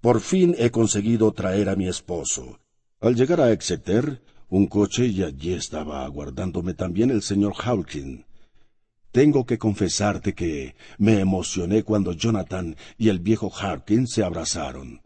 Por 0.00 0.20
fin 0.20 0.54
he 0.58 0.70
conseguido 0.70 1.32
traer 1.32 1.68
a 1.68 1.76
mi 1.76 1.88
esposo. 1.88 2.60
Al 3.00 3.14
llegar 3.14 3.40
a 3.40 3.52
Exeter, 3.52 4.22
un 4.48 4.66
coche 4.66 5.06
y 5.06 5.22
allí 5.22 5.54
estaba 5.54 6.04
aguardándome 6.04 6.74
también 6.74 7.10
el 7.10 7.22
señor 7.22 7.54
Hawkins. 7.64 8.24
Tengo 9.12 9.44
que 9.44 9.58
confesarte 9.58 10.34
que 10.34 10.76
me 10.98 11.18
emocioné 11.18 11.82
cuando 11.82 12.12
Jonathan 12.12 12.76
y 12.96 13.08
el 13.08 13.18
viejo 13.18 13.52
Harkin 13.52 14.06
se 14.06 14.22
abrazaron. 14.22 15.00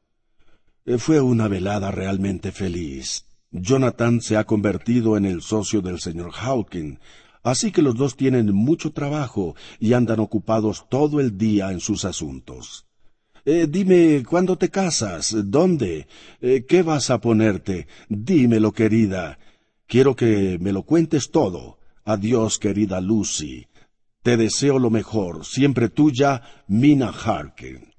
Eh, 0.85 0.99
fue 0.99 1.21
una 1.21 1.49
velada 1.49 1.91
realmente 1.91 2.53
feliz. 2.53 3.25
Jonathan 3.51 4.21
se 4.21 4.37
ha 4.37 4.45
convertido 4.45 5.17
en 5.17 5.25
el 5.25 5.41
socio 5.41 5.81
del 5.81 6.01
señor 6.01 6.33
Hawkin, 6.33 6.99
así 7.43 7.73
que 7.73 7.81
los 7.81 7.95
dos 7.95 8.17
tienen 8.17 8.53
mucho 8.55 8.93
trabajo 8.93 9.55
y 9.79 9.95
andan 9.95 10.21
ocupados 10.21 10.87
todo 10.91 11.21
el 11.21 11.39
día 11.39 11.71
en 11.73 11.81
sus 11.81 12.05
asuntos. 12.05 12.85
Eh, 13.47 13.67
dime, 13.69 14.23
¿cuándo 14.29 14.57
te 14.57 14.71
casas? 14.71 15.35
¿Dónde? 15.47 16.09
Eh, 16.41 16.65
¿Qué 16.69 16.83
vas 16.83 17.11
a 17.11 17.21
ponerte? 17.21 17.87
Dímelo, 18.09 18.73
querida. 18.73 19.39
Quiero 19.87 20.17
que 20.17 20.59
me 20.61 20.73
lo 20.73 20.83
cuentes 20.83 21.31
todo. 21.31 21.79
Adiós, 22.05 22.59
querida 22.59 23.01
Lucy. 23.01 23.67
Te 24.25 24.39
deseo 24.39 24.79
lo 24.79 24.89
mejor, 24.89 25.45
siempre 25.45 25.91
tuya, 25.91 26.65
Mina 26.67 27.11
Harker. 27.11 27.95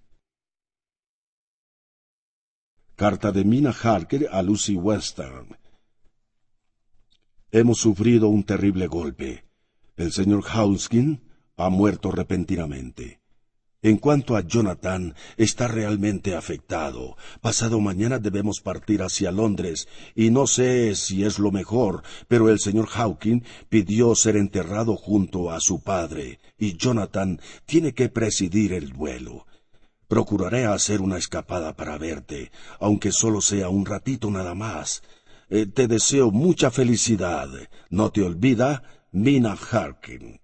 Carta 2.96 3.32
de 3.32 3.46
Mina 3.46 3.70
Harker 3.70 4.28
a 4.32 4.42
Lucy 4.42 4.76
Western. 4.76 5.56
Hemos 7.52 7.78
sufrido 7.78 8.30
un 8.30 8.44
terrible 8.44 8.88
golpe. 8.88 9.46
El 9.98 10.12
señor 10.14 10.46
Hauskin 10.48 11.30
ha 11.58 11.70
muerto 11.70 12.10
repentinamente. 12.10 13.22
En 13.86 13.98
cuanto 13.98 14.36
a 14.36 14.42
Jonathan, 14.42 15.14
está 15.38 15.68
realmente 15.68 16.34
afectado. 16.34 17.18
Pasado 17.40 17.80
mañana 17.80 18.18
debemos 18.18 18.60
partir 18.60 19.04
hacia 19.04 19.32
Londres, 19.32 19.88
y 20.16 20.32
no 20.32 20.48
sé 20.48 20.96
si 20.96 21.24
es 21.24 21.38
lo 21.38 21.52
mejor, 21.52 22.02
pero 22.28 22.50
el 22.50 22.60
señor 22.60 22.88
Hawking 22.88 23.42
pidió 23.70 24.16
ser 24.16 24.38
enterrado 24.38 24.96
junto 24.96 25.52
a 25.52 25.60
su 25.60 25.84
padre, 25.84 26.40
y 26.58 26.78
Jonathan 26.78 27.40
tiene 27.68 27.94
que 27.94 28.10
presidir 28.10 28.74
el 28.74 28.90
duelo. 28.90 29.46
Procuraré 30.08 30.66
hacer 30.66 31.00
una 31.00 31.20
escapada 31.20 31.76
para 31.76 32.00
verte, 32.00 32.52
aunque 32.80 33.12
solo 33.12 33.40
sea 33.40 33.70
un 33.70 33.86
ratito 33.86 34.32
nada 34.32 34.56
más. 34.56 35.04
Eh, 35.48 35.68
te 35.68 35.88
deseo 35.88 36.32
mucha 36.32 36.72
felicidad. 36.72 37.50
No 37.92 38.10
te 38.10 38.24
olvida, 38.24 38.82
Mina 39.12 39.56
Harkin. 39.56 40.42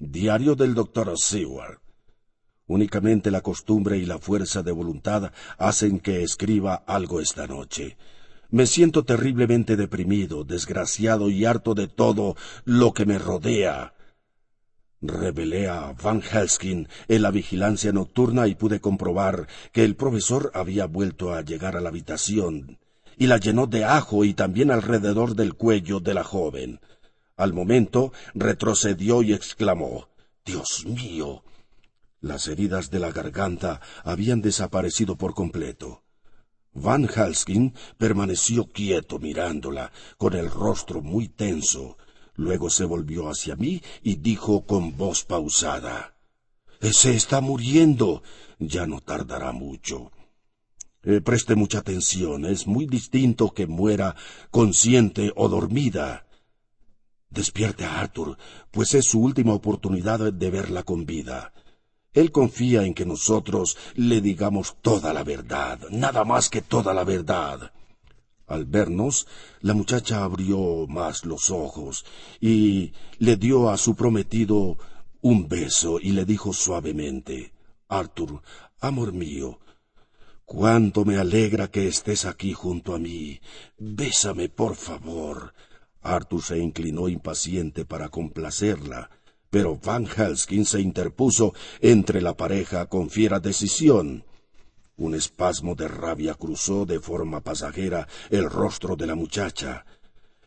Diario 0.00 0.56
del 0.56 0.74
doctor 0.74 1.16
Seward. 1.16 1.85
Únicamente 2.68 3.30
la 3.30 3.42
costumbre 3.42 3.98
y 3.98 4.06
la 4.06 4.18
fuerza 4.18 4.62
de 4.62 4.72
voluntad 4.72 5.32
hacen 5.58 6.00
que 6.00 6.22
escriba 6.22 6.74
algo 6.74 7.20
esta 7.20 7.46
noche. 7.46 7.96
Me 8.50 8.66
siento 8.66 9.04
terriblemente 9.04 9.76
deprimido, 9.76 10.44
desgraciado 10.44 11.30
y 11.30 11.44
harto 11.44 11.74
de 11.74 11.88
todo 11.88 12.36
lo 12.64 12.92
que 12.92 13.06
me 13.06 13.18
rodea. 13.18 13.94
Revelé 15.00 15.68
a 15.68 15.92
Van 15.92 16.22
Helskin 16.22 16.88
en 17.06 17.22
la 17.22 17.30
vigilancia 17.30 17.92
nocturna 17.92 18.48
y 18.48 18.54
pude 18.54 18.80
comprobar 18.80 19.46
que 19.72 19.84
el 19.84 19.94
profesor 19.94 20.50
había 20.54 20.86
vuelto 20.86 21.34
a 21.34 21.42
llegar 21.42 21.76
a 21.76 21.80
la 21.80 21.90
habitación 21.90 22.78
y 23.18 23.26
la 23.26 23.38
llenó 23.38 23.66
de 23.66 23.84
ajo 23.84 24.24
y 24.24 24.34
también 24.34 24.70
alrededor 24.70 25.34
del 25.34 25.54
cuello 25.54 26.00
de 26.00 26.14
la 26.14 26.24
joven. 26.24 26.80
Al 27.36 27.52
momento 27.52 28.12
retrocedió 28.34 29.22
y 29.22 29.32
exclamó 29.32 30.08
Dios 30.44 30.84
mío. 30.86 31.42
Las 32.26 32.48
heridas 32.48 32.90
de 32.90 32.98
la 32.98 33.12
garganta 33.12 33.80
habían 34.02 34.42
desaparecido 34.42 35.14
por 35.16 35.32
completo. 35.32 36.02
Van 36.74 37.08
Halskin 37.08 37.72
permaneció 37.98 38.66
quieto 38.66 39.20
mirándola, 39.20 39.92
con 40.18 40.34
el 40.34 40.50
rostro 40.50 41.02
muy 41.02 41.28
tenso. 41.28 41.98
Luego 42.34 42.68
se 42.68 42.84
volvió 42.84 43.28
hacia 43.28 43.54
mí 43.54 43.80
y 44.02 44.16
dijo 44.16 44.66
con 44.66 44.96
voz 44.96 45.22
pausada 45.22 46.16
Se 46.80 47.14
está 47.14 47.40
muriendo. 47.40 48.24
Ya 48.58 48.88
no 48.88 49.00
tardará 49.00 49.52
mucho. 49.52 50.10
Eh, 51.04 51.20
preste 51.20 51.54
mucha 51.54 51.78
atención. 51.78 52.44
Es 52.44 52.66
muy 52.66 52.86
distinto 52.86 53.54
que 53.54 53.68
muera 53.68 54.16
consciente 54.50 55.32
o 55.36 55.48
dormida. 55.48 56.26
Despierte 57.30 57.84
a 57.84 58.00
Arthur, 58.00 58.36
pues 58.72 58.94
es 58.94 59.04
su 59.04 59.20
última 59.20 59.52
oportunidad 59.52 60.32
de 60.32 60.50
verla 60.50 60.82
con 60.82 61.06
vida. 61.06 61.52
Él 62.16 62.32
confía 62.32 62.82
en 62.84 62.94
que 62.94 63.04
nosotros 63.04 63.76
le 63.94 64.22
digamos 64.22 64.76
toda 64.80 65.12
la 65.12 65.22
verdad, 65.22 65.78
nada 65.90 66.24
más 66.24 66.48
que 66.48 66.62
toda 66.62 66.94
la 66.94 67.04
verdad. 67.04 67.72
Al 68.46 68.64
vernos, 68.64 69.26
la 69.60 69.74
muchacha 69.74 70.24
abrió 70.24 70.86
más 70.86 71.26
los 71.26 71.50
ojos 71.50 72.06
y 72.40 72.92
le 73.18 73.36
dio 73.36 73.68
a 73.68 73.76
su 73.76 73.94
prometido 73.94 74.78
un 75.20 75.46
beso 75.46 75.98
y 76.00 76.12
le 76.12 76.24
dijo 76.24 76.54
suavemente 76.54 77.52
Arthur, 77.86 78.40
amor 78.80 79.12
mío, 79.12 79.58
cuánto 80.46 81.04
me 81.04 81.18
alegra 81.18 81.70
que 81.70 81.86
estés 81.86 82.24
aquí 82.24 82.54
junto 82.54 82.94
a 82.94 82.98
mí. 82.98 83.40
Bésame, 83.76 84.48
por 84.48 84.74
favor. 84.74 85.52
Arthur 86.00 86.42
se 86.42 86.58
inclinó 86.60 87.10
impaciente 87.10 87.84
para 87.84 88.08
complacerla, 88.08 89.10
pero 89.50 89.78
Van 89.82 90.06
Helskin 90.06 90.64
se 90.64 90.80
interpuso 90.80 91.54
entre 91.80 92.20
la 92.20 92.36
pareja 92.36 92.86
con 92.86 93.10
fiera 93.10 93.40
decisión. 93.40 94.24
Un 94.96 95.14
espasmo 95.14 95.74
de 95.74 95.88
rabia 95.88 96.34
cruzó 96.34 96.86
de 96.86 97.00
forma 97.00 97.40
pasajera 97.40 98.08
el 98.30 98.48
rostro 98.48 98.96
de 98.96 99.06
la 99.06 99.14
muchacha. 99.14 99.84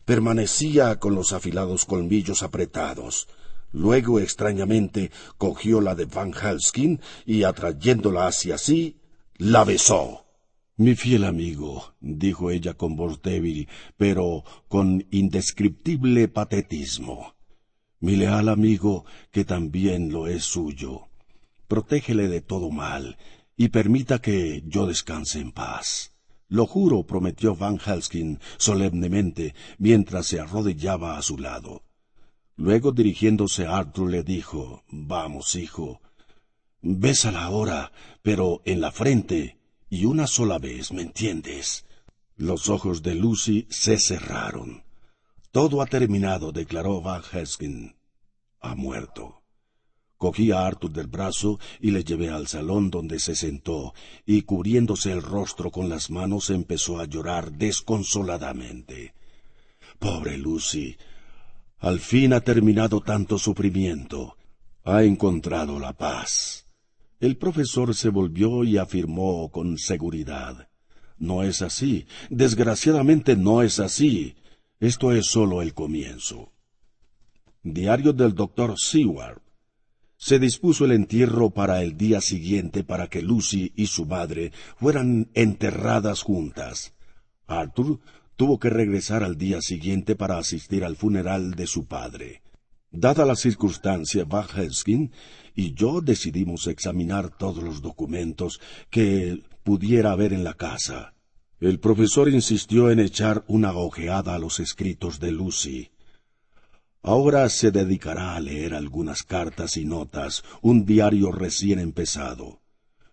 Permanecía 0.05 0.99
con 0.99 1.13
los 1.13 1.34
afilados 1.34 1.85
colmillos 1.85 2.41
apretados. 2.41 3.27
Luego, 3.71 4.19
extrañamente, 4.19 5.11
cogió 5.38 5.81
la 5.81 5.93
de 5.93 6.05
Van 6.05 6.34
Helskin 6.34 6.99
y, 7.26 7.43
atrayéndola 7.43 8.26
hacia 8.26 8.57
sí, 8.57 8.97
la 9.38 9.63
besó. 9.63 10.26
Mi 10.77 10.95
fiel 10.95 11.26
amigo, 11.26 11.93
dijo 11.99 12.49
ella 12.49 12.73
con 12.73 12.95
voz 12.95 13.21
débil, 13.21 13.67
pero 13.97 14.43
con 14.67 15.05
indescriptible 15.11 16.27
patetismo. 16.27 17.35
Mi 17.99 18.15
leal 18.15 18.49
amigo, 18.49 19.05
que 19.31 19.43
también 19.43 20.11
lo 20.11 20.27
es 20.27 20.43
suyo. 20.43 21.07
Protégele 21.67 22.27
de 22.27 22.41
todo 22.41 22.71
mal 22.71 23.17
y 23.57 23.69
permita 23.69 24.19
que 24.19 24.63
yo 24.65 24.88
descanse 24.88 25.39
en 25.39 25.51
paz. 25.51 26.13
Lo 26.47 26.65
juro, 26.65 27.03
prometió 27.03 27.55
Van 27.55 27.77
Helskin 27.77 28.39
solemnemente 28.57 29.53
mientras 29.77 30.27
se 30.27 30.39
arrodillaba 30.39 31.17
a 31.17 31.21
su 31.21 31.38
lado. 31.38 31.84
Luego, 32.55 32.91
dirigiéndose 32.91 33.65
a 33.65 33.77
Arthur, 33.77 34.09
le 34.09 34.23
dijo 34.23 34.84
Vamos, 34.89 35.55
hijo. 35.55 36.01
Bésala 36.81 37.43
ahora, 37.43 37.91
pero 38.21 38.61
en 38.65 38.81
la 38.81 38.91
frente, 38.91 39.59
y 39.89 40.05
una 40.05 40.26
sola 40.26 40.57
vez, 40.57 40.91
¿me 40.91 41.01
entiendes? 41.01 41.85
Los 42.38 42.69
ojos 42.69 43.03
de 43.03 43.15
Lucy 43.15 43.67
se 43.69 43.99
cerraron. 43.99 44.84
Todo 45.51 45.81
ha 45.81 45.88
terminado, 45.88 46.51
declaró 46.51 47.01
Van 47.01 47.23
Helskin. 47.23 47.95
Ha 48.61 48.76
muerto. 48.76 49.41
Cogí 50.17 50.51
a 50.51 50.67
Arthur 50.67 50.91
del 50.91 51.07
brazo 51.07 51.59
y 51.80 51.91
le 51.91 52.03
llevé 52.03 52.30
al 52.30 52.47
salón 52.47 52.91
donde 52.91 53.19
se 53.19 53.35
sentó, 53.35 53.93
y 54.26 54.41
cubriéndose 54.41 55.11
el 55.11 55.21
rostro 55.21 55.71
con 55.71 55.88
las 55.89 56.11
manos 56.11 56.49
empezó 56.49 56.99
a 56.99 57.05
llorar 57.05 57.53
desconsoladamente. 57.53 59.13
Pobre 59.97 60.38
Lucy. 60.38 60.97
Al 61.80 61.99
fin 61.99 62.34
ha 62.34 62.41
terminado 62.41 62.99
tanto 62.99 63.39
sufrimiento. 63.39 64.35
Ha 64.84 65.03
encontrado 65.03 65.80
la 65.80 65.93
paz. 65.93 66.67
El 67.19 67.38
profesor 67.38 67.95
se 67.95 68.09
volvió 68.09 68.63
y 68.63 68.77
afirmó 68.77 69.49
con 69.49 69.77
seguridad. 69.77 70.69
No 71.17 71.43
es 71.43 71.61
así. 71.61 72.05
Desgraciadamente 72.30 73.35
no 73.35 73.61
es 73.61 73.80
así. 73.80 74.35
Esto 74.80 75.11
es 75.11 75.26
sólo 75.26 75.61
el 75.61 75.73
comienzo. 75.73 76.53
Diario 77.64 78.14
del 78.14 78.34
doctor 78.34 78.80
Seward. 78.80 79.41
Se 80.15 80.39
dispuso 80.39 80.85
el 80.85 80.93
entierro 80.93 81.49
para 81.49 81.84
el 81.84 81.97
día 81.97 82.22
siguiente 82.22 82.85
para 82.85 83.07
que 83.07 83.22
Lucy 83.22 83.73
y 83.76 83.88
su 83.88 84.06
madre 84.06 84.53
fueran 84.77 85.31
enterradas 85.34 86.22
juntas. 86.22 86.93
Arthur 87.45 87.99
tuvo 88.38 88.57
que 88.57 88.69
regresar 88.69 89.26
al 89.26 89.38
día 89.38 89.61
siguiente 89.61 90.15
para 90.15 90.38
asistir 90.38 90.85
al 90.85 90.95
funeral 90.95 91.56
de 91.56 91.68
su 91.68 91.85
padre. 91.85 92.41
Dada 92.89 93.26
la 93.26 93.35
circunstancia, 93.35 94.23
Van 94.23 94.47
Helskin 94.47 95.11
y 95.56 95.73
yo 95.73 95.99
decidimos 95.99 96.68
examinar 96.68 97.38
todos 97.38 97.61
los 97.61 97.81
documentos 97.81 98.61
que 98.89 99.43
pudiera 99.64 100.14
haber 100.14 100.31
en 100.31 100.45
la 100.45 100.53
casa. 100.53 101.15
El 101.60 101.81
profesor 101.81 102.30
insistió 102.30 102.90
en 102.90 102.99
echar 102.99 103.44
una 103.49 103.73
ojeada 103.73 104.34
a 104.34 104.40
los 104.40 104.61
escritos 104.61 105.19
de 105.19 105.34
Lucy. 105.34 105.90
Ahora 107.02 107.49
se 107.49 107.72
dedicará 107.72 108.36
a 108.36 108.40
leer 108.40 108.73
algunas 108.73 109.23
cartas 109.23 109.76
y 109.76 109.84
notas, 109.84 110.45
un 110.61 110.86
diario 110.86 111.34
recién 111.34 111.80
empezado. 111.80 112.61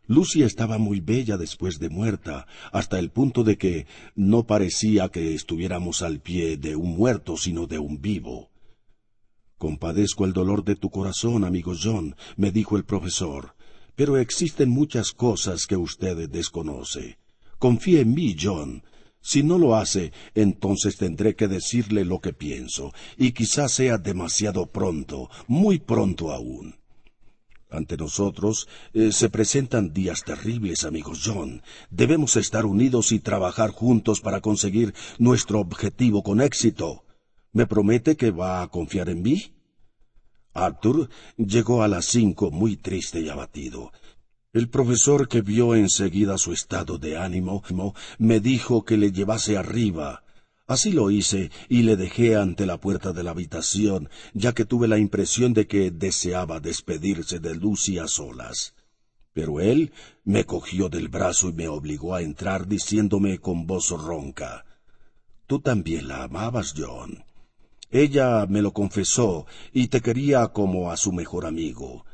Lucy 0.06 0.44
estaba 0.44 0.78
muy 0.78 1.00
bella 1.00 1.36
después 1.36 1.80
de 1.80 1.88
muerta, 1.88 2.46
hasta 2.70 3.00
el 3.00 3.10
punto 3.10 3.42
de 3.42 3.58
que 3.58 3.88
no 4.14 4.46
parecía 4.46 5.08
que 5.08 5.34
estuviéramos 5.34 6.02
al 6.02 6.20
pie 6.20 6.56
de 6.56 6.76
un 6.76 6.96
muerto, 6.96 7.36
sino 7.36 7.66
de 7.66 7.80
un 7.80 8.00
vivo. 8.00 8.50
Compadezco 9.58 10.24
el 10.24 10.32
dolor 10.32 10.62
de 10.62 10.76
tu 10.76 10.90
corazón, 10.90 11.42
amigo 11.42 11.72
John, 11.80 12.14
me 12.36 12.52
dijo 12.52 12.76
el 12.76 12.84
profesor, 12.84 13.56
pero 13.96 14.18
existen 14.18 14.70
muchas 14.70 15.10
cosas 15.10 15.66
que 15.66 15.76
usted 15.76 16.28
desconoce. 16.28 17.18
Confíe 17.58 18.00
en 18.00 18.14
mí, 18.14 18.36
John. 18.40 18.82
Si 19.20 19.42
no 19.42 19.58
lo 19.58 19.74
hace, 19.74 20.12
entonces 20.34 20.96
tendré 20.96 21.34
que 21.34 21.48
decirle 21.48 22.04
lo 22.04 22.20
que 22.20 22.32
pienso, 22.32 22.92
y 23.16 23.32
quizás 23.32 23.72
sea 23.72 23.98
demasiado 23.98 24.66
pronto, 24.66 25.30
muy 25.48 25.80
pronto 25.80 26.30
aún. 26.30 26.76
Ante 27.68 27.96
nosotros 27.96 28.68
eh, 28.94 29.10
se 29.10 29.28
presentan 29.28 29.92
días 29.92 30.22
terribles, 30.22 30.84
amigos 30.84 31.22
John. 31.24 31.62
Debemos 31.90 32.36
estar 32.36 32.64
unidos 32.64 33.10
y 33.10 33.18
trabajar 33.18 33.70
juntos 33.70 34.20
para 34.20 34.40
conseguir 34.40 34.94
nuestro 35.18 35.58
objetivo 35.58 36.22
con 36.22 36.40
éxito. 36.40 37.04
¿Me 37.52 37.66
promete 37.66 38.16
que 38.16 38.30
va 38.30 38.62
a 38.62 38.68
confiar 38.68 39.08
en 39.08 39.22
mí? 39.22 39.52
Arthur 40.54 41.10
llegó 41.36 41.82
a 41.82 41.88
las 41.88 42.06
cinco 42.06 42.50
muy 42.50 42.76
triste 42.76 43.20
y 43.20 43.28
abatido. 43.28 43.92
El 44.56 44.70
profesor, 44.70 45.28
que 45.28 45.42
vio 45.42 45.74
enseguida 45.74 46.38
su 46.38 46.54
estado 46.54 46.96
de 46.96 47.18
ánimo, 47.18 47.62
me 48.16 48.40
dijo 48.40 48.86
que 48.86 48.96
le 48.96 49.12
llevase 49.12 49.58
arriba. 49.58 50.24
Así 50.66 50.92
lo 50.92 51.10
hice 51.10 51.50
y 51.68 51.82
le 51.82 51.96
dejé 51.96 52.36
ante 52.36 52.64
la 52.64 52.80
puerta 52.80 53.12
de 53.12 53.22
la 53.22 53.32
habitación, 53.32 54.08
ya 54.32 54.54
que 54.54 54.64
tuve 54.64 54.88
la 54.88 54.96
impresión 54.96 55.52
de 55.52 55.66
que 55.66 55.90
deseaba 55.90 56.58
despedirse 56.58 57.38
de 57.38 57.54
Lucy 57.54 57.98
a 57.98 58.08
solas. 58.08 58.72
Pero 59.34 59.60
él 59.60 59.92
me 60.24 60.44
cogió 60.44 60.88
del 60.88 61.08
brazo 61.08 61.50
y 61.50 61.52
me 61.52 61.68
obligó 61.68 62.14
a 62.14 62.22
entrar 62.22 62.66
diciéndome 62.66 63.38
con 63.38 63.66
voz 63.66 63.90
ronca 63.90 64.64
Tú 65.46 65.60
también 65.60 66.08
la 66.08 66.22
amabas, 66.22 66.72
John. 66.74 67.22
Ella 67.90 68.46
me 68.46 68.62
lo 68.62 68.72
confesó 68.72 69.44
y 69.74 69.88
te 69.88 70.00
quería 70.00 70.48
como 70.48 70.90
a 70.90 70.96
su 70.96 71.12
mejor 71.12 71.44
amigo. 71.44 72.05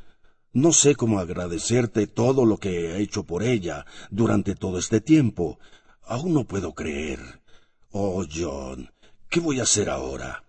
No 0.55 0.73
sé 0.73 0.97
cómo 0.97 1.19
agradecerte 1.19 2.07
todo 2.07 2.45
lo 2.45 2.59
que 2.59 2.91
he 2.91 3.01
hecho 3.01 3.25
por 3.25 3.43
ella 3.43 3.87
durante 4.11 4.55
todo 4.55 4.79
este 4.79 5.01
tiempo. 5.01 5.59
Aún 6.05 6.35
no 6.35 6.45
puedo 6.45 6.75
creer. 6.75 7.41
Oh, 7.91 8.25
John, 8.31 8.91
¿qué 9.31 9.41
voy 9.41 9.61
a 9.61 9.63
hacer 9.63 9.89
ahora? 9.89 10.45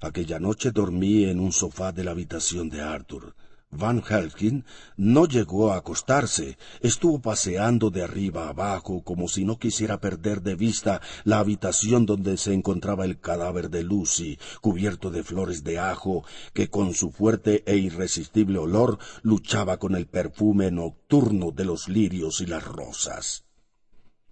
Aquella 0.00 0.38
noche 0.38 0.70
dormí 0.70 1.24
en 1.24 1.40
un 1.40 1.50
sofá 1.50 1.90
de 1.90 2.04
la 2.04 2.12
habitación 2.12 2.68
de 2.68 2.82
Arthur. 2.82 3.34
Van 3.74 4.02
Helskin 4.02 4.66
no 4.98 5.26
llegó 5.26 5.72
a 5.72 5.78
acostarse, 5.78 6.58
estuvo 6.82 7.22
paseando 7.22 7.88
de 7.88 8.02
arriba 8.02 8.48
abajo 8.48 9.02
como 9.02 9.28
si 9.28 9.46
no 9.46 9.58
quisiera 9.58 9.98
perder 9.98 10.42
de 10.42 10.56
vista 10.56 11.00
la 11.24 11.38
habitación 11.38 12.04
donde 12.04 12.36
se 12.36 12.52
encontraba 12.52 13.06
el 13.06 13.18
cadáver 13.18 13.70
de 13.70 13.82
Lucy, 13.82 14.38
cubierto 14.60 15.10
de 15.10 15.24
flores 15.24 15.64
de 15.64 15.78
ajo, 15.78 16.22
que 16.52 16.68
con 16.68 16.92
su 16.92 17.12
fuerte 17.12 17.62
e 17.64 17.76
irresistible 17.78 18.58
olor 18.58 18.98
luchaba 19.22 19.78
con 19.78 19.96
el 19.96 20.06
perfume 20.06 20.70
nocturno 20.70 21.50
de 21.50 21.64
los 21.64 21.88
lirios 21.88 22.42
y 22.42 22.46
las 22.46 22.64
rosas. 22.64 23.44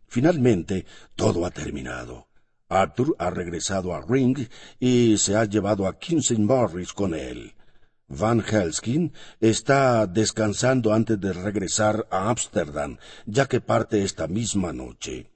Finalmente, 0.06 0.84
todo 1.16 1.46
ha 1.46 1.50
terminado. 1.50 2.28
Arthur 2.68 3.16
ha 3.18 3.30
regresado 3.30 3.94
a 3.94 4.02
Ring 4.02 4.38
y 4.78 5.16
se 5.16 5.34
ha 5.34 5.46
llevado 5.46 5.86
a 5.86 5.98
Kinsey 5.98 6.36
Morris 6.36 6.92
con 6.92 7.14
él. 7.14 7.54
Van 8.12 8.42
Helskin 8.42 9.12
está 9.40 10.04
descansando 10.08 10.92
antes 10.92 11.20
de 11.20 11.32
regresar 11.32 12.08
a 12.10 12.28
Ámsterdam, 12.28 12.98
ya 13.24 13.46
que 13.46 13.60
parte 13.60 14.02
esta 14.02 14.26
misma 14.26 14.72
noche. 14.72 15.30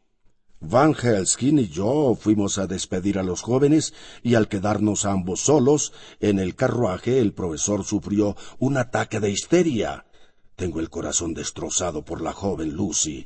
Van 0.58 0.92
Helskin 0.92 1.60
y 1.60 1.68
yo 1.68 2.16
fuimos 2.20 2.58
a 2.58 2.66
despedir 2.66 3.20
a 3.20 3.22
los 3.22 3.42
jóvenes 3.42 3.94
y 4.24 4.34
al 4.34 4.48
quedarnos 4.48 5.04
ambos 5.04 5.42
solos 5.42 5.92
en 6.18 6.40
el 6.40 6.56
carruaje 6.56 7.20
el 7.20 7.32
profesor 7.32 7.84
sufrió 7.84 8.36
un 8.58 8.76
ataque 8.76 9.20
de 9.20 9.30
histeria. 9.30 10.06
Tengo 10.56 10.80
el 10.80 10.90
corazón 10.90 11.32
destrozado 11.32 12.04
por 12.04 12.20
la 12.20 12.32
joven 12.32 12.72
Lucy. 12.72 13.24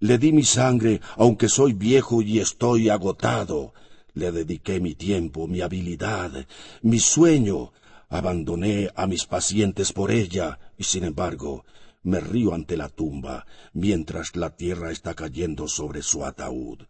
Le 0.00 0.18
di 0.18 0.32
mi 0.32 0.44
sangre, 0.44 1.00
aunque 1.16 1.48
soy 1.48 1.72
viejo 1.72 2.20
y 2.20 2.40
estoy 2.40 2.90
agotado. 2.90 3.72
Le 4.12 4.32
dediqué 4.32 4.80
mi 4.80 4.94
tiempo, 4.94 5.46
mi 5.46 5.62
habilidad, 5.62 6.46
mi 6.82 6.98
sueño, 6.98 7.72
abandoné 8.12 8.90
a 8.94 9.06
mis 9.06 9.24
pacientes 9.24 9.94
por 9.94 10.10
ella, 10.10 10.58
y 10.76 10.84
sin 10.84 11.04
embargo, 11.04 11.64
me 12.02 12.20
río 12.20 12.52
ante 12.52 12.76
la 12.76 12.90
tumba, 12.90 13.46
mientras 13.72 14.36
la 14.36 14.54
tierra 14.54 14.92
está 14.92 15.14
cayendo 15.14 15.66
sobre 15.66 16.02
su 16.02 16.22
ataúd. 16.22 16.80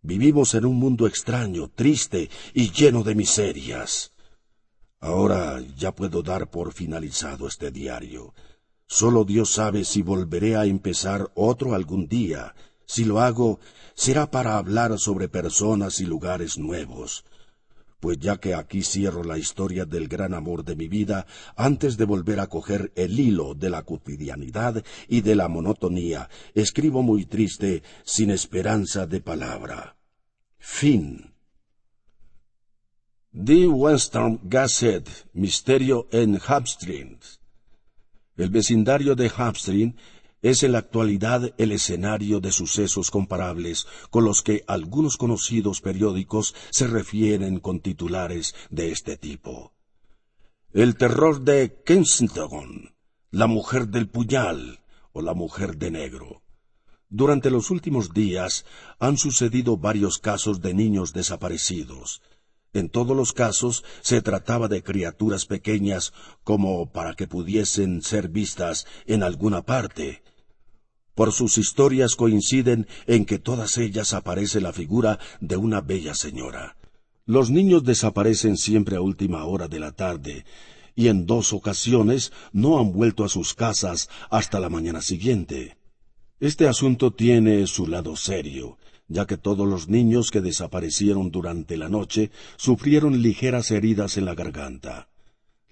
Vivimos 0.00 0.54
en 0.54 0.64
un 0.64 0.76
mundo 0.76 1.06
extraño, 1.06 1.68
triste 1.68 2.30
y 2.54 2.70
lleno 2.70 3.02
de 3.02 3.14
miserias. 3.14 4.12
Ahora 4.98 5.60
ya 5.76 5.94
puedo 5.94 6.22
dar 6.22 6.48
por 6.48 6.72
finalizado 6.72 7.46
este 7.46 7.70
diario. 7.70 8.32
Solo 8.86 9.24
Dios 9.24 9.50
sabe 9.50 9.84
si 9.84 10.00
volveré 10.00 10.56
a 10.56 10.64
empezar 10.64 11.30
otro 11.34 11.74
algún 11.74 12.08
día. 12.08 12.54
Si 12.86 13.04
lo 13.04 13.20
hago, 13.20 13.60
será 13.94 14.30
para 14.30 14.56
hablar 14.56 14.98
sobre 14.98 15.28
personas 15.28 16.00
y 16.00 16.06
lugares 16.06 16.56
nuevos. 16.56 17.24
Pues 18.06 18.20
ya 18.20 18.36
que 18.36 18.54
aquí 18.54 18.84
cierro 18.84 19.24
la 19.24 19.36
historia 19.36 19.84
del 19.84 20.06
gran 20.06 20.32
amor 20.32 20.64
de 20.64 20.76
mi 20.76 20.86
vida, 20.86 21.26
antes 21.56 21.96
de 21.96 22.04
volver 22.04 22.38
a 22.38 22.46
coger 22.46 22.92
el 22.94 23.18
hilo 23.18 23.54
de 23.54 23.68
la 23.68 23.82
cotidianidad 23.82 24.84
y 25.08 25.22
de 25.22 25.34
la 25.34 25.48
monotonía, 25.48 26.30
escribo 26.54 27.02
muy 27.02 27.26
triste, 27.26 27.82
sin 28.04 28.30
esperanza 28.30 29.08
de 29.08 29.20
palabra. 29.20 29.96
Fin. 30.56 31.34
The 33.32 33.66
Western 33.66 34.38
Gazette, 34.44 35.10
Misterio 35.32 36.06
en 36.12 36.38
Hapstream. 36.46 37.18
El 38.36 38.50
vecindario 38.50 39.16
de 39.16 39.32
Hapstream 39.36 39.96
es 40.50 40.62
en 40.62 40.70
la 40.72 40.78
actualidad 40.78 41.54
el 41.58 41.72
escenario 41.72 42.38
de 42.38 42.52
sucesos 42.52 43.10
comparables 43.10 43.88
con 44.10 44.24
los 44.24 44.42
que 44.42 44.62
algunos 44.68 45.16
conocidos 45.16 45.80
periódicos 45.80 46.54
se 46.70 46.86
refieren 46.86 47.58
con 47.58 47.80
titulares 47.80 48.54
de 48.70 48.92
este 48.92 49.16
tipo. 49.16 49.72
El 50.72 50.96
terror 50.96 51.40
de 51.40 51.82
Kensington, 51.84 52.94
la 53.32 53.48
mujer 53.48 53.88
del 53.88 54.08
puñal 54.08 54.84
o 55.12 55.20
la 55.20 55.34
mujer 55.34 55.78
de 55.78 55.90
negro. 55.90 56.42
Durante 57.08 57.50
los 57.50 57.72
últimos 57.72 58.14
días 58.14 58.66
han 59.00 59.16
sucedido 59.16 59.78
varios 59.78 60.18
casos 60.18 60.60
de 60.60 60.74
niños 60.74 61.12
desaparecidos, 61.12 62.22
en 62.72 62.90
todos 62.90 63.16
los 63.16 63.32
casos 63.32 63.84
se 64.02 64.20
trataba 64.20 64.68
de 64.68 64.82
criaturas 64.82 65.46
pequeñas 65.46 66.12
como 66.44 66.92
para 66.92 67.14
que 67.14 67.26
pudiesen 67.26 68.02
ser 68.02 68.28
vistas 68.28 68.86
en 69.06 69.22
alguna 69.22 69.62
parte. 69.62 70.22
Por 71.16 71.32
sus 71.32 71.56
historias 71.56 72.14
coinciden 72.14 72.86
en 73.06 73.24
que 73.24 73.38
todas 73.38 73.78
ellas 73.78 74.12
aparece 74.12 74.60
la 74.60 74.74
figura 74.74 75.18
de 75.40 75.56
una 75.56 75.80
bella 75.80 76.14
señora. 76.14 76.76
Los 77.24 77.48
niños 77.50 77.84
desaparecen 77.84 78.58
siempre 78.58 78.96
a 78.96 79.00
última 79.00 79.46
hora 79.46 79.66
de 79.66 79.80
la 79.80 79.92
tarde, 79.92 80.44
y 80.94 81.08
en 81.08 81.24
dos 81.24 81.54
ocasiones 81.54 82.32
no 82.52 82.78
han 82.78 82.92
vuelto 82.92 83.24
a 83.24 83.30
sus 83.30 83.54
casas 83.54 84.10
hasta 84.28 84.60
la 84.60 84.68
mañana 84.68 85.00
siguiente. 85.00 85.78
Este 86.38 86.68
asunto 86.68 87.14
tiene 87.14 87.66
su 87.66 87.86
lado 87.86 88.14
serio, 88.14 88.76
ya 89.08 89.26
que 89.26 89.38
todos 89.38 89.66
los 89.66 89.88
niños 89.88 90.30
que 90.30 90.42
desaparecieron 90.42 91.30
durante 91.30 91.78
la 91.78 91.88
noche 91.88 92.30
sufrieron 92.58 93.22
ligeras 93.22 93.70
heridas 93.70 94.18
en 94.18 94.26
la 94.26 94.34
garganta. 94.34 95.08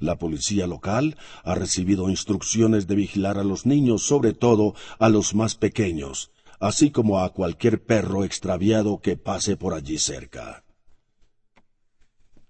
La 0.05 0.16
policía 0.16 0.66
local 0.66 1.16
ha 1.44 1.55
recibido 1.55 2.10
instrucciones 2.10 2.86
de 2.86 2.94
vigilar 2.94 3.39
a 3.39 3.43
los 3.43 3.64
niños, 3.64 4.02
sobre 4.02 4.35
todo 4.35 4.74
a 4.98 5.09
los 5.09 5.35
más 5.35 5.55
pequeños, 5.55 6.31
así 6.60 6.90
como 6.90 7.20
a 7.20 7.32
cualquier 7.32 7.82
perro 7.82 8.22
extraviado 8.22 9.01
que 9.01 9.16
pase 9.16 9.56
por 9.56 9.72
allí 9.72 9.97
cerca. 9.98 10.62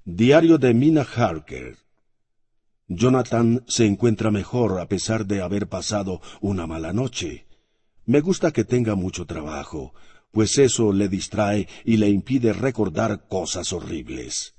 Diario 0.04 0.58
de 0.58 0.74
Mina 0.74 1.02
Harker. 1.02 1.76
Jonathan 2.88 3.64
se 3.68 3.86
encuentra 3.86 4.32
mejor 4.32 4.80
a 4.80 4.88
pesar 4.88 5.24
de 5.24 5.40
haber 5.40 5.68
pasado 5.68 6.20
una 6.40 6.66
mala 6.66 6.92
noche. 6.92 7.46
Me 8.04 8.20
gusta 8.20 8.50
que 8.50 8.64
tenga 8.64 8.96
mucho 8.96 9.26
trabajo, 9.26 9.94
pues 10.32 10.58
eso 10.58 10.92
le 10.92 11.08
distrae 11.08 11.68
y 11.84 11.98
le 11.98 12.08
impide 12.08 12.52
recordar 12.52 13.28
cosas 13.28 13.72
horribles. 13.72 14.54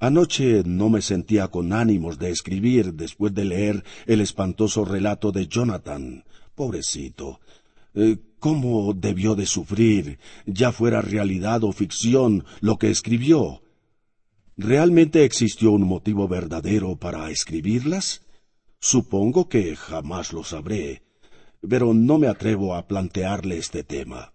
Anoche 0.00 0.62
no 0.64 0.88
me 0.88 1.02
sentía 1.02 1.48
con 1.48 1.72
ánimos 1.72 2.18
de 2.18 2.30
escribir 2.30 2.94
después 2.94 3.32
de 3.34 3.44
leer 3.44 3.84
el 4.06 4.20
espantoso 4.20 4.84
relato 4.84 5.32
de 5.32 5.46
Jonathan. 5.46 6.24
Pobrecito. 6.54 7.40
Eh, 7.94 8.18
¿Cómo 8.38 8.92
debió 8.92 9.34
de 9.34 9.46
sufrir, 9.46 10.18
ya 10.44 10.72
fuera 10.72 11.00
realidad 11.00 11.64
o 11.64 11.72
ficción, 11.72 12.44
lo 12.60 12.76
que 12.76 12.90
escribió? 12.90 13.62
¿Realmente 14.56 15.24
existió 15.24 15.70
un 15.70 15.82
motivo 15.82 16.28
verdadero 16.28 16.96
para 16.96 17.30
escribirlas? 17.30 18.22
Supongo 18.80 19.48
que 19.48 19.74
jamás 19.76 20.32
lo 20.32 20.44
sabré, 20.44 21.02
pero 21.66 21.94
no 21.94 22.18
me 22.18 22.28
atrevo 22.28 22.74
a 22.74 22.86
plantearle 22.86 23.56
este 23.56 23.82
tema. 23.82 24.34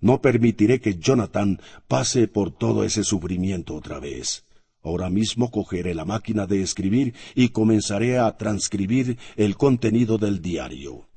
No 0.00 0.20
permitiré 0.20 0.80
que 0.80 0.98
Jonathan 0.98 1.60
pase 1.88 2.28
por 2.28 2.50
todo 2.50 2.84
ese 2.84 3.04
sufrimiento 3.04 3.74
otra 3.74 4.00
vez. 4.00 4.44
Ahora 4.84 5.08
mismo 5.08 5.50
cogeré 5.50 5.94
la 5.94 6.04
máquina 6.04 6.46
de 6.46 6.62
escribir 6.62 7.14
y 7.34 7.48
comenzaré 7.48 8.18
a 8.18 8.36
transcribir 8.36 9.18
el 9.34 9.56
contenido 9.56 10.18
del 10.18 10.42
diario. 10.42 11.08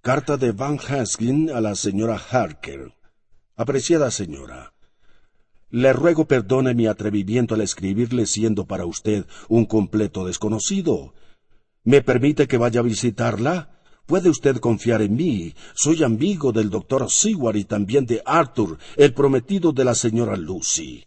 Carta 0.00 0.36
de 0.36 0.50
Van 0.50 0.78
Haskin 0.78 1.50
a 1.50 1.60
la 1.60 1.76
señora 1.76 2.16
Harker. 2.16 2.92
Apreciada 3.54 4.10
señora, 4.10 4.74
le 5.70 5.92
ruego 5.92 6.26
perdone 6.26 6.74
mi 6.74 6.88
atrevimiento 6.88 7.54
al 7.54 7.60
escribirle 7.60 8.26
siendo 8.26 8.66
para 8.66 8.86
usted 8.86 9.24
un 9.48 9.64
completo 9.64 10.26
desconocido. 10.26 11.14
¿Me 11.84 12.02
permite 12.02 12.48
que 12.48 12.58
vaya 12.58 12.80
a 12.80 12.84
visitarla? 12.84 13.70
Puede 14.06 14.30
usted 14.30 14.56
confiar 14.56 15.00
en 15.00 15.14
mí. 15.14 15.54
Soy 15.74 16.02
amigo 16.02 16.50
del 16.50 16.70
doctor 16.70 17.08
Seward 17.08 17.56
y 17.56 17.64
también 17.64 18.04
de 18.04 18.20
Arthur, 18.26 18.78
el 18.96 19.14
prometido 19.14 19.72
de 19.72 19.84
la 19.84 19.94
señora 19.94 20.36
Lucy. 20.36 21.04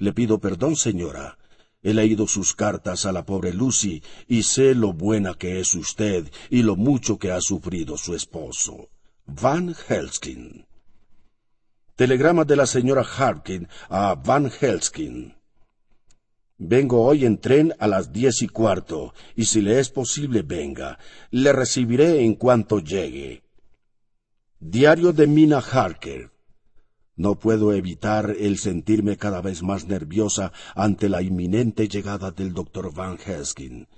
Le 0.00 0.12
pido 0.12 0.40
perdón, 0.40 0.76
señora. 0.76 1.38
He 1.82 1.94
leído 1.94 2.26
sus 2.26 2.54
cartas 2.54 3.06
a 3.06 3.12
la 3.12 3.24
pobre 3.24 3.52
Lucy 3.52 4.02
y 4.26 4.42
sé 4.42 4.74
lo 4.74 4.92
buena 4.92 5.34
que 5.34 5.60
es 5.60 5.74
usted 5.74 6.30
y 6.50 6.62
lo 6.62 6.74
mucho 6.74 7.18
que 7.18 7.32
ha 7.32 7.40
sufrido 7.40 7.96
su 7.96 8.14
esposo. 8.14 8.88
Van 9.26 9.74
Helskin. 9.88 10.66
Telegrama 11.96 12.44
de 12.44 12.56
la 12.56 12.66
señora 12.66 13.02
Harkin 13.02 13.68
a 13.90 14.14
Van 14.14 14.50
Helskin. 14.50 15.34
Vengo 16.56 17.04
hoy 17.04 17.26
en 17.26 17.38
tren 17.38 17.74
a 17.78 17.86
las 17.86 18.10
diez 18.12 18.42
y 18.42 18.48
cuarto, 18.48 19.14
y 19.36 19.44
si 19.44 19.60
le 19.60 19.80
es 19.80 19.90
posible 19.90 20.42
venga. 20.42 20.98
Le 21.30 21.52
recibiré 21.52 22.22
en 22.22 22.34
cuanto 22.34 22.80
llegue. 22.80 23.42
Diario 24.58 25.12
de 25.12 25.26
Mina 25.26 25.58
Harker. 25.58 26.30
No 27.20 27.34
puedo 27.34 27.74
evitar 27.74 28.34
el 28.40 28.56
sentirme 28.56 29.18
cada 29.18 29.42
vez 29.42 29.62
más 29.62 29.86
nerviosa 29.86 30.54
ante 30.74 31.10
la 31.10 31.20
inminente 31.20 31.86
llegada 31.86 32.30
del 32.30 32.54
doctor 32.54 32.94
Van 32.94 33.18
Heskin, 33.22 33.88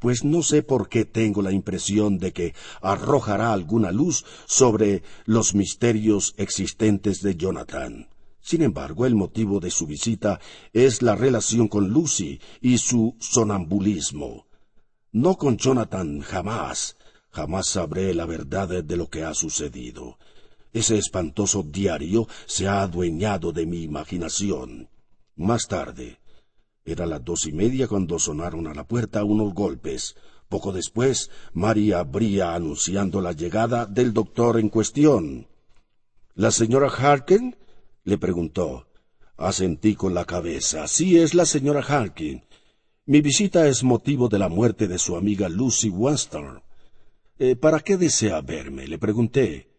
pues 0.00 0.24
no 0.24 0.42
sé 0.42 0.64
por 0.64 0.88
qué 0.88 1.04
tengo 1.04 1.42
la 1.42 1.52
impresión 1.52 2.18
de 2.18 2.32
que 2.32 2.54
arrojará 2.80 3.52
alguna 3.52 3.92
luz 3.92 4.24
sobre 4.46 5.04
los 5.26 5.54
misterios 5.54 6.34
existentes 6.38 7.22
de 7.22 7.36
Jonathan. 7.36 8.08
Sin 8.40 8.62
embargo, 8.62 9.06
el 9.06 9.14
motivo 9.14 9.60
de 9.60 9.70
su 9.70 9.86
visita 9.86 10.40
es 10.72 11.02
la 11.02 11.14
relación 11.14 11.68
con 11.68 11.90
Lucy 11.90 12.40
y 12.60 12.78
su 12.78 13.14
sonambulismo. 13.20 14.48
No 15.12 15.36
con 15.36 15.56
Jonathan 15.56 16.18
jamás, 16.18 16.96
jamás 17.30 17.68
sabré 17.68 18.12
la 18.12 18.26
verdad 18.26 18.82
de 18.82 18.96
lo 18.96 19.08
que 19.08 19.22
ha 19.22 19.34
sucedido. 19.34 20.18
Ese 20.72 20.96
espantoso 20.96 21.62
diario 21.62 22.26
se 22.46 22.66
ha 22.66 22.82
adueñado 22.82 23.52
de 23.52 23.66
mi 23.66 23.82
imaginación. 23.82 24.88
Más 25.36 25.68
tarde. 25.68 26.18
Era 26.84 27.06
las 27.06 27.24
dos 27.24 27.46
y 27.46 27.52
media 27.52 27.86
cuando 27.86 28.18
sonaron 28.18 28.66
a 28.66 28.74
la 28.74 28.84
puerta 28.84 29.22
unos 29.22 29.52
golpes. 29.52 30.16
Poco 30.48 30.72
después, 30.72 31.30
María 31.52 32.00
abría 32.00 32.54
anunciando 32.54 33.20
la 33.20 33.32
llegada 33.32 33.86
del 33.86 34.12
doctor 34.12 34.58
en 34.58 34.68
cuestión. 34.68 35.46
¿La 36.34 36.50
señora 36.50 36.88
Harken? 36.88 37.56
le 38.04 38.18
preguntó. 38.18 38.88
Asentí 39.36 39.94
con 39.94 40.14
la 40.14 40.24
cabeza. 40.24 40.88
Sí, 40.88 41.18
es 41.18 41.34
la 41.34 41.46
señora 41.46 41.80
Harkin. 41.80 42.42
Mi 43.04 43.20
visita 43.20 43.66
es 43.66 43.82
motivo 43.82 44.28
de 44.28 44.38
la 44.38 44.48
muerte 44.48 44.88
de 44.88 44.98
su 44.98 45.16
amiga 45.16 45.48
Lucy 45.48 45.90
Weston. 45.90 46.62
Eh, 47.38 47.56
¿Para 47.56 47.80
qué 47.80 47.96
desea 47.96 48.40
verme? 48.40 48.86
le 48.86 48.98
pregunté. 48.98 49.71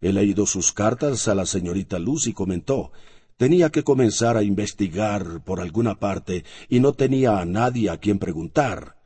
He 0.00 0.12
leído 0.12 0.46
sus 0.46 0.72
cartas 0.72 1.28
a 1.28 1.34
la 1.34 1.46
señorita 1.46 1.98
Lucy, 1.98 2.32
comentó. 2.32 2.92
Tenía 3.36 3.70
que 3.70 3.82
comenzar 3.82 4.36
a 4.36 4.42
investigar 4.42 5.42
por 5.44 5.60
alguna 5.60 5.98
parte 5.98 6.44
y 6.68 6.80
no 6.80 6.92
tenía 6.92 7.38
a 7.38 7.44
nadie 7.44 7.90
a 7.90 7.98
quien 7.98 8.18
preguntar. 8.18 8.96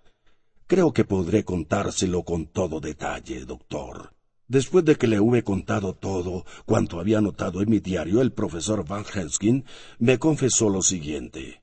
Creo 0.66 0.92
que 0.92 1.04
podré 1.04 1.44
contárselo 1.44 2.22
con 2.22 2.46
todo 2.46 2.80
detalle, 2.80 3.44
doctor. 3.44 4.14
Después 4.46 4.84
de 4.84 4.96
que 4.96 5.06
le 5.06 5.20
hube 5.20 5.44
contado 5.44 5.94
todo 5.94 6.44
cuanto 6.66 6.98
había 6.98 7.20
notado 7.20 7.62
en 7.62 7.70
mi 7.70 7.78
diario, 7.78 8.20
el 8.20 8.32
profesor 8.32 8.86
Van 8.86 9.04
Helskin 9.04 9.64
me 9.98 10.18
confesó 10.18 10.68
lo 10.68 10.82
siguiente. 10.82 11.62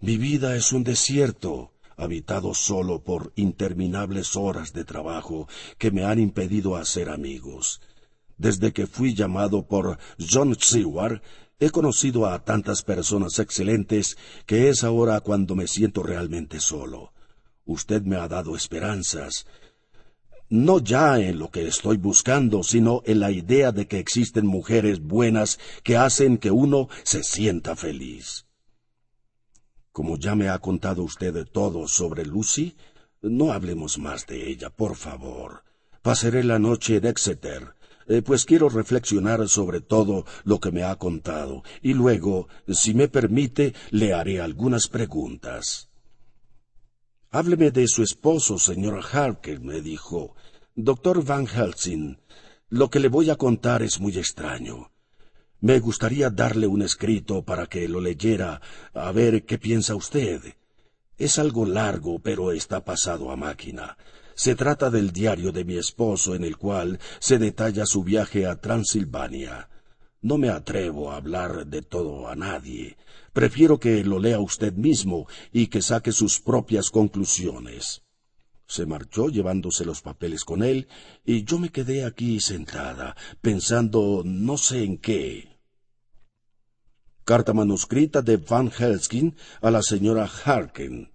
Mi 0.00 0.16
vida 0.16 0.56
es 0.56 0.72
un 0.72 0.84
desierto, 0.84 1.72
habitado 1.96 2.54
solo 2.54 3.02
por 3.02 3.32
interminables 3.36 4.36
horas 4.36 4.72
de 4.72 4.84
trabajo 4.84 5.48
que 5.76 5.90
me 5.90 6.04
han 6.04 6.18
impedido 6.18 6.76
hacer 6.76 7.10
amigos. 7.10 7.80
Desde 8.38 8.72
que 8.72 8.86
fui 8.86 9.14
llamado 9.14 9.66
por 9.66 9.98
John 10.18 10.56
Seward, 10.58 11.20
he 11.58 11.70
conocido 11.70 12.26
a 12.26 12.44
tantas 12.44 12.82
personas 12.82 13.38
excelentes 13.38 14.16
que 14.46 14.68
es 14.68 14.84
ahora 14.84 15.20
cuando 15.20 15.56
me 15.56 15.66
siento 15.66 16.02
realmente 16.02 16.60
solo. 16.60 17.12
Usted 17.64 18.02
me 18.02 18.16
ha 18.16 18.28
dado 18.28 18.56
esperanzas, 18.56 19.44
no 20.50 20.78
ya 20.78 21.18
en 21.18 21.38
lo 21.38 21.50
que 21.50 21.66
estoy 21.66 21.98
buscando, 21.98 22.62
sino 22.62 23.02
en 23.04 23.20
la 23.20 23.30
idea 23.30 23.72
de 23.72 23.86
que 23.86 23.98
existen 23.98 24.46
mujeres 24.46 25.00
buenas 25.00 25.58
que 25.82 25.96
hacen 25.96 26.38
que 26.38 26.50
uno 26.50 26.88
se 27.02 27.22
sienta 27.22 27.76
feliz. 27.76 28.46
Como 29.92 30.16
ya 30.16 30.34
me 30.34 30.48
ha 30.48 30.58
contado 30.58 31.02
usted 31.02 31.46
todo 31.48 31.86
sobre 31.88 32.24
Lucy, 32.24 32.76
no 33.20 33.52
hablemos 33.52 33.98
más 33.98 34.26
de 34.26 34.48
ella, 34.48 34.70
por 34.70 34.94
favor. 34.94 35.64
Pasaré 36.02 36.44
la 36.44 36.58
noche 36.58 36.96
en 36.96 37.06
Exeter, 37.06 37.74
eh, 38.08 38.22
pues 38.22 38.44
quiero 38.44 38.68
reflexionar 38.68 39.46
sobre 39.48 39.80
todo 39.80 40.24
lo 40.44 40.58
que 40.58 40.72
me 40.72 40.82
ha 40.82 40.96
contado, 40.96 41.62
y 41.82 41.94
luego, 41.94 42.48
si 42.66 42.94
me 42.94 43.08
permite, 43.08 43.74
le 43.90 44.14
haré 44.14 44.40
algunas 44.40 44.88
preguntas. 44.88 45.88
Hábleme 47.30 47.70
de 47.70 47.86
su 47.86 48.02
esposo, 48.02 48.58
señor 48.58 49.04
Harker, 49.12 49.60
me 49.60 49.82
dijo. 49.82 50.34
Doctor 50.74 51.22
Van 51.24 51.46
Helsing, 51.46 52.18
lo 52.70 52.88
que 52.88 53.00
le 53.00 53.08
voy 53.08 53.28
a 53.28 53.36
contar 53.36 53.82
es 53.82 54.00
muy 54.00 54.16
extraño. 54.16 54.90
Me 55.60 55.80
gustaría 55.80 56.30
darle 56.30 56.66
un 56.66 56.82
escrito 56.82 57.42
para 57.42 57.66
que 57.66 57.88
lo 57.88 58.00
leyera, 58.00 58.62
a 58.94 59.12
ver 59.12 59.44
qué 59.44 59.58
piensa 59.58 59.94
usted. 59.94 60.40
Es 61.18 61.38
algo 61.38 61.66
largo, 61.66 62.20
pero 62.20 62.52
está 62.52 62.84
pasado 62.84 63.30
a 63.30 63.36
máquina. 63.36 63.98
Se 64.38 64.54
trata 64.54 64.88
del 64.88 65.10
diario 65.10 65.50
de 65.50 65.64
mi 65.64 65.76
esposo 65.76 66.36
en 66.36 66.44
el 66.44 66.56
cual 66.56 67.00
se 67.18 67.38
detalla 67.38 67.84
su 67.86 68.04
viaje 68.04 68.46
a 68.46 68.60
Transilvania. 68.60 69.68
No 70.22 70.38
me 70.38 70.48
atrevo 70.48 71.10
a 71.10 71.16
hablar 71.16 71.66
de 71.66 71.82
todo 71.82 72.28
a 72.28 72.36
nadie. 72.36 72.96
Prefiero 73.32 73.80
que 73.80 74.04
lo 74.04 74.20
lea 74.20 74.38
usted 74.38 74.72
mismo 74.74 75.26
y 75.52 75.66
que 75.66 75.82
saque 75.82 76.12
sus 76.12 76.38
propias 76.38 76.90
conclusiones. 76.90 78.02
Se 78.68 78.86
marchó 78.86 79.28
llevándose 79.28 79.84
los 79.84 80.02
papeles 80.02 80.44
con 80.44 80.62
él 80.62 80.86
y 81.24 81.42
yo 81.42 81.58
me 81.58 81.70
quedé 81.70 82.04
aquí 82.04 82.38
sentada, 82.38 83.16
pensando 83.40 84.22
no 84.24 84.56
sé 84.56 84.84
en 84.84 84.98
qué. 84.98 85.48
Carta 87.24 87.52
manuscrita 87.52 88.22
de 88.22 88.36
Van 88.36 88.70
Helskin 88.70 89.34
a 89.60 89.72
la 89.72 89.82
señora 89.82 90.30
Harken. 90.44 91.10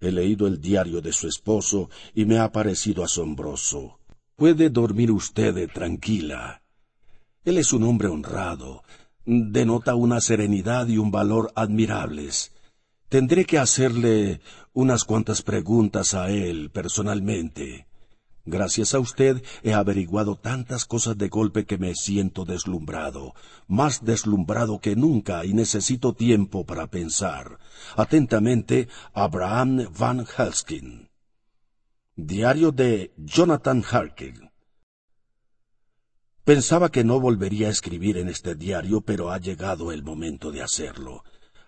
He 0.00 0.12
leído 0.12 0.46
el 0.46 0.60
diario 0.60 1.00
de 1.00 1.12
su 1.12 1.26
esposo 1.26 1.90
y 2.14 2.24
me 2.24 2.38
ha 2.38 2.52
parecido 2.52 3.02
asombroso. 3.02 3.98
Puede 4.36 4.70
dormir 4.70 5.10
usted 5.10 5.68
tranquila. 5.72 6.62
Él 7.44 7.58
es 7.58 7.72
un 7.72 7.82
hombre 7.82 8.06
honrado, 8.08 8.84
denota 9.26 9.96
una 9.96 10.20
serenidad 10.20 10.86
y 10.86 10.98
un 10.98 11.10
valor 11.10 11.50
admirables. 11.56 12.52
Tendré 13.08 13.44
que 13.44 13.58
hacerle 13.58 14.40
unas 14.72 15.04
cuantas 15.04 15.42
preguntas 15.42 16.14
a 16.14 16.30
él 16.30 16.70
personalmente. 16.70 17.87
Gracias 18.50 18.94
a 18.94 18.98
usted 18.98 19.42
he 19.62 19.74
averiguado 19.74 20.36
tantas 20.36 20.86
cosas 20.86 21.18
de 21.18 21.28
golpe 21.28 21.66
que 21.66 21.76
me 21.76 21.94
siento 21.94 22.46
deslumbrado, 22.46 23.34
más 23.66 24.06
deslumbrado 24.06 24.80
que 24.80 24.96
nunca 24.96 25.44
y 25.44 25.52
necesito 25.52 26.14
tiempo 26.14 26.64
para 26.64 26.86
pensar. 26.86 27.58
Atentamente, 27.94 28.88
Abraham 29.12 29.88
Van 29.98 30.24
Helskin. 30.24 31.10
Diario 32.16 32.72
de 32.72 33.12
Jonathan 33.18 33.84
Harkin. 33.88 34.50
Pensaba 36.42 36.90
que 36.90 37.04
no 37.04 37.20
volvería 37.20 37.66
a 37.66 37.70
escribir 37.70 38.16
en 38.16 38.30
este 38.30 38.54
diario, 38.54 39.02
pero 39.02 39.30
ha 39.30 39.36
llegado 39.36 39.92
el 39.92 40.02
momento 40.02 40.50
de 40.50 40.62
hacerlo. 40.62 41.22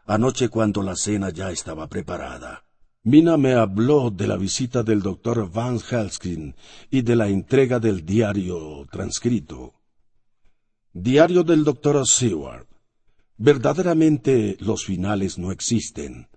Anoche 0.07 0.49
cuando 0.49 0.83
la 0.83 0.97
cena 0.97 1.29
ya 1.29 1.51
estaba 1.51 1.89
preparada. 1.89 2.65
Mina 3.03 3.39
me 3.39 3.55
habló 3.55 4.11
de 4.11 4.27
la 4.27 4.37
visita 4.37 4.83
del 4.83 5.01
doctor 5.01 5.51
Van 5.51 5.81
Helskin 5.81 6.55
y 6.91 7.01
de 7.01 7.17
la 7.17 7.29
entrega 7.29 7.81
del 7.81 8.05
diario 8.05 8.87
transcrito. 8.93 9.73
Diario 10.93 11.43
del 11.43 11.65
doctor 11.65 12.07
Seward. 12.07 12.67
Verdaderamente 13.39 14.59
los 14.61 14.85
finales 14.85 15.39
no 15.39 15.51
existen. 15.51 16.29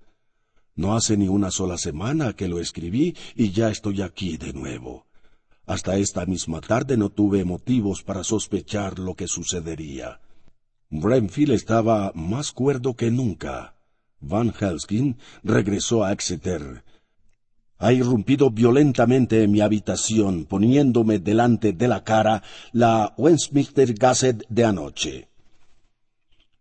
No 0.73 0.95
hace 0.95 1.17
ni 1.17 1.27
una 1.27 1.51
sola 1.51 1.77
semana 1.77 2.31
que 2.31 2.47
lo 2.47 2.61
escribí 2.61 3.13
y 3.35 3.51
ya 3.51 3.69
estoy 3.69 4.01
aquí 4.01 4.37
de 4.37 4.53
nuevo. 4.53 5.05
Hasta 5.65 5.97
esta 5.97 6.25
misma 6.25 6.61
tarde 6.61 6.95
no 6.95 7.09
tuve 7.09 7.43
motivos 7.43 8.03
para 8.03 8.23
sospechar 8.23 8.99
lo 8.99 9.15
que 9.15 9.27
sucedería. 9.27 10.21
Brenfield 10.89 11.51
estaba 11.51 12.13
más 12.15 12.53
cuerdo 12.53 12.95
que 12.95 13.11
nunca. 13.11 13.75
Van 14.23 14.53
Helskin 14.53 15.17
regresó 15.43 16.03
a 16.03 16.11
Exeter. 16.11 16.83
Ha 17.77 17.91
irrumpido 17.91 18.49
violentamente 18.49 19.43
en 19.43 19.51
mi 19.51 19.59
habitación, 19.61 20.45
poniéndome 20.45 21.19
delante 21.19 21.73
de 21.73 21.87
la 21.87 22.03
cara 22.03 22.41
la 22.71 23.13
Westminster 23.17 23.93
Gazette 23.93 24.45
de 24.49 24.63
anoche. 24.63 25.27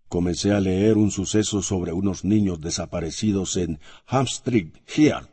Comencé 0.09 0.52
a 0.52 0.60
leer 0.60 0.98
un 0.98 1.10
suceso 1.10 1.62
sobre 1.62 1.93
unos 1.93 2.24
niños 2.24 2.60
desaparecidos 2.60 3.56
en 3.56 3.78
Hampstead 4.06 4.66
Heath. 4.86 5.32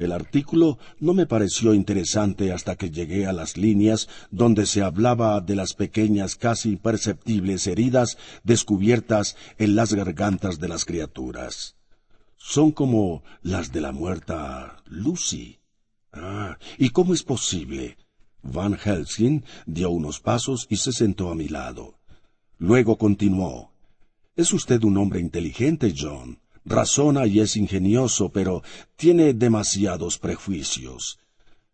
El 0.00 0.12
artículo 0.12 0.78
no 0.98 1.12
me 1.12 1.26
pareció 1.26 1.74
interesante 1.74 2.52
hasta 2.52 2.74
que 2.74 2.90
llegué 2.90 3.26
a 3.26 3.34
las 3.34 3.58
líneas 3.58 4.08
donde 4.30 4.64
se 4.64 4.80
hablaba 4.82 5.42
de 5.42 5.54
las 5.54 5.74
pequeñas 5.74 6.36
casi 6.36 6.70
imperceptibles 6.70 7.66
heridas 7.66 8.16
descubiertas 8.42 9.36
en 9.58 9.76
las 9.76 9.92
gargantas 9.92 10.58
de 10.58 10.68
las 10.68 10.86
criaturas. 10.86 11.76
Son 12.38 12.72
como 12.72 13.22
las 13.42 13.72
de 13.72 13.82
la 13.82 13.92
muerta 13.92 14.82
Lucy. 14.86 15.58
Ah, 16.14 16.56
¿y 16.78 16.88
cómo 16.88 17.12
es 17.12 17.22
posible? 17.22 17.98
Van 18.42 18.78
Helsing 18.78 19.44
dio 19.66 19.90
unos 19.90 20.18
pasos 20.18 20.66
y 20.70 20.76
se 20.76 20.92
sentó 20.92 21.30
a 21.30 21.34
mi 21.34 21.48
lado. 21.48 21.98
Luego 22.56 22.96
continuó. 22.96 23.74
Es 24.34 24.54
usted 24.54 24.82
un 24.82 24.96
hombre 24.96 25.20
inteligente, 25.20 25.92
John 25.94 26.40
razona 26.70 27.26
y 27.26 27.40
es 27.40 27.56
ingenioso, 27.56 28.30
pero 28.30 28.62
tiene 28.96 29.34
demasiados 29.34 30.18
prejuicios. 30.18 31.18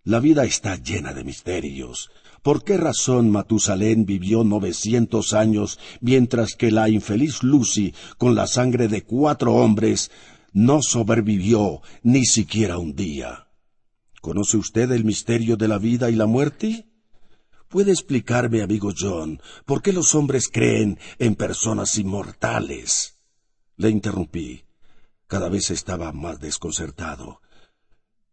La 0.02 0.18
vida 0.18 0.44
está 0.44 0.76
llena 0.76 1.12
de 1.12 1.22
misterios. 1.22 2.10
¿Por 2.42 2.64
qué 2.64 2.76
razón 2.76 3.30
Matusalén 3.30 4.06
vivió 4.06 4.44
novecientos 4.44 5.32
años, 5.32 5.78
mientras 6.00 6.54
que 6.54 6.70
la 6.70 6.88
infeliz 6.88 7.42
Lucy, 7.42 7.92
con 8.18 8.34
la 8.34 8.46
sangre 8.46 8.88
de 8.88 9.02
cuatro 9.02 9.54
hombres, 9.54 10.10
no 10.52 10.80
sobrevivió 10.80 11.82
ni 12.02 12.24
siquiera 12.24 12.78
un 12.78 12.94
día? 12.94 13.48
¿Conoce 14.20 14.56
usted 14.56 14.90
el 14.92 15.04
misterio 15.04 15.56
de 15.56 15.68
la 15.68 15.78
vida 15.78 16.08
y 16.10 16.14
la 16.14 16.26
muerte? 16.26 16.86
¿Puede 17.68 17.90
explicarme, 17.90 18.62
amigo 18.62 18.92
John, 18.96 19.40
por 19.64 19.82
qué 19.82 19.92
los 19.92 20.14
hombres 20.14 20.48
creen 20.48 20.98
en 21.18 21.34
personas 21.34 21.98
inmortales? 21.98 23.18
Le 23.76 23.90
interrumpí. 23.90 24.65
Cada 25.26 25.48
vez 25.48 25.70
estaba 25.70 26.12
más 26.12 26.38
desconcertado. 26.38 27.40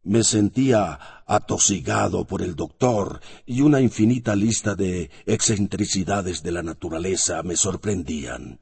Me 0.03 0.23
sentía 0.23 0.99
atosigado 1.25 2.25
por 2.25 2.41
el 2.41 2.55
doctor 2.55 3.21
y 3.45 3.61
una 3.61 3.81
infinita 3.81 4.35
lista 4.35 4.75
de 4.75 5.09
excentricidades 5.25 6.43
de 6.43 6.51
la 6.51 6.61
naturaleza 6.61 7.41
me 7.41 7.55
sorprendían. 7.55 8.59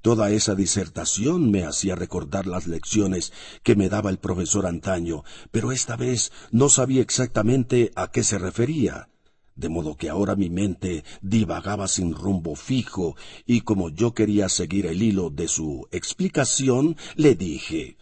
Toda 0.00 0.30
esa 0.30 0.56
disertación 0.56 1.52
me 1.52 1.64
hacía 1.64 1.94
recordar 1.94 2.48
las 2.48 2.66
lecciones 2.66 3.32
que 3.62 3.76
me 3.76 3.88
daba 3.88 4.10
el 4.10 4.18
profesor 4.18 4.66
antaño, 4.66 5.22
pero 5.52 5.70
esta 5.70 5.94
vez 5.94 6.32
no 6.50 6.68
sabía 6.68 7.02
exactamente 7.02 7.92
a 7.94 8.10
qué 8.10 8.24
se 8.24 8.38
refería 8.38 9.11
de 9.54 9.68
modo 9.68 9.96
que 9.96 10.08
ahora 10.08 10.36
mi 10.36 10.50
mente 10.50 11.04
divagaba 11.20 11.88
sin 11.88 12.14
rumbo 12.14 12.54
fijo, 12.54 13.16
y 13.46 13.60
como 13.60 13.90
yo 13.90 14.14
quería 14.14 14.48
seguir 14.48 14.86
el 14.86 15.02
hilo 15.02 15.30
de 15.30 15.48
su 15.48 15.86
explicación, 15.90 16.96
le 17.16 17.34
dije 17.34 17.96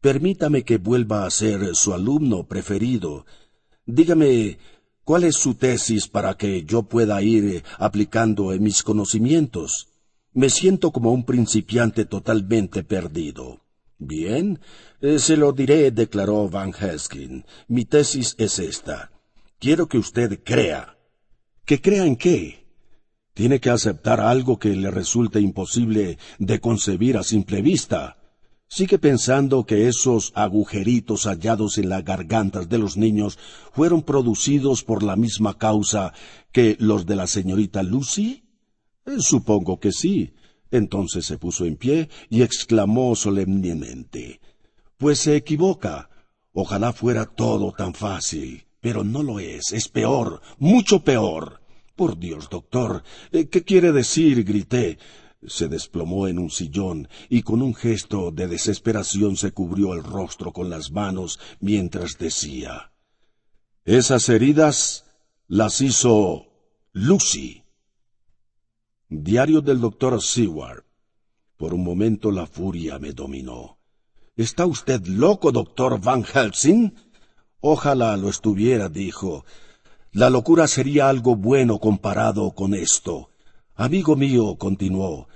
Permítame 0.00 0.62
que 0.62 0.78
vuelva 0.78 1.26
a 1.26 1.30
ser 1.30 1.74
su 1.74 1.92
alumno 1.92 2.46
preferido. 2.46 3.26
Dígame 3.84 4.58
cuál 5.02 5.24
es 5.24 5.36
su 5.36 5.54
tesis 5.54 6.06
para 6.06 6.34
que 6.34 6.64
yo 6.64 6.84
pueda 6.84 7.20
ir 7.20 7.64
aplicando 7.78 8.52
en 8.52 8.62
mis 8.62 8.84
conocimientos. 8.84 9.88
Me 10.32 10.50
siento 10.50 10.92
como 10.92 11.12
un 11.12 11.24
principiante 11.24 12.04
totalmente 12.04 12.84
perdido. 12.84 13.60
Bien, 13.98 14.60
eh, 15.00 15.18
se 15.18 15.36
lo 15.36 15.52
diré, 15.52 15.90
declaró 15.90 16.48
Van 16.48 16.72
Heskin. 16.72 17.44
Mi 17.66 17.84
tesis 17.84 18.36
es 18.38 18.60
esta. 18.60 19.10
Quiero 19.60 19.88
que 19.88 19.98
usted 19.98 20.40
crea. 20.44 20.96
¿Que 21.64 21.80
crea 21.80 22.06
en 22.06 22.14
qué? 22.14 22.64
Tiene 23.34 23.58
que 23.58 23.70
aceptar 23.70 24.20
algo 24.20 24.60
que 24.60 24.68
le 24.76 24.92
resulte 24.92 25.40
imposible 25.40 26.18
de 26.38 26.60
concebir 26.60 27.16
a 27.16 27.24
simple 27.24 27.60
vista. 27.60 28.18
Sigue 28.68 29.00
pensando 29.00 29.66
que 29.66 29.88
esos 29.88 30.30
agujeritos 30.36 31.24
hallados 31.24 31.76
en 31.78 31.88
las 31.88 32.04
gargantas 32.04 32.68
de 32.68 32.78
los 32.78 32.96
niños 32.96 33.36
fueron 33.72 34.02
producidos 34.02 34.84
por 34.84 35.02
la 35.02 35.16
misma 35.16 35.58
causa 35.58 36.12
que 36.52 36.76
los 36.78 37.04
de 37.04 37.16
la 37.16 37.26
señorita 37.26 37.82
Lucy? 37.82 38.44
Eh, 39.06 39.16
supongo 39.18 39.80
que 39.80 39.90
sí. 39.90 40.34
Entonces 40.70 41.26
se 41.26 41.36
puso 41.36 41.64
en 41.64 41.74
pie 41.74 42.10
y 42.30 42.42
exclamó 42.42 43.16
solemnemente 43.16 44.40
Pues 44.98 45.18
se 45.18 45.34
equivoca. 45.34 46.10
Ojalá 46.52 46.92
fuera 46.92 47.24
todo 47.26 47.72
tan 47.72 47.92
fácil. 47.92 48.67
Pero 48.80 49.04
no 49.04 49.22
lo 49.22 49.40
es. 49.40 49.72
Es 49.72 49.88
peor. 49.88 50.40
Mucho 50.58 51.02
peor. 51.02 51.60
Por 51.96 52.18
Dios, 52.18 52.48
doctor. 52.48 53.02
Eh, 53.32 53.48
¿Qué 53.48 53.64
quiere 53.64 53.92
decir? 53.92 54.44
grité. 54.44 54.98
Se 55.46 55.68
desplomó 55.68 56.26
en 56.26 56.38
un 56.38 56.50
sillón 56.50 57.08
y 57.28 57.42
con 57.42 57.62
un 57.62 57.74
gesto 57.74 58.32
de 58.32 58.48
desesperación 58.48 59.36
se 59.36 59.52
cubrió 59.52 59.94
el 59.94 60.02
rostro 60.02 60.52
con 60.52 60.68
las 60.68 60.90
manos 60.90 61.38
mientras 61.60 62.18
decía 62.18 62.92
Esas 63.84 64.28
heridas 64.28 65.04
las 65.46 65.80
hizo 65.80 66.46
Lucy. 66.92 67.62
Diario 69.08 69.60
del 69.60 69.80
doctor 69.80 70.20
Seward. 70.20 70.84
Por 71.56 71.72
un 71.72 71.84
momento 71.84 72.30
la 72.30 72.46
furia 72.46 72.98
me 72.98 73.12
dominó. 73.12 73.78
¿Está 74.36 74.66
usted 74.66 75.04
loco, 75.06 75.50
doctor 75.50 76.00
Van 76.00 76.22
Helsing? 76.22 76.92
Ojalá 77.60 78.16
lo 78.16 78.28
estuviera, 78.28 78.88
dijo. 78.88 79.44
La 80.12 80.30
locura 80.30 80.68
sería 80.68 81.08
algo 81.08 81.36
bueno 81.36 81.78
comparado 81.78 82.52
con 82.52 82.74
esto. 82.74 83.30
Amigo 83.74 84.16
mío, 84.16 84.56
continuó, 84.56 85.28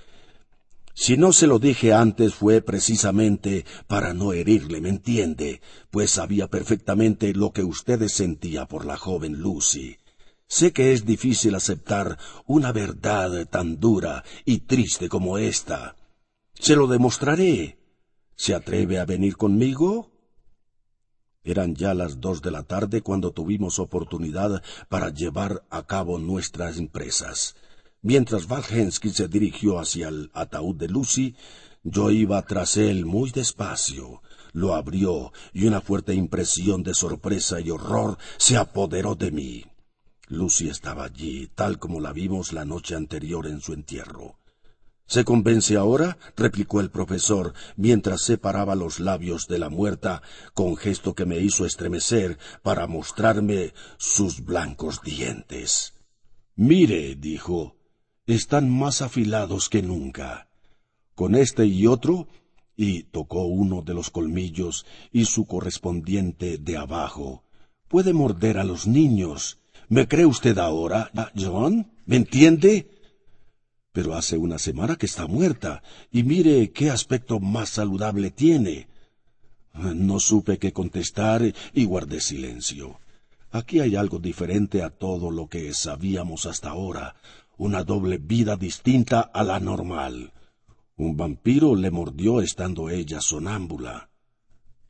si 0.95 1.17
no 1.17 1.33
se 1.33 1.47
lo 1.47 1.57
dije 1.57 1.91
antes 1.91 2.35
fue 2.35 2.61
precisamente 2.61 3.65
para 3.87 4.13
no 4.13 4.31
herirle, 4.31 4.79
¿me 4.79 4.89
entiende? 4.89 5.59
Pues 5.89 6.11
sabía 6.11 6.47
perfectamente 6.47 7.33
lo 7.33 7.51
que 7.51 7.63
usted 7.63 8.07
sentía 8.07 8.67
por 8.67 8.85
la 8.85 8.95
joven 8.95 9.39
Lucy. 9.39 9.97
Sé 10.47 10.71
que 10.71 10.93
es 10.93 11.03
difícil 11.03 11.55
aceptar 11.55 12.19
una 12.45 12.71
verdad 12.71 13.47
tan 13.49 13.79
dura 13.79 14.23
y 14.45 14.59
triste 14.59 15.09
como 15.09 15.39
esta. 15.39 15.95
Se 16.53 16.75
lo 16.75 16.85
demostraré. 16.85 17.79
¿Se 18.35 18.53
atreve 18.53 18.99
a 18.99 19.05
venir 19.05 19.35
conmigo? 19.35 20.12
Eran 21.43 21.75
ya 21.75 21.93
las 21.93 22.21
dos 22.21 22.41
de 22.41 22.51
la 22.51 22.63
tarde 22.63 23.01
cuando 23.01 23.31
tuvimos 23.31 23.79
oportunidad 23.79 24.63
para 24.87 25.09
llevar 25.09 25.63
a 25.69 25.83
cabo 25.83 26.17
nuestras 26.17 26.77
empresas. 26.77 27.55
Mientras 28.01 28.47
Valhensky 28.47 29.09
se 29.09 29.27
dirigió 29.27 29.79
hacia 29.79 30.07
el 30.07 30.29
ataúd 30.33 30.75
de 30.75 30.87
Lucy, 30.87 31.35
yo 31.83 32.11
iba 32.11 32.41
tras 32.43 32.77
él 32.77 33.05
muy 33.05 33.31
despacio. 33.31 34.21
Lo 34.53 34.75
abrió 34.75 35.33
y 35.51 35.65
una 35.65 35.81
fuerte 35.81 36.13
impresión 36.13 36.83
de 36.83 36.93
sorpresa 36.93 37.59
y 37.59 37.71
horror 37.71 38.17
se 38.37 38.55
apoderó 38.55 39.15
de 39.15 39.31
mí. 39.31 39.65
Lucy 40.27 40.69
estaba 40.69 41.03
allí, 41.05 41.47
tal 41.53 41.79
como 41.79 41.99
la 41.99 42.13
vimos 42.13 42.53
la 42.53 42.63
noche 42.63 42.95
anterior 42.95 43.47
en 43.47 43.59
su 43.59 43.73
entierro. 43.73 44.39
¿Se 45.05 45.23
convence 45.25 45.75
ahora? 45.75 46.17
replicó 46.35 46.79
el 46.79 46.89
profesor, 46.89 47.53
mientras 47.75 48.23
separaba 48.23 48.75
los 48.75 48.99
labios 48.99 49.47
de 49.47 49.59
la 49.59 49.69
muerta 49.69 50.21
con 50.53 50.75
gesto 50.75 51.13
que 51.13 51.25
me 51.25 51.39
hizo 51.39 51.65
estremecer 51.65 52.37
para 52.61 52.87
mostrarme 52.87 53.73
sus 53.97 54.43
blancos 54.43 55.01
dientes. 55.03 55.93
Mire, 56.55 57.15
dijo, 57.15 57.75
están 58.25 58.69
más 58.69 59.01
afilados 59.01 59.69
que 59.69 59.81
nunca. 59.81 60.47
Con 61.15 61.35
este 61.35 61.65
y 61.65 61.87
otro, 61.87 62.27
y 62.75 63.03
tocó 63.03 63.43
uno 63.43 63.81
de 63.81 63.93
los 63.93 64.09
colmillos 64.09 64.85
y 65.11 65.25
su 65.25 65.45
correspondiente 65.45 66.57
de 66.57 66.77
abajo, 66.77 67.43
puede 67.87 68.13
morder 68.13 68.57
a 68.57 68.63
los 68.63 68.87
niños. 68.87 69.59
¿Me 69.89 70.07
cree 70.07 70.25
usted 70.25 70.57
ahora, 70.57 71.11
John? 71.35 71.91
¿Me 72.05 72.15
entiende? 72.15 72.89
Pero 73.93 74.15
hace 74.15 74.37
una 74.37 74.59
semana 74.59 74.97
que 74.97 75.05
está 75.05 75.27
muerta, 75.27 75.81
y 76.11 76.23
mire 76.23 76.71
qué 76.71 76.89
aspecto 76.89 77.39
más 77.39 77.69
saludable 77.69 78.31
tiene. 78.31 78.87
No 79.73 80.19
supe 80.19 80.57
qué 80.57 80.73
contestar 80.73 81.41
y 81.73 81.85
guardé 81.85 82.19
silencio. 82.19 82.99
Aquí 83.51 83.79
hay 83.79 83.95
algo 83.95 84.17
diferente 84.17 84.81
a 84.81 84.89
todo 84.89 85.31
lo 85.31 85.47
que 85.47 85.73
sabíamos 85.73 86.47
hasta 86.47 86.71
ahora, 86.71 87.15
una 87.55 87.83
doble 87.83 88.17
vida 88.17 88.55
distinta 88.55 89.21
a 89.21 89.43
la 89.43 89.59
normal. 89.59 90.33
Un 90.97 91.15
vampiro 91.15 91.75
le 91.75 91.91
mordió 91.91 92.41
estando 92.41 92.89
ella 92.89 93.21
sonámbula. 93.21 94.09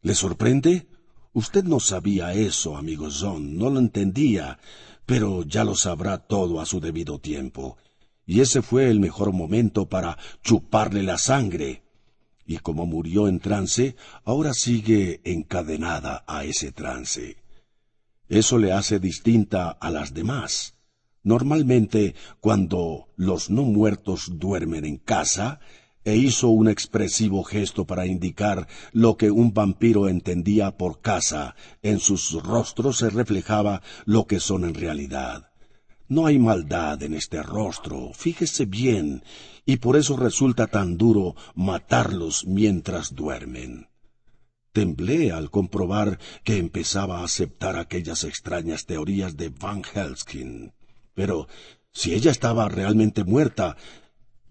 ¿Le 0.02 0.16
sorprende? 0.16 0.88
Usted 1.34 1.66
no 1.66 1.80
sabía 1.80 2.34
eso, 2.34 2.78
amigo 2.78 3.10
John, 3.12 3.58
no 3.58 3.70
lo 3.70 3.80
entendía, 3.80 4.60
pero 5.06 5.44
ya 5.44 5.64
lo 5.64 5.76
sabrá 5.76 6.20
todo 6.20 6.62
a 6.62 6.66
su 6.66 6.80
debido 6.80 7.20
tiempo. 7.20 7.78
Y 8.26 8.42
ese 8.42 8.62
fue 8.62 8.90
el 8.90 9.00
mejor 9.00 9.34
momento 9.34 9.88
para 9.88 10.18
chuparle 10.44 11.04
la 11.04 11.18
sangre. 11.18 11.84
Y 12.46 12.58
como 12.58 12.86
murió 12.86 13.28
en 13.28 13.40
trance, 13.40 13.96
ahora 14.24 14.54
sigue 14.54 15.22
encadenada 15.24 16.24
a 16.28 16.44
ese 16.44 16.72
trance. 16.72 17.38
Eso 18.30 18.58
le 18.58 18.72
hace 18.72 19.00
distinta 19.00 19.70
a 19.70 19.90
las 19.90 20.14
demás. 20.14 20.76
Normalmente, 21.24 22.16
cuando 22.40 23.08
los 23.16 23.50
no 23.50 23.64
muertos 23.64 24.40
duermen 24.40 24.86
en 24.86 24.98
casa, 24.98 25.60
e 26.06 26.18
hizo 26.18 26.50
un 26.50 26.68
expresivo 26.68 27.44
gesto 27.44 27.86
para 27.86 28.06
indicar 28.06 28.68
lo 28.92 29.16
que 29.16 29.32
un 29.32 29.54
vampiro 29.54 30.10
entendía 30.10 30.78
por 30.78 31.00
casa, 31.00 31.56
en 31.82 32.00
sus 32.00 32.44
rostros 32.44 32.98
se 32.98 33.10
reflejaba 33.10 33.82
lo 34.06 34.28
que 34.28 34.42
son 34.42 34.66
en 34.66 34.74
realidad. 34.74 35.53
No 36.14 36.28
hay 36.28 36.38
maldad 36.38 37.02
en 37.02 37.16
este 37.16 37.42
rostro, 37.42 38.12
fíjese 38.14 38.66
bien, 38.66 39.24
y 39.66 39.78
por 39.78 39.98
eso 39.98 40.16
resulta 40.16 40.68
tan 40.68 40.96
duro 40.96 41.36
matarlos 41.56 42.46
mientras 42.46 43.16
duermen. 43.16 43.88
Temblé 44.74 45.32
al 45.32 45.50
comprobar 45.50 46.20
que 46.44 46.60
empezaba 46.60 47.22
a 47.22 47.24
aceptar 47.24 47.78
aquellas 47.78 48.26
extrañas 48.26 48.86
teorías 48.86 49.38
de 49.38 49.50
Van 49.50 49.82
Helskin. 49.82 50.74
Pero 51.16 51.48
si 51.92 52.14
ella 52.14 52.30
estaba 52.30 52.70
realmente 52.70 53.24
muerta, 53.24 53.76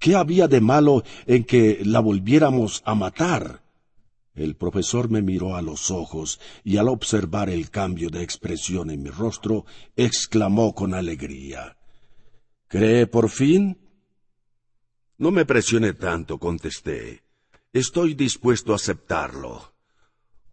¿qué 0.01 0.17
había 0.17 0.49
de 0.49 0.61
malo 0.61 1.05
en 1.29 1.45
que 1.45 1.83
la 1.85 2.01
volviéramos 2.01 2.83
a 2.85 2.97
matar? 2.97 3.62
El 4.35 4.57
profesor 4.57 5.11
me 5.11 5.21
miró 5.21 5.57
a 5.57 5.63
los 5.63 5.91
ojos 5.91 6.41
y 6.65 6.79
al 6.79 6.89
observar 6.89 7.51
el 7.51 7.71
cambio 7.71 8.09
de 8.09 8.23
expresión 8.23 8.91
en 8.91 9.03
mi 9.03 9.11
rostro, 9.11 9.67
exclamó 9.95 10.75
con 10.75 10.95
alegría. 10.95 11.77
¿Cree 12.69 13.07
por 13.07 13.29
fin? 13.29 13.79
No 15.19 15.31
me 15.31 15.45
presione 15.45 15.93
tanto, 15.93 16.39
contesté. 16.39 17.23
Estoy 17.75 18.15
dispuesto 18.15 18.73
a 18.73 18.77
aceptarlo. 18.77 19.75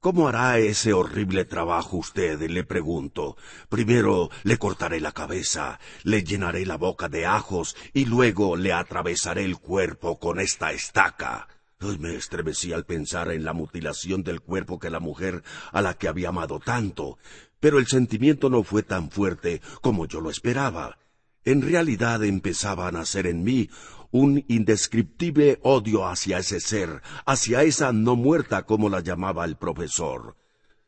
¿Cómo 0.01 0.29
hará 0.29 0.57
ese 0.59 0.93
horrible 0.93 1.43
trabajo 1.43 1.97
usted? 1.97 2.39
le 2.49 2.63
pregunto. 2.63 3.35
Primero 3.67 4.29
le 4.43 4.57
cortaré 4.57 5.01
la 5.01 5.11
cabeza, 5.11 5.79
le 6.03 6.23
llenaré 6.23 6.65
la 6.65 6.77
boca 6.77 7.09
de 7.09 7.25
ajos 7.25 7.75
y 7.93 8.05
luego 8.05 8.55
le 8.55 8.71
atravesaré 8.71 9.43
el 9.43 9.57
cuerpo 9.57 10.17
con 10.17 10.39
esta 10.39 10.71
estaca. 10.71 11.47
Me 11.79 12.15
estremecí 12.15 12.73
al 12.73 12.85
pensar 12.85 13.31
en 13.31 13.45
la 13.45 13.53
mutilación 13.53 14.21
del 14.21 14.41
cuerpo 14.41 14.79
que 14.79 14.89
la 14.89 14.99
mujer 14.99 15.43
a 15.71 15.81
la 15.81 15.93
que 15.93 16.09
había 16.09 16.29
amado 16.29 16.59
tanto, 16.59 17.17
pero 17.61 17.79
el 17.79 17.87
sentimiento 17.87 18.49
no 18.49 18.63
fue 18.63 18.83
tan 18.83 19.09
fuerte 19.09 19.61
como 19.81 20.05
yo 20.05 20.19
lo 20.19 20.29
esperaba. 20.29 20.97
En 21.45 21.61
realidad 21.61 22.23
empezaba 22.25 22.89
a 22.89 22.91
nacer 22.91 23.27
en 23.27 23.43
mí 23.43 23.69
un 24.11 24.43
indescriptible 24.49 25.59
odio 25.63 26.05
hacia 26.05 26.39
ese 26.39 26.59
ser, 26.59 27.01
hacia 27.25 27.63
esa 27.63 27.93
no 27.93 28.17
muerta 28.17 28.63
como 28.63 28.89
la 28.89 28.99
llamaba 28.99 29.45
el 29.45 29.55
profesor. 29.55 30.35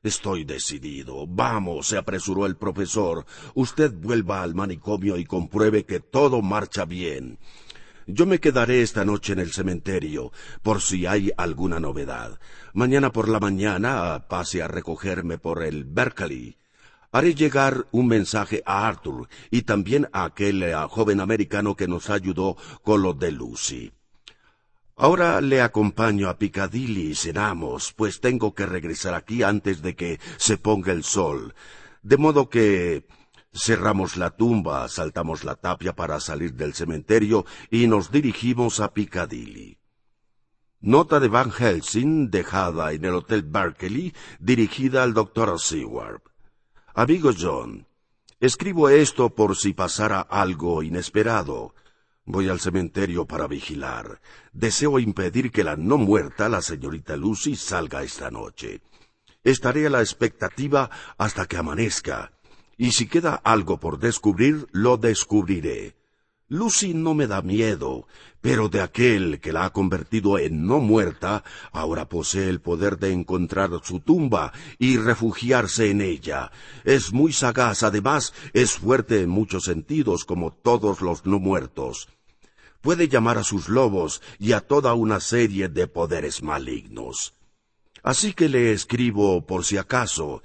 Estoy 0.04 0.44
decidido. 0.44 1.26
Vamos, 1.26 1.88
se 1.88 1.98
apresuró 1.98 2.46
el 2.48 2.58
profesor. 2.58 3.26
Usted 3.54 3.94
vuelva 3.94 4.42
al 4.42 4.56
manicomio 4.56 5.16
y 5.16 5.26
compruebe 5.26 5.86
que 5.86 6.00
todo 6.02 6.42
marcha 6.42 6.84
bien. 6.84 7.38
Yo 8.07 8.26
me 8.26 8.40
quedaré 8.40 8.82
esta 8.82 9.06
noche 9.06 9.34
en 9.34 9.40
el 9.40 9.52
cementerio, 9.52 10.32
por 10.61 10.82
si 10.82 11.06
hay 11.06 11.32
alguna 11.38 11.80
novedad. 11.80 12.40
Mañana 12.73 13.11
por 13.11 13.30
la 13.30 13.40
mañana 13.40 14.26
pase 14.28 14.61
a 14.61 14.68
recogerme 14.68 15.38
por 15.38 15.64
el 15.64 15.84
Berkeley. 15.84 16.57
Haré 17.11 17.36
llegar 17.36 17.88
un 17.91 18.07
mensaje 18.07 18.64
a 18.65 18.88
Arthur 18.88 19.28
y 19.49 19.64
también 19.64 20.07
a 20.14 20.23
aquel 20.23 20.64
eh, 20.64 20.73
joven 20.90 21.19
americano 21.19 21.76
que 21.76 21.88
nos 21.88 22.10
ayudó 22.10 22.56
con 22.84 23.02
lo 23.02 23.14
de 23.14 23.32
Lucy. 23.32 23.91
Ahora 24.95 25.41
le 25.41 25.61
acompaño 25.61 26.30
a 26.30 26.38
Piccadilly 26.38 27.11
y 27.11 27.15
cenamos, 27.15 27.91
pues 27.94 28.22
tengo 28.22 28.53
que 28.53 28.65
regresar 28.65 29.14
aquí 29.14 29.44
antes 29.44 29.82
de 29.82 29.95
que 29.95 30.19
se 30.38 30.57
ponga 30.57 30.91
el 30.91 31.03
sol. 31.03 31.53
De 32.02 32.18
modo 32.18 32.49
que 32.49 33.06
Cerramos 33.53 34.15
la 34.15 34.30
tumba, 34.30 34.88
saltamos 34.88 35.44
la 35.44 35.56
tapia 35.56 35.94
para 35.94 36.19
salir 36.22 36.53
del 36.53 36.73
cementerio 36.73 37.45
y 37.69 37.88
nos 37.88 38.10
dirigimos 38.10 38.80
a 38.80 38.94
Piccadilly. 38.94 39.78
Nota 40.80 41.19
de 41.19 41.28
Van 41.28 41.52
Helsing 41.52 42.32
dejada 42.32 42.94
en 42.94 43.03
el 43.03 43.14
Hotel 43.14 43.44
Berkeley 43.44 44.14
dirigida 44.40 45.03
al 45.03 45.14
Dr. 45.14 45.60
Seward. 45.60 46.22
Amigo 46.95 47.32
John, 47.38 47.88
escribo 48.40 48.88
esto 48.90 49.36
por 49.36 49.57
si 49.57 49.73
pasara 49.73 50.22
algo 50.22 50.82
inesperado. 50.82 51.76
Voy 52.23 52.48
al 52.48 52.61
cementerio 52.61 53.26
para 53.26 53.48
vigilar. 53.48 54.22
Deseo 54.53 54.98
impedir 54.98 55.52
que 55.52 55.65
la 55.65 55.76
no 55.76 55.98
muerta, 55.98 56.48
la 56.48 56.61
señorita 56.61 57.18
Lucy, 57.18 57.56
salga 57.57 58.02
esta 58.02 58.32
noche. 58.32 58.82
Estaré 59.44 59.88
a 59.88 59.90
la 59.90 59.99
expectativa 59.99 60.90
hasta 61.18 61.45
que 61.48 61.57
amanezca, 61.57 62.32
y 62.82 62.94
si 62.94 63.06
queda 63.06 63.36
algo 63.44 63.80
por 63.80 63.99
descubrir, 63.99 64.66
lo 64.72 64.98
descubriré. 64.98 65.95
Lucy 66.48 66.95
no 66.95 67.14
me 67.14 67.28
da 67.28 67.44
miedo, 67.44 68.08
pero 68.41 68.70
de 68.70 68.82
aquel 68.82 69.40
que 69.40 69.53
la 69.53 69.66
ha 69.66 69.70
convertido 69.70 70.40
en 70.40 70.66
no 70.66 70.80
muerta, 70.80 71.44
ahora 71.74 72.10
posee 72.10 72.49
el 72.49 72.60
poder 72.60 72.98
de 72.98 73.12
encontrar 73.12 73.70
su 73.84 73.99
tumba 73.99 74.52
y 74.80 74.98
refugiarse 74.98 75.91
en 75.91 76.02
ella. 76.02 76.52
Es 76.84 77.14
muy 77.14 77.34
sagaz, 77.34 77.84
además 77.84 78.34
es 78.52 78.72
fuerte 78.72 79.22
en 79.22 79.30
muchos 79.30 79.66
sentidos, 79.66 80.26
como 80.26 80.49
todos 80.49 81.02
los 81.02 81.24
no 81.28 81.38
muertos. 81.38 82.10
Puede 82.82 83.08
llamar 83.08 83.38
a 83.38 83.44
sus 83.44 83.70
lobos 83.70 84.24
y 84.40 84.53
a 84.53 84.62
toda 84.62 84.95
una 84.95 85.20
serie 85.20 85.70
de 85.70 85.86
poderes 85.86 86.41
malignos. 86.41 87.36
Así 88.02 88.34
que 88.34 88.49
le 88.49 88.74
escribo 88.74 89.45
por 89.45 89.66
si 89.66 89.78
acaso, 89.78 90.41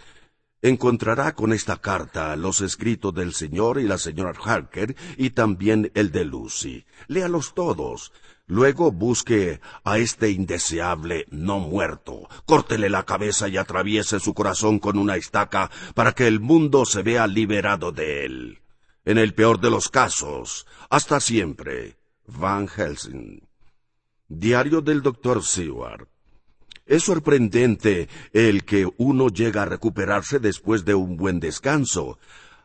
encontrará 0.69 1.35
con 1.35 1.53
esta 1.53 1.77
carta 1.77 2.35
los 2.37 2.61
escritos 2.61 3.15
del 3.15 3.35
señor 3.35 3.81
y 3.81 3.85
la 3.85 3.99
señora 3.99 4.33
Harker 4.45 4.97
y 5.17 5.31
también 5.31 5.93
el 5.95 6.11
de 6.11 6.25
Lucy. 6.25 6.85
Léalos 7.07 7.55
todos. 7.55 8.13
Luego 8.49 8.93
busque 8.93 9.61
a 9.85 9.99
este 9.99 10.31
indeseable 10.31 11.27
no 11.31 11.59
muerto. 11.59 12.29
Córtele 12.45 12.89
la 12.89 13.05
cabeza 13.05 13.49
y 13.49 13.57
atraviese 13.57 14.21
su 14.21 14.35
corazón 14.35 14.79
con 14.79 14.99
una 14.99 15.17
estaca 15.17 15.71
para 15.95 16.13
que 16.13 16.27
el 16.27 16.41
mundo 16.41 16.85
se 16.85 17.03
vea 17.03 17.27
liberado 17.27 17.93
de 17.93 18.25
él. 18.25 18.59
En 19.05 19.19
el 19.19 19.35
peor 19.35 19.61
de 19.61 19.71
los 19.71 19.89
casos, 19.89 20.67
hasta 20.91 21.21
siempre. 21.21 21.97
Van 22.27 22.67
Helsing. 22.67 23.47
Diario 24.29 24.81
del 24.81 25.03
doctor 25.03 25.45
Seward. 25.45 26.09
Es 26.87 27.03
sorprendente 27.03 28.09
el 28.33 28.65
que 28.65 28.89
uno 28.97 29.29
llega 29.29 29.63
a 29.63 29.67
recuperarse 29.67 30.39
después 30.39 30.85
de 30.85 30.95
un 30.95 31.17
buen 31.17 31.41
descanso. 31.41 32.19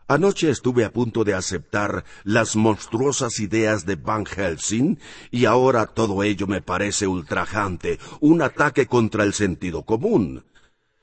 Anoche 0.07 0.51
estuve 0.51 0.85
a 0.85 0.91
punto 0.91 1.23
de 1.23 1.33
aceptar 1.33 2.05
las 2.23 2.55
monstruosas 2.55 3.39
ideas 3.39 3.85
de 3.87 3.95
Van 3.95 4.25
Helsing 4.25 4.99
y 5.31 5.45
ahora 5.45 5.87
todo 5.87 6.21
ello 6.21 6.45
me 6.45 6.61
parece 6.61 7.07
ultrajante, 7.07 7.97
un 8.19 8.43
ataque 8.43 8.85
contra 8.85 9.23
el 9.23 9.33
sentido 9.33 9.83
común. 9.83 10.43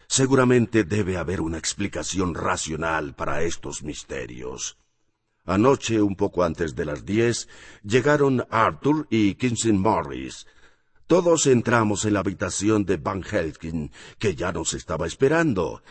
Seguramente 0.07 0.85
debe 0.85 1.16
haber 1.16 1.40
una 1.40 1.59
explicación 1.59 2.35
racional 2.35 3.15
para 3.15 3.43
estos 3.43 3.82
misterios. 3.82 4.78
Anoche, 5.45 6.01
un 6.03 6.15
poco 6.15 6.45
antes 6.45 6.77
de 6.77 6.85
las 6.85 7.05
diez, 7.05 7.49
llegaron 7.82 8.47
Arthur 8.51 9.07
y 9.11 9.35
Kinsey 9.35 9.73
Morris, 9.73 10.47
todos 11.09 11.47
entramos 11.47 12.05
en 12.05 12.12
la 12.12 12.20
habitación 12.20 12.85
de 12.85 12.98
Van 12.98 13.22
Helsing, 13.22 13.90
que 14.18 14.36
ya 14.36 14.52
nos 14.52 14.74
estaba 14.74 15.06
esperando. 15.06 15.82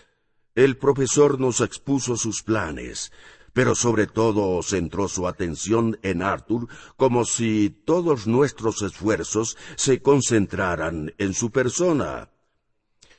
El 0.53 0.77
profesor 0.77 1.39
nos 1.39 1.59
expuso 1.59 2.15
sus 2.17 2.43
planes, 2.43 3.11
pero 3.51 3.73
sobre 3.73 4.05
todo 4.05 4.61
centró 4.61 5.07
su 5.07 5.27
atención 5.27 5.99
en 6.03 6.21
Arthur 6.21 6.67
como 6.97 7.25
si 7.25 7.71
todos 7.83 8.27
nuestros 8.27 8.83
esfuerzos 8.83 9.57
se 9.75 10.03
concentraran 10.03 11.15
en 11.17 11.33
su 11.33 11.49
persona. 11.49 12.29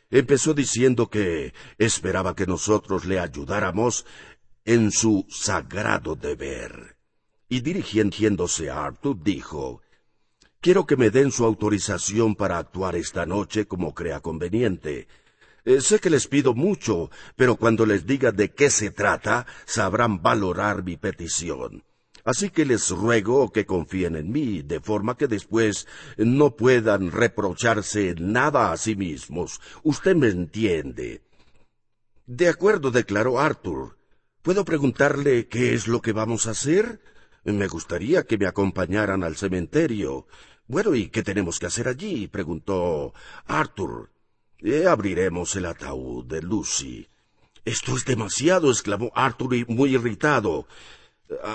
Empezó 0.08 0.54
diciendo 0.54 1.10
que 1.10 1.52
esperaba 1.78 2.36
que 2.36 2.46
nosotros 2.46 3.06
le 3.06 3.18
ayudáramos 3.18 4.06
en 4.64 4.92
su 4.92 5.26
sagrado 5.28 6.14
deber. 6.14 6.96
Y 7.48 7.60
dirigiéndose 7.60 8.70
a 8.70 8.84
Arthur 8.84 9.20
dijo, 9.20 9.82
Quiero 10.60 10.86
que 10.86 10.96
me 10.96 11.10
den 11.10 11.30
su 11.30 11.44
autorización 11.44 12.34
para 12.34 12.58
actuar 12.58 12.96
esta 12.96 13.26
noche 13.26 13.66
como 13.66 13.94
crea 13.94 14.20
conveniente. 14.20 15.06
Eh, 15.64 15.80
sé 15.80 16.00
que 16.00 16.10
les 16.10 16.26
pido 16.26 16.52
mucho, 16.52 17.10
pero 17.36 17.56
cuando 17.56 17.86
les 17.86 18.06
diga 18.06 18.32
de 18.32 18.52
qué 18.52 18.68
se 18.68 18.90
trata, 18.90 19.46
sabrán 19.66 20.20
valorar 20.20 20.82
mi 20.82 20.96
petición. 20.96 21.84
Así 22.24 22.50
que 22.50 22.64
les 22.64 22.90
ruego 22.90 23.52
que 23.52 23.66
confíen 23.66 24.16
en 24.16 24.32
mí, 24.32 24.62
de 24.62 24.80
forma 24.80 25.16
que 25.16 25.28
después 25.28 25.86
no 26.16 26.56
puedan 26.56 27.12
reprocharse 27.12 28.16
nada 28.18 28.72
a 28.72 28.76
sí 28.76 28.96
mismos. 28.96 29.60
Usted 29.84 30.16
me 30.16 30.28
entiende. 30.28 31.22
De 32.26 32.48
acuerdo, 32.48 32.90
declaró 32.90 33.38
Arthur. 33.38 33.96
¿Puedo 34.42 34.64
preguntarle 34.64 35.46
qué 35.46 35.72
es 35.74 35.86
lo 35.86 36.02
que 36.02 36.12
vamos 36.12 36.46
a 36.46 36.50
hacer? 36.50 37.00
Me 37.52 37.66
gustaría 37.66 38.24
que 38.24 38.36
me 38.36 38.46
acompañaran 38.46 39.24
al 39.24 39.36
cementerio. 39.36 40.26
Bueno, 40.66 40.94
¿y 40.94 41.08
qué 41.08 41.22
tenemos 41.22 41.58
que 41.58 41.66
hacer 41.66 41.88
allí? 41.88 42.28
preguntó 42.28 43.14
Arthur. 43.46 44.10
Eh, 44.58 44.86
abriremos 44.86 45.56
el 45.56 45.64
ataúd 45.64 46.26
de 46.26 46.42
Lucy. 46.42 47.08
Esto 47.64 47.96
es 47.96 48.04
demasiado, 48.04 48.70
exclamó 48.70 49.10
Arthur 49.14 49.66
muy 49.68 49.94
irritado. 49.94 50.66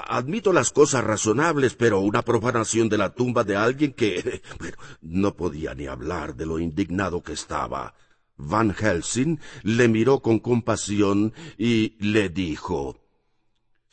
Admito 0.07 0.51
las 0.51 0.71
cosas 0.71 1.03
razonables, 1.03 1.75
pero 1.75 1.99
una 1.99 2.23
profanación 2.23 2.89
de 2.89 2.97
la 2.97 3.13
tumba 3.13 3.43
de 3.43 3.55
alguien 3.55 3.93
que 3.93 4.41
bueno, 4.59 4.77
no 5.01 5.35
podía 5.35 5.75
ni 5.75 5.85
hablar 5.85 6.35
de 6.35 6.47
lo 6.47 6.57
indignado 6.57 7.21
que 7.21 7.33
estaba. 7.33 7.93
Van 8.35 8.73
Helsing 8.73 9.39
le 9.61 9.87
miró 9.87 10.21
con 10.21 10.39
compasión 10.39 11.33
y 11.57 11.97
le 11.99 12.29
dijo 12.29 13.02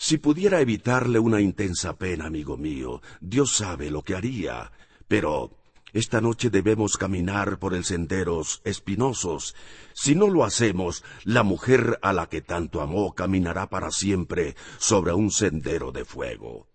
Si 0.02 0.16
pudiera 0.16 0.62
evitarle 0.62 1.18
una 1.18 1.43
intensa 1.43 1.98
pena, 1.98 2.24
amigo 2.24 2.56
mío, 2.56 3.02
Dios 3.20 3.56
sabe 3.56 3.90
lo 3.90 4.01
que 4.01 4.14
haría. 4.14 4.72
Pero 5.06 5.59
esta 5.93 6.22
noche 6.22 6.48
debemos 6.48 6.97
caminar 6.97 7.59
por 7.59 7.74
el 7.74 7.85
senderos 7.85 8.62
espinosos. 8.64 9.55
Si 9.93 10.14
no 10.14 10.28
lo 10.28 10.44
hacemos, 10.44 11.05
la 11.24 11.43
mujer 11.43 11.98
a 12.01 12.14
la 12.14 12.31
que 12.31 12.40
tanto 12.40 12.81
amó 12.81 13.14
caminará 13.14 13.68
para 13.68 13.90
siempre 13.90 14.56
sobre 14.78 15.12
un 15.12 15.31
sendero 15.31 15.93
de 15.93 16.06
fuego. 16.06 16.66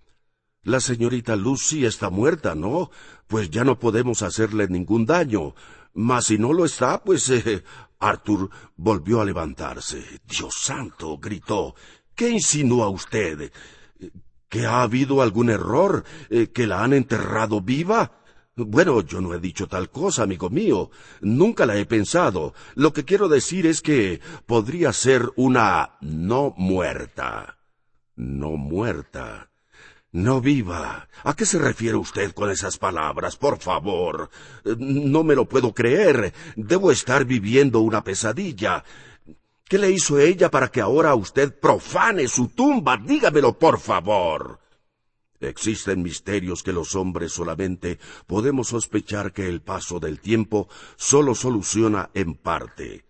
La 0.61 0.79
señorita 0.79 1.35
Lucy 1.35 1.83
está 1.83 2.11
muerta, 2.11 2.53
¿no? 2.53 2.91
Pues 3.25 3.49
ya 3.49 3.63
no 3.63 3.79
podemos 3.79 4.21
hacerle 4.21 4.67
ningún 4.67 5.07
daño. 5.07 5.55
Mas 5.95 6.25
si 6.25 6.37
no 6.37 6.53
lo 6.53 6.63
está, 6.63 7.03
pues... 7.03 7.27
Eh, 7.31 7.63
Arthur 7.97 8.51
volvió 8.75 9.21
a 9.21 9.25
levantarse. 9.25 10.21
Dios 10.27 10.53
santo, 10.61 11.17
gritó. 11.17 11.73
¿Qué 12.15 12.29
insinúa 12.29 12.89
usted? 12.89 13.51
¿Que 14.47 14.65
ha 14.65 14.83
habido 14.83 15.21
algún 15.21 15.49
error? 15.49 16.05
Eh, 16.29 16.47
¿Que 16.47 16.65
la 16.65 16.83
han 16.83 16.93
enterrado 16.93 17.61
viva? 17.61 18.21
Bueno, 18.55 19.01
yo 19.01 19.19
no 19.19 19.33
he 19.33 19.39
dicho 19.39 19.67
tal 19.67 19.89
cosa, 19.89 20.23
amigo 20.23 20.49
mío. 20.49 20.89
Nunca 21.19 21.65
la 21.65 21.75
he 21.75 21.85
pensado. 21.85 22.53
Lo 22.75 22.93
que 22.93 23.03
quiero 23.03 23.27
decir 23.27 23.67
es 23.67 23.81
que 23.81 24.21
podría 24.45 24.93
ser 24.93 25.29
una 25.35 25.97
no 25.99 26.53
muerta. 26.55 27.57
No 28.15 28.51
muerta. 28.51 29.49
No 30.13 30.39
viva. 30.39 31.09
¿A 31.25 31.35
qué 31.35 31.45
se 31.45 31.59
refiere 31.59 31.97
usted 31.97 32.31
con 32.31 32.49
esas 32.49 32.77
palabras? 32.77 33.35
Por 33.35 33.59
favor. 33.59 34.29
No 34.77 35.25
me 35.25 35.35
lo 35.35 35.49
puedo 35.49 35.73
creer. 35.73 36.33
Debo 36.55 36.91
estar 36.91 37.25
viviendo 37.25 37.81
una 37.81 38.05
pesadilla. 38.05 38.85
¿Qué 39.67 39.79
le 39.79 39.89
hizo 39.89 40.19
ella 40.19 40.51
para 40.51 40.67
que 40.69 40.79
ahora 40.79 41.15
usted 41.15 41.59
profane 41.59 42.27
su 42.27 42.49
tumba? 42.49 42.97
Dígamelo, 42.97 43.57
por 43.57 43.79
favor. 43.79 44.59
Existen 45.39 46.03
misterios 46.03 46.61
que 46.61 46.71
los 46.71 46.93
hombres 46.93 47.31
solamente 47.31 47.97
podemos 48.27 48.67
sospechar 48.67 49.33
que 49.33 49.47
el 49.47 49.61
paso 49.63 49.99
del 49.99 50.19
tiempo 50.19 50.69
solo 50.97 51.33
soluciona 51.33 52.11
en 52.13 52.35
parte. 52.35 53.05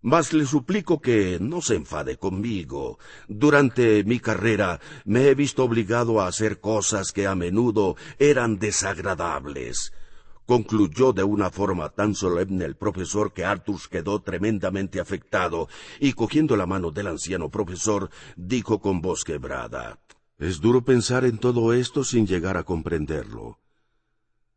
Mas 0.00 0.32
le 0.32 0.46
suplico 0.46 1.02
que 1.02 1.38
no 1.38 1.60
se 1.60 1.74
enfade 1.74 2.16
conmigo. 2.16 2.98
Durante 3.28 4.04
mi 4.04 4.20
carrera 4.20 4.80
me 5.04 5.28
he 5.28 5.34
visto 5.34 5.64
obligado 5.64 6.20
a 6.20 6.28
hacer 6.28 6.60
cosas 6.60 7.12
que 7.12 7.26
a 7.26 7.34
menudo 7.34 7.96
eran 8.18 8.58
desagradables. 8.58 9.92
Concluyó 10.46 11.12
de 11.12 11.24
una 11.24 11.50
forma 11.50 11.88
tan 11.88 12.14
solemne 12.14 12.64
el 12.64 12.76
profesor 12.76 13.32
que 13.32 13.44
Arthur 13.44 13.80
quedó 13.90 14.20
tremendamente 14.20 15.00
afectado 15.00 15.68
y 16.00 16.12
cogiendo 16.12 16.56
la 16.56 16.66
mano 16.66 16.90
del 16.90 17.06
anciano 17.06 17.50
profesor 17.50 18.10
dijo 18.36 18.80
con 18.80 19.00
voz 19.00 19.24
quebrada 19.24 19.98
es 20.38 20.60
duro 20.60 20.84
pensar 20.84 21.24
en 21.24 21.38
todo 21.38 21.72
esto 21.72 22.02
sin 22.04 22.26
llegar 22.26 22.56
a 22.56 22.64
comprenderlo. 22.64 23.60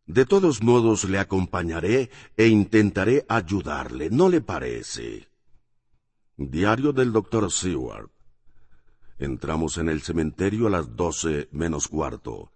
De 0.06 0.26
todos 0.26 0.64
modos 0.64 1.04
le 1.04 1.20
acompañaré 1.20 2.10
e 2.36 2.48
intentaré 2.48 3.26
ayudarle, 3.28 4.10
¿no 4.10 4.30
le 4.30 4.42
parece? 4.42 5.28
Diario 6.38 6.94
del 6.94 7.12
doctor 7.12 7.52
Seward. 7.52 8.10
Entramos 9.20 9.78
en 9.78 9.90
el 9.90 10.02
cementerio 10.02 10.68
a 10.68 10.70
las 10.70 10.96
doce 10.96 11.50
menos 11.52 11.88
cuarto. 11.88 12.52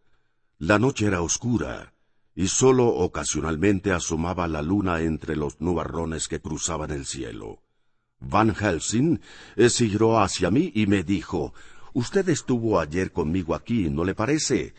La 0.57 0.77
noche 0.79 1.07
era 1.07 1.21
oscura, 1.21 1.93
y 2.35 2.47
sólo 2.47 2.87
ocasionalmente 2.87 3.91
asomaba 3.91 4.47
la 4.47 4.61
luna 4.61 5.01
entre 5.01 5.35
los 5.35 5.59
nubarrones 5.61 6.27
que 6.27 6.39
cruzaban 6.41 6.91
el 6.91 7.05
cielo. 7.05 7.61
Van 8.19 8.53
Helsing 8.53 9.19
se 9.69 9.97
hacia 10.19 10.51
mí 10.51 10.71
y 10.75 10.85
me 10.87 11.03
dijo, 11.03 11.53
Usted 11.93 12.29
estuvo 12.29 12.79
ayer 12.79 13.11
conmigo 13.11 13.53
aquí, 13.53 13.89
¿no 13.89 14.05
le 14.05 14.15
parece? 14.15 14.73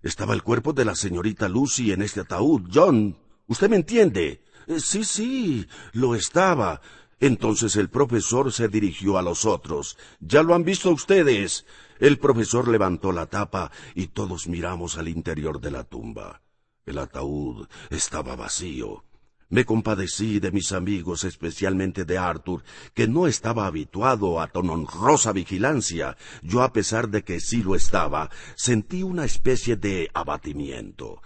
Estaba 0.00 0.34
el 0.34 0.42
cuerpo 0.42 0.72
de 0.72 0.84
la 0.84 0.94
señorita 0.94 1.48
Lucy 1.48 1.90
en 1.90 2.02
este 2.02 2.20
ataúd. 2.20 2.68
John, 2.72 3.16
¿usted 3.48 3.68
me 3.68 3.76
entiende? 3.76 4.44
Eh, 4.68 4.78
sí, 4.78 5.02
sí, 5.04 5.66
lo 5.92 6.14
estaba. 6.14 6.80
Entonces 7.18 7.76
el 7.76 7.88
profesor 7.88 8.52
se 8.52 8.68
dirigió 8.68 9.18
a 9.18 9.22
los 9.22 9.44
otros. 9.44 9.96
Ya 10.20 10.42
lo 10.42 10.54
han 10.54 10.64
visto 10.64 10.90
ustedes. 10.90 11.66
El 11.98 12.18
profesor 12.18 12.68
levantó 12.68 13.10
la 13.10 13.26
tapa 13.26 13.72
y 13.94 14.08
todos 14.08 14.46
miramos 14.46 14.98
al 14.98 15.08
interior 15.08 15.60
de 15.60 15.70
la 15.70 15.84
tumba. 15.84 16.41
El 16.84 16.98
ataúd 16.98 17.68
estaba 17.90 18.34
vacío. 18.34 19.04
Me 19.48 19.64
compadecí 19.64 20.40
de 20.40 20.50
mis 20.50 20.72
amigos, 20.72 21.22
especialmente 21.24 22.04
de 22.04 22.18
Arthur, 22.18 22.64
que 22.94 23.06
no 23.06 23.26
estaba 23.26 23.66
habituado 23.66 24.40
a 24.40 24.48
tan 24.48 24.68
honrosa 24.68 25.32
vigilancia. 25.32 26.16
Yo, 26.42 26.62
a 26.62 26.72
pesar 26.72 27.08
de 27.08 27.22
que 27.22 27.38
sí 27.38 27.62
lo 27.62 27.76
estaba, 27.76 28.30
sentí 28.56 29.02
una 29.02 29.24
especie 29.26 29.76
de 29.76 30.10
abatimiento. 30.14 31.20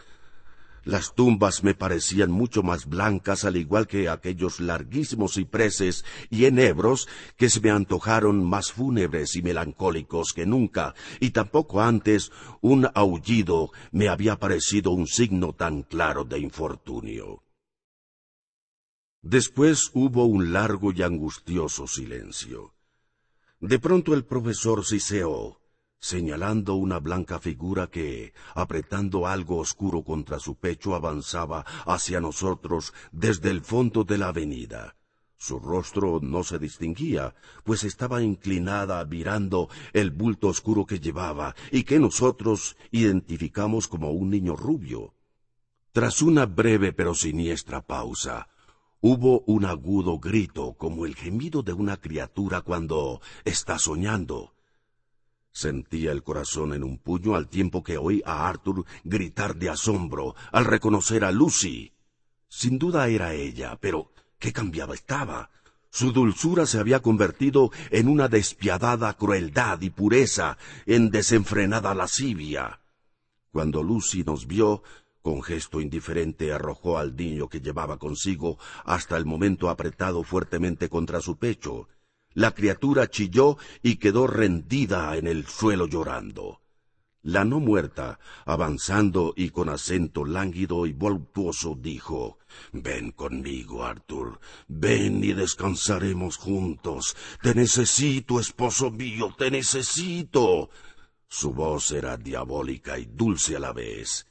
Las 0.87 1.17
tumbas 1.17 1.65
me 1.65 1.75
parecían 1.75 2.31
mucho 2.31 2.63
más 2.63 2.87
blancas, 2.87 3.45
al 3.45 3.57
igual 3.57 3.89
que 3.89 4.09
aquellos 4.09 4.61
larguísimos 4.61 5.35
cipreses 5.35 6.05
y 6.31 6.45
enebros 6.45 7.09
que 7.37 7.51
se 7.51 7.61
me 7.61 7.73
antojaron 7.73 8.49
más 8.49 8.71
fúnebres 8.71 9.35
y 9.35 9.43
melancólicos 9.43 10.33
que 10.33 10.47
nunca, 10.47 10.95
y 11.19 11.31
tampoco 11.31 11.83
antes 11.83 12.31
un 12.61 12.89
aullido 12.95 13.73
me 13.91 14.09
había 14.09 14.37
parecido 14.37 14.93
un 14.93 15.09
signo 15.09 15.55
tan 15.55 15.83
claro 15.83 16.23
de 16.23 16.39
infortunio. 16.39 17.43
Después 19.23 19.91
hubo 19.93 20.25
un 20.27 20.53
largo 20.53 20.93
y 20.93 21.03
angustioso 21.03 21.89
silencio. 21.89 22.75
De 23.59 23.81
pronto 23.81 24.15
el 24.15 24.25
profesor 24.25 24.85
siseó, 24.85 25.59
señalando 25.99 26.75
una 26.75 26.99
blanca 26.99 27.39
figura 27.39 27.89
que, 27.89 28.33
apretando 28.55 29.27
algo 29.27 29.59
oscuro 29.59 30.03
contra 30.03 30.39
su 30.39 30.57
pecho, 30.57 30.95
avanzaba 30.95 31.65
hacia 31.87 32.21
nosotros 32.21 32.93
desde 33.13 33.51
el 33.51 33.63
fondo 33.63 34.05
de 34.05 34.19
la 34.19 34.29
avenida. 34.29 34.97
Su 35.39 35.59
rostro 35.59 36.21
no 36.23 36.45
se 36.45 36.59
distinguía, 36.59 37.35
pues 37.65 37.85
estaba 37.85 38.23
inclinada 38.23 39.05
mirando 39.05 39.69
el 39.93 40.11
bulto 40.11 40.49
oscuro 40.49 40.87
que 40.87 40.99
llevaba 40.99 41.55
y 41.71 41.85
que 41.85 41.99
nosotros 41.99 42.77
identificamos 42.91 43.87
como 43.87 44.13
un 44.13 44.31
niño 44.31 44.57
rubio. 44.57 45.15
Tras 45.93 46.23
una 46.23 46.47
breve 46.47 46.93
pero 46.93 47.15
siniestra 47.15 47.83
pausa, 47.83 48.49
Hubo 49.03 49.45
un 49.47 49.67
agudo 49.67 50.19
grito 50.19 50.75
como 50.77 51.07
el 51.07 51.15
gemido 51.15 51.63
de 51.63 51.75
una 51.75 51.99
criatura 51.99 52.63
cuando 52.63 53.21
está 53.45 53.79
soñando. 53.79 54.56
Sentía 55.57 56.13
el 56.13 56.23
corazón 56.23 56.75
en 56.75 56.85
un 56.85 56.99
puño 56.99 57.35
al 57.35 57.49
tiempo 57.49 57.83
que 57.83 57.97
oí 57.97 58.23
a 58.27 58.47
Arthur 58.47 58.85
gritar 59.05 59.57
de 59.57 59.71
asombro 59.71 60.35
al 60.53 60.67
reconocer 60.67 61.25
a 61.25 61.33
Lucy. 61.33 61.95
Sin 62.47 62.79
duda 62.79 63.09
era 63.09 63.33
ella, 63.33 63.79
pero 63.81 64.13
qué 64.39 64.53
cambiada 64.53 64.93
estaba. 64.93 65.49
Su 65.89 66.13
dulzura 66.13 66.67
se 66.67 66.79
había 66.79 67.01
convertido 67.01 67.71
en 67.91 68.09
una 68.09 68.29
despiadada 68.29 69.15
crueldad 69.15 69.81
y 69.81 69.89
pureza, 69.89 70.59
en 70.85 71.09
desenfrenada 71.09 71.95
lascivia. 71.95 72.83
Cuando 73.51 73.83
Lucy 73.83 74.25
nos 74.25 74.47
vio, 74.47 74.83
con 75.23 75.43
gesto 75.43 75.81
indiferente 75.81 76.53
arrojó 76.53 76.99
al 76.99 77.17
niño 77.17 77.49
que 77.49 77.63
llevaba 77.63 77.99
consigo 77.99 78.59
hasta 78.85 79.17
el 79.17 79.25
momento 79.25 79.71
apretado 79.71 80.23
fuertemente 80.23 80.91
contra 80.91 81.23
su 81.23 81.39
pecho. 81.39 81.89
La 82.37 82.51
criatura 82.51 83.09
chilló 83.09 83.57
y 83.83 83.97
quedó 83.97 84.27
rendida 84.27 85.17
en 85.17 85.27
el 85.27 85.47
suelo 85.47 85.87
llorando. 85.87 86.61
La 87.23 87.47
no 87.47 87.61
muerta, 87.61 88.21
avanzando 88.45 89.33
y 89.35 89.49
con 89.49 89.71
acento 89.71 90.27
lánguido 90.27 90.85
y 90.85 90.93
voluptuoso, 90.93 91.75
dijo 91.81 92.39
Ven 92.73 93.13
conmigo, 93.13 93.85
Arthur, 93.85 94.39
ven 94.69 95.25
y 95.25 95.33
descansaremos 95.33 96.37
juntos. 96.37 97.17
Te 97.41 97.55
necesito, 97.55 98.39
esposo 98.39 98.91
mío, 98.91 99.35
te 99.39 99.51
necesito. 99.51 100.69
Su 101.27 101.55
voz 101.55 101.91
era 101.91 102.19
diabólica 102.19 102.99
y 102.99 103.07
dulce 103.07 103.57
a 103.57 103.61
la 103.61 103.73
vez. 103.73 104.26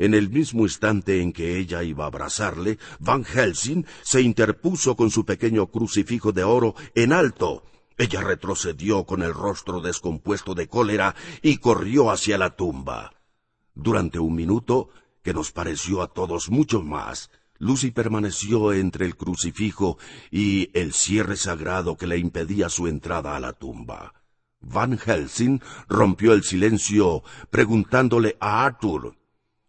En 0.00 0.14
el 0.14 0.30
mismo 0.30 0.62
instante 0.62 1.20
en 1.20 1.30
que 1.30 1.58
ella 1.58 1.82
iba 1.82 2.04
a 2.04 2.06
abrazarle, 2.06 2.78
Van 3.00 3.22
Helsing 3.22 3.84
se 4.00 4.22
interpuso 4.22 4.96
con 4.96 5.10
su 5.10 5.26
pequeño 5.26 5.66
crucifijo 5.66 6.32
de 6.32 6.42
oro 6.42 6.74
en 6.94 7.12
alto. 7.12 7.64
Ella 7.98 8.22
retrocedió 8.22 9.04
con 9.04 9.22
el 9.22 9.34
rostro 9.34 9.82
descompuesto 9.82 10.54
de 10.54 10.68
cólera 10.68 11.14
y 11.42 11.58
corrió 11.58 12.10
hacia 12.10 12.38
la 12.38 12.56
tumba. 12.56 13.12
Durante 13.74 14.18
un 14.18 14.34
minuto, 14.34 14.88
que 15.22 15.34
nos 15.34 15.52
pareció 15.52 16.00
a 16.00 16.08
todos 16.08 16.48
mucho 16.48 16.80
más, 16.80 17.30
Lucy 17.58 17.90
permaneció 17.90 18.72
entre 18.72 19.04
el 19.04 19.18
crucifijo 19.18 19.98
y 20.30 20.70
el 20.72 20.94
cierre 20.94 21.36
sagrado 21.36 21.98
que 21.98 22.06
le 22.06 22.16
impedía 22.16 22.70
su 22.70 22.86
entrada 22.86 23.36
a 23.36 23.40
la 23.40 23.52
tumba. 23.52 24.14
Van 24.62 24.96
Helsing 24.96 25.60
rompió 25.90 26.32
el 26.32 26.42
silencio 26.42 27.22
preguntándole 27.50 28.38
a 28.40 28.64
Arthur 28.64 29.19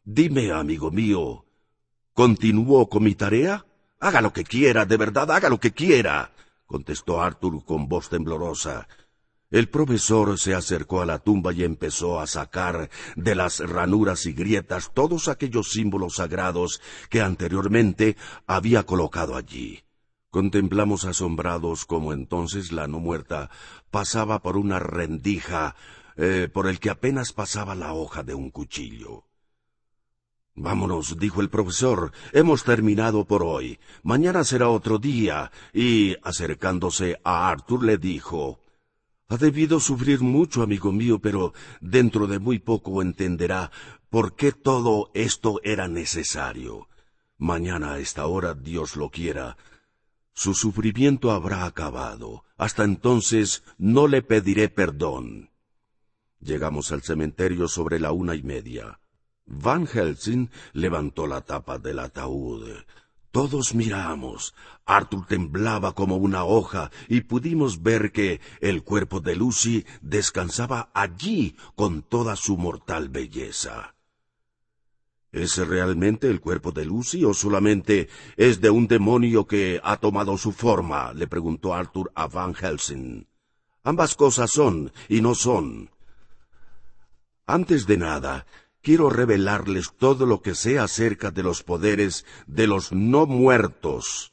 Dime, 0.04 0.52
amigo 0.52 0.90
mío, 0.90 1.46
¿continúo 2.14 2.90
con 2.90 3.04
mi 3.04 3.14
tarea? 3.14 3.68
Haga 4.00 4.20
lo 4.22 4.34
que 4.34 4.44
quiera, 4.44 4.88
de 4.88 4.98
verdad, 4.98 5.30
haga 5.30 5.48
lo 5.48 5.60
que 5.60 5.74
quiera, 5.74 6.34
contestó 6.66 7.22
Arthur 7.22 7.64
con 7.64 7.88
voz 7.88 8.10
temblorosa. 8.10 8.88
El 9.52 9.70
profesor 9.70 10.40
se 10.40 10.56
acercó 10.56 11.04
a 11.04 11.06
la 11.06 11.20
tumba 11.20 11.54
y 11.54 11.64
empezó 11.64 12.20
a 12.20 12.26
sacar 12.26 12.90
de 13.16 13.36
las 13.36 13.60
ranuras 13.60 14.26
y 14.26 14.34
grietas 14.34 14.92
todos 14.92 15.28
aquellos 15.28 15.70
símbolos 15.70 16.16
sagrados 16.16 16.82
que 17.12 17.22
anteriormente 17.22 18.18
había 18.48 18.88
colocado 18.88 19.36
allí. 19.36 19.84
Contemplamos 20.32 21.06
asombrados 21.06 21.86
cómo 21.86 22.12
entonces 22.12 22.72
la 22.72 22.88
no 22.88 23.00
muerta 23.00 23.52
pasaba 23.92 24.42
por 24.42 24.58
una 24.58 24.80
rendija 24.80 25.76
eh, 26.16 26.50
por 26.52 26.68
el 26.68 26.80
que 26.80 26.90
apenas 26.90 27.34
pasaba 27.34 27.76
la 27.76 27.94
hoja 27.94 28.24
de 28.24 28.34
un 28.34 28.50
cuchillo. 28.50 29.26
Vámonos, 30.56 31.18
dijo 31.18 31.42
el 31.42 31.50
profesor, 31.50 32.12
hemos 32.34 32.64
terminado 32.64 33.26
por 33.26 33.42
hoy. 33.42 33.80
Mañana 34.04 34.44
será 34.44 34.70
otro 34.70 35.00
día. 35.00 35.52
Y, 35.74 36.16
acercándose 36.24 37.20
a 37.24 37.50
Arthur, 37.50 37.84
le 37.84 37.98
dijo 37.98 38.60
Ha 39.30 39.38
debido 39.38 39.80
sufrir 39.80 40.22
mucho, 40.22 40.62
amigo 40.62 40.92
mío, 40.92 41.20
pero 41.20 41.54
dentro 41.80 42.28
de 42.28 42.40
muy 42.40 42.60
poco 42.60 43.02
entenderá 43.02 43.72
por 44.10 44.36
qué 44.36 44.52
todo 44.52 45.10
esto 45.14 45.62
era 45.64 45.88
necesario. 45.88 46.90
Mañana 47.38 47.94
a 47.94 48.00
esta 48.00 48.28
hora, 48.28 48.54
Dios 48.54 48.98
lo 48.98 49.10
quiera, 49.10 49.58
su 50.34 50.54
sufrimiento 50.54 51.32
habrá 51.32 51.66
acabado. 51.66 52.44
Hasta 52.58 52.84
entonces 52.84 53.64
no 53.78 54.08
le 54.08 54.22
pediré 54.22 54.70
perdón. 54.70 55.50
Llegamos 56.40 56.92
al 56.92 57.04
cementerio 57.04 57.68
sobre 57.68 58.00
la 58.00 58.12
una 58.12 58.36
y 58.36 58.44
media. 58.44 59.01
Van 59.46 59.88
Helsing 59.88 60.50
levantó 60.74 61.28
la 61.28 61.42
tapa 61.42 61.78
del 61.78 62.00
ataúd. 62.00 62.68
Todos 63.32 63.74
miramos. 63.74 64.54
Arthur 64.86 65.26
temblaba 65.26 65.94
como 65.94 66.18
una 66.18 66.44
hoja 66.44 66.92
y 67.08 67.22
pudimos 67.22 67.82
ver 67.82 68.12
que 68.12 68.42
el 68.60 68.84
cuerpo 68.84 69.22
de 69.22 69.36
Lucy 69.36 69.86
descansaba 70.02 70.92
allí 70.94 71.56
con 71.76 72.02
toda 72.02 72.36
su 72.36 72.58
mortal 72.58 73.08
belleza. 73.08 73.96
¿Es 75.32 75.58
realmente 75.58 76.30
el 76.30 76.42
cuerpo 76.42 76.74
de 76.74 76.84
Lucy 76.84 77.24
o 77.24 77.34
solamente 77.34 78.10
es 78.36 78.60
de 78.60 78.70
un 78.70 78.88
demonio 78.88 79.48
que 79.48 79.80
ha 79.82 79.96
tomado 79.96 80.38
su 80.38 80.52
forma? 80.52 81.14
le 81.14 81.26
preguntó 81.28 81.74
Arthur 81.74 82.12
a 82.16 82.28
Van 82.28 82.54
Helsing. 82.54 83.28
Ambas 83.84 84.16
cosas 84.16 84.52
son 84.52 84.92
y 85.08 85.22
no 85.22 85.34
son. 85.34 85.90
Antes 87.46 87.88
de 87.88 87.98
nada, 87.98 88.46
quiero 88.82 89.10
revelarles 89.10 89.94
todo 89.98 90.26
lo 90.26 90.42
que 90.42 90.56
sé 90.56 90.80
acerca 90.80 91.32
de 91.32 91.44
los 91.44 91.64
poderes 91.64 92.26
de 92.48 92.68
los 92.68 92.92
no 92.92 93.26
muertos. 93.26 94.32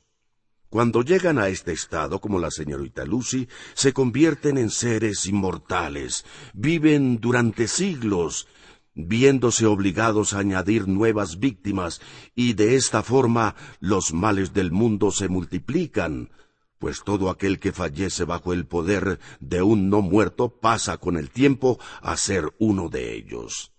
Cuando 0.70 1.02
llegan 1.02 1.38
a 1.38 1.48
este 1.48 1.72
estado, 1.72 2.20
como 2.20 2.38
la 2.38 2.50
señorita 2.50 3.04
Lucy, 3.06 3.48
se 3.74 3.92
convierten 3.92 4.58
en 4.58 4.70
seres 4.70 5.26
inmortales, 5.26 6.26
viven 6.52 7.20
durante 7.20 7.68
siglos, 7.68 8.48
viéndose 8.94 9.64
obligados 9.64 10.34
a 10.34 10.40
añadir 10.40 10.86
nuevas 10.86 11.38
víctimas, 11.38 12.02
y 12.34 12.52
de 12.52 12.76
esta 12.76 13.02
forma 13.02 13.54
los 13.80 14.12
males 14.12 14.52
del 14.52 14.70
mundo 14.70 15.10
se 15.10 15.28
multiplican, 15.28 16.30
pues 16.78 17.02
todo 17.02 17.30
aquel 17.30 17.58
que 17.58 17.72
fallece 17.72 18.24
bajo 18.24 18.52
el 18.52 18.66
poder 18.66 19.20
de 19.40 19.62
un 19.62 19.88
no 19.88 20.02
muerto 20.02 20.60
pasa 20.60 20.98
con 20.98 21.16
el 21.16 21.30
tiempo 21.30 21.78
a 22.02 22.16
ser 22.16 22.52
uno 22.58 22.90
de 22.90 23.14
ellos. 23.16 23.72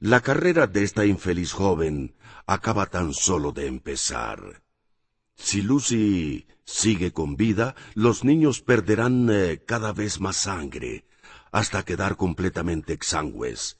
La 0.00 0.20
carrera 0.20 0.68
de 0.68 0.84
esta 0.84 1.06
infeliz 1.06 1.50
joven 1.52 2.14
acaba 2.46 2.86
tan 2.86 3.12
solo 3.12 3.50
de 3.50 3.66
empezar. 3.66 4.62
Si 5.34 5.60
Lucy 5.60 6.46
sigue 6.64 7.12
con 7.12 7.34
vida, 7.34 7.74
los 7.94 8.22
niños 8.22 8.62
perderán 8.62 9.28
eh, 9.28 9.60
cada 9.66 9.92
vez 9.92 10.20
más 10.20 10.36
sangre, 10.36 11.04
hasta 11.50 11.84
quedar 11.84 12.16
completamente 12.16 12.92
exangües. 12.92 13.78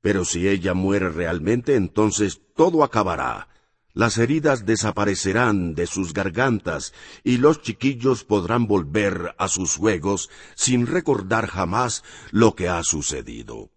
Pero 0.00 0.24
si 0.24 0.48
ella 0.48 0.72
muere 0.72 1.10
realmente, 1.10 1.74
entonces 1.74 2.40
todo 2.56 2.82
acabará. 2.82 3.48
Las 3.92 4.16
heridas 4.16 4.64
desaparecerán 4.64 5.74
de 5.74 5.86
sus 5.86 6.14
gargantas 6.14 6.94
y 7.22 7.36
los 7.36 7.60
chiquillos 7.60 8.24
podrán 8.24 8.66
volver 8.66 9.34
a 9.36 9.48
sus 9.48 9.76
juegos 9.76 10.30
sin 10.54 10.86
recordar 10.86 11.48
jamás 11.48 12.02
lo 12.30 12.54
que 12.54 12.70
ha 12.70 12.82
sucedido. 12.82 13.73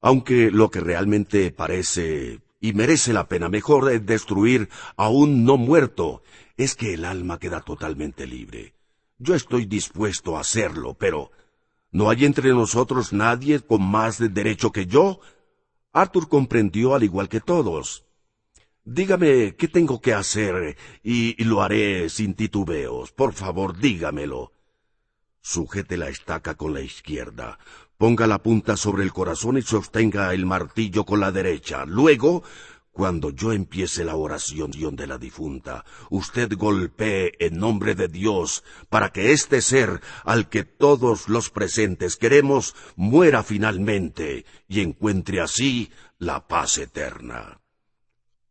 Aunque 0.00 0.50
lo 0.50 0.70
que 0.70 0.80
realmente 0.80 1.50
parece 1.50 2.40
y 2.60 2.72
merece 2.72 3.12
la 3.12 3.28
pena 3.28 3.48
mejor 3.48 3.90
es 3.92 4.04
destruir 4.04 4.68
a 4.96 5.08
un 5.08 5.44
no 5.44 5.56
muerto, 5.56 6.22
es 6.56 6.74
que 6.74 6.94
el 6.94 7.04
alma 7.04 7.38
queda 7.38 7.60
totalmente 7.60 8.26
libre. 8.26 8.74
Yo 9.18 9.34
estoy 9.34 9.66
dispuesto 9.66 10.36
a 10.36 10.40
hacerlo, 10.40 10.94
pero 10.94 11.30
¿no 11.90 12.10
hay 12.10 12.24
entre 12.24 12.50
nosotros 12.50 13.12
nadie 13.12 13.60
con 13.60 13.82
más 13.82 14.18
derecho 14.18 14.72
que 14.72 14.86
yo? 14.86 15.20
Arthur 15.92 16.28
comprendió 16.28 16.94
al 16.94 17.02
igual 17.02 17.28
que 17.28 17.40
todos. 17.40 18.04
Dígame 18.84 19.54
qué 19.56 19.68
tengo 19.68 20.00
que 20.00 20.14
hacer 20.14 20.76
y, 21.02 21.42
lo 21.44 21.62
haré 21.62 22.08
sin 22.08 22.34
titubeos. 22.34 23.12
Por 23.12 23.34
favor, 23.34 23.76
dígamelo. 23.76 24.52
Sujete 25.42 25.96
la 25.96 26.08
estaca 26.08 26.54
con 26.54 26.72
la 26.72 26.80
izquierda. 26.80 27.58
Ponga 27.98 28.28
la 28.28 28.38
punta 28.38 28.76
sobre 28.76 29.02
el 29.02 29.12
corazón 29.12 29.58
y 29.58 29.62
sostenga 29.62 30.32
el 30.32 30.46
martillo 30.46 31.04
con 31.04 31.18
la 31.18 31.32
derecha. 31.32 31.84
Luego, 31.84 32.44
cuando 32.92 33.30
yo 33.30 33.52
empiece 33.52 34.04
la 34.04 34.14
oración 34.14 34.70
de 34.70 35.06
la 35.08 35.18
difunta, 35.18 35.84
usted 36.08 36.52
golpee 36.56 37.32
en 37.40 37.58
nombre 37.58 37.96
de 37.96 38.06
Dios 38.06 38.62
para 38.88 39.10
que 39.10 39.32
este 39.32 39.60
ser 39.62 40.00
al 40.24 40.48
que 40.48 40.62
todos 40.62 41.28
los 41.28 41.50
presentes 41.50 42.16
queremos 42.16 42.76
muera 42.94 43.42
finalmente 43.42 44.44
y 44.68 44.80
encuentre 44.80 45.40
así 45.40 45.90
la 46.18 46.46
paz 46.46 46.78
eterna. 46.78 47.60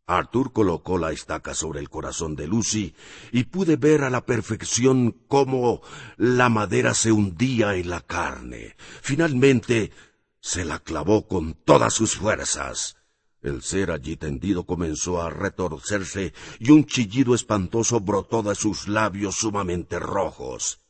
Arthur 0.08 0.52
colocó 0.54 0.96
la 0.96 1.12
estaca 1.12 1.54
sobre 1.54 1.80
el 1.80 1.90
corazón 1.90 2.34
de 2.34 2.46
Lucy 2.46 2.94
y 3.30 3.44
pude 3.44 3.76
ver 3.76 4.02
a 4.02 4.10
la 4.10 4.24
perfección 4.24 5.14
cómo 5.28 5.82
la 6.16 6.48
madera 6.48 6.94
se 6.94 7.12
hundía 7.12 7.76
en 7.76 7.90
la 7.90 8.00
carne. 8.00 8.74
Finalmente 9.02 9.92
se 10.40 10.64
la 10.64 10.78
clavó 10.78 11.28
con 11.28 11.52
todas 11.52 11.92
sus 11.92 12.16
fuerzas. 12.16 12.96
El 13.42 13.62
ser 13.62 13.90
allí 13.90 14.16
tendido 14.16 14.64
comenzó 14.64 15.20
a 15.20 15.28
retorcerse 15.28 16.32
y 16.58 16.70
un 16.70 16.86
chillido 16.86 17.34
espantoso 17.34 18.00
brotó 18.00 18.42
de 18.42 18.54
sus 18.54 18.88
labios 18.88 19.36
sumamente 19.36 19.98
rojos. 19.98 20.80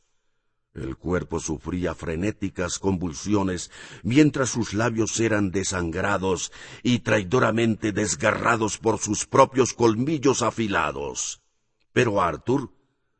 El 0.73 0.97
cuerpo 0.97 1.39
sufría 1.39 1.95
frenéticas 1.95 2.77
convulsiones 2.77 3.71
mientras 4.03 4.49
sus 4.49 4.73
labios 4.73 5.19
eran 5.19 5.51
desangrados 5.51 6.51
y 6.83 6.99
traidoramente 6.99 7.91
desgarrados 7.91 8.77
por 8.77 8.99
sus 8.99 9.25
propios 9.25 9.73
colmillos 9.73 10.41
afilados. 10.41 11.41
Pero 11.91 12.21
Arthur 12.21 12.71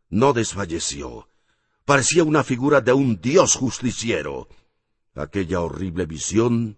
no 0.10 0.34
desfalleció. 0.34 1.28
Parecía 1.86 2.24
una 2.24 2.44
figura 2.44 2.82
de 2.82 2.94
un 2.94 3.20
dios 3.20 3.56
justiciero. 3.56 4.48
Aquella 5.16 5.62
horrible 5.62 6.06
visión 6.06 6.78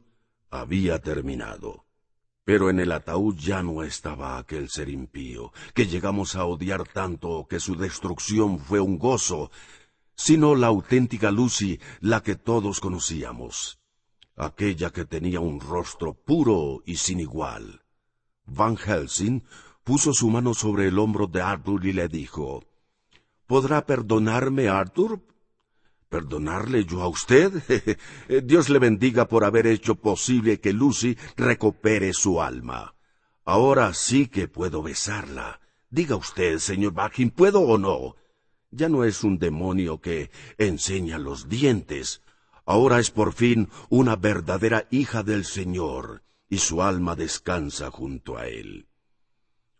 había 0.49 0.99
terminado. 0.99 1.85
Pero 2.43 2.69
en 2.69 2.79
el 2.79 2.91
ataúd 2.91 3.35
ya 3.35 3.61
no 3.61 3.83
estaba 3.83 4.37
aquel 4.37 4.69
ser 4.69 4.89
impío, 4.89 5.51
que 5.73 5.85
llegamos 5.85 6.35
a 6.35 6.45
odiar 6.45 6.87
tanto 6.87 7.45
que 7.47 7.59
su 7.59 7.75
destrucción 7.75 8.57
fue 8.57 8.79
un 8.79 8.97
gozo, 8.97 9.51
sino 10.21 10.53
la 10.53 10.67
auténtica 10.67 11.31
Lucy, 11.31 11.79
la 11.99 12.21
que 12.21 12.35
todos 12.35 12.79
conocíamos, 12.79 13.79
aquella 14.35 14.91
que 14.91 15.03
tenía 15.03 15.39
un 15.39 15.59
rostro 15.59 16.13
puro 16.13 16.83
y 16.85 16.97
sin 16.97 17.19
igual. 17.19 17.81
Van 18.45 18.77
Helsing 18.77 19.43
puso 19.83 20.13
su 20.13 20.29
mano 20.29 20.53
sobre 20.53 20.89
el 20.89 20.99
hombro 20.99 21.25
de 21.25 21.41
Arthur 21.41 21.87
y 21.87 21.93
le 21.93 22.07
dijo, 22.07 22.63
¿Podrá 23.47 23.83
perdonarme, 23.83 24.69
Arthur? 24.69 25.21
¿Perdonarle 26.07 26.85
yo 26.85 27.01
a 27.01 27.07
usted? 27.07 27.97
Dios 28.43 28.69
le 28.69 28.77
bendiga 28.77 29.27
por 29.27 29.43
haber 29.43 29.65
hecho 29.65 29.95
posible 29.95 30.59
que 30.59 30.71
Lucy 30.71 31.17
recupere 31.35 32.13
su 32.13 32.43
alma. 32.43 32.93
Ahora 33.43 33.91
sí 33.95 34.27
que 34.27 34.47
puedo 34.47 34.83
besarla. 34.83 35.59
Diga 35.89 36.15
usted, 36.15 36.59
señor 36.59 36.93
Backing, 36.93 37.31
¿puedo 37.31 37.61
o 37.61 37.79
no? 37.79 38.20
Ya 38.71 38.87
no 38.87 39.03
es 39.03 39.25
un 39.25 39.37
demonio 39.37 39.99
que 39.99 40.31
enseña 40.57 41.17
los 41.17 41.49
dientes. 41.49 42.21
Ahora 42.65 42.99
es 42.99 43.11
por 43.11 43.33
fin 43.33 43.69
una 43.89 44.15
verdadera 44.15 44.87
hija 44.91 45.23
del 45.23 45.43
Señor, 45.43 46.23
y 46.49 46.59
su 46.59 46.81
alma 46.81 47.17
descansa 47.17 47.91
junto 47.91 48.37
a 48.37 48.47
él. 48.47 48.87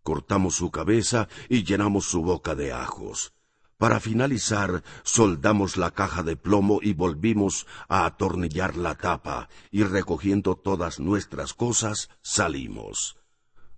Cortamos 0.04 0.56
su 0.56 0.72
cabeza 0.72 1.30
y 1.48 1.64
llenamos 1.64 2.06
su 2.06 2.22
boca 2.22 2.54
de 2.54 2.74
ajos. 2.74 3.34
Para 3.78 4.02
finalizar, 4.02 4.84
soldamos 5.04 5.78
la 5.78 5.92
caja 5.92 6.22
de 6.22 6.36
plomo 6.36 6.80
y 6.82 6.94
volvimos 6.94 7.68
a 7.88 8.06
atornillar 8.06 8.76
la 8.76 8.96
tapa, 8.96 9.48
y 9.72 9.84
recogiendo 9.84 10.56
todas 10.56 11.00
nuestras 11.00 11.54
cosas, 11.54 12.10
salimos. 12.22 13.18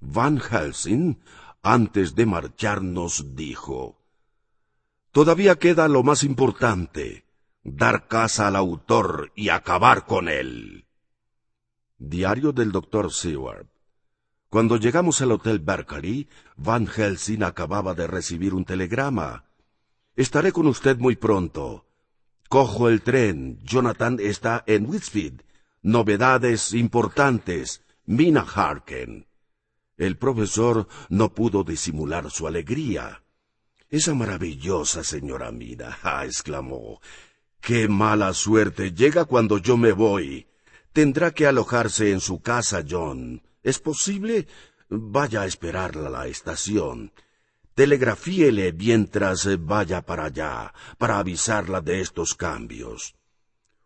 Van 0.02 0.40
Helsing, 0.40 1.22
antes 1.62 2.16
de 2.16 2.26
marcharnos, 2.26 3.36
dijo 3.36 4.03
Todavía 5.14 5.58
queda 5.58 5.88
lo 5.88 6.02
más 6.02 6.24
importante, 6.24 7.24
dar 7.64 8.08
casa 8.08 8.48
al 8.48 8.56
autor 8.56 9.32
y 9.36 9.50
acabar 9.50 10.08
con 10.08 10.28
él. 10.28 10.88
Diario 12.00 12.52
del 12.52 12.72
Dr. 12.72 13.14
Seward. 13.14 13.68
Cuando 14.50 14.78
llegamos 14.78 15.22
al 15.22 15.34
Hotel 15.34 15.60
Berkeley, 15.60 16.28
Van 16.58 16.88
Helsing 16.88 17.44
acababa 17.44 17.94
de 17.94 18.08
recibir 18.08 18.56
un 18.56 18.66
telegrama. 18.66 19.46
Estaré 20.16 20.52
con 20.52 20.66
usted 20.66 20.98
muy 20.98 21.16
pronto. 21.16 21.86
Cojo 22.50 22.90
el 22.90 23.04
tren. 23.04 23.60
Jonathan 23.62 24.18
está 24.20 24.64
en 24.66 24.90
Whitfield. 24.90 25.44
Novedades 25.84 26.74
importantes. 26.74 27.84
Mina 28.08 28.42
Harken. 28.42 29.28
El 29.96 30.18
profesor 30.18 30.88
no 31.10 31.36
pudo 31.36 31.64
disimular 31.64 32.32
su 32.32 32.48
alegría. 32.48 33.23
Esa 33.94 34.16
maravillosa 34.16 35.04
señora 35.04 35.52
Mina, 35.52 36.00
ah, 36.02 36.26
exclamó. 36.26 37.00
Qué 37.62 37.88
mala 37.88 38.34
suerte 38.34 38.92
llega 38.92 39.26
cuando 39.26 39.60
yo 39.60 39.78
me 39.78 39.92
voy. 39.92 40.48
Tendrá 40.94 41.30
que 41.30 41.46
alojarse 41.46 42.12
en 42.12 42.20
su 42.20 42.42
casa, 42.42 42.84
John. 42.90 43.44
¿Es 43.62 43.78
posible? 43.78 44.48
Vaya 44.90 45.44
a 45.44 45.46
esperarla 45.46 46.08
a 46.08 46.10
la 46.10 46.26
estación. 46.26 47.14
Telegrafíele 47.76 48.74
mientras 48.74 49.48
vaya 49.64 50.02
para 50.02 50.26
allá, 50.26 50.74
para 50.98 51.20
avisarla 51.20 51.80
de 51.80 52.02
estos 52.02 52.34
cambios. 52.34 53.14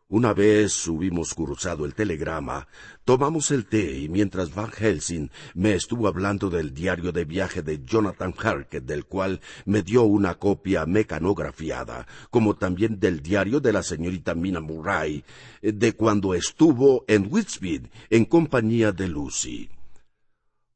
Una 0.09 0.33
vez 0.33 0.87
hubimos 0.87 1.33
cruzado 1.33 1.83
el 1.83 1.93
telegrama, 1.93 2.69
tomamos 3.03 3.51
el 3.51 3.65
té 3.65 3.99
y 3.99 4.07
mientras 4.07 4.55
Van 4.55 4.71
Helsing 4.71 5.29
me 5.53 5.73
estuvo 5.73 6.07
hablando 6.07 6.49
del 6.49 6.73
diario 6.73 7.11
de 7.11 7.25
viaje 7.25 7.61
de 7.61 7.83
Jonathan 7.83 8.33
Harker, 8.37 8.81
del 8.83 9.03
cual 9.03 9.41
me 9.65 9.83
dio 9.83 10.03
una 10.03 10.35
copia 10.35 10.85
mecanografiada, 10.85 12.07
como 12.29 12.55
también 12.55 13.01
del 13.01 13.21
diario 13.21 13.59
de 13.59 13.73
la 13.73 13.83
señorita 13.83 14.33
Mina 14.33 14.61
Murray, 14.61 15.25
de 15.61 15.93
cuando 15.93 16.33
estuvo 16.33 17.03
en 17.09 17.27
Whitspeed 17.29 17.87
en 18.09 18.23
compañía 18.23 18.93
de 18.93 19.09
Lucy. 19.09 19.69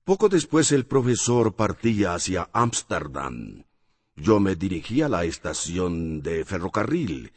Poco 0.03 0.27
después 0.27 0.73
el 0.73 0.85
profesor 0.85 1.55
partía 1.55 2.15
hacia 2.15 2.49
Ámsterdam. 2.51 3.63
Yo 4.17 4.41
me 4.41 4.57
dirigí 4.57 5.01
a 5.01 5.07
la 5.07 5.23
estación 5.23 6.21
de 6.21 6.43
ferrocarril, 6.43 7.31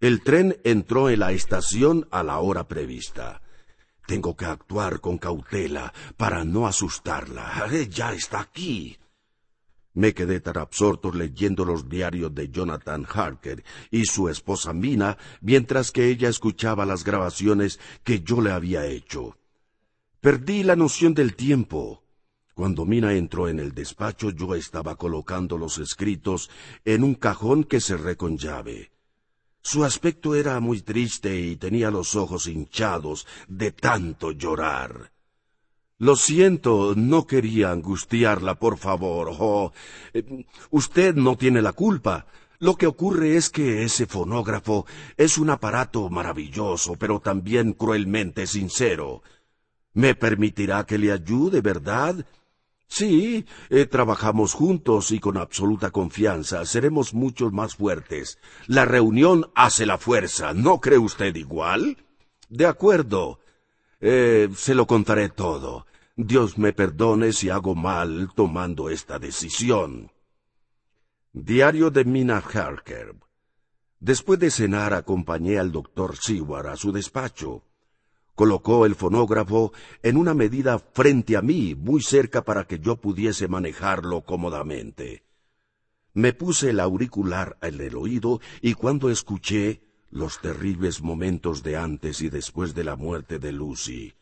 el 0.00 0.22
tren 0.22 0.56
entró 0.62 1.08
en 1.08 1.20
la 1.20 1.32
estación 1.32 2.06
a 2.10 2.22
la 2.22 2.38
hora 2.38 2.68
prevista. 2.68 3.40
Tengo 4.06 4.36
que 4.36 4.44
actuar 4.44 5.00
con 5.00 5.18
cautela 5.18 5.92
para 6.16 6.44
no 6.44 6.66
asustarla. 6.66 7.66
Ya 7.90 8.12
está 8.12 8.40
aquí. 8.40 8.98
Me 9.94 10.12
quedé 10.12 10.40
tan 10.40 10.58
absorto 10.58 11.10
leyendo 11.10 11.64
los 11.64 11.88
diarios 11.88 12.34
de 12.34 12.50
Jonathan 12.50 13.06
Harker 13.08 13.64
y 13.90 14.04
su 14.04 14.28
esposa 14.28 14.74
Mina 14.74 15.16
mientras 15.40 15.90
que 15.90 16.10
ella 16.10 16.28
escuchaba 16.28 16.84
las 16.84 17.02
grabaciones 17.02 17.80
que 18.04 18.20
yo 18.20 18.42
le 18.42 18.52
había 18.52 18.84
hecho. 18.84 19.38
Perdí 20.20 20.62
la 20.62 20.76
noción 20.76 21.14
del 21.14 21.34
tiempo. 21.34 22.04
Cuando 22.54 22.84
Mina 22.84 23.14
entró 23.14 23.48
en 23.48 23.58
el 23.58 23.72
despacho 23.72 24.30
yo 24.30 24.54
estaba 24.54 24.96
colocando 24.96 25.56
los 25.56 25.78
escritos 25.78 26.50
en 26.84 27.02
un 27.02 27.14
cajón 27.14 27.64
que 27.64 27.80
cerré 27.80 28.16
con 28.16 28.36
llave. 28.36 28.92
Su 29.66 29.84
aspecto 29.84 30.36
era 30.36 30.60
muy 30.60 30.80
triste 30.80 31.40
y 31.40 31.56
tenía 31.56 31.90
los 31.90 32.14
ojos 32.14 32.46
hinchados 32.46 33.26
de 33.48 33.72
tanto 33.72 34.30
llorar. 34.30 35.10
Lo 35.98 36.14
siento, 36.14 36.94
no 36.96 37.26
quería 37.26 37.72
angustiarla, 37.72 38.60
por 38.60 38.78
favor. 38.78 39.32
Oh, 39.36 39.72
usted 40.70 41.16
no 41.16 41.36
tiene 41.36 41.62
la 41.62 41.72
culpa. 41.72 42.26
Lo 42.60 42.76
que 42.76 42.86
ocurre 42.86 43.36
es 43.36 43.50
que 43.50 43.82
ese 43.82 44.06
fonógrafo 44.06 44.86
es 45.16 45.36
un 45.36 45.50
aparato 45.50 46.08
maravilloso, 46.10 46.94
pero 46.94 47.18
también 47.18 47.72
cruelmente 47.72 48.46
sincero. 48.46 49.24
¿Me 49.94 50.14
permitirá 50.14 50.86
que 50.86 50.96
le 50.96 51.10
ayude, 51.10 51.60
verdad? 51.60 52.24
Sí, 52.88 53.44
eh, 53.68 53.86
trabajamos 53.86 54.54
juntos 54.54 55.10
y 55.10 55.18
con 55.18 55.36
absoluta 55.36 55.90
confianza. 55.90 56.64
Seremos 56.64 57.14
mucho 57.14 57.50
más 57.50 57.76
fuertes. 57.76 58.38
La 58.66 58.84
reunión 58.84 59.50
hace 59.54 59.86
la 59.86 59.98
fuerza. 59.98 60.54
¿No 60.54 60.80
cree 60.80 60.98
usted 60.98 61.34
igual? 61.34 61.98
De 62.48 62.66
acuerdo. 62.66 63.40
Eh, 64.00 64.48
se 64.54 64.74
lo 64.74 64.86
contaré 64.86 65.28
todo. 65.28 65.86
Dios 66.16 66.58
me 66.58 66.72
perdone 66.72 67.32
si 67.32 67.50
hago 67.50 67.74
mal 67.74 68.30
tomando 68.34 68.88
esta 68.88 69.18
decisión. 69.18 70.12
Diario 71.32 71.90
de 71.90 72.04
Mina 72.04 72.38
Harker. 72.38 73.14
Después 73.98 74.38
de 74.38 74.50
cenar 74.50 74.94
acompañé 74.94 75.58
al 75.58 75.72
doctor 75.72 76.16
Seward 76.16 76.68
a 76.68 76.76
su 76.76 76.92
despacho 76.92 77.62
colocó 78.36 78.86
el 78.86 78.94
fonógrafo 78.94 79.72
en 80.04 80.16
una 80.16 80.34
medida 80.34 80.78
frente 80.78 81.36
a 81.36 81.42
mí, 81.42 81.74
muy 81.74 82.02
cerca 82.02 82.44
para 82.44 82.64
que 82.68 82.78
yo 82.78 82.96
pudiese 82.96 83.48
manejarlo 83.48 84.20
cómodamente. 84.20 85.24
Me 86.12 86.32
puse 86.32 86.70
el 86.70 86.78
auricular 86.78 87.58
en 87.62 87.80
el 87.80 87.96
oído 87.96 88.40
y 88.60 88.74
cuando 88.74 89.10
escuché 89.10 89.82
los 90.10 90.40
terribles 90.40 91.02
momentos 91.02 91.62
de 91.62 91.76
antes 91.76 92.20
y 92.20 92.28
después 92.28 92.74
de 92.74 92.84
la 92.84 92.94
muerte 92.94 93.38
de 93.38 93.52
Lucy, 93.52 94.14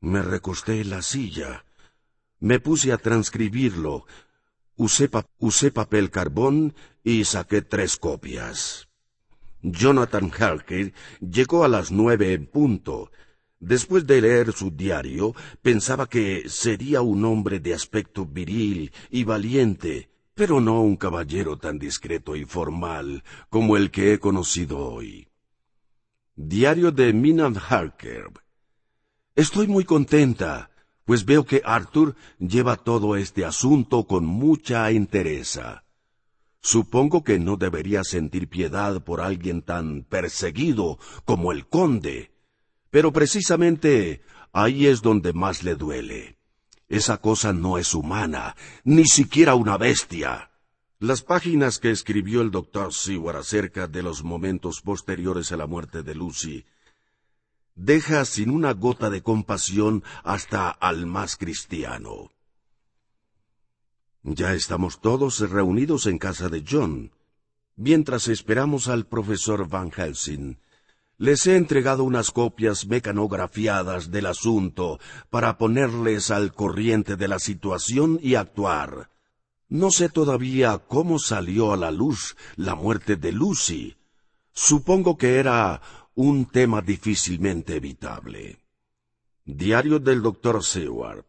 me 0.00 0.22
recosté 0.22 0.80
en 0.80 0.90
la 0.90 1.02
silla. 1.02 1.64
Me 2.40 2.58
puse 2.58 2.92
a 2.92 2.98
transcribirlo. 2.98 4.06
Usé, 4.76 5.10
usé 5.38 5.70
papel 5.70 6.10
carbón 6.10 6.74
y 7.04 7.24
saqué 7.24 7.62
tres 7.62 7.96
copias. 7.96 8.88
Jonathan 9.62 10.32
Harker 10.36 10.92
llegó 11.20 11.64
a 11.64 11.68
las 11.68 11.92
nueve 11.92 12.32
en 12.32 12.46
punto. 12.46 13.12
Después 13.62 14.08
de 14.08 14.20
leer 14.20 14.52
su 14.52 14.72
diario, 14.72 15.36
pensaba 15.62 16.08
que 16.08 16.48
sería 16.48 17.00
un 17.00 17.24
hombre 17.24 17.60
de 17.60 17.72
aspecto 17.72 18.26
viril 18.26 18.90
y 19.08 19.22
valiente, 19.22 20.10
pero 20.34 20.60
no 20.60 20.82
un 20.82 20.96
caballero 20.96 21.56
tan 21.56 21.78
discreto 21.78 22.34
y 22.34 22.44
formal 22.44 23.22
como 23.50 23.76
el 23.76 23.92
que 23.92 24.12
he 24.12 24.18
conocido 24.18 24.80
hoy. 24.80 25.28
Diario 26.34 26.90
de 26.90 27.12
Minam 27.12 27.54
Harker. 27.56 28.32
Estoy 29.36 29.68
muy 29.68 29.84
contenta, 29.84 30.72
pues 31.04 31.24
veo 31.24 31.46
que 31.46 31.62
Arthur 31.64 32.16
lleva 32.40 32.74
todo 32.76 33.14
este 33.14 33.44
asunto 33.44 34.08
con 34.08 34.26
mucha 34.26 34.90
entereza. 34.90 35.84
Supongo 36.60 37.22
que 37.22 37.38
no 37.38 37.56
debería 37.56 38.02
sentir 38.02 38.48
piedad 38.48 39.04
por 39.04 39.20
alguien 39.20 39.62
tan 39.62 40.02
perseguido 40.02 40.98
como 41.24 41.52
el 41.52 41.68
conde, 41.68 42.31
pero 42.92 43.10
precisamente 43.10 44.20
ahí 44.52 44.86
es 44.86 45.00
donde 45.00 45.32
más 45.32 45.62
le 45.62 45.76
duele. 45.76 46.36
Esa 46.90 47.16
cosa 47.16 47.54
no 47.54 47.78
es 47.78 47.94
humana, 47.94 48.54
ni 48.84 49.06
siquiera 49.06 49.54
una 49.54 49.78
bestia. 49.78 50.50
Las 50.98 51.22
páginas 51.22 51.78
que 51.78 51.90
escribió 51.90 52.42
el 52.42 52.50
doctor 52.50 52.92
Seward 52.92 53.38
acerca 53.38 53.86
de 53.86 54.02
los 54.02 54.22
momentos 54.22 54.82
posteriores 54.82 55.52
a 55.52 55.56
la 55.56 55.66
muerte 55.66 56.02
de 56.02 56.14
Lucy 56.14 56.66
deja 57.74 58.26
sin 58.26 58.50
una 58.50 58.74
gota 58.74 59.08
de 59.08 59.22
compasión 59.22 60.04
hasta 60.22 60.68
al 60.68 61.06
más 61.06 61.38
cristiano. 61.38 62.30
Ya 64.22 64.52
estamos 64.52 65.00
todos 65.00 65.40
reunidos 65.48 66.04
en 66.04 66.18
casa 66.18 66.50
de 66.50 66.62
John, 66.68 67.10
mientras 67.74 68.28
esperamos 68.28 68.88
al 68.88 69.06
profesor 69.06 69.66
Van 69.66 69.90
Helsing, 69.90 70.58
les 71.22 71.46
he 71.46 71.54
entregado 71.54 72.02
unas 72.02 72.32
copias 72.32 72.88
mecanografiadas 72.88 74.10
del 74.10 74.26
asunto 74.26 74.98
para 75.30 75.56
ponerles 75.56 76.32
al 76.32 76.52
corriente 76.52 77.14
de 77.14 77.28
la 77.28 77.38
situación 77.38 78.18
y 78.20 78.34
actuar. 78.34 79.08
No 79.68 79.92
sé 79.92 80.08
todavía 80.08 80.78
cómo 80.88 81.20
salió 81.20 81.72
a 81.72 81.76
la 81.76 81.92
luz 81.92 82.36
la 82.56 82.74
muerte 82.74 83.14
de 83.14 83.30
Lucy. 83.30 83.96
Supongo 84.50 85.16
que 85.16 85.36
era 85.36 85.80
un 86.16 86.46
tema 86.46 86.82
difícilmente 86.82 87.76
evitable. 87.76 88.58
Diario 89.44 90.00
del 90.00 90.22
doctor 90.22 90.64
Seward. 90.64 91.24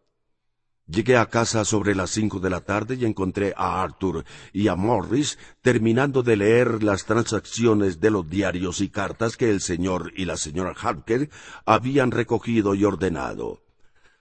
Llegué 0.86 1.16
a 1.16 1.28
casa 1.28 1.64
sobre 1.64 1.96
las 1.96 2.10
cinco 2.10 2.42
de 2.42 2.50
la 2.50 2.60
tarde 2.60 2.96
y 2.96 3.06
encontré 3.06 3.54
a 3.56 3.82
Arthur 3.82 4.26
y 4.52 4.68
a 4.68 4.76
Morris 4.76 5.40
terminando 5.62 6.24
de 6.24 6.36
leer 6.36 6.84
las 6.84 7.06
transacciones 7.06 8.02
de 8.02 8.12
los 8.12 8.30
diarios 8.30 8.82
y 8.82 8.90
cartas 8.90 9.38
que 9.38 9.50
el 9.50 9.62
señor 9.62 10.12
y 10.18 10.26
la 10.26 10.36
señora 10.36 10.74
Harker 10.78 11.30
habían 11.66 12.12
recogido 12.12 12.76
y 12.76 12.84
ordenado. 12.84 13.62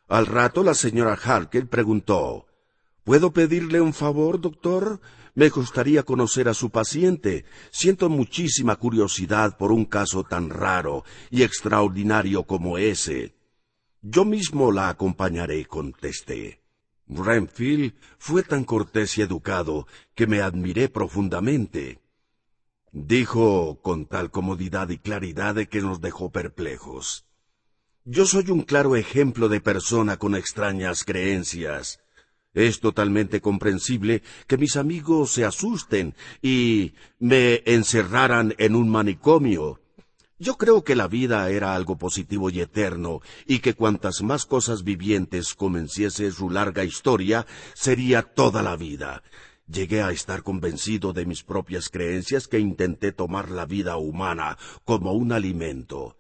Al 0.08 0.26
rato 0.26 0.62
la 0.62 0.74
señora 0.74 1.18
Harker 1.20 1.68
preguntó 1.68 2.46
¿Puedo 3.02 3.32
pedirle 3.32 3.80
un 3.80 3.92
favor, 3.92 4.40
doctor? 4.40 5.00
Me 5.34 5.48
gustaría 5.48 6.04
conocer 6.04 6.48
a 6.48 6.54
su 6.54 6.70
paciente. 6.70 7.44
Siento 7.72 8.08
muchísima 8.08 8.76
curiosidad 8.76 9.56
por 9.56 9.72
un 9.72 9.84
caso 9.84 10.22
tan 10.22 10.50
raro 10.50 11.04
y 11.28 11.42
extraordinario 11.42 12.44
como 12.44 12.78
ese. 12.78 13.34
Yo 14.02 14.24
mismo 14.24 14.72
la 14.72 14.88
acompañaré, 14.88 15.64
contesté. 15.66 16.60
Renfield 17.06 17.94
fue 18.18 18.42
tan 18.42 18.64
cortés 18.64 19.16
y 19.18 19.22
educado 19.22 19.86
que 20.16 20.26
me 20.26 20.40
admiré 20.40 20.88
profundamente. 20.88 22.00
Dijo 22.90 23.80
con 23.80 24.06
tal 24.06 24.32
comodidad 24.32 24.88
y 24.90 24.98
claridad 24.98 25.54
que 25.68 25.80
nos 25.80 26.00
dejó 26.00 26.30
perplejos. 26.32 27.26
Yo 28.04 28.26
soy 28.26 28.50
un 28.50 28.62
claro 28.62 28.96
ejemplo 28.96 29.48
de 29.48 29.60
persona 29.60 30.16
con 30.16 30.34
extrañas 30.34 31.04
creencias. 31.04 32.00
Es 32.54 32.80
totalmente 32.80 33.40
comprensible 33.40 34.24
que 34.48 34.58
mis 34.58 34.76
amigos 34.76 35.30
se 35.30 35.44
asusten 35.44 36.16
y 36.42 36.94
me 37.20 37.62
encerraran 37.66 38.52
en 38.58 38.74
un 38.74 38.90
manicomio. 38.90 39.81
Yo 40.42 40.56
creo 40.56 40.82
que 40.82 40.96
la 40.96 41.06
vida 41.06 41.48
era 41.50 41.76
algo 41.76 41.96
positivo 41.96 42.50
y 42.50 42.58
eterno, 42.58 43.20
y 43.46 43.60
que 43.60 43.74
cuantas 43.74 44.22
más 44.22 44.44
cosas 44.44 44.82
vivientes 44.82 45.54
comenciese 45.54 46.32
su 46.32 46.50
larga 46.50 46.82
historia, 46.82 47.46
sería 47.74 48.22
toda 48.22 48.60
la 48.60 48.74
vida. 48.74 49.22
Llegué 49.68 50.02
a 50.02 50.10
estar 50.10 50.42
convencido 50.42 51.12
de 51.12 51.26
mis 51.26 51.44
propias 51.44 51.88
creencias 51.90 52.48
que 52.48 52.58
intenté 52.58 53.12
tomar 53.12 53.52
la 53.52 53.66
vida 53.66 53.98
humana 53.98 54.58
como 54.84 55.12
un 55.12 55.30
alimento. 55.30 56.16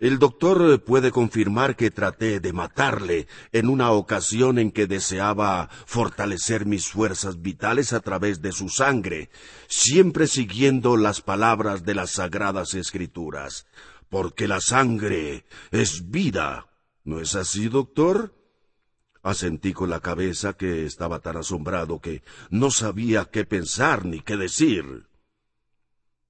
El 0.00 0.18
doctor 0.18 0.82
puede 0.82 1.10
confirmar 1.10 1.76
que 1.76 1.90
traté 1.90 2.40
de 2.40 2.54
matarle 2.54 3.28
en 3.52 3.68
una 3.68 3.90
ocasión 3.90 4.58
en 4.58 4.70
que 4.70 4.86
deseaba 4.86 5.68
fortalecer 5.84 6.64
mis 6.64 6.88
fuerzas 6.88 7.42
vitales 7.42 7.92
a 7.92 8.00
través 8.00 8.40
de 8.40 8.50
su 8.52 8.70
sangre, 8.70 9.28
siempre 9.68 10.26
siguiendo 10.26 10.96
las 10.96 11.20
palabras 11.20 11.84
de 11.84 11.94
las 11.94 12.12
sagradas 12.12 12.72
escrituras, 12.72 13.66
porque 14.08 14.48
la 14.48 14.62
sangre 14.62 15.44
es 15.70 16.10
vida. 16.10 16.66
¿No 17.04 17.20
es 17.20 17.34
así, 17.34 17.68
doctor? 17.68 18.34
Asentí 19.22 19.74
con 19.74 19.90
la 19.90 20.00
cabeza 20.00 20.54
que 20.54 20.86
estaba 20.86 21.20
tan 21.20 21.36
asombrado 21.36 22.00
que 22.00 22.22
no 22.48 22.70
sabía 22.70 23.26
qué 23.26 23.44
pensar 23.44 24.06
ni 24.06 24.22
qué 24.22 24.38
decir. 24.38 25.08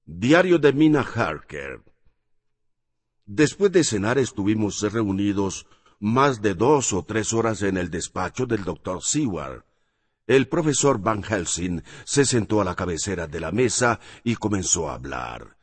Diario 0.05 0.59
de 0.59 0.73
Mina 0.73 1.03
Harker, 1.03 1.83
Después 3.25 3.71
de 3.71 3.83
cenar 3.83 4.17
estuvimos 4.17 4.81
reunidos 4.81 5.67
más 5.99 6.41
de 6.41 6.55
dos 6.55 6.93
o 6.93 7.03
tres 7.03 7.31
horas 7.33 7.61
en 7.61 7.77
el 7.77 7.89
despacho 7.89 8.45
del 8.45 8.63
doctor 8.63 9.03
Seward. 9.03 9.63
El 10.25 10.47
profesor 10.47 10.99
Van 10.99 11.23
Helsing 11.23 11.83
se 12.05 12.25
sentó 12.25 12.61
a 12.61 12.63
la 12.63 12.75
cabecera 12.75 13.27
de 13.27 13.39
la 13.39 13.51
mesa 13.51 13.99
y 14.23 14.35
comenzó 14.35 14.89
a 14.89 14.95
hablar. 14.95 15.57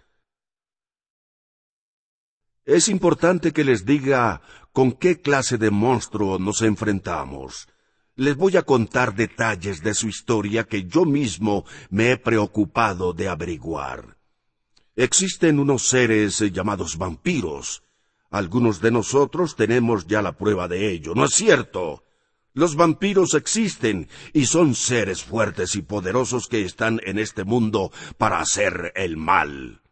Es 2.65 2.89
importante 2.89 3.53
que 3.53 3.65
les 3.65 3.87
diga 3.87 4.43
con 4.73 4.93
qué 4.93 5.21
clase 5.23 5.57
de 5.57 5.71
monstruo 5.71 6.39
nos 6.39 6.61
enfrentamos. 6.63 7.67
Les 8.15 8.37
voy 8.37 8.57
a 8.57 8.63
contar 8.63 9.15
detalles 9.15 9.83
de 9.83 9.95
su 9.95 10.09
historia 10.09 10.65
que 10.65 10.85
yo 10.85 11.05
mismo 11.05 11.65
me 11.89 12.11
he 12.11 12.17
preocupado 12.19 13.13
de 13.15 13.29
averiguar. 13.29 14.18
Existen 14.99 15.61
unos 15.61 15.87
seres 15.87 16.41
eh, 16.41 16.51
llamados 16.51 16.99
vampiros. 16.99 17.85
Algunos 18.31 18.81
de 18.81 18.91
nosotros 18.91 19.55
tenemos 19.55 20.09
ya 20.09 20.23
la 20.23 20.33
prueba 20.33 20.67
de 20.67 20.91
ello, 20.91 21.15
¿no 21.15 21.27
es 21.27 21.35
cierto? 21.35 22.03
Los 22.53 22.75
vampiros 22.75 23.35
existen 23.35 24.09
y 24.33 24.47
son 24.47 24.75
seres 24.75 25.23
fuertes 25.23 25.77
y 25.77 25.83
poderosos 25.83 26.49
que 26.49 26.63
están 26.65 27.01
en 27.05 27.21
este 27.21 27.45
mundo 27.45 27.93
para 28.17 28.41
hacer 28.41 28.93
el 28.97 29.17
mal. 29.17 29.83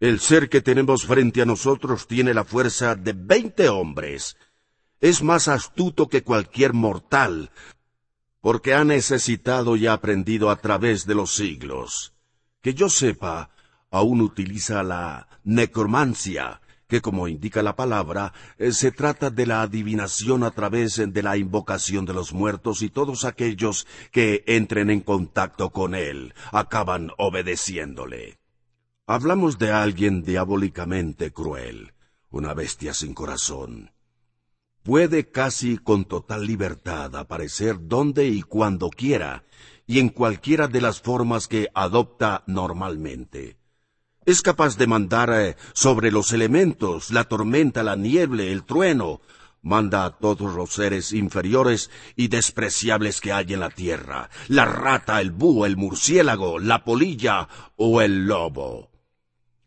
El 0.00 0.18
ser 0.18 0.48
que 0.48 0.60
tenemos 0.60 1.06
frente 1.06 1.42
a 1.42 1.46
nosotros 1.46 2.08
tiene 2.08 2.34
la 2.34 2.42
fuerza 2.42 2.96
de 2.96 3.12
veinte 3.12 3.68
hombres. 3.68 4.36
Es 5.00 5.22
más 5.22 5.46
astuto 5.46 6.08
que 6.08 6.24
cualquier 6.24 6.72
mortal, 6.72 7.52
porque 8.40 8.74
ha 8.74 8.82
necesitado 8.82 9.76
y 9.76 9.86
ha 9.86 9.92
aprendido 9.92 10.50
a 10.50 10.56
través 10.56 11.06
de 11.06 11.14
los 11.14 11.36
siglos. 11.36 12.14
Que 12.62 12.74
yo 12.74 12.88
sepa, 12.88 13.52
aún 13.96 14.20
utiliza 14.20 14.82
la 14.82 15.28
necromancia, 15.44 16.60
que 16.88 17.00
como 17.00 17.28
indica 17.28 17.62
la 17.62 17.76
palabra, 17.76 18.32
eh, 18.58 18.72
se 18.72 18.92
trata 18.92 19.30
de 19.30 19.46
la 19.46 19.62
adivinación 19.62 20.44
a 20.44 20.52
través 20.52 20.96
de 20.96 21.22
la 21.22 21.36
invocación 21.36 22.04
de 22.04 22.14
los 22.14 22.32
muertos 22.32 22.82
y 22.82 22.90
todos 22.90 23.24
aquellos 23.24 23.86
que 24.12 24.44
entren 24.46 24.90
en 24.90 25.00
contacto 25.00 25.70
con 25.70 25.94
él 25.94 26.34
acaban 26.52 27.10
obedeciéndole. 27.18 28.38
Hablamos 29.06 29.58
de 29.58 29.70
alguien 29.72 30.22
diabólicamente 30.22 31.32
cruel, 31.32 31.92
una 32.30 32.54
bestia 32.54 32.92
sin 32.92 33.14
corazón. 33.14 33.92
Puede 34.82 35.30
casi 35.30 35.78
con 35.78 36.04
total 36.04 36.46
libertad 36.46 37.16
aparecer 37.16 37.76
donde 37.80 38.28
y 38.28 38.42
cuando 38.42 38.90
quiera, 38.90 39.44
y 39.86 39.98
en 39.98 40.08
cualquiera 40.08 40.68
de 40.68 40.80
las 40.80 41.00
formas 41.00 41.48
que 41.48 41.68
adopta 41.74 42.44
normalmente. 42.46 43.56
Es 44.26 44.42
capaz 44.42 44.76
de 44.76 44.88
mandar 44.88 45.30
eh, 45.32 45.56
sobre 45.72 46.10
los 46.10 46.32
elementos, 46.32 47.12
la 47.12 47.24
tormenta, 47.24 47.84
la 47.84 47.94
nieve, 47.94 48.50
el 48.50 48.64
trueno. 48.64 49.20
Manda 49.62 50.04
a 50.04 50.18
todos 50.18 50.52
los 50.52 50.70
seres 50.70 51.12
inferiores 51.12 51.90
y 52.16 52.26
despreciables 52.26 53.20
que 53.20 53.32
hay 53.32 53.54
en 53.54 53.60
la 53.60 53.70
tierra, 53.70 54.28
la 54.48 54.64
rata, 54.64 55.20
el 55.20 55.30
búho, 55.30 55.64
el 55.64 55.76
murciélago, 55.76 56.58
la 56.58 56.82
polilla 56.82 57.48
o 57.76 58.00
el 58.00 58.26
lobo. 58.26 58.90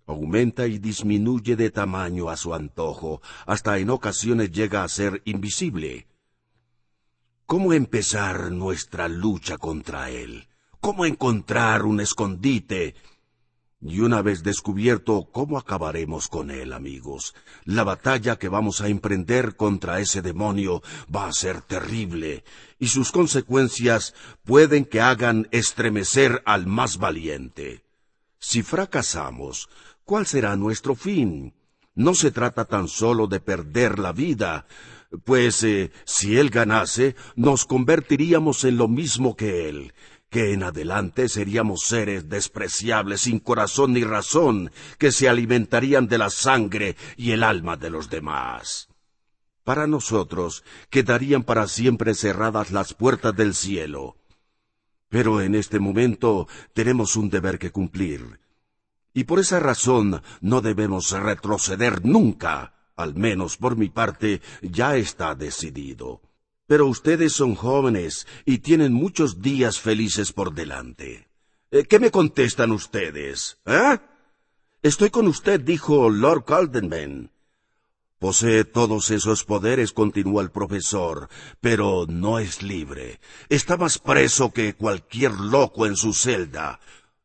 Aumenta 0.06 0.68
y 0.68 0.78
disminuye 0.78 1.56
de 1.56 1.70
tamaño 1.70 2.30
a 2.30 2.36
su 2.36 2.54
antojo, 2.54 3.22
hasta 3.46 3.78
en 3.78 3.90
ocasiones 3.90 4.52
llega 4.52 4.84
a 4.84 4.90
ser 4.90 5.22
invisible. 5.24 6.08
¿Cómo 7.46 7.72
empezar 7.72 8.52
nuestra 8.52 9.08
lucha 9.08 9.58
contra 9.58 10.10
él? 10.10 10.50
¿Cómo 10.82 11.06
encontrar 11.06 11.86
un 11.86 12.02
escondite 12.02 12.96
y 13.82 14.02
una 14.02 14.22
vez 14.22 14.44
descubierto 14.44 15.30
cómo 15.32 15.58
acabaremos 15.58 16.28
con 16.28 16.52
él, 16.52 16.74
amigos, 16.74 17.34
la 17.64 17.84
batalla 17.84 18.38
que 18.38 18.50
vamos 18.50 18.82
a 18.82 18.90
emprender 18.90 19.56
contra 19.56 20.00
ese 20.00 20.22
demonio 20.22 20.82
va 21.14 21.28
a 21.28 21.34
ser 21.34 21.62
terrible, 21.62 22.44
y 22.78 22.88
sus 22.88 23.12
consecuencias 23.12 24.14
pueden 24.44 24.86
que 24.86 25.00
hagan 25.00 25.48
estremecer 25.52 26.42
al 26.46 26.68
más 26.68 26.98
valiente. 26.98 27.84
Si 28.38 28.64
fracasamos, 28.64 29.70
¿cuál 30.04 30.26
será 30.26 30.56
nuestro 30.56 30.96
fin? 30.96 31.54
No 31.96 32.16
se 32.16 32.32
trata 32.32 32.66
tan 32.66 32.88
solo 32.88 33.28
de 33.28 33.40
perder 33.40 34.00
la 34.00 34.12
vida, 34.12 34.66
pues 35.24 35.64
eh, 35.64 35.92
si 36.06 36.38
él 36.38 36.50
ganase, 36.50 37.16
nos 37.36 37.66
convertiríamos 37.66 38.64
en 38.64 38.78
lo 38.78 38.88
mismo 38.88 39.36
que 39.36 39.68
él, 39.70 39.94
que 40.30 40.54
en 40.54 40.64
adelante 40.64 41.28
seríamos 41.28 41.82
seres 41.82 42.30
despreciables 42.30 43.22
sin 43.22 43.40
corazón 43.40 43.94
ni 43.94 44.04
razón, 44.04 44.72
que 44.98 45.12
se 45.12 45.28
alimentarían 45.28 46.08
de 46.08 46.18
la 46.18 46.30
sangre 46.30 46.96
y 47.18 47.32
el 47.32 47.44
alma 47.44 47.78
de 47.78 47.90
los 47.90 48.10
demás. 48.10 48.90
Para 49.64 49.88
nosotros 49.88 50.64
quedarían 50.90 51.44
para 51.44 51.68
siempre 51.68 52.14
cerradas 52.16 52.72
las 52.72 52.94
puertas 52.94 53.36
del 53.36 53.54
cielo. 53.54 54.18
Pero 55.10 55.42
en 55.42 55.56
este 55.56 55.80
momento 55.80 56.48
tenemos 56.74 57.16
un 57.16 57.30
deber 57.30 57.58
que 57.58 57.72
cumplir. 57.72 58.40
Y 59.14 59.24
por 59.24 59.40
esa 59.40 59.60
razón 59.60 60.22
no 60.42 60.62
debemos 60.62 61.12
retroceder 61.12 62.06
nunca. 62.06 62.74
Al 62.96 63.16
menos 63.16 63.58
por 63.58 63.76
mi 63.76 63.90
parte 63.90 64.42
ya 64.62 64.96
está 64.96 65.34
decidido. 65.34 66.22
Pero 66.70 66.86
ustedes 66.86 67.34
son 67.34 67.56
jóvenes 67.56 68.28
y 68.46 68.60
tienen 68.60 68.94
muchos 68.94 69.42
días 69.42 69.80
felices 69.80 70.32
por 70.32 70.54
delante. 70.54 71.28
Eh, 71.72 71.86
¿Qué 71.86 71.98
me 71.98 72.12
contestan 72.12 72.72
ustedes? 72.72 73.58
¿Eh? 73.66 73.98
Estoy 74.84 75.10
con 75.10 75.28
usted, 75.28 75.60
dijo 75.60 76.12
Lord 76.12 76.46
Caldenman. 76.46 77.32
Posee 78.20 78.66
todos 78.66 79.10
esos 79.10 79.46
poderes, 79.46 79.94
continuó 79.94 80.42
el 80.42 80.52
profesor, 80.52 81.28
pero 81.60 82.06
no 82.08 82.38
es 82.38 82.62
libre. 82.62 83.20
Está 83.50 83.76
más 83.76 83.98
preso 83.98 84.54
que 84.54 84.76
cualquier 84.76 85.32
loco 85.32 85.88
en 85.88 85.96
su 85.96 86.14
celda. 86.14 86.80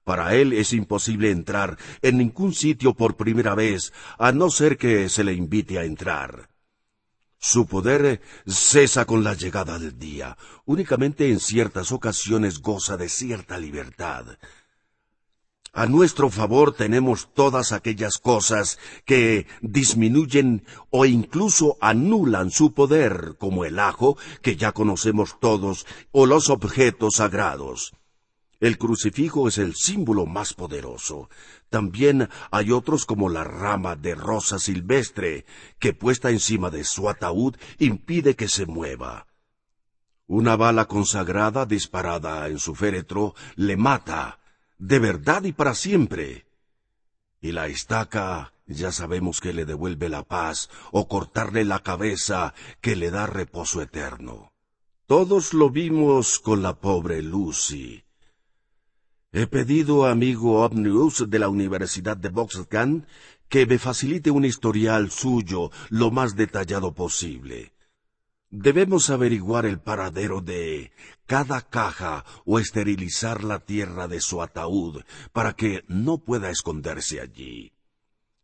Para 0.05 0.37
él 0.37 0.55
es 0.55 0.73
imposible 0.73 1.31
entrar 1.31 1.77
en 2.01 2.17
ningún 2.17 2.55
sitio 2.55 2.95
por 2.95 3.17
primera 3.19 3.55
vez, 3.55 3.93
a 4.19 4.33
no 4.33 4.49
ser 4.49 4.79
que 4.79 5.11
se 5.11 5.23
le 5.23 5.35
invite 5.35 5.79
a 5.79 5.85
entrar. 5.85 6.54
Su 7.47 7.67
poder 7.67 8.23
cesa 8.47 9.05
con 9.05 9.23
la 9.23 9.35
llegada 9.35 9.79
del 9.79 9.99
día. 9.99 10.39
Únicamente 10.65 11.29
en 11.29 11.41
ciertas 11.41 11.93
ocasiones 11.93 12.63
goza 12.63 12.97
de 12.97 13.11
cierta 13.11 13.59
libertad. 13.59 14.39
A 15.75 15.85
nuestro 15.85 16.31
favor 16.31 16.73
tenemos 16.73 17.35
todas 17.35 17.73
aquellas 17.73 18.17
cosas 18.17 18.79
que 19.05 19.47
disminuyen 19.61 20.65
o 20.89 21.05
incluso 21.05 21.77
anulan 21.83 22.51
su 22.51 22.73
poder, 22.73 23.37
como 23.39 23.67
el 23.67 23.79
ajo, 23.79 24.17
que 24.41 24.57
ya 24.57 24.73
conocemos 24.73 25.39
todos, 25.39 25.85
o 26.13 26.25
los 26.25 26.49
objetos 26.49 27.17
sagrados. 27.17 27.93
El 28.59 28.79
crucifijo 28.79 29.49
es 29.49 29.59
el 29.59 29.75
símbolo 29.75 30.25
más 30.25 30.55
poderoso. 30.55 31.29
También 31.75 32.29
hay 32.53 32.71
otros 32.71 33.05
como 33.05 33.29
la 33.29 33.43
rama 33.43 33.97
de 33.97 34.15
rosa 34.15 34.61
silvestre, 34.61 35.45
que 35.81 35.93
puesta 35.93 36.31
encima 36.31 36.71
de 36.71 36.85
su 36.85 37.09
ataúd 37.09 37.57
impide 37.81 38.37
que 38.37 38.47
se 38.47 38.65
mueva. 38.65 39.27
Una 40.29 40.55
bala 40.55 40.85
consagrada 40.85 41.67
disparada 41.67 42.47
en 42.47 42.61
su 42.61 42.77
féretro 42.77 43.35
le 43.57 43.77
mata, 43.77 44.39
de 44.79 45.01
verdad 45.01 45.43
y 45.43 45.53
para 45.53 45.75
siempre. 45.75 46.47
Y 47.41 47.51
la 47.51 47.67
estaca 47.67 48.53
ya 48.69 48.93
sabemos 48.93 49.41
que 49.41 49.53
le 49.53 49.65
devuelve 49.65 50.09
la 50.09 50.23
paz, 50.23 50.71
o 50.93 51.09
cortarle 51.09 51.65
la 51.65 51.81
cabeza 51.81 52.55
que 52.83 52.95
le 52.95 53.11
da 53.11 53.27
reposo 53.27 53.83
eterno. 53.83 54.53
Todos 55.07 55.53
lo 55.53 55.71
vimos 55.71 56.39
con 56.39 56.63
la 56.63 56.75
pobre 56.75 57.21
Lucy. 57.21 58.05
He 59.37 59.49
pedido 59.49 60.07
a 60.07 60.13
amigo 60.13 60.65
Omnius 60.65 61.29
de 61.29 61.41
la 61.41 61.49
Universidad 61.49 62.17
de 62.17 62.29
Boxcan 62.29 63.05
que 63.49 63.67
me 63.67 63.81
facilite 63.81 64.31
un 64.31 64.45
historial 64.45 65.11
suyo 65.11 65.73
lo 65.91 66.13
más 66.13 66.37
detallado 66.37 66.95
posible. 66.95 67.73
Debemos 68.51 69.11
averiguar 69.11 69.67
el 69.67 69.81
paradero 69.81 70.41
de 70.41 70.93
cada 71.27 71.63
caja 71.63 72.25
o 72.45 72.61
esterilizar 72.61 73.43
la 73.43 73.59
tierra 73.59 74.07
de 74.07 74.21
su 74.21 74.41
ataúd 74.41 75.03
para 75.33 75.55
que 75.55 75.83
no 75.89 76.19
pueda 76.19 76.49
esconderse 76.51 77.21
allí. 77.21 77.74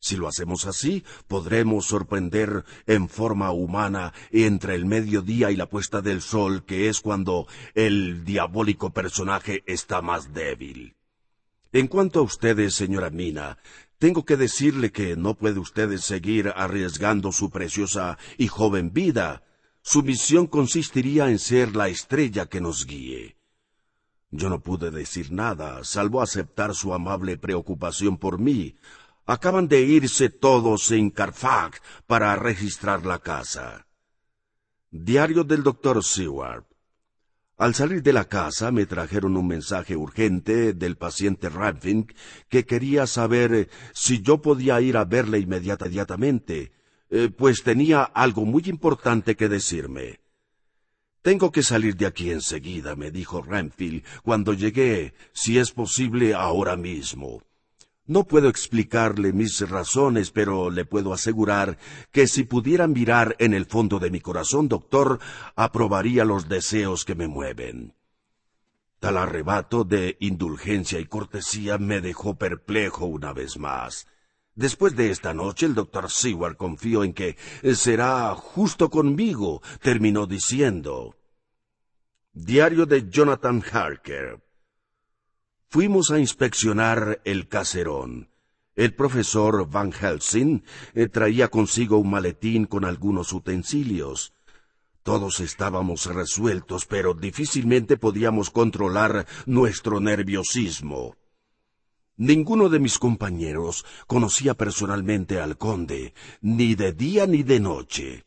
Si 0.01 0.17
lo 0.17 0.29
hacemos 0.29 0.67
así, 0.67 1.05
podremos 1.29 1.85
sorprender 1.87 2.65
en 2.87 3.09
forma 3.09 3.51
humana 3.53 4.15
entre 4.31 4.75
el 4.75 4.87
mediodía 4.87 5.51
y 5.51 5.57
la 5.57 5.69
puesta 5.69 6.01
del 6.01 6.23
sol, 6.23 6.65
que 6.65 6.89
es 6.89 7.01
cuando 7.01 7.47
el 7.75 8.25
diabólico 8.25 8.91
personaje 8.91 9.63
está 9.67 10.01
más 10.01 10.33
débil. 10.33 10.97
En 11.73 11.87
cuanto 11.87 12.21
a 12.21 12.23
ustedes, 12.23 12.75
señora 12.75 13.11
Mina, 13.11 13.59
tengo 13.99 14.25
que 14.25 14.39
decirle 14.39 14.91
que 14.91 15.15
no 15.17 15.35
puede 15.35 15.61
usted 15.61 15.95
seguir 15.99 16.51
arriesgando 16.57 17.31
su 17.31 17.51
preciosa 17.51 18.17
y 18.39 18.49
joven 18.49 18.95
vida. 18.95 19.43
Su 19.83 20.03
misión 20.03 20.47
consistiría 20.47 21.29
en 21.29 21.39
ser 21.39 21.77
la 21.77 21.89
estrella 21.89 22.47
que 22.47 22.63
nos 22.63 22.87
guíe. 22.87 23.37
Yo 24.31 24.49
no 24.49 24.63
pude 24.63 24.91
decir 24.91 25.31
nada, 25.33 25.85
salvo 25.85 26.23
aceptar 26.23 26.75
su 26.75 26.95
amable 26.95 27.37
preocupación 27.37 28.17
por 28.17 28.39
mí, 28.39 28.77
Acaban 29.31 29.69
de 29.69 29.83
irse 29.83 30.29
todos 30.29 30.91
en 30.91 31.09
Carfax 31.09 31.81
para 32.09 32.35
registrar 32.35 33.07
la 33.07 33.21
casa. 33.21 33.87
Diario 34.91 35.45
del 35.45 35.63
doctor 35.63 36.03
Seward. 36.03 36.65
Al 37.57 37.77
salir 37.77 38.03
de 38.03 38.13
la 38.13 38.25
casa 38.25 38.73
me 38.73 38.87
trajeron 38.87 39.37
un 39.37 39.47
mensaje 39.47 39.95
urgente 39.95 40.73
del 40.73 40.97
paciente 40.97 41.49
Ramping 41.49 42.07
que 42.49 42.67
quería 42.67 43.07
saber 43.07 43.71
si 43.95 44.21
yo 44.21 44.43
podía 44.43 44.81
ir 44.81 44.97
a 44.97 45.05
verle 45.05 45.39
inmediatamente, 45.39 46.73
eh, 47.09 47.29
pues 47.29 47.63
tenía 47.63 48.03
algo 48.03 48.45
muy 48.45 48.65
importante 48.67 49.37
que 49.37 49.49
decirme. 49.49 50.19
Tengo 51.23 51.53
que 51.53 51.63
salir 51.63 51.95
de 51.95 52.07
aquí 52.07 52.33
enseguida, 52.33 52.97
me 52.97 53.13
dijo 53.13 53.43
Ramfield 53.43 54.03
cuando 54.25 54.55
llegué, 54.55 55.15
si 55.33 55.57
es 55.57 55.71
posible 55.71 56.35
ahora 56.35 56.75
mismo. 56.75 57.45
No 58.11 58.25
puedo 58.25 58.49
explicarle 58.49 59.33
mis 59.33 59.61
razones, 59.71 60.33
pero 60.33 60.69
le 60.69 60.85
puedo 60.85 61.13
asegurar 61.13 61.79
que 62.11 62.27
si 62.27 62.43
pudiera 62.43 62.89
mirar 62.89 63.37
en 63.39 63.55
el 63.55 63.67
fondo 63.67 64.01
de 64.01 64.11
mi 64.11 64.21
corazón, 64.21 64.67
doctor, 64.67 65.21
aprobaría 65.55 66.25
los 66.25 66.49
deseos 66.49 67.05
que 67.05 67.15
me 67.15 67.29
mueven. 67.29 67.95
Tal 68.99 69.17
arrebato 69.17 69.85
de 69.85 70.17
indulgencia 70.19 70.99
y 70.99 71.05
cortesía 71.05 71.79
me 71.79 72.01
dejó 72.01 72.35
perplejo 72.35 73.07
una 73.07 73.33
vez 73.33 73.59
más. 73.59 74.09
Después 74.57 74.97
de 74.97 75.13
esta 75.13 75.33
noche, 75.33 75.67
el 75.67 75.77
doctor 75.77 76.11
Seward 76.11 76.57
confió 76.57 77.05
en 77.05 77.13
que 77.13 77.37
será 77.77 78.35
justo 78.35 78.91
conmigo, 78.91 79.63
terminó 79.83 80.27
diciendo. 80.27 81.15
Diario 82.33 82.87
de 82.87 83.09
Jonathan 83.09 83.63
Harker. 83.71 84.50
Fuimos 85.73 86.11
a 86.11 86.19
inspeccionar 86.19 87.21
el 87.25 87.47
caserón. 87.47 88.29
El 88.75 88.93
profesor 88.93 89.71
Van 89.71 89.93
Helsing 89.93 90.65
eh, 90.95 91.07
traía 91.07 91.47
consigo 91.47 91.97
un 91.99 92.11
maletín 92.11 92.67
con 92.67 92.85
algunos 92.85 93.33
utensilios. 93.33 94.33
Todos 95.05 95.39
estábamos 95.39 96.07
resueltos, 96.07 96.87
pero 96.87 97.15
difícilmente 97.15 97.97
podíamos 97.97 98.51
controlar 98.51 99.29
nuestro 99.47 100.01
nerviosismo. 100.01 101.15
Ninguno 102.17 102.69
de 102.69 102.81
mis 102.81 102.99
compañeros 102.99 103.87
conocía 104.09 104.55
personalmente 104.55 105.39
al 105.39 105.57
conde, 105.57 106.15
ni 106.41 106.75
de 106.75 106.93
día 106.93 107.29
ni 107.29 107.45
de 107.45 107.61
noche. 107.61 108.25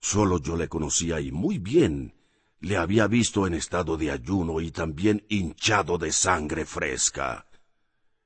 Solo 0.00 0.38
yo 0.38 0.54
le 0.54 0.68
conocía 0.68 1.18
y 1.18 1.32
muy 1.32 1.56
bien, 1.56 2.12
le 2.60 2.76
había 2.76 3.06
visto 3.06 3.46
en 3.46 3.54
estado 3.54 3.96
de 3.96 4.10
ayuno 4.10 4.60
y 4.60 4.70
también 4.70 5.24
hinchado 5.28 5.98
de 5.98 6.12
sangre 6.12 6.64
fresca. 6.64 7.46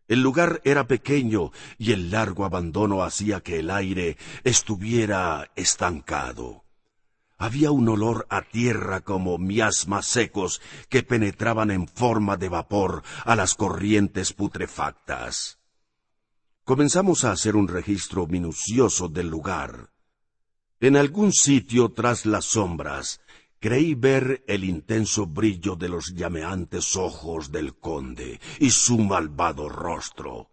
El 0.09 0.21
lugar 0.21 0.61
era 0.65 0.87
pequeño 0.87 1.53
y 1.79 1.93
el 1.93 2.11
largo 2.11 2.45
abandono 2.45 3.03
hacía 3.03 3.41
que 3.41 3.61
el 3.61 3.71
aire 3.71 4.17
estuviera 4.45 5.51
estancado. 5.57 6.65
Había 7.39 7.71
un 7.71 7.89
olor 7.89 8.27
a 8.31 8.43
tierra 8.43 9.01
como 9.01 9.39
miasmas 9.39 10.07
secos 10.07 10.61
que 10.89 11.03
penetraban 11.03 11.71
en 11.71 11.89
forma 11.89 12.37
de 12.37 12.49
vapor 12.49 13.03
a 13.25 13.35
las 13.35 13.55
corrientes 13.55 14.33
putrefactas. 14.33 15.59
Comenzamos 16.65 17.25
a 17.25 17.33
hacer 17.33 17.57
un 17.57 17.67
registro 17.67 18.27
minucioso 18.27 19.09
del 19.09 19.29
lugar. 19.29 19.91
En 20.79 20.97
algún 20.97 21.33
sitio 21.33 21.91
tras 21.91 22.27
las 22.27 22.45
sombras 22.45 23.21
creí 23.63 23.95
ver 23.95 24.43
el 24.49 24.65
intenso 24.65 25.25
brillo 25.25 25.77
de 25.77 25.89
los 25.89 26.15
llameantes 26.17 26.97
ojos 26.97 27.53
del 27.53 27.77
conde 27.77 28.41
y 28.59 28.71
su 28.71 28.99
malvado 28.99 29.69
rostro. 29.69 30.51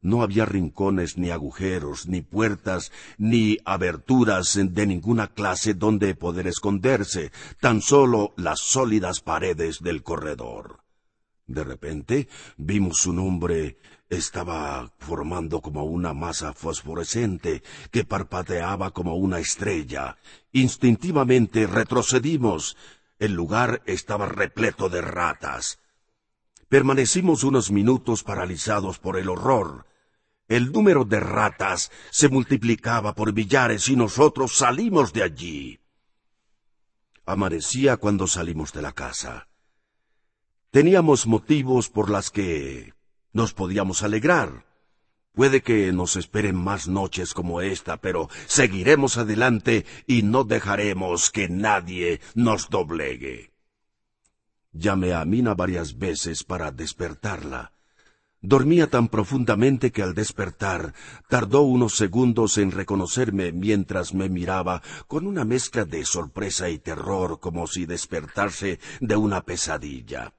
No 0.00 0.22
había 0.22 0.44
rincones, 0.44 1.18
ni 1.18 1.30
agujeros, 1.30 2.08
ni 2.08 2.22
puertas, 2.22 2.90
ni 3.16 3.58
aberturas 3.64 4.58
de 4.60 4.86
ninguna 4.88 5.28
clase 5.28 5.74
donde 5.74 6.16
poder 6.16 6.48
esconderse, 6.48 7.30
tan 7.60 7.80
solo 7.80 8.34
las 8.36 8.58
sólidas 8.58 9.20
paredes 9.20 9.78
del 9.80 10.02
corredor. 10.02 10.80
De 11.46 11.62
repente 11.62 12.28
vimos 12.56 13.06
un 13.06 13.20
hombre 13.20 13.78
estaba 14.08 14.92
formando 14.98 15.60
como 15.60 15.84
una 15.84 16.12
masa 16.14 16.52
fosforescente 16.52 17.62
que 17.90 18.04
parpadeaba 18.04 18.92
como 18.92 19.16
una 19.16 19.38
estrella. 19.38 20.16
Instintivamente 20.52 21.66
retrocedimos. 21.66 22.76
El 23.18 23.32
lugar 23.32 23.82
estaba 23.86 24.26
repleto 24.26 24.88
de 24.88 25.00
ratas. 25.00 25.78
Permanecimos 26.68 27.44
unos 27.44 27.70
minutos 27.70 28.22
paralizados 28.22 28.98
por 28.98 29.18
el 29.18 29.28
horror. 29.28 29.86
El 30.48 30.70
número 30.70 31.04
de 31.04 31.18
ratas 31.18 31.90
se 32.10 32.28
multiplicaba 32.28 33.14
por 33.14 33.32
millares 33.32 33.88
y 33.88 33.96
nosotros 33.96 34.56
salimos 34.56 35.12
de 35.12 35.22
allí. 35.22 35.80
Amanecía 37.24 37.96
cuando 37.96 38.28
salimos 38.28 38.72
de 38.72 38.82
la 38.82 38.92
casa. 38.92 39.48
Teníamos 40.70 41.26
motivos 41.26 41.88
por 41.88 42.10
las 42.10 42.30
que 42.30 42.95
nos 43.36 43.52
podíamos 43.52 44.02
alegrar. 44.02 44.64
Puede 45.34 45.60
que 45.60 45.92
nos 45.92 46.16
esperen 46.16 46.56
más 46.56 46.88
noches 46.88 47.34
como 47.34 47.60
esta, 47.60 47.98
pero 47.98 48.30
seguiremos 48.46 49.18
adelante 49.18 49.84
y 50.06 50.22
no 50.22 50.44
dejaremos 50.44 51.30
que 51.30 51.46
nadie 51.46 52.20
nos 52.34 52.70
doblegue. 52.70 53.52
Llamé 54.72 55.12
a 55.12 55.26
Mina 55.26 55.52
varias 55.54 55.98
veces 55.98 56.44
para 56.44 56.70
despertarla. 56.70 57.72
Dormía 58.40 58.86
tan 58.88 59.08
profundamente 59.08 59.92
que 59.92 60.02
al 60.02 60.14
despertar 60.14 60.94
tardó 61.28 61.60
unos 61.60 61.96
segundos 61.96 62.56
en 62.56 62.70
reconocerme 62.70 63.52
mientras 63.52 64.14
me 64.14 64.30
miraba 64.30 64.80
con 65.08 65.26
una 65.26 65.44
mezcla 65.44 65.84
de 65.84 66.06
sorpresa 66.06 66.70
y 66.70 66.78
terror 66.78 67.38
como 67.38 67.66
si 67.66 67.84
despertarse 67.84 68.78
de 69.00 69.16
una 69.16 69.42
pesadilla. 69.42 70.35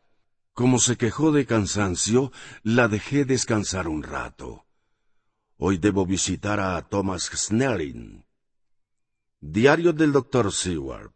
Como 0.57 0.79
se 0.79 0.97
quejó 0.97 1.31
de 1.31 1.45
cansancio, 1.45 2.31
la 2.63 2.87
dejé 2.87 3.25
descansar 3.25 3.87
un 3.87 4.01
rato. 4.01 4.65
Hoy 5.55 5.77
debo 5.77 6.07
visitar 6.07 6.59
a 6.59 6.81
Thomas 6.81 7.29
Snelling. 7.31 8.25
Diario 9.39 9.93
del 9.93 10.11
doctor 10.11 10.51
Seward. 10.51 11.11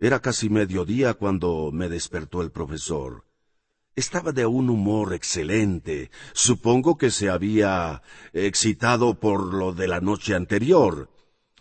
Era 0.00 0.18
casi 0.18 0.50
mediodía 0.50 1.14
cuando 1.14 1.70
me 1.72 1.88
despertó 1.88 2.42
el 2.42 2.50
profesor. 2.50 3.24
Estaba 3.94 4.32
de 4.32 4.46
un 4.46 4.68
humor 4.68 5.14
excelente. 5.14 6.10
Supongo 6.32 6.98
que 6.98 7.12
se 7.12 7.30
había 7.30 8.02
excitado 8.32 9.20
por 9.20 9.54
lo 9.54 9.72
de 9.72 9.86
la 9.86 10.00
noche 10.00 10.34
anterior. 10.34 11.08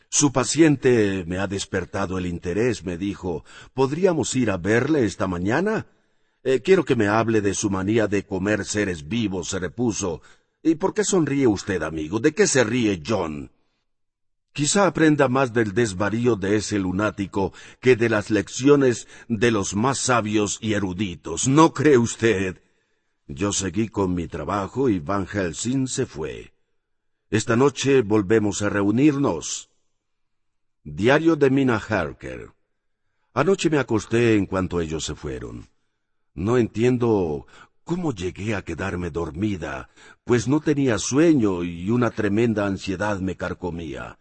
Su 0.10 0.32
paciente 0.32 1.24
me 1.28 1.38
ha 1.38 1.46
despertado 1.46 2.18
el 2.18 2.26
interés, 2.26 2.84
me 2.84 2.98
dijo. 2.98 3.46
¿Podríamos 3.76 4.36
ir 4.36 4.50
a 4.50 4.58
verle 4.58 5.06
esta 5.06 5.28
mañana? 5.28 5.86
Eh, 6.44 6.62
quiero 6.62 6.86
que 6.86 6.96
me 6.96 7.08
hable 7.08 7.42
de 7.42 7.54
su 7.54 7.70
manía 7.70 8.08
de 8.08 8.26
comer 8.26 8.64
seres 8.66 9.08
vivos, 9.08 9.50
se 9.50 9.60
repuso. 9.60 10.22
¿Y 10.64 10.76
por 10.76 10.94
qué 10.94 11.04
sonríe 11.04 11.48
usted, 11.48 11.84
amigo? 11.84 12.20
¿De 12.20 12.34
qué 12.34 12.48
se 12.48 12.64
ríe 12.64 13.02
John? 13.06 13.52
Quizá 14.54 14.88
aprenda 14.88 15.28
más 15.28 15.54
del 15.54 15.74
desvarío 15.74 16.36
de 16.36 16.58
ese 16.58 16.80
lunático 16.80 17.54
que 17.80 17.96
de 17.96 18.10
las 18.10 18.30
lecciones 18.30 19.08
de 19.28 19.52
los 19.52 19.76
más 19.76 20.00
sabios 20.00 20.58
y 20.62 20.74
eruditos. 20.74 21.48
¿No 21.48 21.74
cree 21.74 21.98
usted? 21.98 22.62
Yo 23.28 23.54
seguí 23.54 23.90
con 23.90 24.16
mi 24.16 24.28
trabajo 24.28 24.90
y 24.90 25.00
Van 25.00 25.28
Helsing 25.28 25.88
se 25.88 26.06
fue. 26.06 26.54
Esta 27.30 27.56
noche 27.56 28.02
volvemos 28.02 28.62
a 28.62 28.70
reunirnos. 28.70 29.70
Diario 30.84 31.36
de 31.36 31.50
Mina 31.52 31.78
Harker. 31.78 32.50
Anoche 33.34 33.70
me 33.70 33.78
acosté 33.78 34.36
en 34.36 34.48
cuanto 34.48 34.82
ellos 34.82 35.06
se 35.06 35.14
fueron. 35.14 35.70
No 36.34 36.58
entiendo 36.58 37.48
cómo 37.84 38.14
llegué 38.14 38.56
a 38.56 38.62
quedarme 38.62 39.10
dormida, 39.10 39.90
pues 40.24 40.48
no 40.48 40.60
tenía 40.60 41.00
sueño 41.00 41.64
y 41.64 41.90
una 41.90 42.12
tremenda 42.12 42.68
ansiedad 42.68 43.20
me 43.20 43.36
carcomía. 43.36 44.20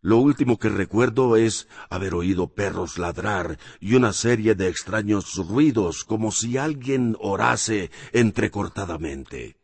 Lo 0.00 0.18
último 0.18 0.58
que 0.58 0.68
recuerdo 0.68 1.36
es 1.36 1.68
haber 1.88 2.14
oído 2.14 2.54
perros 2.54 2.98
ladrar 2.98 3.58
y 3.78 3.94
una 3.94 4.12
serie 4.12 4.56
de 4.56 4.68
extraños 4.68 5.36
ruidos 5.36 6.04
como 6.04 6.32
si 6.32 6.58
alguien 6.58 7.16
orase 7.20 7.92
entrecortadamente. 8.12 9.56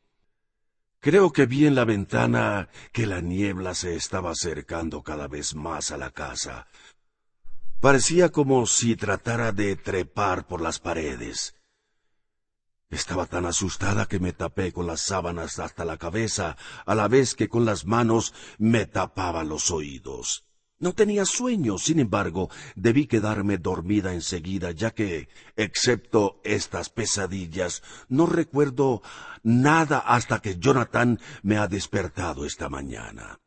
Creo 1.01 1.33
que 1.33 1.47
vi 1.47 1.67
en 1.67 1.77
la 1.77 1.85
ventana 1.85 2.69
que 2.93 3.07
la 3.07 3.21
niebla 3.21 3.75
se 3.75 3.95
estaba 3.95 4.31
acercando 4.31 5.03
cada 5.03 5.29
vez 5.29 5.55
más 5.55 5.93
a 5.93 5.97
la 5.97 6.11
casa, 6.11 6.67
Parecía 7.81 8.31
como 8.31 8.67
si 8.67 8.97
tratara 8.97 9.53
de 9.53 9.77
trepar 9.77 10.49
por 10.49 10.61
las 10.61 10.81
paredes. 10.81 11.55
Estaba 12.91 13.27
tan 13.27 13.47
asustada 13.47 14.07
que 14.07 14.19
me 14.19 14.33
tapé 14.33 14.73
con 14.73 14.89
las 14.89 15.01
sábanas 15.01 15.61
hasta 15.61 15.85
la 15.85 15.97
cabeza, 15.97 16.57
a 16.87 16.95
la 16.97 17.07
vez 17.07 17.37
que 17.37 17.49
con 17.49 17.65
las 17.65 17.85
manos 17.85 18.35
me 18.59 18.87
tapaba 18.87 19.45
los 19.45 19.71
oídos. 19.71 20.45
No 20.81 20.93
tenía 20.93 21.25
sueño, 21.25 21.79
sin 21.79 22.01
embargo, 22.01 22.51
debí 22.75 23.07
quedarme 23.07 23.59
dormida 23.59 24.13
enseguida, 24.13 24.73
ya 24.73 24.91
que, 24.91 25.29
excepto 25.55 26.41
estas 26.43 26.91
pesadillas, 26.91 27.85
no 28.09 28.27
recuerdo 28.27 29.03
nada 29.45 30.01
hasta 30.01 30.41
que 30.41 30.59
Jonathan 30.59 31.21
me 31.43 31.59
ha 31.59 31.69
despertado 31.69 32.45
esta 32.45 32.69
mañana. 32.69 33.39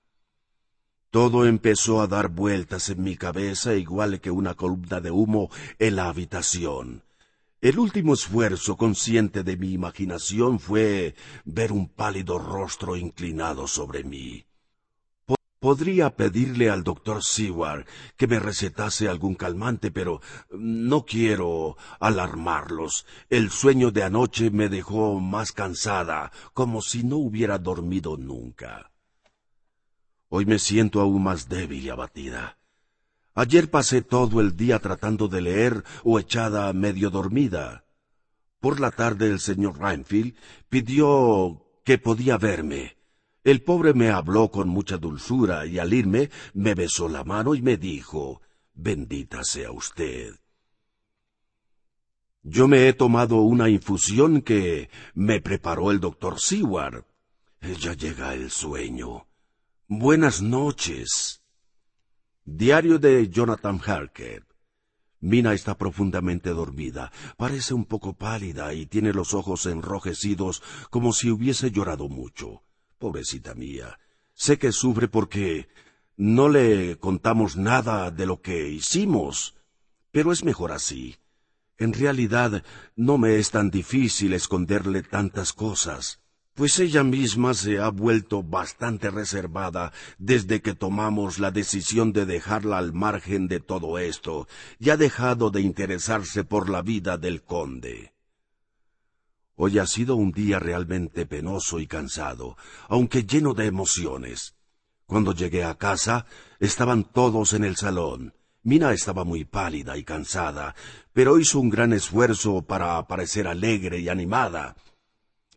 Todo 1.12 1.46
empezó 1.46 2.00
a 2.00 2.08
dar 2.08 2.30
vueltas 2.30 2.88
en 2.88 3.04
mi 3.04 3.18
cabeza 3.18 3.76
igual 3.76 4.22
que 4.22 4.32
una 4.32 4.54
columna 4.54 5.02
de 5.02 5.12
humo 5.12 5.50
en 5.78 5.98
la 5.98 6.08
habitación. 6.08 7.04
El 7.60 7.80
último 7.80 8.14
esfuerzo 8.14 8.78
consciente 8.78 9.44
de 9.44 9.58
mi 9.58 9.74
imaginación 9.74 10.58
fue 10.58 11.14
ver 11.44 11.74
un 11.74 11.90
pálido 11.90 12.40
rostro 12.40 12.96
inclinado 12.96 13.68
sobre 13.68 14.06
mí. 14.06 14.46
Podría 15.60 16.16
pedirle 16.16 16.70
al 16.70 16.86
doctor 16.86 17.22
Seward 17.22 17.86
que 18.16 18.28
me 18.28 18.40
recetase 18.40 19.10
algún 19.10 19.36
calmante, 19.36 19.92
pero 19.92 20.22
no 20.50 21.06
quiero 21.06 21.76
alarmarlos. 22.00 23.06
El 23.30 23.52
sueño 23.52 23.92
de 23.92 24.04
anoche 24.04 24.50
me 24.50 24.70
dejó 24.70 25.20
más 25.20 25.52
cansada, 25.52 26.32
como 26.54 26.82
si 26.82 27.04
no 27.04 27.18
hubiera 27.18 27.60
dormido 27.60 28.16
nunca. 28.16 28.91
Hoy 30.34 30.48
me 30.48 30.58
siento 30.58 31.02
aún 31.02 31.22
más 31.22 31.50
débil 31.50 31.84
y 31.86 31.90
abatida. 31.90 32.58
Ayer 33.36 33.70
pasé 33.70 34.02
todo 34.02 34.42
el 34.42 34.58
día 34.58 34.80
tratando 34.80 35.28
de 35.28 35.42
leer 35.42 35.84
o 36.04 36.18
echada 36.18 36.74
medio 36.74 37.12
dormida. 37.12 37.86
Por 38.60 38.80
la 38.80 38.90
tarde 38.90 39.28
el 39.28 39.40
señor 39.40 39.80
Reinfield 39.80 40.36
pidió 40.70 41.64
que 41.86 42.00
podía 42.00 42.40
verme 42.40 43.02
el 43.44 43.64
pobre 43.64 43.96
me 43.96 44.10
habló 44.10 44.52
con 44.52 44.70
mucha 44.70 44.98
dulzura 44.98 45.66
y 45.66 45.80
al 45.80 45.94
irme 45.94 46.30
me 46.54 46.76
besó 46.76 47.10
la 47.10 47.24
mano 47.24 47.56
y 47.56 47.62
me 47.64 47.76
dijo, 47.76 48.42
bendita 48.76 49.44
sea 49.44 49.72
usted. 49.72 50.36
Yo 52.44 52.68
me 52.68 52.88
he 52.88 52.94
tomado 52.94 53.38
una 53.38 53.68
infusión 53.70 54.42
que 54.42 54.90
me 55.16 55.42
preparó 55.42 55.90
el 55.90 56.00
doctor 56.00 56.40
Seward. 56.40 57.04
Ya 57.80 57.94
llega 57.94 58.34
el 58.34 58.52
sueño. 58.52 59.28
Buenas 59.94 60.42
noches. 60.42 61.44
Diario 62.46 62.98
de 62.98 63.28
Jonathan 63.28 63.78
Harker. 63.86 64.48
Mina 65.20 65.54
está 65.54 65.78
profundamente 65.78 66.52
dormida, 66.52 67.12
parece 67.36 67.74
un 67.74 67.84
poco 67.84 68.14
pálida 68.14 68.74
y 68.74 68.86
tiene 68.86 69.12
los 69.12 69.34
ojos 69.34 69.66
enrojecidos 69.66 70.64
como 70.90 71.12
si 71.12 71.30
hubiese 71.30 71.72
llorado 71.72 72.08
mucho. 72.08 72.64
Pobrecita 73.00 73.54
mía, 73.54 74.00
sé 74.34 74.58
que 74.58 74.72
sufre 74.72 75.10
porque 75.10 75.68
no 76.16 76.48
le 76.48 76.98
contamos 76.98 77.58
nada 77.58 78.12
de 78.12 78.26
lo 78.26 78.42
que 78.42 78.70
hicimos, 78.70 79.58
pero 80.10 80.32
es 80.32 80.46
mejor 80.46 80.72
así. 80.72 81.18
En 81.78 81.92
realidad 81.92 82.64
no 82.96 83.18
me 83.18 83.40
es 83.40 83.52
tan 83.52 83.70
difícil 83.70 84.32
esconderle 84.32 85.04
tantas 85.04 85.52
cosas, 85.52 86.21
pues 86.62 86.78
ella 86.80 87.04
misma 87.04 87.56
se 87.56 87.80
ha 87.80 87.90
vuelto 87.90 88.44
bastante 88.44 89.10
reservada 89.10 89.92
desde 90.20 90.62
que 90.62 90.76
tomamos 90.76 91.40
la 91.40 91.50
decisión 91.50 92.14
de 92.14 92.28
dejarla 92.28 92.78
al 92.78 92.94
margen 92.94 93.48
de 93.48 93.60
todo 93.60 93.98
esto 93.98 94.48
y 94.78 94.92
ha 94.92 94.96
dejado 94.96 95.50
de 95.50 95.62
interesarse 95.62 96.44
por 96.44 96.70
la 96.70 96.84
vida 96.84 97.18
del 97.18 97.42
conde. 97.42 98.14
Hoy 99.56 99.80
ha 99.80 99.88
sido 99.88 100.16
un 100.16 100.32
día 100.32 100.60
realmente 100.60 101.26
penoso 101.26 101.80
y 101.80 101.88
cansado, 101.88 102.58
aunque 102.88 103.24
lleno 103.24 103.56
de 103.56 103.66
emociones. 103.66 104.54
Cuando 105.08 105.34
llegué 105.34 105.64
a 105.64 105.80
casa, 105.80 106.28
estaban 106.60 107.06
todos 107.06 107.54
en 107.54 107.64
el 107.64 107.76
salón. 107.76 108.36
Mina 108.62 108.94
estaba 108.94 109.24
muy 109.24 109.46
pálida 109.46 109.98
y 109.98 110.04
cansada, 110.04 110.76
pero 111.12 111.40
hizo 111.40 111.60
un 111.60 111.72
gran 111.72 111.92
esfuerzo 111.92 112.62
para 112.62 113.02
parecer 113.08 113.48
alegre 113.48 113.98
y 113.98 114.10
animada. 114.10 114.76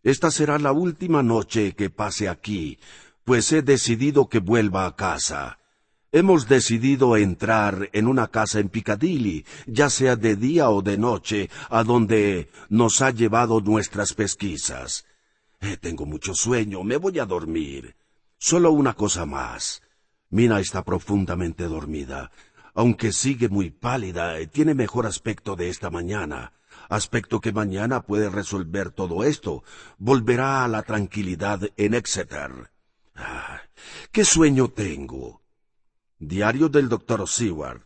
Esta 0.05 0.31
será 0.31 0.59
la 0.59 0.73
última 0.73 1.23
noche 1.23 1.75
que 1.75 1.89
pase 1.89 2.29
aquí, 2.29 2.79
pues 3.25 3.51
he 3.53 3.63
decidido 3.63 4.29
que 4.29 4.39
vuelva 4.39 4.85
a 4.85 4.95
casa. 4.95 5.59
Hemos 6.13 6.47
decidido 6.47 7.17
entrar 7.17 7.89
en 7.95 8.07
una 8.07 8.29
casa 8.29 8.61
en 8.61 8.69
Piccadilly, 8.69 9.47
ya 9.67 9.89
sea 9.89 10.15
de 10.15 10.37
día 10.37 10.69
o 10.69 10.83
de 10.83 10.99
noche, 10.99 11.49
a 11.71 11.83
donde 11.85 12.51
nos 12.69 13.01
ha 13.01 13.13
llevado 13.13 13.63
nuestras 13.63 14.13
pesquisas. 14.13 15.07
Eh, 15.63 15.79
tengo 15.79 16.05
mucho 16.05 16.35
sueño, 16.35 16.85
me 16.85 16.99
voy 16.99 17.19
a 17.19 17.25
dormir. 17.25 17.97
Solo 18.37 18.73
una 18.73 18.93
cosa 18.93 19.25
más. 19.25 19.81
Mina 20.29 20.61
está 20.61 20.85
profundamente 20.85 21.65
dormida. 21.65 22.31
Aunque 22.75 23.11
sigue 23.11 23.49
muy 23.49 23.71
pálida, 23.71 24.39
eh, 24.39 24.49
tiene 24.49 24.75
mejor 24.75 25.07
aspecto 25.07 25.57
de 25.57 25.71
esta 25.71 25.89
mañana. 25.89 26.53
Aspecto 26.89 27.41
que 27.41 27.53
mañana 27.53 28.03
puede 28.03 28.29
resolver 28.29 28.91
todo 28.91 29.25
esto. 29.25 29.63
Volverá 29.99 30.65
a 30.65 30.69
la 30.69 30.83
tranquilidad 30.83 31.61
en 31.77 31.95
Exeter. 31.95 32.71
Ah, 33.15 33.61
¡Qué 34.13 34.25
sueño 34.25 34.69
tengo! 34.69 35.43
Diario 36.19 36.69
del 36.69 36.89
doctor 36.89 37.29
Seward. 37.29 37.83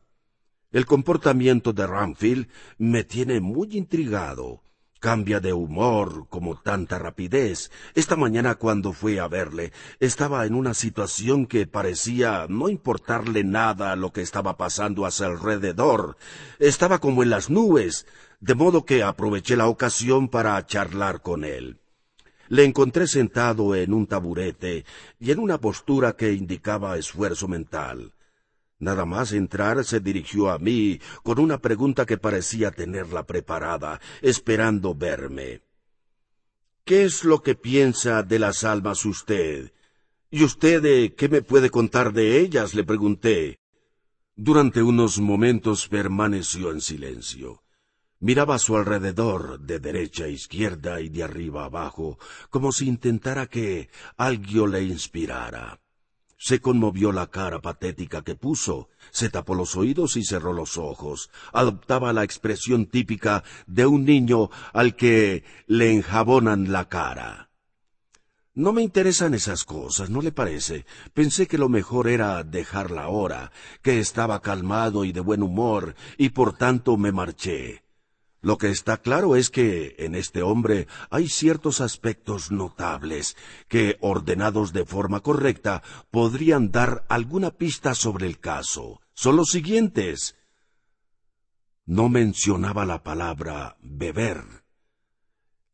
El 0.70 0.84
comportamiento 0.84 1.72
de 1.72 1.86
Ramfield 1.86 2.48
me 2.76 3.02
tiene 3.02 3.40
muy 3.40 3.68
intrigado. 3.72 4.62
Cambia 5.00 5.38
de 5.38 5.52
humor 5.52 6.26
como 6.28 6.60
tanta 6.60 6.98
rapidez. 6.98 7.70
Esta 7.94 8.16
mañana 8.16 8.56
cuando 8.56 8.92
fui 8.92 9.18
a 9.18 9.28
verle, 9.28 9.72
estaba 10.00 10.44
en 10.44 10.54
una 10.54 10.74
situación 10.74 11.46
que 11.46 11.66
parecía 11.66 12.46
no 12.48 12.68
importarle 12.68 13.44
nada 13.44 13.96
lo 13.96 14.12
que 14.12 14.22
estaba 14.22 14.56
pasando 14.56 15.06
a 15.06 15.10
su 15.10 15.24
alrededor. 15.24 16.16
Estaba 16.58 16.98
como 16.98 17.22
en 17.22 17.30
las 17.30 17.48
nubes, 17.48 18.06
de 18.40 18.54
modo 18.54 18.84
que 18.84 19.02
aproveché 19.02 19.56
la 19.56 19.66
ocasión 19.66 20.28
para 20.28 20.64
charlar 20.64 21.22
con 21.22 21.44
él. 21.44 21.78
Le 22.48 22.64
encontré 22.64 23.06
sentado 23.06 23.74
en 23.74 23.92
un 23.92 24.06
taburete 24.06 24.84
y 25.18 25.30
en 25.30 25.38
una 25.38 25.58
postura 25.58 26.14
que 26.14 26.32
indicaba 26.32 26.96
esfuerzo 26.96 27.48
mental. 27.48 28.12
Nada 28.78 29.04
más 29.04 29.32
entrar 29.32 29.84
se 29.84 30.00
dirigió 30.00 30.50
a 30.50 30.58
mí 30.58 31.00
con 31.24 31.40
una 31.40 31.58
pregunta 31.58 32.06
que 32.06 32.16
parecía 32.16 32.70
tenerla 32.70 33.24
preparada, 33.26 34.00
esperando 34.22 34.94
verme. 34.94 35.62
¿Qué 36.84 37.04
es 37.04 37.24
lo 37.24 37.42
que 37.42 37.54
piensa 37.54 38.22
de 38.22 38.38
las 38.38 38.64
almas 38.64 39.04
usted? 39.04 39.72
¿Y 40.30 40.44
usted 40.44 40.84
eh, 40.86 41.14
qué 41.14 41.28
me 41.28 41.42
puede 41.42 41.70
contar 41.70 42.12
de 42.12 42.38
ellas? 42.38 42.74
le 42.74 42.84
pregunté. 42.84 43.58
Durante 44.36 44.82
unos 44.82 45.18
momentos 45.18 45.88
permaneció 45.88 46.70
en 46.70 46.80
silencio. 46.80 47.62
Miraba 48.20 48.56
a 48.56 48.58
su 48.58 48.76
alrededor, 48.76 49.60
de 49.60 49.78
derecha 49.78 50.24
a 50.24 50.28
izquierda 50.28 51.00
y 51.00 51.08
de 51.08 51.22
arriba 51.22 51.64
abajo, 51.64 52.18
como 52.50 52.72
si 52.72 52.88
intentara 52.88 53.46
que 53.46 53.90
algo 54.16 54.66
le 54.66 54.82
inspirara. 54.82 55.78
Se 56.36 56.60
conmovió 56.60 57.12
la 57.12 57.28
cara 57.28 57.60
patética 57.60 58.22
que 58.22 58.34
puso, 58.34 58.88
se 59.10 59.28
tapó 59.28 59.54
los 59.54 59.76
oídos 59.76 60.16
y 60.16 60.24
cerró 60.24 60.52
los 60.52 60.78
ojos. 60.78 61.30
Adoptaba 61.52 62.12
la 62.12 62.24
expresión 62.24 62.86
típica 62.86 63.44
de 63.66 63.86
un 63.86 64.04
niño 64.04 64.50
al 64.72 64.96
que 64.96 65.44
le 65.66 65.92
enjabonan 65.92 66.72
la 66.72 66.88
cara. 66.88 67.50
No 68.54 68.72
me 68.72 68.82
interesan 68.82 69.34
esas 69.34 69.62
cosas, 69.62 70.10
¿no 70.10 70.22
le 70.22 70.32
parece? 70.32 70.86
Pensé 71.14 71.46
que 71.46 71.58
lo 71.58 71.68
mejor 71.68 72.08
era 72.08 72.42
dejarla 72.42 73.02
ahora, 73.02 73.52
que 73.82 74.00
estaba 74.00 74.42
calmado 74.42 75.04
y 75.04 75.12
de 75.12 75.20
buen 75.20 75.44
humor, 75.44 75.94
y 76.16 76.30
por 76.30 76.56
tanto 76.56 76.96
me 76.96 77.12
marché. 77.12 77.84
Lo 78.40 78.56
que 78.56 78.68
está 78.70 78.98
claro 78.98 79.34
es 79.34 79.50
que 79.50 79.96
en 79.98 80.14
este 80.14 80.42
hombre 80.42 80.86
hay 81.10 81.28
ciertos 81.28 81.80
aspectos 81.80 82.52
notables 82.52 83.36
que, 83.66 83.96
ordenados 84.00 84.72
de 84.72 84.84
forma 84.84 85.20
correcta, 85.20 85.82
podrían 86.10 86.70
dar 86.70 87.04
alguna 87.08 87.50
pista 87.50 87.94
sobre 87.94 88.26
el 88.26 88.38
caso. 88.38 89.00
Son 89.12 89.34
los 89.34 89.48
siguientes. 89.48 90.36
No 91.84 92.08
mencionaba 92.08 92.86
la 92.86 93.02
palabra 93.02 93.76
beber. 93.80 94.44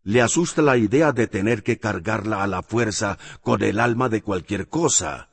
Le 0.02 0.22
asusta 0.22 0.62
la 0.62 0.78
idea 0.78 1.12
de 1.12 1.26
tener 1.26 1.62
que 1.62 1.78
cargarla 1.78 2.42
a 2.42 2.46
la 2.46 2.62
fuerza 2.62 3.18
con 3.42 3.62
el 3.62 3.78
alma 3.78 4.08
de 4.08 4.22
cualquier 4.22 4.68
cosa. 4.68 5.30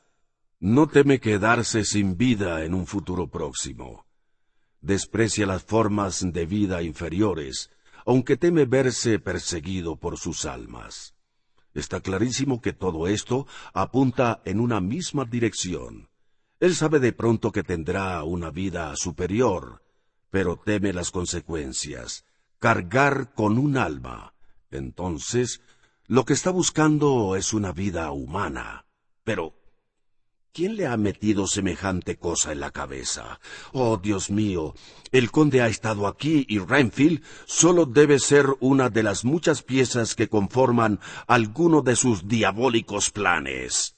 No 0.59 0.87
teme 0.87 1.19
quedarse 1.19 1.85
sin 1.85 2.17
vida 2.17 2.65
en 2.65 2.73
un 2.73 2.87
futuro 2.87 3.27
próximo 3.27 4.05
desprecia 4.81 5.45
las 5.45 5.63
formas 5.63 6.25
de 6.33 6.45
vida 6.45 6.81
inferiores, 6.81 7.71
aunque 8.05 8.35
teme 8.37 8.65
verse 8.65 9.19
perseguido 9.19 9.95
por 9.95 10.17
sus 10.17 10.45
almas. 10.45 11.15
Está 11.73 12.01
clarísimo 12.01 12.61
que 12.61 12.73
todo 12.73 13.07
esto 13.07 13.47
apunta 13.73 14.41
en 14.43 14.59
una 14.59 14.81
misma 14.81 15.25
dirección. 15.25 16.09
Él 16.59 16.75
sabe 16.75 16.99
de 16.99 17.13
pronto 17.13 17.51
que 17.51 17.63
tendrá 17.63 18.23
una 18.23 18.51
vida 18.51 18.95
superior, 18.95 19.83
pero 20.29 20.57
teme 20.57 20.93
las 20.93 21.11
consecuencias, 21.11 22.25
cargar 22.59 23.33
con 23.33 23.57
un 23.57 23.77
alma. 23.77 24.33
Entonces, 24.69 25.61
lo 26.07 26.25
que 26.25 26.33
está 26.33 26.51
buscando 26.51 27.35
es 27.35 27.53
una 27.53 27.71
vida 27.71 28.11
humana. 28.11 28.85
Pero, 29.23 29.53
¿Quién 30.53 30.75
le 30.75 30.85
ha 30.85 30.97
metido 30.97 31.47
semejante 31.47 32.17
cosa 32.17 32.51
en 32.51 32.59
la 32.59 32.71
cabeza? 32.71 33.39
Oh, 33.71 33.95
Dios 33.95 34.29
mío, 34.29 34.75
el 35.13 35.31
conde 35.31 35.61
ha 35.61 35.69
estado 35.69 36.07
aquí 36.07 36.45
y 36.49 36.59
Renfield 36.59 37.23
solo 37.45 37.85
debe 37.85 38.19
ser 38.19 38.47
una 38.59 38.89
de 38.89 39.01
las 39.01 39.23
muchas 39.23 39.63
piezas 39.63 40.13
que 40.13 40.27
conforman 40.27 40.99
alguno 41.25 41.81
de 41.81 41.95
sus 41.95 42.27
diabólicos 42.27 43.11
planes. 43.11 43.95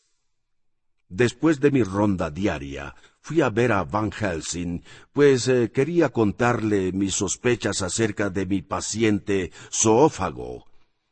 Después 1.10 1.60
de 1.60 1.72
mi 1.72 1.82
ronda 1.82 2.30
diaria, 2.30 2.94
fui 3.20 3.42
a 3.42 3.50
ver 3.50 3.72
a 3.72 3.84
Van 3.84 4.12
Helsing, 4.12 4.84
pues 5.12 5.48
eh, 5.48 5.72
quería 5.74 6.10
contarle 6.10 6.92
mis 6.92 7.16
sospechas 7.16 7.82
acerca 7.82 8.30
de 8.30 8.46
mi 8.46 8.62
paciente 8.62 9.52
zoófago. 9.72 10.68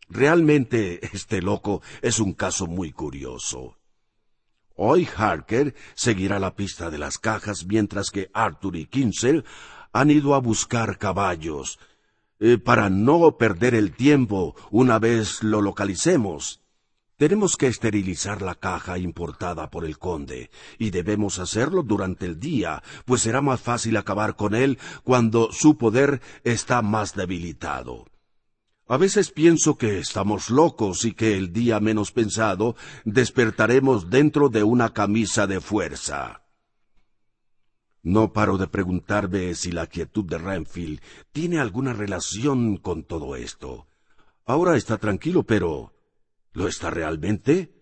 Realmente 0.08 1.04
este 1.16 1.42
loco 1.42 1.82
es 2.04 2.20
un 2.20 2.34
caso 2.34 2.68
muy 2.68 2.92
curioso. 2.92 3.81
Hoy 4.84 5.08
Harker 5.16 5.76
seguirá 5.94 6.40
la 6.40 6.56
pista 6.56 6.90
de 6.90 6.98
las 6.98 7.20
cajas 7.20 7.68
mientras 7.68 8.10
que 8.10 8.32
Arthur 8.34 8.78
y 8.78 8.88
Kinsel 8.88 9.46
han 9.94 10.10
ido 10.10 10.34
a 10.34 10.40
buscar 10.40 10.98
caballos. 10.98 11.78
Eh, 12.40 12.58
para 12.58 12.90
no 12.90 13.38
perder 13.38 13.76
el 13.76 13.92
tiempo 13.96 14.56
una 14.72 14.98
vez 14.98 15.44
lo 15.44 15.62
localicemos. 15.62 16.64
Tenemos 17.16 17.58
que 17.58 17.68
esterilizar 17.68 18.42
la 18.42 18.56
caja 18.56 18.98
importada 18.98 19.70
por 19.70 19.86
el 19.86 20.00
conde, 20.00 20.50
y 20.80 20.90
debemos 20.90 21.38
hacerlo 21.38 21.84
durante 21.84 22.26
el 22.26 22.40
día, 22.40 22.82
pues 23.06 23.22
será 23.22 23.40
más 23.40 23.62
fácil 23.62 23.98
acabar 23.98 24.36
con 24.36 24.56
él 24.56 24.80
cuando 25.04 25.52
su 25.52 25.78
poder 25.78 26.22
está 26.44 26.82
más 26.82 27.14
debilitado. 27.14 28.11
A 28.92 28.98
veces 28.98 29.32
pienso 29.32 29.78
que 29.78 30.00
estamos 30.00 30.50
locos 30.50 31.06
y 31.06 31.14
que 31.14 31.38
el 31.38 31.54
día 31.54 31.80
menos 31.80 32.12
pensado 32.12 32.76
despertaremos 33.06 34.10
dentro 34.10 34.50
de 34.50 34.64
una 34.64 34.92
camisa 34.92 35.48
de 35.48 35.62
fuerza. 35.62 36.44
No 38.04 38.34
paro 38.34 38.58
de 38.58 38.68
preguntarme 38.68 39.56
si 39.56 39.72
la 39.72 39.88
quietud 39.88 40.26
de 40.26 40.40
Renfield 40.40 41.00
tiene 41.32 41.60
alguna 41.60 41.94
relación 41.94 42.76
con 42.76 43.06
todo 43.06 43.38
esto. 43.38 43.88
Ahora 44.44 44.76
está 44.76 44.98
tranquilo, 44.98 45.44
pero 45.44 45.94
¿lo 46.52 46.68
está 46.68 46.90
realmente? 46.90 47.74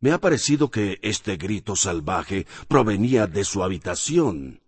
Me 0.00 0.12
ha 0.12 0.20
parecido 0.20 0.70
que 0.70 0.98
este 1.00 1.38
grito 1.38 1.76
salvaje 1.76 2.46
provenía 2.68 3.26
de 3.26 3.44
su 3.44 3.64
habitación. 3.64 4.60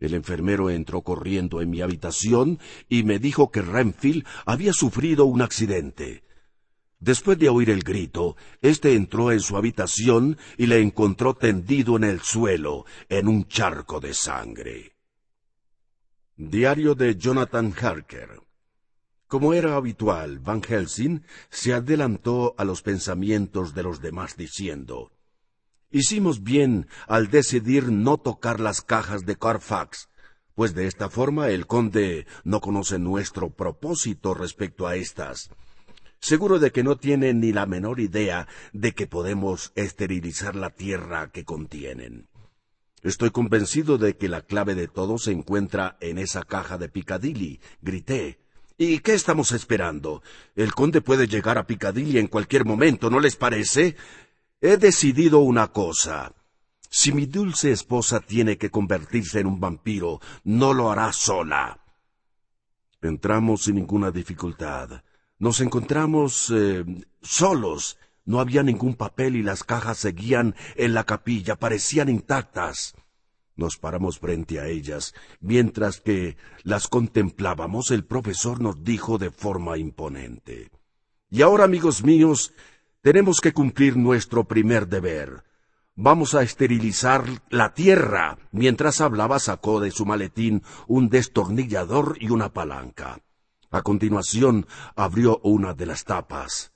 El 0.00 0.14
enfermero 0.14 0.70
entró 0.70 1.02
corriendo 1.02 1.60
en 1.60 1.68
mi 1.68 1.82
habitación 1.82 2.58
y 2.88 3.02
me 3.02 3.18
dijo 3.18 3.50
que 3.50 3.60
Renfield 3.60 4.26
había 4.46 4.72
sufrido 4.72 5.26
un 5.26 5.42
accidente. 5.42 6.24
Después 6.98 7.38
de 7.38 7.50
oír 7.50 7.70
el 7.70 7.82
grito, 7.82 8.36
éste 8.62 8.94
entró 8.94 9.30
en 9.30 9.40
su 9.40 9.56
habitación 9.56 10.38
y 10.56 10.66
le 10.66 10.80
encontró 10.80 11.34
tendido 11.34 11.96
en 11.96 12.04
el 12.04 12.20
suelo, 12.20 12.86
en 13.08 13.28
un 13.28 13.46
charco 13.46 14.00
de 14.00 14.14
sangre. 14.14 14.96
Diario 16.36 16.94
de 16.94 17.16
Jonathan 17.16 17.74
Harker. 17.78 18.40
Como 19.26 19.52
era 19.52 19.76
habitual, 19.76 20.38
Van 20.40 20.62
Helsing 20.62 21.22
se 21.50 21.74
adelantó 21.74 22.54
a 22.58 22.64
los 22.64 22.82
pensamientos 22.82 23.74
de 23.74 23.82
los 23.82 24.00
demás 24.00 24.36
diciendo 24.36 25.12
Hicimos 25.92 26.44
bien 26.44 26.86
al 27.08 27.30
decidir 27.30 27.90
no 27.90 28.16
tocar 28.16 28.60
las 28.60 28.80
cajas 28.80 29.26
de 29.26 29.36
Carfax, 29.36 30.08
pues 30.54 30.72
de 30.74 30.86
esta 30.86 31.10
forma 31.10 31.48
el 31.48 31.66
conde 31.66 32.26
no 32.44 32.60
conoce 32.60 33.00
nuestro 33.00 33.50
propósito 33.50 34.34
respecto 34.34 34.86
a 34.86 34.94
estas. 34.94 35.50
Seguro 36.20 36.60
de 36.60 36.70
que 36.70 36.84
no 36.84 36.96
tiene 36.96 37.34
ni 37.34 37.52
la 37.52 37.66
menor 37.66 37.98
idea 37.98 38.46
de 38.72 38.92
que 38.92 39.08
podemos 39.08 39.72
esterilizar 39.74 40.54
la 40.54 40.70
tierra 40.70 41.30
que 41.32 41.44
contienen. 41.44 42.28
Estoy 43.02 43.30
convencido 43.30 43.98
de 43.98 44.16
que 44.16 44.28
la 44.28 44.42
clave 44.42 44.76
de 44.76 44.86
todo 44.86 45.18
se 45.18 45.32
encuentra 45.32 45.96
en 46.00 46.18
esa 46.18 46.42
caja 46.42 46.78
de 46.78 46.88
Piccadilly, 46.88 47.58
grité. 47.80 48.38
¿Y 48.76 49.00
qué 49.00 49.14
estamos 49.14 49.52
esperando? 49.52 50.22
El 50.54 50.72
conde 50.72 51.00
puede 51.00 51.26
llegar 51.26 51.58
a 51.58 51.66
Piccadilly 51.66 52.18
en 52.18 52.28
cualquier 52.28 52.64
momento, 52.64 53.10
¿no 53.10 53.18
les 53.18 53.36
parece? 53.36 53.96
He 54.62 54.76
decidido 54.76 55.38
una 55.38 55.72
cosa. 55.72 56.34
Si 56.90 57.12
mi 57.12 57.24
dulce 57.24 57.72
esposa 57.72 58.20
tiene 58.20 58.58
que 58.58 58.70
convertirse 58.70 59.40
en 59.40 59.46
un 59.46 59.58
vampiro, 59.58 60.20
no 60.44 60.74
lo 60.74 60.90
hará 60.90 61.14
sola. 61.14 61.82
Entramos 63.00 63.62
sin 63.62 63.76
ninguna 63.76 64.10
dificultad. 64.10 65.02
Nos 65.38 65.62
encontramos 65.62 66.52
eh, 66.54 66.84
solos. 67.22 67.96
No 68.26 68.38
había 68.38 68.62
ningún 68.62 68.96
papel 68.96 69.36
y 69.36 69.42
las 69.42 69.64
cajas 69.64 69.96
seguían 69.96 70.54
en 70.76 70.92
la 70.92 71.04
capilla, 71.04 71.56
parecían 71.56 72.10
intactas. 72.10 72.94
Nos 73.56 73.78
paramos 73.78 74.18
frente 74.18 74.60
a 74.60 74.66
ellas. 74.66 75.14
Mientras 75.40 76.00
que 76.00 76.36
las 76.64 76.86
contemplábamos, 76.86 77.90
el 77.90 78.04
profesor 78.04 78.60
nos 78.60 78.84
dijo 78.84 79.16
de 79.16 79.30
forma 79.30 79.78
imponente. 79.78 80.70
Y 81.30 81.40
ahora, 81.40 81.64
amigos 81.64 82.04
míos, 82.04 82.52
tenemos 83.02 83.40
que 83.40 83.52
cumplir 83.52 83.96
nuestro 83.96 84.44
primer 84.44 84.86
deber. 84.88 85.42
Vamos 85.96 86.34
a 86.34 86.42
esterilizar 86.42 87.24
la 87.48 87.72
tierra. 87.74 88.38
Mientras 88.52 89.00
hablaba 89.00 89.38
sacó 89.38 89.80
de 89.80 89.90
su 89.90 90.06
maletín 90.06 90.62
un 90.86 91.08
destornillador 91.08 92.16
y 92.20 92.30
una 92.30 92.52
palanca. 92.52 93.20
A 93.70 93.82
continuación 93.82 94.66
abrió 94.96 95.40
una 95.42 95.74
de 95.74 95.86
las 95.86 96.04
tapas. 96.04 96.72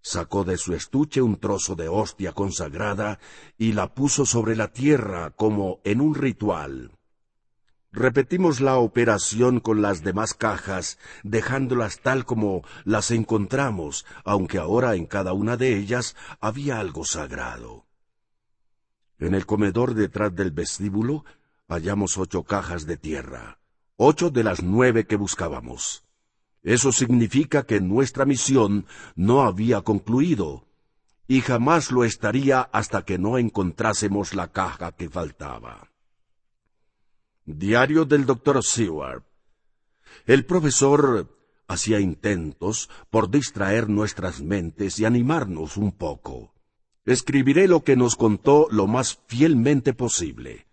Sacó 0.00 0.44
de 0.44 0.56
su 0.56 0.74
estuche 0.74 1.22
un 1.22 1.36
trozo 1.36 1.76
de 1.76 1.88
hostia 1.88 2.32
consagrada 2.32 3.20
y 3.56 3.72
la 3.72 3.94
puso 3.94 4.26
sobre 4.26 4.56
la 4.56 4.72
tierra 4.72 5.30
como 5.30 5.80
en 5.84 6.00
un 6.00 6.14
ritual. 6.14 6.90
Repetimos 7.92 8.62
la 8.62 8.76
operación 8.78 9.60
con 9.60 9.82
las 9.82 10.02
demás 10.02 10.32
cajas, 10.32 10.98
dejándolas 11.24 12.00
tal 12.00 12.24
como 12.24 12.62
las 12.84 13.10
encontramos, 13.10 14.06
aunque 14.24 14.56
ahora 14.56 14.94
en 14.94 15.04
cada 15.04 15.34
una 15.34 15.58
de 15.58 15.76
ellas 15.76 16.16
había 16.40 16.80
algo 16.80 17.04
sagrado. 17.04 17.84
En 19.18 19.34
el 19.34 19.44
comedor 19.44 19.92
detrás 19.94 20.34
del 20.34 20.52
vestíbulo 20.52 21.26
hallamos 21.68 22.16
ocho 22.16 22.44
cajas 22.44 22.86
de 22.86 22.96
tierra, 22.96 23.58
ocho 23.96 24.30
de 24.30 24.42
las 24.42 24.62
nueve 24.62 25.06
que 25.06 25.16
buscábamos. 25.16 26.04
Eso 26.62 26.92
significa 26.92 27.64
que 27.64 27.80
nuestra 27.80 28.24
misión 28.24 28.86
no 29.16 29.42
había 29.42 29.82
concluido, 29.82 30.66
y 31.28 31.42
jamás 31.42 31.92
lo 31.92 32.04
estaría 32.04 32.62
hasta 32.62 33.04
que 33.04 33.18
no 33.18 33.36
encontrásemos 33.36 34.32
la 34.32 34.48
caja 34.48 34.92
que 34.92 35.10
faltaba. 35.10 35.91
Diario 37.44 38.04
del 38.04 38.24
doctor 38.24 38.62
Seward. 38.62 39.24
El 40.26 40.46
profesor 40.46 41.28
hacía 41.66 41.98
intentos 41.98 42.88
por 43.10 43.30
distraer 43.30 43.88
nuestras 43.88 44.40
mentes 44.40 45.00
y 45.00 45.06
animarnos 45.06 45.76
un 45.76 45.90
poco. 45.90 46.54
Escribiré 47.04 47.66
lo 47.66 47.82
que 47.82 47.96
nos 47.96 48.14
contó 48.14 48.68
lo 48.70 48.86
más 48.86 49.18
fielmente 49.26 49.92
posible. 49.92 50.68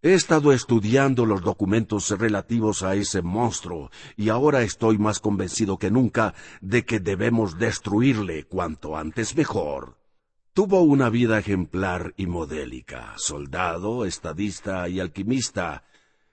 He 0.00 0.14
estado 0.14 0.54
estudiando 0.54 1.26
los 1.26 1.42
documentos 1.42 2.08
relativos 2.08 2.82
a 2.82 2.94
ese 2.94 3.20
monstruo 3.20 3.90
y 4.16 4.30
ahora 4.30 4.62
estoy 4.62 4.96
más 4.96 5.20
convencido 5.20 5.76
que 5.76 5.90
nunca 5.90 6.32
de 6.62 6.86
que 6.86 7.00
debemos 7.00 7.58
destruirle 7.58 8.44
cuanto 8.44 8.96
antes 8.96 9.36
mejor. 9.36 9.95
Tuvo 10.56 10.80
una 10.80 11.10
vida 11.10 11.38
ejemplar 11.38 12.14
y 12.16 12.26
modélica, 12.26 13.12
soldado, 13.18 14.06
estadista 14.06 14.88
y 14.88 15.00
alquimista. 15.00 15.84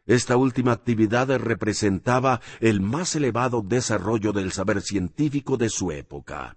Esta 0.05 0.37
última 0.37 0.71
actividad 0.71 1.27
representaba 1.39 2.39
el 2.61 2.79
más 2.79 3.17
elevado 3.17 3.61
desarrollo 3.61 4.31
del 4.31 4.53
saber 4.53 4.81
científico 4.81 5.57
de 5.57 5.67
su 5.67 5.91
época. 5.91 6.55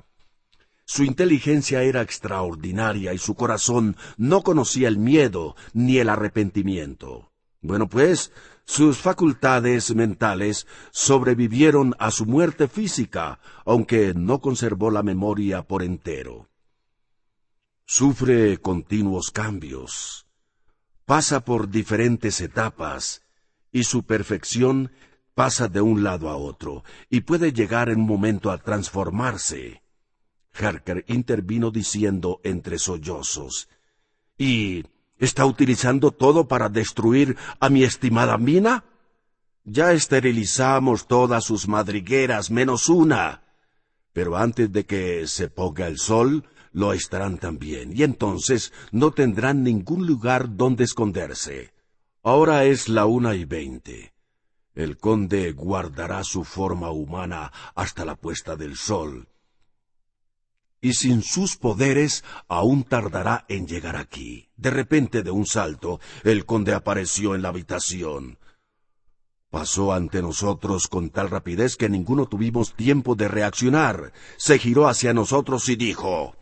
Su 0.85 1.03
inteligencia 1.03 1.83
era 1.83 2.03
extraordinaria 2.03 3.13
y 3.13 3.19
su 3.19 3.35
corazón 3.35 3.97
no 4.17 4.43
conocía 4.43 4.87
el 4.87 4.99
miedo 4.99 5.57
ni 5.73 5.99
el 5.99 6.09
arrepentimiento. 6.09 7.33
Bueno, 7.63 7.89
pues, 7.89 8.31
sus 8.65 8.99
facultades 8.99 9.93
mentales 9.93 10.69
sobrevivieron 10.93 11.97
a 11.99 12.13
su 12.13 12.27
muerte 12.27 12.69
física, 12.69 13.41
aunque 13.65 14.15
no 14.15 14.41
conservó 14.41 14.93
la 14.93 15.03
memoria 15.03 15.63
por 15.63 15.83
entero. 15.83 16.47
Sufre 17.89 18.59
continuos 18.59 19.31
cambios, 19.31 20.27
pasa 21.05 21.45
por 21.45 21.71
diferentes 21.71 22.41
etapas, 22.41 23.23
y 23.71 23.85
su 23.85 24.03
perfección 24.03 24.91
pasa 25.37 25.69
de 25.69 25.81
un 25.83 26.03
lado 26.03 26.29
a 26.29 26.37
otro, 26.37 26.83
y 27.11 27.21
puede 27.21 27.53
llegar 27.53 27.89
en 27.89 28.01
un 28.01 28.09
momento 28.09 28.51
a 28.51 28.59
transformarse. 28.59 29.83
Harker 30.53 31.05
intervino 31.07 31.71
diciendo 31.71 32.41
entre 32.43 32.81
sollozos, 32.81 33.69
¿Y 34.37 34.85
está 35.21 35.47
utilizando 35.47 36.11
todo 36.11 36.49
para 36.49 36.69
destruir 36.69 37.37
a 37.61 37.69
mi 37.69 37.85
estimada 37.85 38.37
mina? 38.37 38.85
Ya 39.63 39.93
esterilizamos 39.93 41.07
todas 41.07 41.45
sus 41.45 41.69
madrigueras 41.69 42.51
menos 42.51 42.89
una. 42.89 43.45
Pero 44.13 44.37
antes 44.37 44.73
de 44.73 44.85
que 44.85 45.29
se 45.29 45.49
ponga 45.49 45.87
el 45.87 45.99
sol, 45.99 46.45
lo 46.77 46.93
estarán 46.93 47.39
también, 47.39 47.97
y 47.97 48.03
entonces 48.03 48.71
no 48.93 49.11
tendrán 49.11 49.63
ningún 49.63 50.07
lugar 50.07 50.57
donde 50.57 50.85
esconderse. 50.85 51.73
Ahora 52.23 52.65
es 52.65 52.91
la 52.91 53.07
una 53.07 53.35
y 53.35 53.47
veinte. 53.47 54.13
El 54.75 54.99
conde 54.99 55.53
guardará 55.53 56.23
su 56.23 56.45
forma 56.45 56.91
humana 56.91 57.51
hasta 57.75 58.05
la 58.05 58.15
puesta 58.15 58.57
del 58.57 58.77
sol, 58.77 59.27
y 60.83 60.93
sin 60.93 61.23
sus 61.23 61.57
poderes 61.57 62.25
aún 62.47 62.85
tardará 62.85 63.47
en 63.49 63.67
llegar 63.67 63.97
aquí. 63.97 64.51
De 64.59 64.69
repente, 64.69 65.23
de 65.23 65.31
un 65.31 65.47
salto, 65.47 65.99
el 66.25 66.45
conde 66.45 66.75
apareció 66.75 67.35
en 67.35 67.41
la 67.41 67.49
habitación. 67.49 68.39
Pasó 69.49 69.95
ante 69.95 70.21
nosotros 70.21 70.89
con 70.89 71.09
tal 71.09 71.31
rapidez 71.31 71.77
que 71.77 71.89
ninguno 71.89 72.27
tuvimos 72.27 72.75
tiempo 72.75 73.15
de 73.15 73.29
reaccionar. 73.29 74.13
Se 74.37 74.59
giró 74.59 74.89
hacia 74.89 75.15
nosotros 75.15 75.71
y 75.71 75.77
dijo 75.77 76.37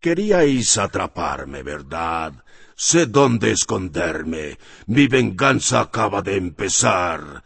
Queríais 0.00 0.78
atraparme, 0.78 1.62
¿verdad? 1.62 2.32
Sé 2.74 3.04
dónde 3.04 3.50
esconderme. 3.50 4.58
Mi 4.86 5.06
venganza 5.08 5.80
acaba 5.80 6.22
de 6.22 6.36
empezar. 6.36 7.44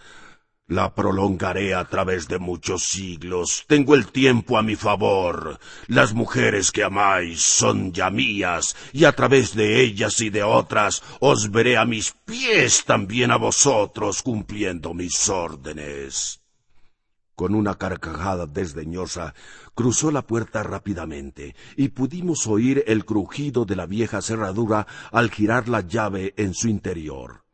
La 0.69 0.95
prolongaré 0.95 1.75
a 1.75 1.85
través 1.85 2.29
de 2.29 2.39
muchos 2.39 2.85
siglos. 2.85 3.65
Tengo 3.67 3.97
el 3.97 4.07
tiempo 4.07 4.57
a 4.57 4.63
mi 4.63 4.77
favor. 4.77 5.59
Las 5.89 6.15
mujeres 6.15 6.71
que 6.71 6.85
amáis 6.85 7.43
son 7.43 7.93
ya 7.93 8.09
mías, 8.09 8.77
y 8.93 9.05
a 9.05 9.11
través 9.11 9.57
de 9.57 9.81
ellas 9.83 10.21
y 10.21 10.31
de 10.31 10.45
otras 10.45 11.03
os 11.19 11.51
veré 11.51 11.77
a 11.77 11.85
mis 11.85 12.13
pies 12.25 12.85
también 12.85 13.33
a 13.33 13.37
vosotros 13.37 14.23
cumpliendo 14.23 14.95
mis 14.95 15.29
órdenes. 15.29 16.41
Con 17.35 17.57
una 17.57 17.75
carcajada 17.77 18.47
desdeñosa, 18.47 19.35
cruzó 19.75 20.11
la 20.11 20.23
puerta 20.23 20.63
rápidamente, 20.63 21.55
y 21.77 21.89
pudimos 21.89 22.47
oír 22.47 22.85
el 22.87 23.05
crujido 23.05 23.65
de 23.65 23.77
la 23.77 23.87
vieja 23.87 24.23
cerradura 24.23 24.87
al 25.11 25.31
girar 25.31 25.69
la 25.69 25.81
llave 25.81 26.35
en 26.37 26.55
su 26.55 26.69
interior. 26.69 27.45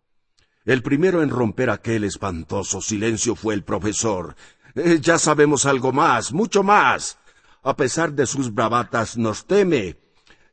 El 0.65 0.83
primero 0.83 1.23
en 1.23 1.31
romper 1.31 1.71
aquel 1.71 2.05
espantoso 2.05 2.81
silencio 2.81 3.35
fue 3.35 3.55
el 3.55 3.65
profesor. 3.65 4.37
Eh, 4.75 4.99
ya 5.01 5.19
sabemos 5.19 5.65
algo 5.67 5.93
más, 5.93 6.33
mucho 6.33 6.63
más. 6.63 7.19
A 7.63 7.77
pesar 7.77 8.13
de 8.13 8.27
sus 8.27 8.53
bravatas, 8.53 9.17
nos 9.17 9.47
teme. 9.47 9.99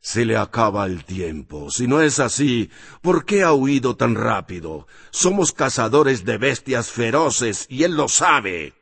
Se 0.00 0.24
le 0.24 0.36
acaba 0.36 0.86
el 0.86 1.04
tiempo. 1.04 1.70
Si 1.70 1.86
no 1.86 2.00
es 2.00 2.20
así, 2.20 2.70
¿por 3.02 3.26
qué 3.26 3.42
ha 3.42 3.52
huido 3.52 3.96
tan 3.96 4.14
rápido? 4.14 4.86
Somos 5.10 5.52
cazadores 5.52 6.24
de 6.24 6.38
bestias 6.38 6.90
feroces, 6.90 7.66
y 7.68 7.82
él 7.82 7.94
lo 7.94 8.08
sabe. 8.08 8.74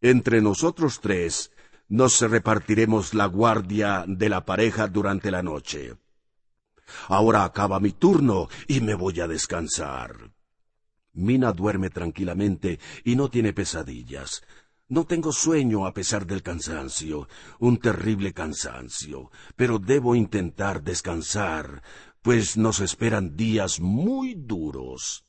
Entre 0.00 0.40
nosotros 0.40 1.00
tres 1.00 1.50
nos 1.88 2.20
repartiremos 2.20 3.14
la 3.14 3.26
guardia 3.26 4.04
de 4.06 4.28
la 4.28 4.44
pareja 4.44 4.88
durante 4.88 5.30
la 5.30 5.42
noche. 5.42 5.94
Ahora 7.08 7.44
acaba 7.44 7.80
mi 7.80 7.92
turno 7.92 8.48
y 8.68 8.80
me 8.80 8.94
voy 8.94 9.20
a 9.20 9.28
descansar. 9.28 10.32
Mina 11.12 11.52
duerme 11.52 11.90
tranquilamente 11.90 12.78
y 13.04 13.16
no 13.16 13.28
tiene 13.28 13.52
pesadillas. 13.52 14.42
No 14.88 15.04
tengo 15.04 15.32
sueño 15.32 15.84
a 15.84 15.92
pesar 15.92 16.26
del 16.26 16.42
cansancio, 16.42 17.28
un 17.58 17.78
terrible 17.78 18.32
cansancio, 18.32 19.32
pero 19.56 19.80
debo 19.80 20.14
intentar 20.14 20.82
descansar, 20.82 21.82
pues 22.22 22.56
nos 22.56 22.78
esperan 22.78 23.36
días 23.36 23.80
muy 23.80 24.34
duros. 24.34 25.25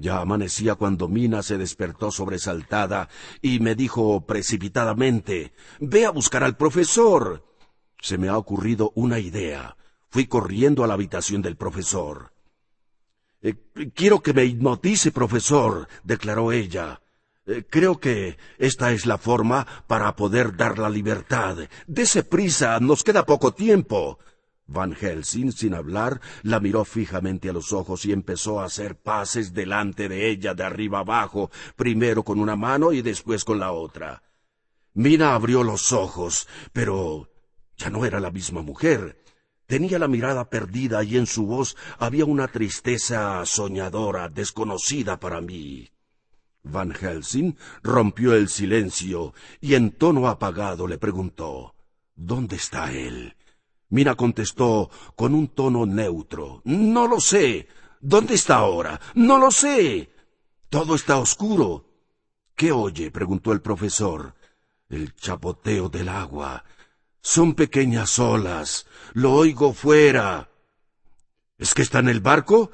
Ya 0.00 0.20
amanecía 0.20 0.76
cuando 0.76 1.08
Mina 1.08 1.42
se 1.42 1.58
despertó 1.58 2.12
sobresaltada 2.12 3.08
y 3.42 3.58
me 3.58 3.74
dijo 3.74 4.24
precipitadamente 4.24 5.52
Ve 5.80 6.06
a 6.06 6.10
buscar 6.10 6.44
al 6.44 6.56
profesor. 6.56 7.44
Se 8.00 8.16
me 8.16 8.28
ha 8.28 8.38
ocurrido 8.38 8.92
una 8.94 9.18
idea. 9.18 9.76
Fui 10.08 10.26
corriendo 10.26 10.84
a 10.84 10.86
la 10.86 10.94
habitación 10.94 11.42
del 11.42 11.56
profesor. 11.56 12.32
Eh, 13.42 13.54
quiero 13.92 14.22
que 14.22 14.32
me 14.32 14.44
hipnotice, 14.44 15.10
profesor, 15.10 15.88
declaró 16.04 16.52
ella. 16.52 17.00
Eh, 17.44 17.64
creo 17.68 17.98
que 17.98 18.38
esta 18.56 18.92
es 18.92 19.04
la 19.04 19.18
forma 19.18 19.66
para 19.88 20.14
poder 20.14 20.56
dar 20.56 20.78
la 20.78 20.88
libertad. 20.88 21.56
Dese 21.88 22.22
prisa, 22.22 22.78
nos 22.78 23.02
queda 23.02 23.26
poco 23.26 23.52
tiempo. 23.52 24.20
Van 24.68 24.94
Helsing, 24.94 25.50
sin 25.50 25.72
hablar, 25.72 26.20
la 26.42 26.60
miró 26.60 26.84
fijamente 26.84 27.48
a 27.48 27.54
los 27.54 27.72
ojos 27.72 28.04
y 28.04 28.12
empezó 28.12 28.60
a 28.60 28.66
hacer 28.66 28.96
pases 28.96 29.54
delante 29.54 30.10
de 30.10 30.28
ella 30.28 30.52
de 30.52 30.62
arriba 30.62 30.98
abajo, 30.98 31.50
primero 31.74 32.22
con 32.22 32.38
una 32.38 32.54
mano 32.54 32.92
y 32.92 33.00
después 33.00 33.44
con 33.44 33.58
la 33.58 33.72
otra. 33.72 34.22
Mina 34.92 35.34
abrió 35.34 35.64
los 35.64 35.92
ojos, 35.92 36.46
pero 36.74 37.30
ya 37.78 37.88
no 37.88 38.04
era 38.04 38.20
la 38.20 38.30
misma 38.30 38.60
mujer. 38.60 39.24
Tenía 39.66 39.98
la 39.98 40.06
mirada 40.06 40.50
perdida 40.50 41.02
y 41.02 41.16
en 41.16 41.26
su 41.26 41.46
voz 41.46 41.74
había 41.98 42.26
una 42.26 42.48
tristeza 42.48 43.44
soñadora, 43.46 44.28
desconocida 44.28 45.18
para 45.18 45.40
mí. 45.40 45.88
Van 46.62 46.92
Helsing 46.92 47.56
rompió 47.82 48.34
el 48.34 48.50
silencio 48.50 49.32
y 49.62 49.74
en 49.74 49.92
tono 49.92 50.28
apagado 50.28 50.86
le 50.86 50.98
preguntó 50.98 51.74
¿Dónde 52.14 52.56
está 52.56 52.92
él? 52.92 53.37
Mina 53.90 54.14
contestó 54.14 54.90
con 55.16 55.34
un 55.34 55.48
tono 55.48 55.86
neutro 55.86 56.60
No 56.64 57.06
lo 57.06 57.20
sé. 57.20 57.68
¿Dónde 58.00 58.34
está 58.34 58.56
ahora? 58.56 59.00
No 59.14 59.38
lo 59.38 59.50
sé. 59.50 60.10
Todo 60.68 60.94
está 60.94 61.18
oscuro. 61.18 61.84
¿Qué 62.54 62.70
oye? 62.70 63.10
preguntó 63.10 63.52
el 63.52 63.60
profesor. 63.60 64.34
El 64.88 65.14
chapoteo 65.16 65.88
del 65.88 66.08
agua. 66.08 66.64
Son 67.20 67.54
pequeñas 67.54 68.18
olas. 68.18 68.86
Lo 69.14 69.32
oigo 69.32 69.72
fuera. 69.72 70.50
¿Es 71.56 71.74
que 71.74 71.82
está 71.82 71.98
en 71.98 72.08
el 72.08 72.20
barco? 72.20 72.70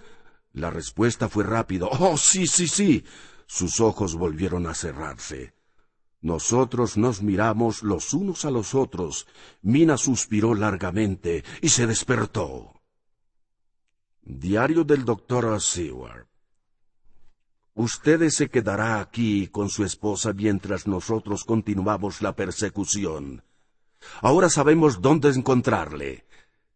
La 0.52 0.70
respuesta 0.70 1.28
fue 1.28 1.44
rápido. 1.44 1.88
Oh, 1.90 2.16
sí, 2.16 2.46
sí, 2.46 2.68
sí. 2.68 3.04
Sus 3.46 3.80
ojos 3.80 4.14
volvieron 4.14 4.66
a 4.66 4.74
cerrarse. 4.74 5.53
Nosotros 6.24 6.96
nos 6.96 7.20
miramos 7.20 7.82
los 7.82 8.14
unos 8.14 8.46
a 8.46 8.50
los 8.50 8.74
otros. 8.74 9.26
Mina 9.60 9.98
suspiró 9.98 10.54
largamente 10.54 11.44
y 11.60 11.68
se 11.68 11.86
despertó. 11.86 12.80
Diario 14.22 14.84
del 14.84 15.04
doctor 15.04 15.60
Seward. 15.60 16.26
Usted 17.74 18.26
se 18.30 18.48
quedará 18.48 19.00
aquí 19.00 19.48
con 19.48 19.68
su 19.68 19.84
esposa 19.84 20.32
mientras 20.32 20.86
nosotros 20.86 21.44
continuamos 21.44 22.22
la 22.22 22.34
persecución. 22.34 23.44
Ahora 24.22 24.48
sabemos 24.48 25.02
dónde 25.02 25.28
encontrarle. 25.28 26.24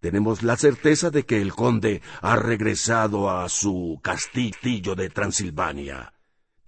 Tenemos 0.01 0.43
la 0.43 0.59
certeza 0.59 1.09
de 1.09 1.25
que 1.25 1.41
el 1.41 1.55
conde 1.55 2.03
ha 2.21 2.37
regresado 2.37 3.31
a 3.31 3.49
su 3.49 3.99
castillo 4.03 4.95
de 4.95 5.09
Transilvania. 5.09 6.13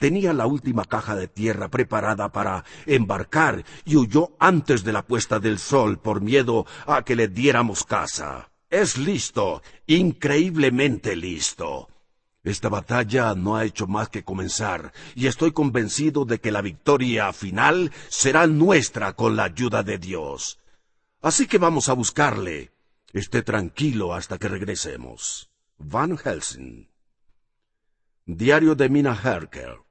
Tenía 0.00 0.32
la 0.32 0.46
última 0.46 0.86
caja 0.86 1.14
de 1.14 1.28
tierra 1.28 1.68
preparada 1.68 2.32
para 2.32 2.64
embarcar 2.86 3.66
y 3.84 3.96
huyó 3.96 4.30
antes 4.38 4.82
de 4.82 4.94
la 4.94 5.06
puesta 5.06 5.38
del 5.40 5.58
sol 5.58 5.98
por 5.98 6.22
miedo 6.22 6.64
a 6.86 7.02
que 7.02 7.14
le 7.14 7.28
diéramos 7.28 7.84
caza. 7.84 8.50
Es 8.70 8.96
listo, 8.96 9.62
increíblemente 9.86 11.14
listo. 11.16 11.90
Esta 12.42 12.70
batalla 12.70 13.34
no 13.34 13.56
ha 13.56 13.66
hecho 13.66 13.86
más 13.86 14.08
que 14.08 14.24
comenzar, 14.24 14.94
y 15.14 15.26
estoy 15.26 15.52
convencido 15.52 16.24
de 16.24 16.40
que 16.40 16.50
la 16.50 16.62
victoria 16.62 17.30
final 17.34 17.92
será 18.08 18.46
nuestra 18.46 19.12
con 19.12 19.36
la 19.36 19.44
ayuda 19.44 19.82
de 19.82 19.98
Dios. 19.98 20.60
Así 21.20 21.46
que 21.46 21.58
vamos 21.58 21.90
a 21.90 21.92
buscarle. 21.92 22.72
Esté 23.12 23.42
tranquilo 23.42 24.14
hasta 24.14 24.38
que 24.38 24.48
regresemos. 24.48 25.50
Van 25.76 26.16
Helsing. 26.16 26.88
Diario 28.24 28.74
de 28.74 28.88
Mina 28.88 29.14
Herker. 29.22 29.89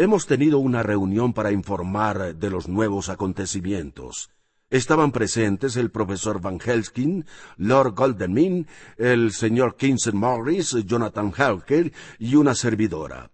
Hemos 0.00 0.26
tenido 0.26 0.60
una 0.60 0.82
reunión 0.82 1.34
para 1.34 1.52
informar 1.52 2.34
de 2.34 2.48
los 2.48 2.68
nuevos 2.68 3.10
acontecimientos. 3.10 4.30
Estaban 4.70 5.12
presentes 5.12 5.76
el 5.76 5.90
profesor 5.90 6.40
Van 6.40 6.58
Helskin, 6.58 7.26
Lord 7.58 7.92
Goldenmin, 7.96 8.66
el 8.96 9.30
señor 9.30 9.76
Kingston 9.76 10.16
Morris, 10.16 10.74
Jonathan 10.86 11.34
Helker 11.36 11.92
y 12.18 12.36
una 12.36 12.54
servidora. 12.54 13.30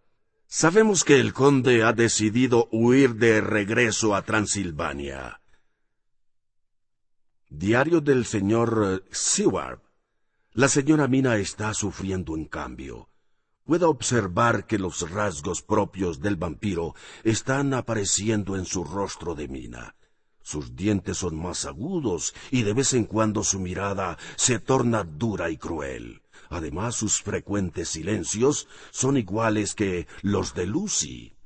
Sabemos 0.48 1.04
que 1.04 1.20
el 1.20 1.32
conde 1.32 1.84
ha 1.84 1.92
decidido 1.92 2.68
huir 2.72 3.14
de 3.14 3.40
regreso 3.40 4.16
a 4.16 4.22
Transilvania. 4.22 5.40
Diario 7.48 8.00
del 8.00 8.24
señor 8.24 9.02
eh, 9.04 9.08
Seward. 9.12 9.82
La 10.50 10.66
señora 10.66 11.06
Mina 11.06 11.36
está 11.36 11.72
sufriendo 11.74 12.32
un 12.32 12.46
cambio. 12.46 13.08
Puedo 13.66 13.90
observar 13.90 14.66
que 14.66 14.78
los 14.78 15.10
rasgos 15.10 15.60
propios 15.60 16.20
del 16.20 16.36
vampiro 16.36 16.94
están 17.24 17.74
apareciendo 17.74 18.54
en 18.56 18.64
su 18.64 18.84
rostro 18.84 19.34
de 19.34 19.48
Mina. 19.48 19.96
Sus 20.40 20.76
dientes 20.76 21.16
son 21.18 21.36
más 21.36 21.64
agudos 21.64 22.32
y 22.52 22.62
de 22.62 22.72
vez 22.72 22.94
en 22.94 23.04
cuando 23.04 23.42
su 23.42 23.58
mirada 23.58 24.18
se 24.36 24.60
torna 24.60 25.02
dura 25.02 25.50
y 25.50 25.56
cruel. 25.56 26.22
Además, 26.48 26.94
sus 26.94 27.20
frecuentes 27.20 27.88
silencios 27.88 28.68
son 28.92 29.16
iguales 29.16 29.74
que 29.74 30.06
los 30.22 30.54
de 30.54 30.66
Lucy. 30.66 31.36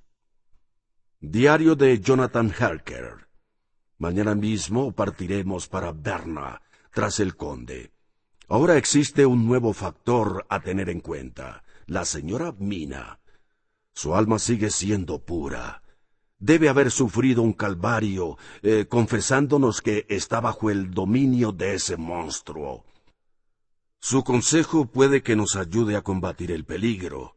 Diario 1.20 1.74
de 1.74 2.00
Jonathan 2.00 2.52
Harker. 2.58 3.28
Mañana 3.96 4.34
mismo 4.34 4.92
partiremos 4.92 5.68
para 5.68 5.92
Berna, 5.92 6.60
tras 6.92 7.18
el 7.18 7.34
conde. 7.34 7.92
Ahora 8.46 8.76
existe 8.76 9.24
un 9.24 9.46
nuevo 9.46 9.72
factor 9.72 10.44
a 10.50 10.60
tener 10.60 10.90
en 10.90 11.00
cuenta, 11.00 11.62
la 11.90 12.04
señora 12.04 12.54
Mina. 12.56 13.18
Su 13.92 14.14
alma 14.14 14.38
sigue 14.38 14.70
siendo 14.70 15.24
pura 15.24 15.82
debe 16.40 16.70
haber 16.70 16.90
sufrido 16.90 17.42
un 17.42 17.52
calvario, 17.52 18.38
eh, 18.62 18.86
confesándonos 18.88 19.82
que 19.82 20.06
está 20.08 20.40
bajo 20.40 20.70
el 20.70 20.90
dominio 20.90 21.52
de 21.52 21.74
ese 21.74 21.98
monstruo. 21.98 22.86
Su 24.00 24.24
consejo 24.24 24.86
puede 24.86 25.22
que 25.22 25.36
nos 25.36 25.56
ayude 25.56 25.96
a 25.96 26.02
combatir 26.02 26.50
el 26.50 26.64
peligro. 26.64 27.36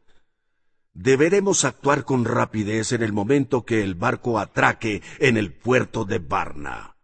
Deberemos 0.94 1.66
actuar 1.66 2.04
con 2.04 2.24
rapidez 2.24 2.92
en 2.92 3.02
el 3.02 3.12
momento 3.12 3.66
que 3.66 3.82
el 3.82 3.94
barco 3.94 4.38
atraque 4.38 5.02
en 5.18 5.36
el 5.36 5.52
puerto 5.52 6.06
de 6.06 6.20
Varna. 6.20 6.96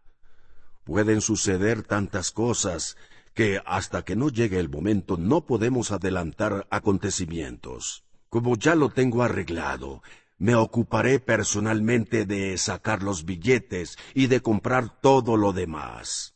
Pueden 0.85 1.21
suceder 1.21 1.83
tantas 1.83 2.31
cosas 2.31 2.97
que 3.35 3.61
hasta 3.65 4.05
que 4.05 4.17
no 4.17 4.29
llegue 4.29 4.59
el 4.59 4.69
momento 4.69 5.17
no 5.17 5.47
podemos 5.47 5.91
adelantar 5.93 6.67
acontecimientos. 6.71 8.05
Como 8.29 8.57
ya 8.57 8.75
lo 8.75 8.91
tengo 8.91 9.23
arreglado, 9.23 10.03
me 10.39 10.55
ocuparé 10.55 11.21
personalmente 11.21 12.25
de 12.27 12.57
sacar 12.59 13.03
los 13.03 13.25
billetes 13.25 13.99
y 14.15 14.27
de 14.27 14.41
comprar 14.41 15.01
todo 15.01 15.37
lo 15.37 15.53
demás. 15.53 16.35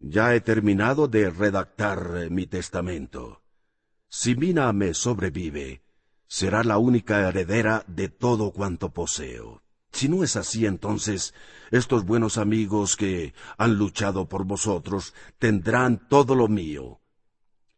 Ya 0.00 0.34
he 0.34 0.40
terminado 0.40 1.08
de 1.08 1.30
redactar 1.30 2.30
mi 2.30 2.46
testamento. 2.46 3.42
Si 4.08 4.36
Mina 4.36 4.72
me 4.72 4.94
sobrevive, 4.94 5.82
será 6.26 6.62
la 6.62 6.78
única 6.78 7.28
heredera 7.28 7.84
de 7.86 8.08
todo 8.08 8.52
cuanto 8.52 8.92
poseo. 8.92 9.63
Si 9.94 10.08
no 10.08 10.24
es 10.24 10.34
así, 10.34 10.66
entonces 10.66 11.34
estos 11.70 12.04
buenos 12.04 12.36
amigos 12.36 12.96
que 12.96 13.32
han 13.56 13.76
luchado 13.76 14.28
por 14.28 14.44
vosotros 14.44 15.14
tendrán 15.38 16.08
todo 16.08 16.34
lo 16.34 16.48
mío. 16.48 17.00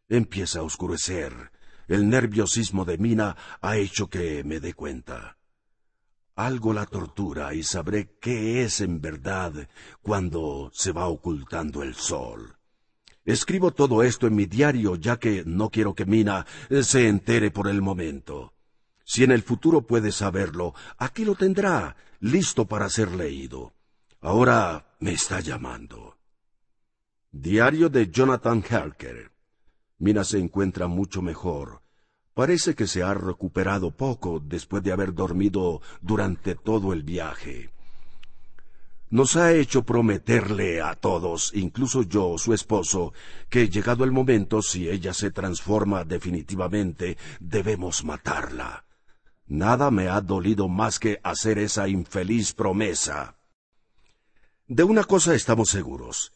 Empieza 0.09 0.59
a 0.59 0.63
oscurecer. 0.63 1.51
El 1.87 2.09
nerviosismo 2.09 2.85
de 2.85 2.97
Mina 2.97 3.37
ha 3.61 3.77
hecho 3.77 4.09
que 4.09 4.43
me 4.43 4.59
dé 4.59 4.73
cuenta. 4.73 5.37
Algo 6.35 6.73
la 6.73 6.87
tortura 6.87 7.53
y 7.53 7.61
sabré 7.61 8.17
qué 8.19 8.63
es 8.63 8.81
en 8.81 8.99
verdad 8.99 9.69
cuando 10.01 10.71
se 10.73 10.91
va 10.91 11.07
ocultando 11.07 11.83
el 11.83 11.93
sol. 11.93 12.57
Escribo 13.25 13.71
todo 13.71 14.01
esto 14.01 14.25
en 14.25 14.35
mi 14.35 14.47
diario 14.47 14.95
ya 14.95 15.17
que 15.17 15.43
no 15.45 15.69
quiero 15.69 15.93
que 15.93 16.07
Mina 16.07 16.47
se 16.81 17.09
entere 17.09 17.51
por 17.51 17.67
el 17.67 17.83
momento. 17.83 18.55
Si 19.09 19.23
en 19.23 19.31
el 19.31 19.41
futuro 19.41 19.87
puede 19.87 20.11
saberlo, 20.11 20.73
aquí 20.97 21.23
lo 21.23 21.35
tendrá, 21.35 21.95
listo 22.19 22.65
para 22.65 22.89
ser 22.89 23.11
leído. 23.11 23.73
Ahora 24.21 24.95
me 24.99 25.11
está 25.13 25.39
llamando. 25.39 26.17
Diario 27.31 27.89
de 27.89 28.09
Jonathan 28.09 28.63
Harker. 28.67 29.31
Mina 29.99 30.23
se 30.23 30.39
encuentra 30.39 30.87
mucho 30.87 31.21
mejor. 31.21 31.81
Parece 32.33 32.75
que 32.75 32.87
se 32.87 33.03
ha 33.03 33.13
recuperado 33.13 33.91
poco 33.91 34.39
después 34.39 34.83
de 34.83 34.91
haber 34.91 35.13
dormido 35.13 35.81
durante 36.01 36.55
todo 36.55 36.93
el 36.93 37.03
viaje. 37.03 37.71
Nos 39.09 39.37
ha 39.37 39.53
hecho 39.53 39.83
prometerle 39.83 40.81
a 40.81 40.93
todos, 40.95 41.51
incluso 41.55 42.03
yo, 42.03 42.37
su 42.37 42.53
esposo, 42.53 43.13
que 43.49 43.69
llegado 43.69 44.03
el 44.03 44.11
momento, 44.11 44.61
si 44.61 44.89
ella 44.89 45.13
se 45.13 45.31
transforma 45.31 46.03
definitivamente, 46.03 47.17
debemos 47.39 48.03
matarla. 48.03 48.86
Nada 49.47 49.91
me 49.91 50.09
ha 50.09 50.19
dolido 50.19 50.67
más 50.67 50.99
que 50.99 51.21
hacer 51.23 51.57
esa 51.57 51.87
infeliz 51.87 52.53
promesa. 52.53 53.37
De 54.67 54.83
una 54.83 55.05
cosa 55.05 55.33
estamos 55.33 55.69
seguros. 55.69 56.33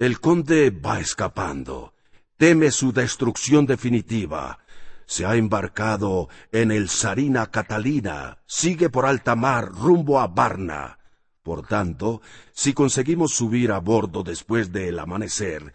El 0.00 0.20
conde 0.20 0.70
va 0.70 0.98
escapando. 0.98 1.94
Teme 2.36 2.72
su 2.72 2.92
destrucción 2.92 3.66
definitiva. 3.66 4.58
Se 5.06 5.26
ha 5.26 5.36
embarcado 5.36 6.28
en 6.50 6.72
el 6.72 6.88
Sarina 6.88 7.46
Catalina. 7.46 8.38
Sigue 8.46 8.90
por 8.90 9.06
alta 9.06 9.36
mar 9.36 9.70
rumbo 9.70 10.18
a 10.18 10.26
Varna. 10.26 10.98
Por 11.44 11.66
tanto, 11.66 12.20
si 12.52 12.72
conseguimos 12.72 13.32
subir 13.32 13.70
a 13.70 13.78
bordo 13.78 14.24
después 14.24 14.72
del 14.72 14.98
amanecer, 14.98 15.72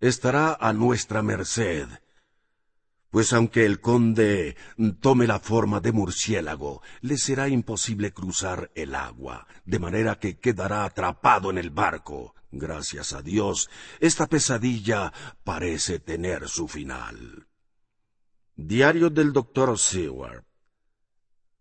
estará 0.00 0.56
a 0.60 0.72
nuestra 0.72 1.22
merced 1.22 1.88
pues 3.10 3.32
aunque 3.32 3.64
el 3.64 3.80
conde 3.80 4.56
tome 5.00 5.26
la 5.26 5.40
forma 5.40 5.80
de 5.80 5.92
murciélago, 5.92 6.82
le 7.00 7.16
será 7.16 7.48
imposible 7.48 8.12
cruzar 8.12 8.70
el 8.74 8.94
agua, 8.94 9.46
de 9.64 9.78
manera 9.78 10.18
que 10.18 10.38
quedará 10.38 10.84
atrapado 10.84 11.50
en 11.50 11.58
el 11.58 11.70
barco. 11.70 12.34
Gracias 12.50 13.12
a 13.12 13.22
Dios, 13.22 13.68
esta 14.00 14.26
pesadilla 14.26 15.12
parece 15.44 15.98
tener 15.98 16.48
su 16.48 16.68
final. 16.68 17.46
Diario 18.56 19.10
del 19.10 19.32
doctor 19.32 19.78
Seward. 19.78 20.44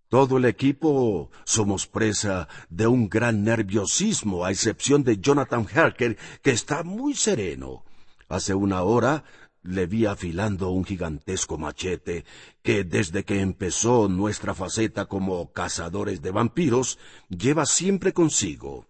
Todo 0.09 0.37
el 0.37 0.45
equipo 0.45 1.29
somos 1.43 1.85
presa 1.85 2.47
de 2.69 2.87
un 2.87 3.09
gran 3.09 3.43
nerviosismo, 3.43 4.45
a 4.45 4.51
excepción 4.51 5.03
de 5.03 5.17
Jonathan 5.17 5.67
Harker, 5.71 6.17
que 6.41 6.51
está 6.51 6.83
muy 6.83 7.13
sereno. 7.13 7.83
Hace 8.29 8.53
una 8.53 8.83
hora 8.83 9.25
le 9.67 9.85
vi 9.85 10.05
afilando 10.05 10.69
un 10.69 10.85
gigantesco 10.85 11.57
machete 11.57 12.23
que 12.63 12.85
desde 12.85 13.25
que 13.25 13.41
empezó 13.41 14.07
nuestra 14.07 14.53
faceta 14.53 15.05
como 15.05 15.51
cazadores 15.51 16.21
de 16.21 16.31
vampiros 16.31 16.97
lleva 17.29 17.65
siempre 17.65 18.13
consigo. 18.13 18.87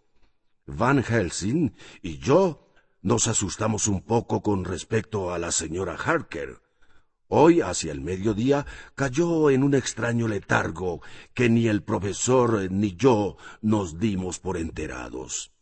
Van 0.68 1.04
Helsing 1.04 1.74
y 2.04 2.20
yo 2.20 2.70
nos 3.02 3.28
asustamos 3.28 3.88
un 3.88 4.02
poco 4.02 4.42
con 4.42 4.66
respecto 4.66 5.34
a 5.34 5.40
la 5.40 5.52
señora 5.52 5.96
Harker. 5.96 6.62
Hoy, 7.30 7.62
hacia 7.62 7.92
el 7.92 8.02
mediodía, 8.02 8.66
cayó 8.96 9.50
en 9.50 9.64
un 9.64 9.74
extraño 9.74 10.28
letargo 10.28 11.02
que 11.34 11.50
ni 11.50 11.68
el 11.68 11.84
profesor 11.84 12.72
ni 12.72 12.96
yo 12.96 13.38
nos 13.62 14.00
dimos 14.00 14.40
por 14.40 14.58
enterados. 14.58 15.57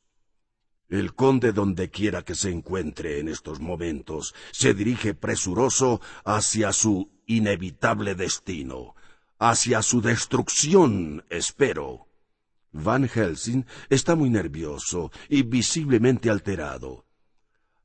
El 0.89 1.15
conde, 1.15 1.51
donde 1.51 1.89
quiera 1.89 2.21
que 2.21 2.35
se 2.35 2.51
encuentre 2.51 3.19
en 3.19 3.27
estos 3.27 3.59
momentos, 3.59 4.35
se 4.51 4.73
dirige 4.73 5.13
presuroso 5.13 5.99
hacia 6.23 6.71
su 6.73 7.09
inevitable 7.25 8.13
destino, 8.13 8.95
hacia 9.39 9.81
su 9.81 10.01
destrucción, 10.01 11.25
espero. 11.29 12.07
Van 12.71 13.07
Helsing 13.07 13.65
está 13.89 14.15
muy 14.15 14.29
nervioso 14.29 15.11
y 15.29 15.43
visiblemente 15.43 16.29
alterado. 16.29 17.05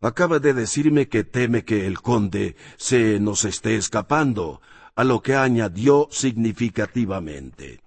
Acaba 0.00 0.38
de 0.38 0.52
decirme 0.52 1.08
que 1.08 1.24
teme 1.24 1.64
que 1.64 1.86
el 1.86 2.00
conde 2.00 2.56
se 2.76 3.20
nos 3.20 3.44
esté 3.44 3.76
escapando, 3.76 4.60
a 4.96 5.04
lo 5.04 5.22
que 5.22 5.36
añadió 5.36 6.08
significativamente. 6.10 7.80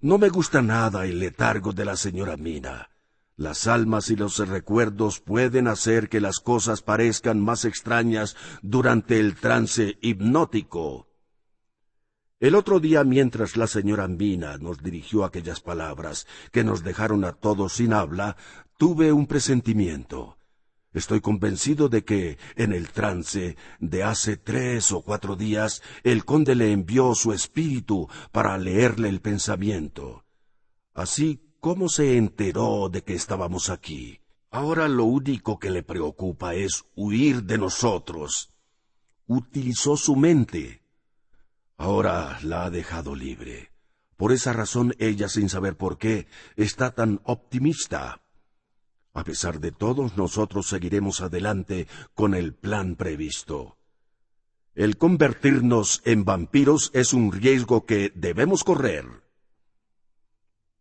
No 0.00 0.18
me 0.18 0.28
gusta 0.28 0.62
nada 0.62 1.04
el 1.04 1.18
letargo 1.18 1.72
de 1.72 1.84
la 1.84 1.96
señora 1.96 2.36
Mina. 2.36 2.90
Las 3.36 3.66
almas 3.66 4.10
y 4.10 4.16
los 4.16 4.38
recuerdos 4.38 5.18
pueden 5.18 5.66
hacer 5.66 6.08
que 6.08 6.20
las 6.20 6.38
cosas 6.38 6.82
parezcan 6.82 7.40
más 7.40 7.64
extrañas 7.64 8.36
durante 8.62 9.18
el 9.18 9.34
trance 9.34 9.98
hipnótico. 10.02 11.08
El 12.38 12.54
otro 12.54 12.78
día, 12.78 13.02
mientras 13.02 13.56
la 13.56 13.66
señora 13.66 14.06
Mina 14.06 14.58
nos 14.58 14.82
dirigió 14.82 15.24
aquellas 15.24 15.60
palabras 15.60 16.26
que 16.52 16.62
nos 16.62 16.84
dejaron 16.84 17.24
a 17.24 17.32
todos 17.32 17.72
sin 17.72 17.92
habla, 17.92 18.36
tuve 18.78 19.12
un 19.12 19.26
presentimiento. 19.26 20.36
Estoy 20.92 21.20
convencido 21.20 21.88
de 21.88 22.04
que, 22.04 22.38
en 22.54 22.72
el 22.72 22.90
trance 22.90 23.56
de 23.80 24.04
hace 24.04 24.36
tres 24.36 24.92
o 24.92 25.02
cuatro 25.02 25.34
días, 25.34 25.82
el 26.04 26.24
conde 26.24 26.54
le 26.54 26.70
envió 26.70 27.16
su 27.16 27.32
espíritu 27.32 28.08
para 28.30 28.56
leerle 28.58 29.08
el 29.08 29.20
pensamiento. 29.20 30.24
Así 30.92 31.43
¿Cómo 31.64 31.88
se 31.88 32.18
enteró 32.18 32.90
de 32.90 33.00
que 33.04 33.14
estábamos 33.14 33.70
aquí? 33.70 34.20
Ahora 34.50 34.86
lo 34.86 35.04
único 35.04 35.58
que 35.58 35.70
le 35.70 35.82
preocupa 35.82 36.54
es 36.54 36.84
huir 36.94 37.44
de 37.44 37.56
nosotros. 37.56 38.52
Utilizó 39.26 39.96
su 39.96 40.14
mente. 40.14 40.82
Ahora 41.78 42.38
la 42.42 42.66
ha 42.66 42.70
dejado 42.70 43.14
libre. 43.14 43.70
Por 44.18 44.32
esa 44.32 44.52
razón 44.52 44.94
ella, 44.98 45.30
sin 45.30 45.48
saber 45.48 45.74
por 45.78 45.96
qué, 45.96 46.26
está 46.56 46.94
tan 46.94 47.22
optimista. 47.24 48.20
A 49.14 49.24
pesar 49.24 49.58
de 49.58 49.72
todo, 49.72 50.10
nosotros 50.16 50.66
seguiremos 50.66 51.22
adelante 51.22 51.88
con 52.12 52.34
el 52.34 52.52
plan 52.52 52.94
previsto. 52.94 53.78
El 54.74 54.98
convertirnos 54.98 56.02
en 56.04 56.26
vampiros 56.26 56.90
es 56.92 57.14
un 57.14 57.32
riesgo 57.32 57.86
que 57.86 58.12
debemos 58.14 58.64
correr. 58.64 59.23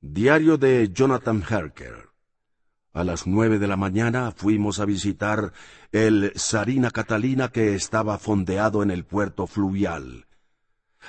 Diario 0.05 0.57
de 0.57 0.91
Jonathan 0.93 1.41
Harker. 1.49 2.09
A 2.91 3.05
las 3.05 3.25
nueve 3.25 3.57
de 3.57 3.69
la 3.69 3.77
mañana 3.77 4.31
fuimos 4.31 4.81
a 4.81 4.85
visitar 4.85 5.53
el 5.93 6.33
Sarina 6.35 6.91
Catalina 6.91 7.53
que 7.53 7.73
estaba 7.73 8.17
fondeado 8.17 8.83
en 8.83 8.91
el 8.91 9.05
puerto 9.05 9.47
fluvial. 9.47 10.25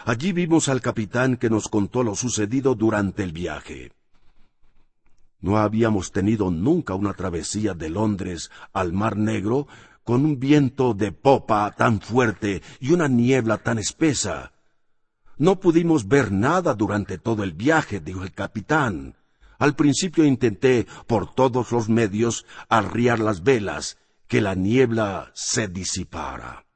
Allí 0.05 0.31
vimos 0.31 0.69
al 0.69 0.81
capitán 0.81 1.39
que 1.39 1.51
nos 1.51 1.67
contó 1.67 2.05
lo 2.05 2.15
sucedido 2.15 2.77
durante 2.77 3.25
el 3.25 3.33
viaje. 3.33 3.91
No 5.41 5.59
habíamos 5.59 6.13
tenido 6.13 6.53
nunca 6.53 6.95
una 6.95 7.15
travesía 7.15 7.75
de 7.75 7.91
Londres 7.91 8.53
al 8.73 8.93
Mar 8.93 9.17
Negro 9.17 9.67
con 10.05 10.25
un 10.25 10.39
viento 10.39 10.95
de 10.95 11.11
popa 11.11 11.69
tan 11.77 12.01
fuerte 12.01 12.63
y 12.79 12.93
una 12.93 13.09
niebla 13.09 13.59
tan 13.59 13.81
espesa. 13.81 14.54
No 15.37 15.59
pudimos 15.59 16.07
ver 16.07 16.31
nada 16.31 16.75
durante 16.75 17.19
todo 17.19 17.43
el 17.43 17.53
viaje, 17.53 18.01
dijo 18.01 18.23
el 18.23 18.33
capitán. 18.33 19.17
Al 19.59 19.75
principio 19.75 20.25
intenté, 20.25 20.87
por 21.07 21.35
todos 21.35 21.73
los 21.73 21.89
medios, 21.89 22.47
arriar 22.69 23.19
las 23.19 23.43
velas, 23.43 23.99
que 24.29 24.41
la 24.41 24.55
niebla 24.55 25.31
se 25.35 25.69
disipara. 25.69 26.67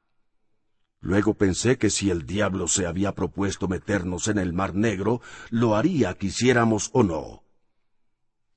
Luego 1.01 1.33
pensé 1.35 1.77
que 1.77 1.89
si 1.89 2.09
el 2.09 2.25
diablo 2.25 2.67
se 2.67 2.85
había 2.85 3.13
propuesto 3.13 3.67
meternos 3.67 4.27
en 4.27 4.37
el 4.37 4.53
mar 4.53 4.75
negro, 4.75 5.21
lo 5.49 5.75
haría 5.75 6.13
quisiéramos 6.15 6.89
o 6.93 7.03
no. 7.03 7.43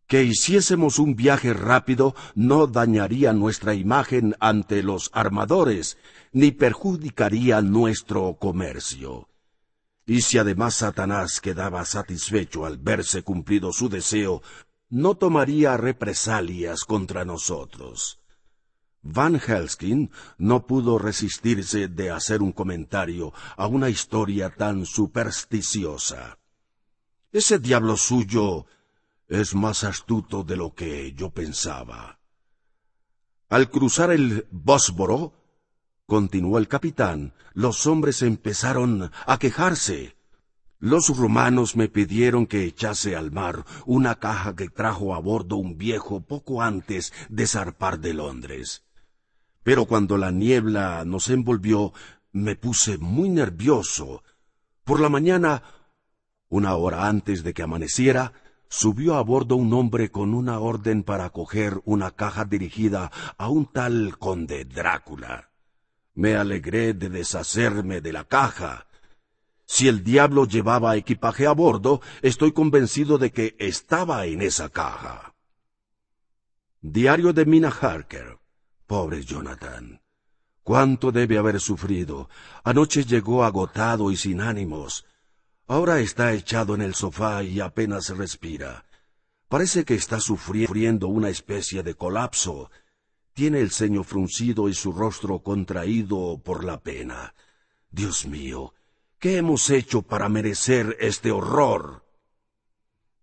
que 0.08 0.24
hiciésemos 0.24 0.98
un 0.98 1.16
viaje 1.16 1.54
rápido 1.54 2.14
no 2.34 2.66
dañaría 2.66 3.32
nuestra 3.32 3.72
imagen 3.72 4.36
ante 4.40 4.82
los 4.82 5.08
armadores, 5.14 5.96
ni 6.32 6.50
perjudicaría 6.50 7.62
nuestro 7.62 8.36
comercio. 8.38 9.28
Y 10.06 10.22
si 10.22 10.38
además 10.38 10.74
Satanás 10.74 11.40
quedaba 11.40 11.84
satisfecho 11.84 12.66
al 12.66 12.78
verse 12.78 13.22
cumplido 13.22 13.72
su 13.72 13.88
deseo, 13.88 14.42
no 14.90 15.14
tomaría 15.14 15.76
represalias 15.76 16.84
contra 16.84 17.24
nosotros. 17.24 18.20
Van 19.02 19.40
Helskin 19.40 20.10
no 20.38 20.66
pudo 20.66 20.98
resistirse 20.98 21.88
de 21.88 22.10
hacer 22.10 22.40
un 22.40 22.52
comentario 22.52 23.32
a 23.56 23.66
una 23.66 23.88
historia 23.88 24.50
tan 24.50 24.86
supersticiosa. 24.86 26.38
Ese 27.32 27.58
diablo 27.58 27.96
suyo 27.96 28.66
es 29.28 29.54
más 29.54 29.82
astuto 29.84 30.44
de 30.44 30.56
lo 30.56 30.74
que 30.74 31.12
yo 31.14 31.30
pensaba. 31.30 32.20
Al 33.48 33.70
cruzar 33.70 34.10
el 34.10 34.46
Bósforo, 34.50 35.32
continuó 36.12 36.58
el 36.58 36.68
capitán, 36.68 37.32
los 37.54 37.86
hombres 37.86 38.20
empezaron 38.20 39.10
a 39.24 39.38
quejarse. 39.38 40.14
Los 40.78 41.08
romanos 41.16 41.74
me 41.74 41.88
pidieron 41.88 42.46
que 42.46 42.66
echase 42.66 43.16
al 43.16 43.30
mar 43.30 43.64
una 43.86 44.16
caja 44.16 44.54
que 44.54 44.68
trajo 44.68 45.14
a 45.14 45.20
bordo 45.20 45.56
un 45.56 45.78
viejo 45.78 46.20
poco 46.20 46.60
antes 46.60 47.14
de 47.30 47.46
zarpar 47.46 47.98
de 47.98 48.12
Londres. 48.12 48.84
Pero 49.62 49.86
cuando 49.86 50.18
la 50.18 50.30
niebla 50.30 51.02
nos 51.06 51.30
envolvió, 51.30 51.94
me 52.30 52.56
puse 52.56 52.98
muy 52.98 53.30
nervioso. 53.30 54.22
Por 54.84 55.00
la 55.00 55.08
mañana, 55.08 55.62
una 56.50 56.74
hora 56.74 57.08
antes 57.08 57.42
de 57.42 57.54
que 57.54 57.62
amaneciera, 57.62 58.34
subió 58.68 59.14
a 59.14 59.22
bordo 59.22 59.56
un 59.56 59.72
hombre 59.72 60.10
con 60.10 60.34
una 60.34 60.58
orden 60.58 61.04
para 61.04 61.30
coger 61.30 61.80
una 61.86 62.10
caja 62.10 62.44
dirigida 62.44 63.10
a 63.38 63.48
un 63.48 63.64
tal 63.64 64.18
conde 64.18 64.66
Drácula. 64.66 65.51
Me 66.14 66.36
alegré 66.36 66.94
de 66.94 67.08
deshacerme 67.08 68.00
de 68.00 68.12
la 68.12 68.24
caja. 68.24 68.86
Si 69.64 69.88
el 69.88 70.04
diablo 70.04 70.46
llevaba 70.46 70.96
equipaje 70.96 71.46
a 71.46 71.52
bordo, 71.52 72.00
estoy 72.20 72.52
convencido 72.52 73.16
de 73.16 73.32
que 73.32 73.56
estaba 73.58 74.26
en 74.26 74.42
esa 74.42 74.68
caja. 74.68 75.34
Diario 76.80 77.32
de 77.32 77.46
Mina 77.46 77.70
Harker. 77.70 78.38
Pobre 78.86 79.22
Jonathan. 79.24 80.02
Cuánto 80.62 81.10
debe 81.10 81.38
haber 81.38 81.60
sufrido. 81.60 82.28
Anoche 82.62 83.04
llegó 83.04 83.44
agotado 83.44 84.10
y 84.10 84.16
sin 84.16 84.40
ánimos. 84.40 85.06
Ahora 85.66 86.00
está 86.00 86.34
echado 86.34 86.74
en 86.74 86.82
el 86.82 86.94
sofá 86.94 87.42
y 87.42 87.60
apenas 87.60 88.10
respira. 88.10 88.84
Parece 89.48 89.84
que 89.84 89.94
está 89.94 90.20
sufriendo 90.20 91.08
una 91.08 91.30
especie 91.30 91.82
de 91.82 91.94
colapso. 91.94 92.70
Tiene 93.34 93.60
el 93.60 93.70
ceño 93.70 94.04
fruncido 94.04 94.68
y 94.68 94.74
su 94.74 94.92
rostro 94.92 95.42
contraído 95.42 96.40
por 96.44 96.64
la 96.64 96.80
pena. 96.80 97.34
Dios 97.90 98.26
mío, 98.26 98.74
¿qué 99.18 99.38
hemos 99.38 99.70
hecho 99.70 100.02
para 100.02 100.28
merecer 100.28 100.96
este 101.00 101.30
horror? 101.30 102.04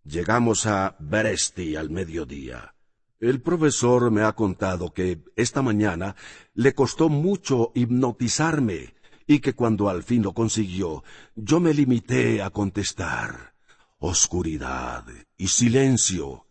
Llegamos 0.04 0.66
a 0.66 0.96
Beresti 1.00 1.76
al 1.76 1.90
mediodía. 1.90 2.74
El 3.20 3.42
profesor 3.42 4.10
me 4.10 4.24
ha 4.24 4.32
contado 4.34 4.94
que 4.94 5.22
esta 5.36 5.62
mañana 5.62 6.16
le 6.54 6.74
costó 6.74 7.10
mucho 7.10 7.72
hipnotizarme 7.76 8.96
y 9.28 9.40
que 9.40 9.54
cuando 9.54 9.90
al 9.90 10.02
fin 10.02 10.24
lo 10.24 10.34
consiguió, 10.34 11.04
yo 11.36 11.60
me 11.60 11.74
limité 11.74 12.42
a 12.42 12.50
contestar. 12.50 13.54
Oscuridad 14.00 15.06
y 15.38 15.50
silencio. 15.50 16.48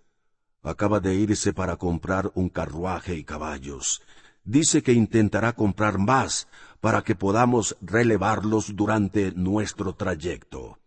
Acaba 0.62 1.01
de 1.01 1.15
irse 1.15 1.53
para 1.53 1.77
comprar 1.77 2.31
un 2.35 2.49
carruaje 2.49 3.15
y 3.15 3.25
caballos. 3.25 4.03
Dice 4.45 4.83
que 4.83 4.93
intentará 4.93 5.53
comprar 5.53 5.99
más 5.99 6.49
para 6.81 7.03
que 7.03 7.15
podamos 7.15 7.77
relevarlos 7.81 8.75
durante 8.75 9.33
nuestro 9.33 9.95
trayecto. 9.95 10.78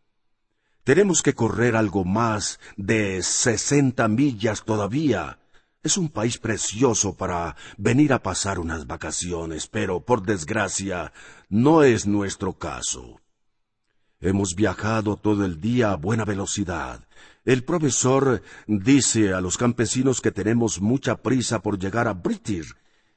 Tenemos 0.83 1.22
que 1.22 1.33
correr 1.33 1.75
algo 1.75 2.03
más 2.06 2.59
de 2.75 3.22
sesenta 3.22 4.08
millas 4.08 4.64
todavía 4.64 5.38
es 5.83 5.98
un 5.98 6.09
país 6.09 6.38
precioso 6.38 7.16
para 7.16 7.56
venir 7.77 8.14
a 8.14 8.22
pasar 8.22 8.59
unas 8.59 8.85
vacaciones, 8.85 9.66
pero 9.67 10.06
por 10.06 10.22
desgracia 10.22 11.11
no 11.50 11.82
es 11.82 12.06
nuestro 12.06 12.53
caso. 12.53 13.19
Hemos 14.19 14.53
viajado 14.53 15.17
todo 15.17 15.43
el 15.43 15.59
día 15.59 15.91
a 15.91 15.95
buena 15.95 16.24
velocidad. 16.24 17.08
El 17.43 17.63
profesor 17.63 18.43
dice 18.67 19.33
a 19.33 19.41
los 19.41 19.57
campesinos 19.57 20.21
que 20.21 20.31
tenemos 20.31 20.79
mucha 20.79 21.23
prisa 21.23 21.63
por 21.63 21.79
llegar 21.79 22.07
a 22.07 22.13
British 22.13 22.75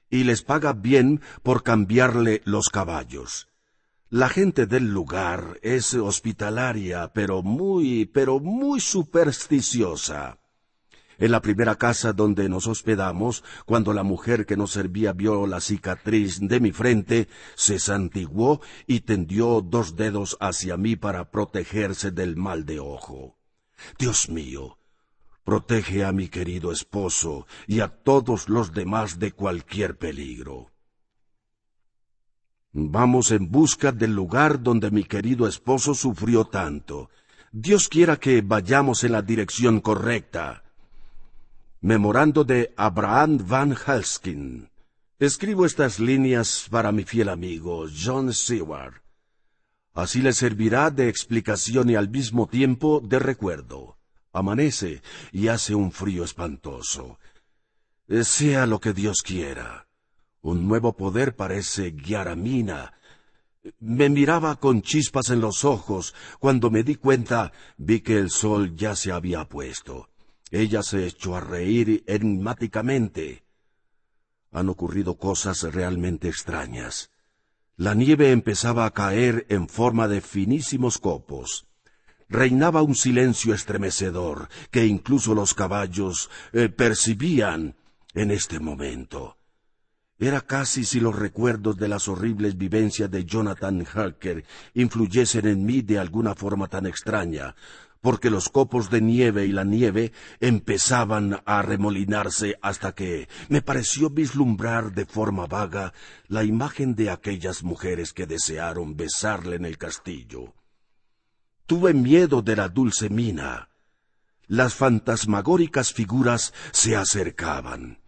y 0.09 0.25
les 0.25 0.43
paga 0.43 0.73
bien 0.73 1.21
por 1.43 1.63
cambiarle 1.63 2.41
los 2.47 2.71
caballos. 2.71 3.49
La 4.09 4.31
gente 4.31 4.65
del 4.65 4.91
lugar 4.93 5.59
es 5.61 5.93
hospitalaria, 5.93 7.13
pero 7.13 7.43
muy, 7.43 8.07
pero 8.07 8.41
muy 8.41 8.81
supersticiosa. 8.81 10.39
En 11.19 11.31
la 11.31 11.43
primera 11.43 11.77
casa 11.77 12.15
donde 12.15 12.49
nos 12.49 12.67
hospedamos, 12.67 13.45
cuando 13.67 13.93
la 13.93 14.05
mujer 14.05 14.47
que 14.47 14.57
nos 14.57 14.73
servía 14.73 15.13
vio 15.13 15.47
la 15.47 15.61
cicatriz 15.61 16.41
de 16.41 16.61
mi 16.61 16.73
frente, 16.73 17.29
se 17.57 17.79
santiguó 17.79 18.63
y 18.87 19.01
tendió 19.01 19.61
dos 19.61 19.97
dedos 19.97 20.39
hacia 20.41 20.79
mí 20.79 20.97
para 20.97 21.31
protegerse 21.31 22.11
del 22.11 22.37
mal 22.37 22.65
de 22.65 22.81
ojo. 22.81 23.37
Dios 23.99 24.29
mío, 24.29 24.79
protege 25.45 26.05
a 26.05 26.13
mi 26.13 26.29
querido 26.29 26.73
esposo 26.73 27.47
y 27.67 27.81
a 27.81 27.89
todos 27.89 28.49
los 28.49 28.73
demás 28.73 29.19
de 29.19 29.33
cualquier 29.33 29.97
peligro. 29.99 30.71
Vamos 32.73 33.31
en 33.31 33.51
busca 33.51 33.93
del 33.93 34.15
lugar 34.15 34.61
donde 34.61 34.91
mi 34.91 35.05
querido 35.05 35.47
esposo 35.47 35.95
sufrió 35.95 36.45
tanto. 36.45 37.09
Dios 37.53 37.89
quiera 37.89 38.17
que 38.17 38.43
vayamos 38.43 39.05
en 39.05 39.13
la 39.13 39.23
dirección 39.23 39.81
correcta. 39.81 40.65
Memorando 41.81 42.43
de 42.43 42.75
Abraham 42.77 43.39
Van 43.47 43.77
Helskin. 43.77 44.71
Escribo 45.21 45.65
estas 45.65 46.01
líneas 46.01 46.67
para 46.69 46.91
mi 46.91 47.05
fiel 47.05 47.29
amigo 47.29 47.87
John 47.89 48.33
Seward. 48.33 49.04
Así 49.95 50.21
le 50.21 50.33
servirá 50.33 50.91
de 50.91 51.09
explicación 51.09 51.89
y 51.89 51.95
al 51.95 52.09
mismo 52.09 52.49
tiempo 52.49 53.01
de 53.01 53.21
recuerdo. 53.21 53.97
Amanece 54.33 55.03
y 55.31 55.47
hace 55.47 55.77
un 55.77 55.93
frío 55.93 56.25
espantoso. 56.25 57.21
Sea 58.09 58.67
lo 58.67 58.81
que 58.81 58.93
Dios 58.93 59.23
quiera. 59.23 59.87
Un 60.43 60.67
nuevo 60.67 60.97
poder 60.97 61.37
parece 61.37 61.93
guiar 61.93 62.27
a 62.27 62.35
Mina. 62.35 62.95
Me 63.79 64.11
miraba 64.11 64.57
con 64.57 64.83
chispas 64.83 65.31
en 65.31 65.41
los 65.41 65.65
ojos. 65.65 66.13
Cuando 66.41 66.71
me 66.71 66.83
di 66.83 66.97
cuenta, 66.97 67.53
vi 67.77 68.01
que 68.01 68.19
el 68.19 68.31
sol 68.31 68.75
ya 68.75 68.97
se 68.97 69.13
había 69.13 69.49
puesto. 69.49 70.11
Ella 70.51 70.83
se 70.83 71.07
echó 71.07 71.37
a 71.37 71.41
reír 71.41 72.03
enigmáticamente. 72.07 73.45
Han 74.51 74.69
ocurrido 74.69 75.17
cosas 75.17 75.63
realmente 75.63 76.29
extrañas. 76.29 77.14
La 77.77 77.95
nieve 77.95 78.31
empezaba 78.31 78.87
a 78.87 78.93
caer 78.93 79.47
en 79.49 79.69
forma 79.69 80.07
de 80.07 80.21
finísimos 80.21 80.99
copos. 80.99 81.67
Reinaba 82.29 82.83
un 82.83 82.95
silencio 82.95 83.53
estremecedor 83.53 84.49
que 84.71 84.87
incluso 84.87 85.35
los 85.35 85.55
caballos 85.55 86.31
eh, 86.53 86.69
percibían 86.69 87.75
en 88.15 88.31
este 88.31 88.61
momento. 88.61 89.39
Era 90.21 90.43
casi 90.43 90.85
si 90.85 91.01
los 91.01 91.17
recuerdos 91.17 91.77
de 91.77 91.89
las 91.89 92.07
horribles 92.07 92.57
vivencias 92.57 93.11
de 93.11 93.25
Jonathan 93.25 93.85
Harker 93.93 94.45
influyesen 94.75 95.49
en 95.49 95.67
mí 95.67 95.83
de 95.83 95.99
alguna 95.99 96.37
forma 96.37 96.69
tan 96.69 96.87
extraña, 96.87 97.57
porque 98.05 98.29
los 98.29 98.51
copos 98.51 98.91
de 98.91 99.01
nieve 99.01 99.47
y 99.47 99.53
la 99.53 99.65
nieve 99.65 100.13
empezaban 100.39 101.41
a 101.47 101.63
remolinarse 101.63 102.59
hasta 102.61 102.95
que 102.95 103.31
me 103.49 103.63
pareció 103.63 104.11
vislumbrar 104.11 104.93
de 104.93 105.07
forma 105.07 105.47
vaga 105.47 105.95
la 106.29 106.45
imagen 106.45 106.95
de 106.97 107.09
aquellas 107.09 107.63
mujeres 107.63 108.13
que 108.13 108.27
desearon 108.27 108.95
besarle 108.95 109.57
en 109.57 109.65
el 109.65 109.79
castillo. 109.79 110.53
Tuve 111.65 111.95
miedo 111.95 112.43
de 112.43 112.57
la 112.57 112.69
dulce 112.69 113.09
mina. 113.09 113.71
Las 114.49 114.75
fantasmagóricas 114.75 115.95
figuras 115.95 116.53
se 116.73 116.97
acercaban. 116.97 118.01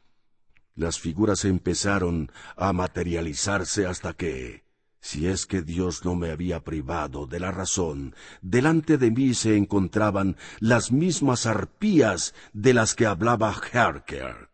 Las 0.75 1.00
figuras 1.00 1.47
empezaron 1.47 2.31
a 2.55 2.75
materializarse 2.75 3.86
hasta 3.86 4.12
que, 4.12 4.65
si 5.06 5.28
es 5.28 5.46
que 5.46 5.62
Dios 5.62 6.04
no 6.04 6.16
me 6.16 6.32
había 6.32 6.64
privado 6.64 7.28
de 7.28 7.38
la 7.38 7.52
razón, 7.52 8.16
delante 8.42 8.98
de 8.98 9.12
mí 9.12 9.34
se 9.34 9.56
encontraban 9.56 10.36
las 10.58 10.90
mismas 10.90 11.46
arpías 11.46 12.34
de 12.52 12.74
las 12.74 12.96
que 12.96 13.06
hablaba 13.06 13.52
Harker. 13.52 14.50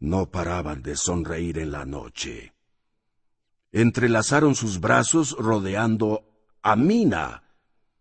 No 0.00 0.30
paraban 0.30 0.82
de 0.82 0.96
sonreír 0.96 1.56
en 1.60 1.72
la 1.72 1.86
noche. 1.86 2.52
Entrelazaron 3.72 4.54
sus 4.54 4.80
brazos 4.80 5.34
rodeando 5.38 6.28
a 6.62 6.76
Mina. 6.76 7.44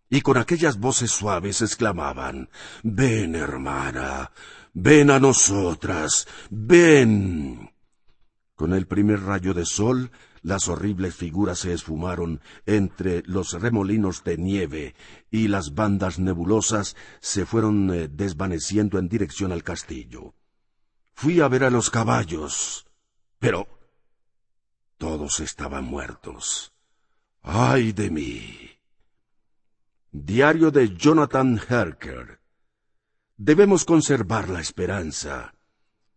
y 0.10 0.20
con 0.20 0.36
aquellas 0.36 0.78
voces 0.78 1.12
suaves 1.12 1.62
exclamaban 1.62 2.50
Ven, 2.84 3.36
hermana, 3.36 4.32
ven 4.74 5.12
a 5.12 5.20
nosotras, 5.20 6.28
ven. 6.50 7.72
Con 8.54 8.74
el 8.74 8.86
primer 8.86 9.22
rayo 9.22 9.54
de 9.54 9.66
sol, 9.66 10.12
las 10.42 10.68
horribles 10.68 11.16
figuras 11.16 11.60
se 11.60 11.74
esfumaron 11.74 12.42
entre 12.66 13.24
los 13.26 13.54
remolinos 13.54 14.24
de 14.24 14.38
nieve 14.38 14.96
y 15.32 15.48
las 15.48 15.74
bandas 15.74 16.20
nebulosas 16.20 16.96
se 17.20 17.46
fueron 17.46 17.94
eh, 17.94 18.08
desvaneciendo 18.08 19.00
en 19.00 19.08
dirección 19.08 19.52
al 19.52 19.64
castillo. 19.64 20.34
Fui 21.14 21.42
a 21.42 21.48
ver 21.48 21.64
a 21.64 21.70
los 21.70 21.90
caballos, 21.90 22.86
pero 23.40 23.68
todos 24.98 25.40
estaban 25.40 25.86
muertos. 25.86 26.74
¡Ay 27.42 27.92
de 27.94 28.10
mí! 28.10 28.72
Diario 30.12 30.72
de 30.72 30.96
Jonathan 30.96 31.60
Herker. 31.70 32.40
Debemos 33.36 33.86
conservar 33.86 34.50
la 34.50 34.60
esperanza. 34.60 35.54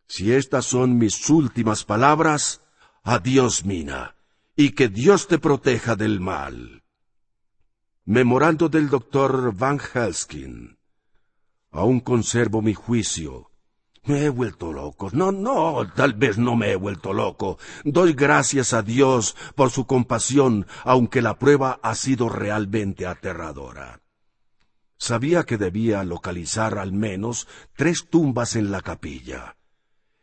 Si 0.06 0.32
estas 0.32 0.64
son 0.64 0.96
mis 0.96 1.28
últimas 1.28 1.84
palabras, 1.84 2.62
adiós, 3.02 3.64
Mina, 3.64 4.16
y 4.56 4.70
que 4.70 4.88
Dios 4.88 5.28
te 5.28 5.38
proteja 5.38 5.96
del 5.96 6.20
mal. 6.20 6.82
Memorando 8.04 8.68
del 8.68 8.88
doctor 8.88 9.54
Van 9.54 9.78
Helskin. 9.78 10.78
Aún 11.70 12.00
conservo 12.00 12.62
mi 12.62 12.74
juicio. 12.74 13.50
Me 14.04 14.24
he 14.24 14.28
vuelto 14.30 14.72
loco. 14.72 15.10
No, 15.12 15.30
no, 15.30 15.86
tal 15.94 16.14
vez 16.14 16.38
no 16.38 16.56
me 16.56 16.72
he 16.72 16.76
vuelto 16.76 17.12
loco. 17.12 17.58
Doy 17.84 18.14
gracias 18.14 18.72
a 18.72 18.82
Dios 18.82 19.36
por 19.54 19.70
su 19.70 19.86
compasión, 19.86 20.66
aunque 20.84 21.20
la 21.20 21.38
prueba 21.38 21.78
ha 21.82 21.94
sido 21.94 22.28
realmente 22.28 23.06
aterradora. 23.06 24.00
Sabía 24.96 25.44
que 25.44 25.58
debía 25.58 26.02
localizar 26.04 26.78
al 26.78 26.92
menos 26.92 27.46
tres 27.76 28.08
tumbas 28.10 28.56
en 28.56 28.70
la 28.70 28.80
capilla. 28.80 29.56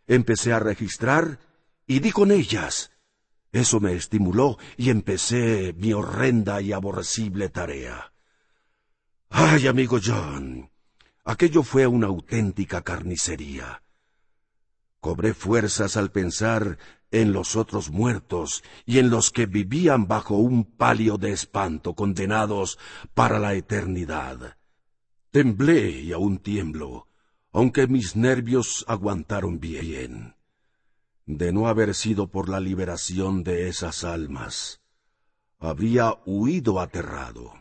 Empecé 0.07 0.53
a 0.53 0.59
registrar 0.59 1.39
y 1.87 1.99
di 1.99 2.11
con 2.11 2.31
ellas. 2.31 2.91
Eso 3.51 3.79
me 3.79 3.93
estimuló 3.93 4.57
y 4.75 4.91
empecé 4.91 5.73
mi 5.73 5.93
horrenda 5.93 6.61
y 6.61 6.73
aborrecible 6.73 7.49
tarea. 7.49 8.13
Ay, 9.29 9.67
amigo 9.67 9.99
John, 10.03 10.69
Aquello 11.29 11.61
fue 11.61 11.85
una 11.85 12.07
auténtica 12.07 12.83
carnicería. 12.83 13.83
Cobré 15.01 15.33
fuerzas 15.33 15.97
al 15.97 16.09
pensar 16.09 16.77
en 17.11 17.33
los 17.33 17.57
otros 17.57 17.89
muertos 17.91 18.63
y 18.85 18.99
en 18.99 19.09
los 19.09 19.31
que 19.31 19.45
vivían 19.45 20.07
bajo 20.07 20.37
un 20.37 20.63
palio 20.63 21.17
de 21.17 21.33
espanto 21.33 21.95
condenados 21.95 22.79
para 23.13 23.39
la 23.39 23.55
eternidad. 23.55 24.55
Temblé 25.29 25.89
y 25.89 26.13
aún 26.13 26.37
tiemblo, 26.37 27.09
aunque 27.51 27.87
mis 27.87 28.15
nervios 28.15 28.85
aguantaron 28.87 29.59
bien. 29.59 30.36
De 31.27 31.51
no 31.51 31.67
haber 31.67 31.93
sido 31.93 32.27
por 32.31 32.47
la 32.47 32.61
liberación 32.61 33.43
de 33.43 33.67
esas 33.67 34.05
almas, 34.05 34.79
habría 35.59 36.15
huido 36.25 36.79
aterrado. 36.79 37.53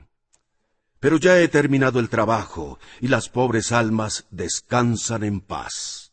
Pero 1.00 1.16
ya 1.16 1.40
he 1.40 1.48
terminado 1.48 1.98
el 1.98 2.08
trabajo 2.08 2.78
y 3.00 3.08
las 3.08 3.28
pobres 3.28 3.72
almas 3.72 4.26
descansan 4.30 5.24
en 5.24 5.40
paz. 5.40 6.12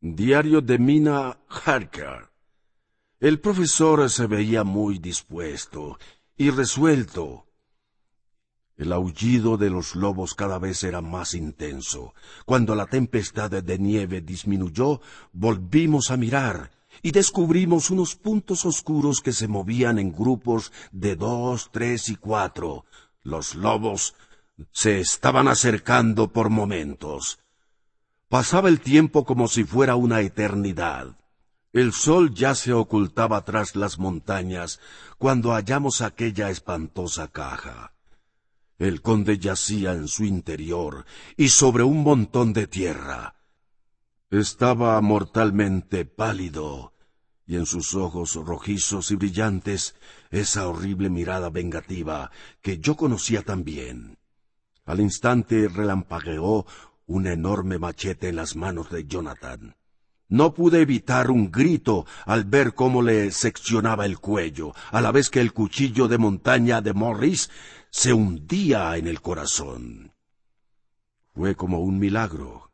Diario 0.00 0.60
de 0.60 0.78
Mina 0.78 1.38
Harker. 1.48 2.30
El 3.20 3.38
profesor 3.38 4.10
se 4.10 4.26
veía 4.26 4.64
muy 4.64 4.98
dispuesto 4.98 5.98
y 6.36 6.50
resuelto. 6.50 7.45
El 8.76 8.92
aullido 8.92 9.56
de 9.56 9.70
los 9.70 9.96
lobos 9.96 10.34
cada 10.34 10.58
vez 10.58 10.84
era 10.84 11.00
más 11.00 11.32
intenso. 11.34 12.14
Cuando 12.44 12.74
la 12.74 12.86
tempestad 12.86 13.50
de 13.50 13.78
nieve 13.78 14.20
disminuyó, 14.20 15.00
volvimos 15.32 16.10
a 16.10 16.16
mirar 16.16 16.70
y 17.02 17.10
descubrimos 17.12 17.90
unos 17.90 18.16
puntos 18.16 18.66
oscuros 18.66 19.20
que 19.20 19.32
se 19.32 19.48
movían 19.48 19.98
en 19.98 20.12
grupos 20.12 20.72
de 20.92 21.16
dos, 21.16 21.70
tres 21.72 22.08
y 22.08 22.16
cuatro, 22.16 22.84
los 23.22 23.54
lobos 23.54 24.14
se 24.72 25.00
estaban 25.00 25.48
acercando 25.48 26.28
por 26.28 26.50
momentos. 26.50 27.38
Pasaba 28.28 28.68
el 28.68 28.80
tiempo 28.80 29.24
como 29.24 29.48
si 29.48 29.64
fuera 29.64 29.96
una 29.96 30.20
eternidad. 30.20 31.16
El 31.72 31.92
sol 31.92 32.34
ya 32.34 32.54
se 32.54 32.72
ocultaba 32.72 33.44
tras 33.44 33.76
las 33.76 33.98
montañas 33.98 34.80
cuando 35.18 35.52
hallamos 35.52 36.00
aquella 36.00 36.50
espantosa 36.50 37.28
caja. 37.28 37.95
El 38.78 39.00
conde 39.00 39.38
yacía 39.38 39.92
en 39.92 40.06
su 40.06 40.24
interior 40.24 41.06
y 41.36 41.48
sobre 41.48 41.82
un 41.82 42.02
montón 42.02 42.52
de 42.52 42.66
tierra. 42.66 43.36
Estaba 44.30 45.00
mortalmente 45.00 46.04
pálido 46.04 46.92
y 47.46 47.56
en 47.56 47.64
sus 47.64 47.94
ojos 47.94 48.34
rojizos 48.34 49.10
y 49.12 49.16
brillantes 49.16 49.94
esa 50.30 50.68
horrible 50.68 51.08
mirada 51.08 51.48
vengativa 51.48 52.30
que 52.60 52.78
yo 52.78 52.96
conocía 52.96 53.42
tan 53.42 53.64
bien. 53.64 54.18
Al 54.84 55.00
instante 55.00 55.68
relampagueó 55.68 56.66
un 57.06 57.26
enorme 57.26 57.78
machete 57.78 58.28
en 58.28 58.36
las 58.36 58.56
manos 58.56 58.90
de 58.90 59.06
Jonathan. 59.06 59.76
No 60.28 60.54
pude 60.54 60.80
evitar 60.80 61.30
un 61.30 61.52
grito 61.52 62.04
al 62.24 62.44
ver 62.44 62.74
cómo 62.74 63.00
le 63.00 63.30
seccionaba 63.30 64.06
el 64.06 64.18
cuello, 64.18 64.74
a 64.90 65.00
la 65.00 65.12
vez 65.12 65.30
que 65.30 65.40
el 65.40 65.52
cuchillo 65.52 66.08
de 66.08 66.18
montaña 66.18 66.80
de 66.80 66.92
Morris 66.92 67.48
se 67.96 68.12
hundía 68.12 68.94
en 68.98 69.06
el 69.06 69.22
corazón. 69.22 70.12
Fue 71.34 71.54
como 71.54 71.80
un 71.80 71.98
milagro 71.98 72.70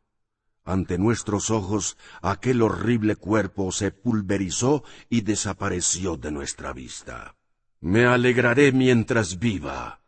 ante 0.65 0.97
nuestros 0.97 1.49
ojos 1.49 1.97
aquel 2.21 2.61
horrible 2.61 3.15
cuerpo 3.15 3.71
se 3.71 3.91
pulverizó 3.91 4.83
y 5.09 5.21
desapareció 5.21 6.17
de 6.17 6.31
nuestra 6.33 6.73
vista. 6.73 7.37
Me 7.79 8.05
alegraré 8.05 8.73
mientras 8.73 9.39
viva. 9.39 10.01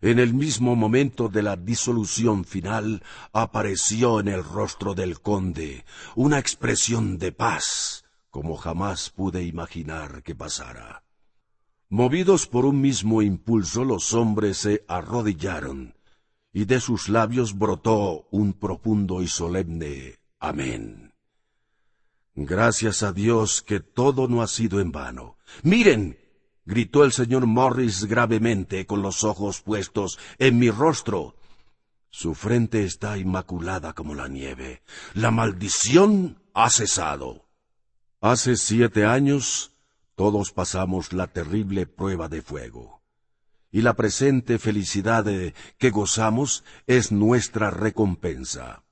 En 0.00 0.18
el 0.18 0.32
mismo 0.32 0.76
momento 0.76 1.28
de 1.28 1.42
la 1.42 1.56
disolución 1.56 2.46
final 2.46 3.02
apareció 3.34 4.18
en 4.18 4.28
el 4.28 4.42
rostro 4.42 4.94
del 4.94 5.20
conde 5.20 5.84
una 6.16 6.38
expresión 6.38 7.18
de 7.18 7.32
paz 7.32 8.06
como 8.30 8.56
jamás 8.56 9.10
pude 9.10 9.42
imaginar 9.42 10.22
que 10.22 10.34
pasara. 10.34 11.03
Movidos 11.94 12.48
por 12.48 12.66
un 12.66 12.80
mismo 12.80 13.22
impulso 13.22 13.84
los 13.84 14.14
hombres 14.14 14.58
se 14.58 14.84
arrodillaron 14.88 15.94
y 16.52 16.64
de 16.64 16.80
sus 16.80 17.08
labios 17.08 17.56
brotó 17.56 18.26
un 18.32 18.52
profundo 18.52 19.22
y 19.22 19.28
solemne 19.28 20.18
Amén. 20.40 21.14
Gracias 22.34 23.04
a 23.04 23.12
Dios 23.12 23.62
que 23.62 23.78
todo 23.78 24.26
no 24.26 24.42
ha 24.42 24.48
sido 24.48 24.80
en 24.80 24.90
vano. 24.90 25.36
Miren, 25.62 26.18
gritó 26.64 27.04
el 27.04 27.12
señor 27.12 27.46
Morris 27.46 28.06
gravemente 28.06 28.86
con 28.86 29.00
los 29.00 29.22
ojos 29.22 29.60
puestos 29.60 30.18
en 30.38 30.58
mi 30.58 30.70
rostro. 30.70 31.36
Su 32.10 32.34
frente 32.34 32.82
está 32.82 33.18
inmaculada 33.18 33.92
como 33.92 34.16
la 34.16 34.26
nieve. 34.26 34.82
La 35.14 35.30
maldición 35.30 36.42
ha 36.54 36.70
cesado. 36.70 37.46
Hace 38.20 38.56
siete 38.56 39.04
años 39.04 39.73
todos 40.14 40.52
pasamos 40.52 41.12
la 41.12 41.26
terrible 41.26 41.86
prueba 41.86 42.28
de 42.28 42.42
fuego 42.42 43.04
y 43.74 43.82
la 43.82 43.94
presente 43.94 44.60
felicidad 44.60 45.26
que 45.78 45.90
gozamos 45.90 46.62
es 46.86 47.10
nuestra 47.10 47.70
recompensa. 47.70 48.84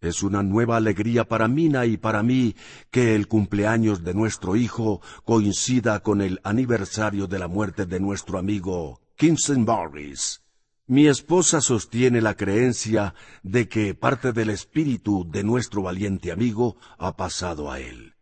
Es 0.00 0.24
una 0.24 0.42
nueva 0.42 0.76
alegría 0.76 1.28
para 1.28 1.46
Mina 1.46 1.86
y 1.86 1.98
para 1.98 2.24
mí 2.24 2.56
que 2.90 3.14
el 3.14 3.28
cumpleaños 3.28 4.02
de 4.02 4.14
nuestro 4.14 4.56
hijo 4.56 5.00
coincida 5.24 6.00
con 6.00 6.20
el 6.20 6.40
aniversario 6.42 7.28
de 7.28 7.38
la 7.38 7.46
muerte 7.46 7.86
de 7.86 8.00
nuestro 8.00 8.40
amigo 8.40 9.00
Kingston 9.14 9.64
Morris. 9.64 10.42
Mi 10.88 11.06
esposa 11.06 11.60
sostiene 11.60 12.20
la 12.20 12.34
creencia 12.34 13.14
de 13.44 13.68
que 13.68 13.94
parte 13.94 14.32
del 14.32 14.50
espíritu 14.50 15.30
de 15.30 15.44
nuestro 15.44 15.82
valiente 15.82 16.32
amigo 16.32 16.76
ha 16.98 17.16
pasado 17.16 17.70
a 17.70 17.78
él. 17.78 18.17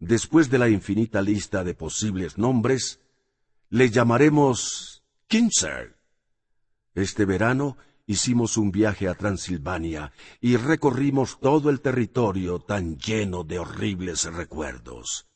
Después 0.00 0.50
de 0.50 0.58
la 0.58 0.68
infinita 0.68 1.22
lista 1.22 1.62
de 1.62 1.74
posibles 1.74 2.38
nombres, 2.38 3.00
le 3.68 3.90
llamaremos 3.90 5.00
este 6.94 7.24
verano 7.24 7.76
hicimos 8.06 8.56
un 8.56 8.72
viaje 8.72 9.06
a 9.06 9.14
Transilvania 9.14 10.12
y 10.40 10.56
recorrimos 10.56 11.38
todo 11.38 11.70
el 11.70 11.80
territorio 11.80 12.58
tan 12.58 12.98
lleno 12.98 13.44
de 13.44 13.60
horribles 13.60 14.24
recuerdos. 14.24 15.28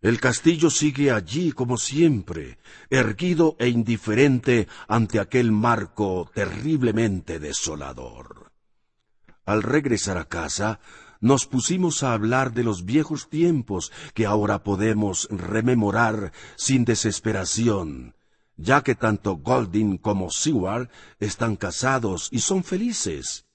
El 0.00 0.18
castillo 0.18 0.70
sigue 0.70 1.10
allí 1.10 1.52
como 1.52 1.76
siempre, 1.76 2.58
erguido 2.88 3.56
e 3.58 3.68
indiferente 3.68 4.66
ante 4.88 5.20
aquel 5.20 5.52
marco 5.52 6.30
terriblemente 6.34 7.38
desolador. 7.38 8.50
Al 9.44 9.62
regresar 9.62 10.16
a 10.16 10.24
casa, 10.24 10.80
nos 11.20 11.46
pusimos 11.46 12.02
a 12.02 12.14
hablar 12.14 12.52
de 12.52 12.64
los 12.64 12.84
viejos 12.84 13.28
tiempos 13.28 13.92
que 14.14 14.26
ahora 14.26 14.62
podemos 14.62 15.28
rememorar 15.30 16.32
sin 16.56 16.84
desesperación, 16.84 18.14
ya 18.56 18.82
que 18.82 18.94
tanto 18.94 19.36
Golding 19.36 19.98
como 19.98 20.30
Seward 20.30 20.88
están 21.18 21.56
casados 21.56 22.28
y 22.32 22.40
son 22.40 22.64
felices. 22.64 23.46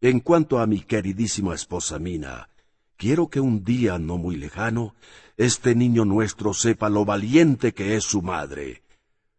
En 0.00 0.20
cuanto 0.20 0.58
a 0.58 0.66
mi 0.66 0.80
queridísima 0.80 1.54
esposa 1.54 1.98
Mina, 1.98 2.48
quiero 2.96 3.28
que 3.28 3.40
un 3.40 3.64
día 3.64 3.98
no 3.98 4.16
muy 4.16 4.36
lejano, 4.36 4.94
este 5.36 5.74
niño 5.74 6.06
nuestro 6.06 6.54
sepa 6.54 6.88
lo 6.88 7.04
valiente 7.04 7.74
que 7.74 7.96
es 7.96 8.04
su 8.04 8.22
madre. 8.22 8.82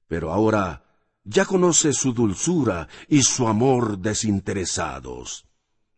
Pero 0.07 0.31
ahora 0.31 0.83
ya 1.23 1.45
conoce 1.45 1.91
su 1.93 2.13
dulzura 2.13 2.87
y 3.07 3.23
su 3.23 3.47
amor 3.47 3.97
desinteresados. 3.97 5.46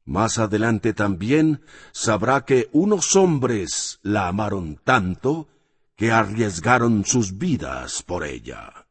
Más 0.09 0.39
adelante 0.39 0.95
también 0.95 1.61
sabrá 1.91 2.43
que 2.43 2.67
unos 2.71 3.15
hombres 3.15 3.99
la 4.01 4.27
amaron 4.27 4.81
tanto 4.83 5.47
que 5.95 6.11
arriesgaron 6.11 7.05
sus 7.05 7.37
vidas 7.37 8.01
por 8.01 8.25
ella. 8.25 8.87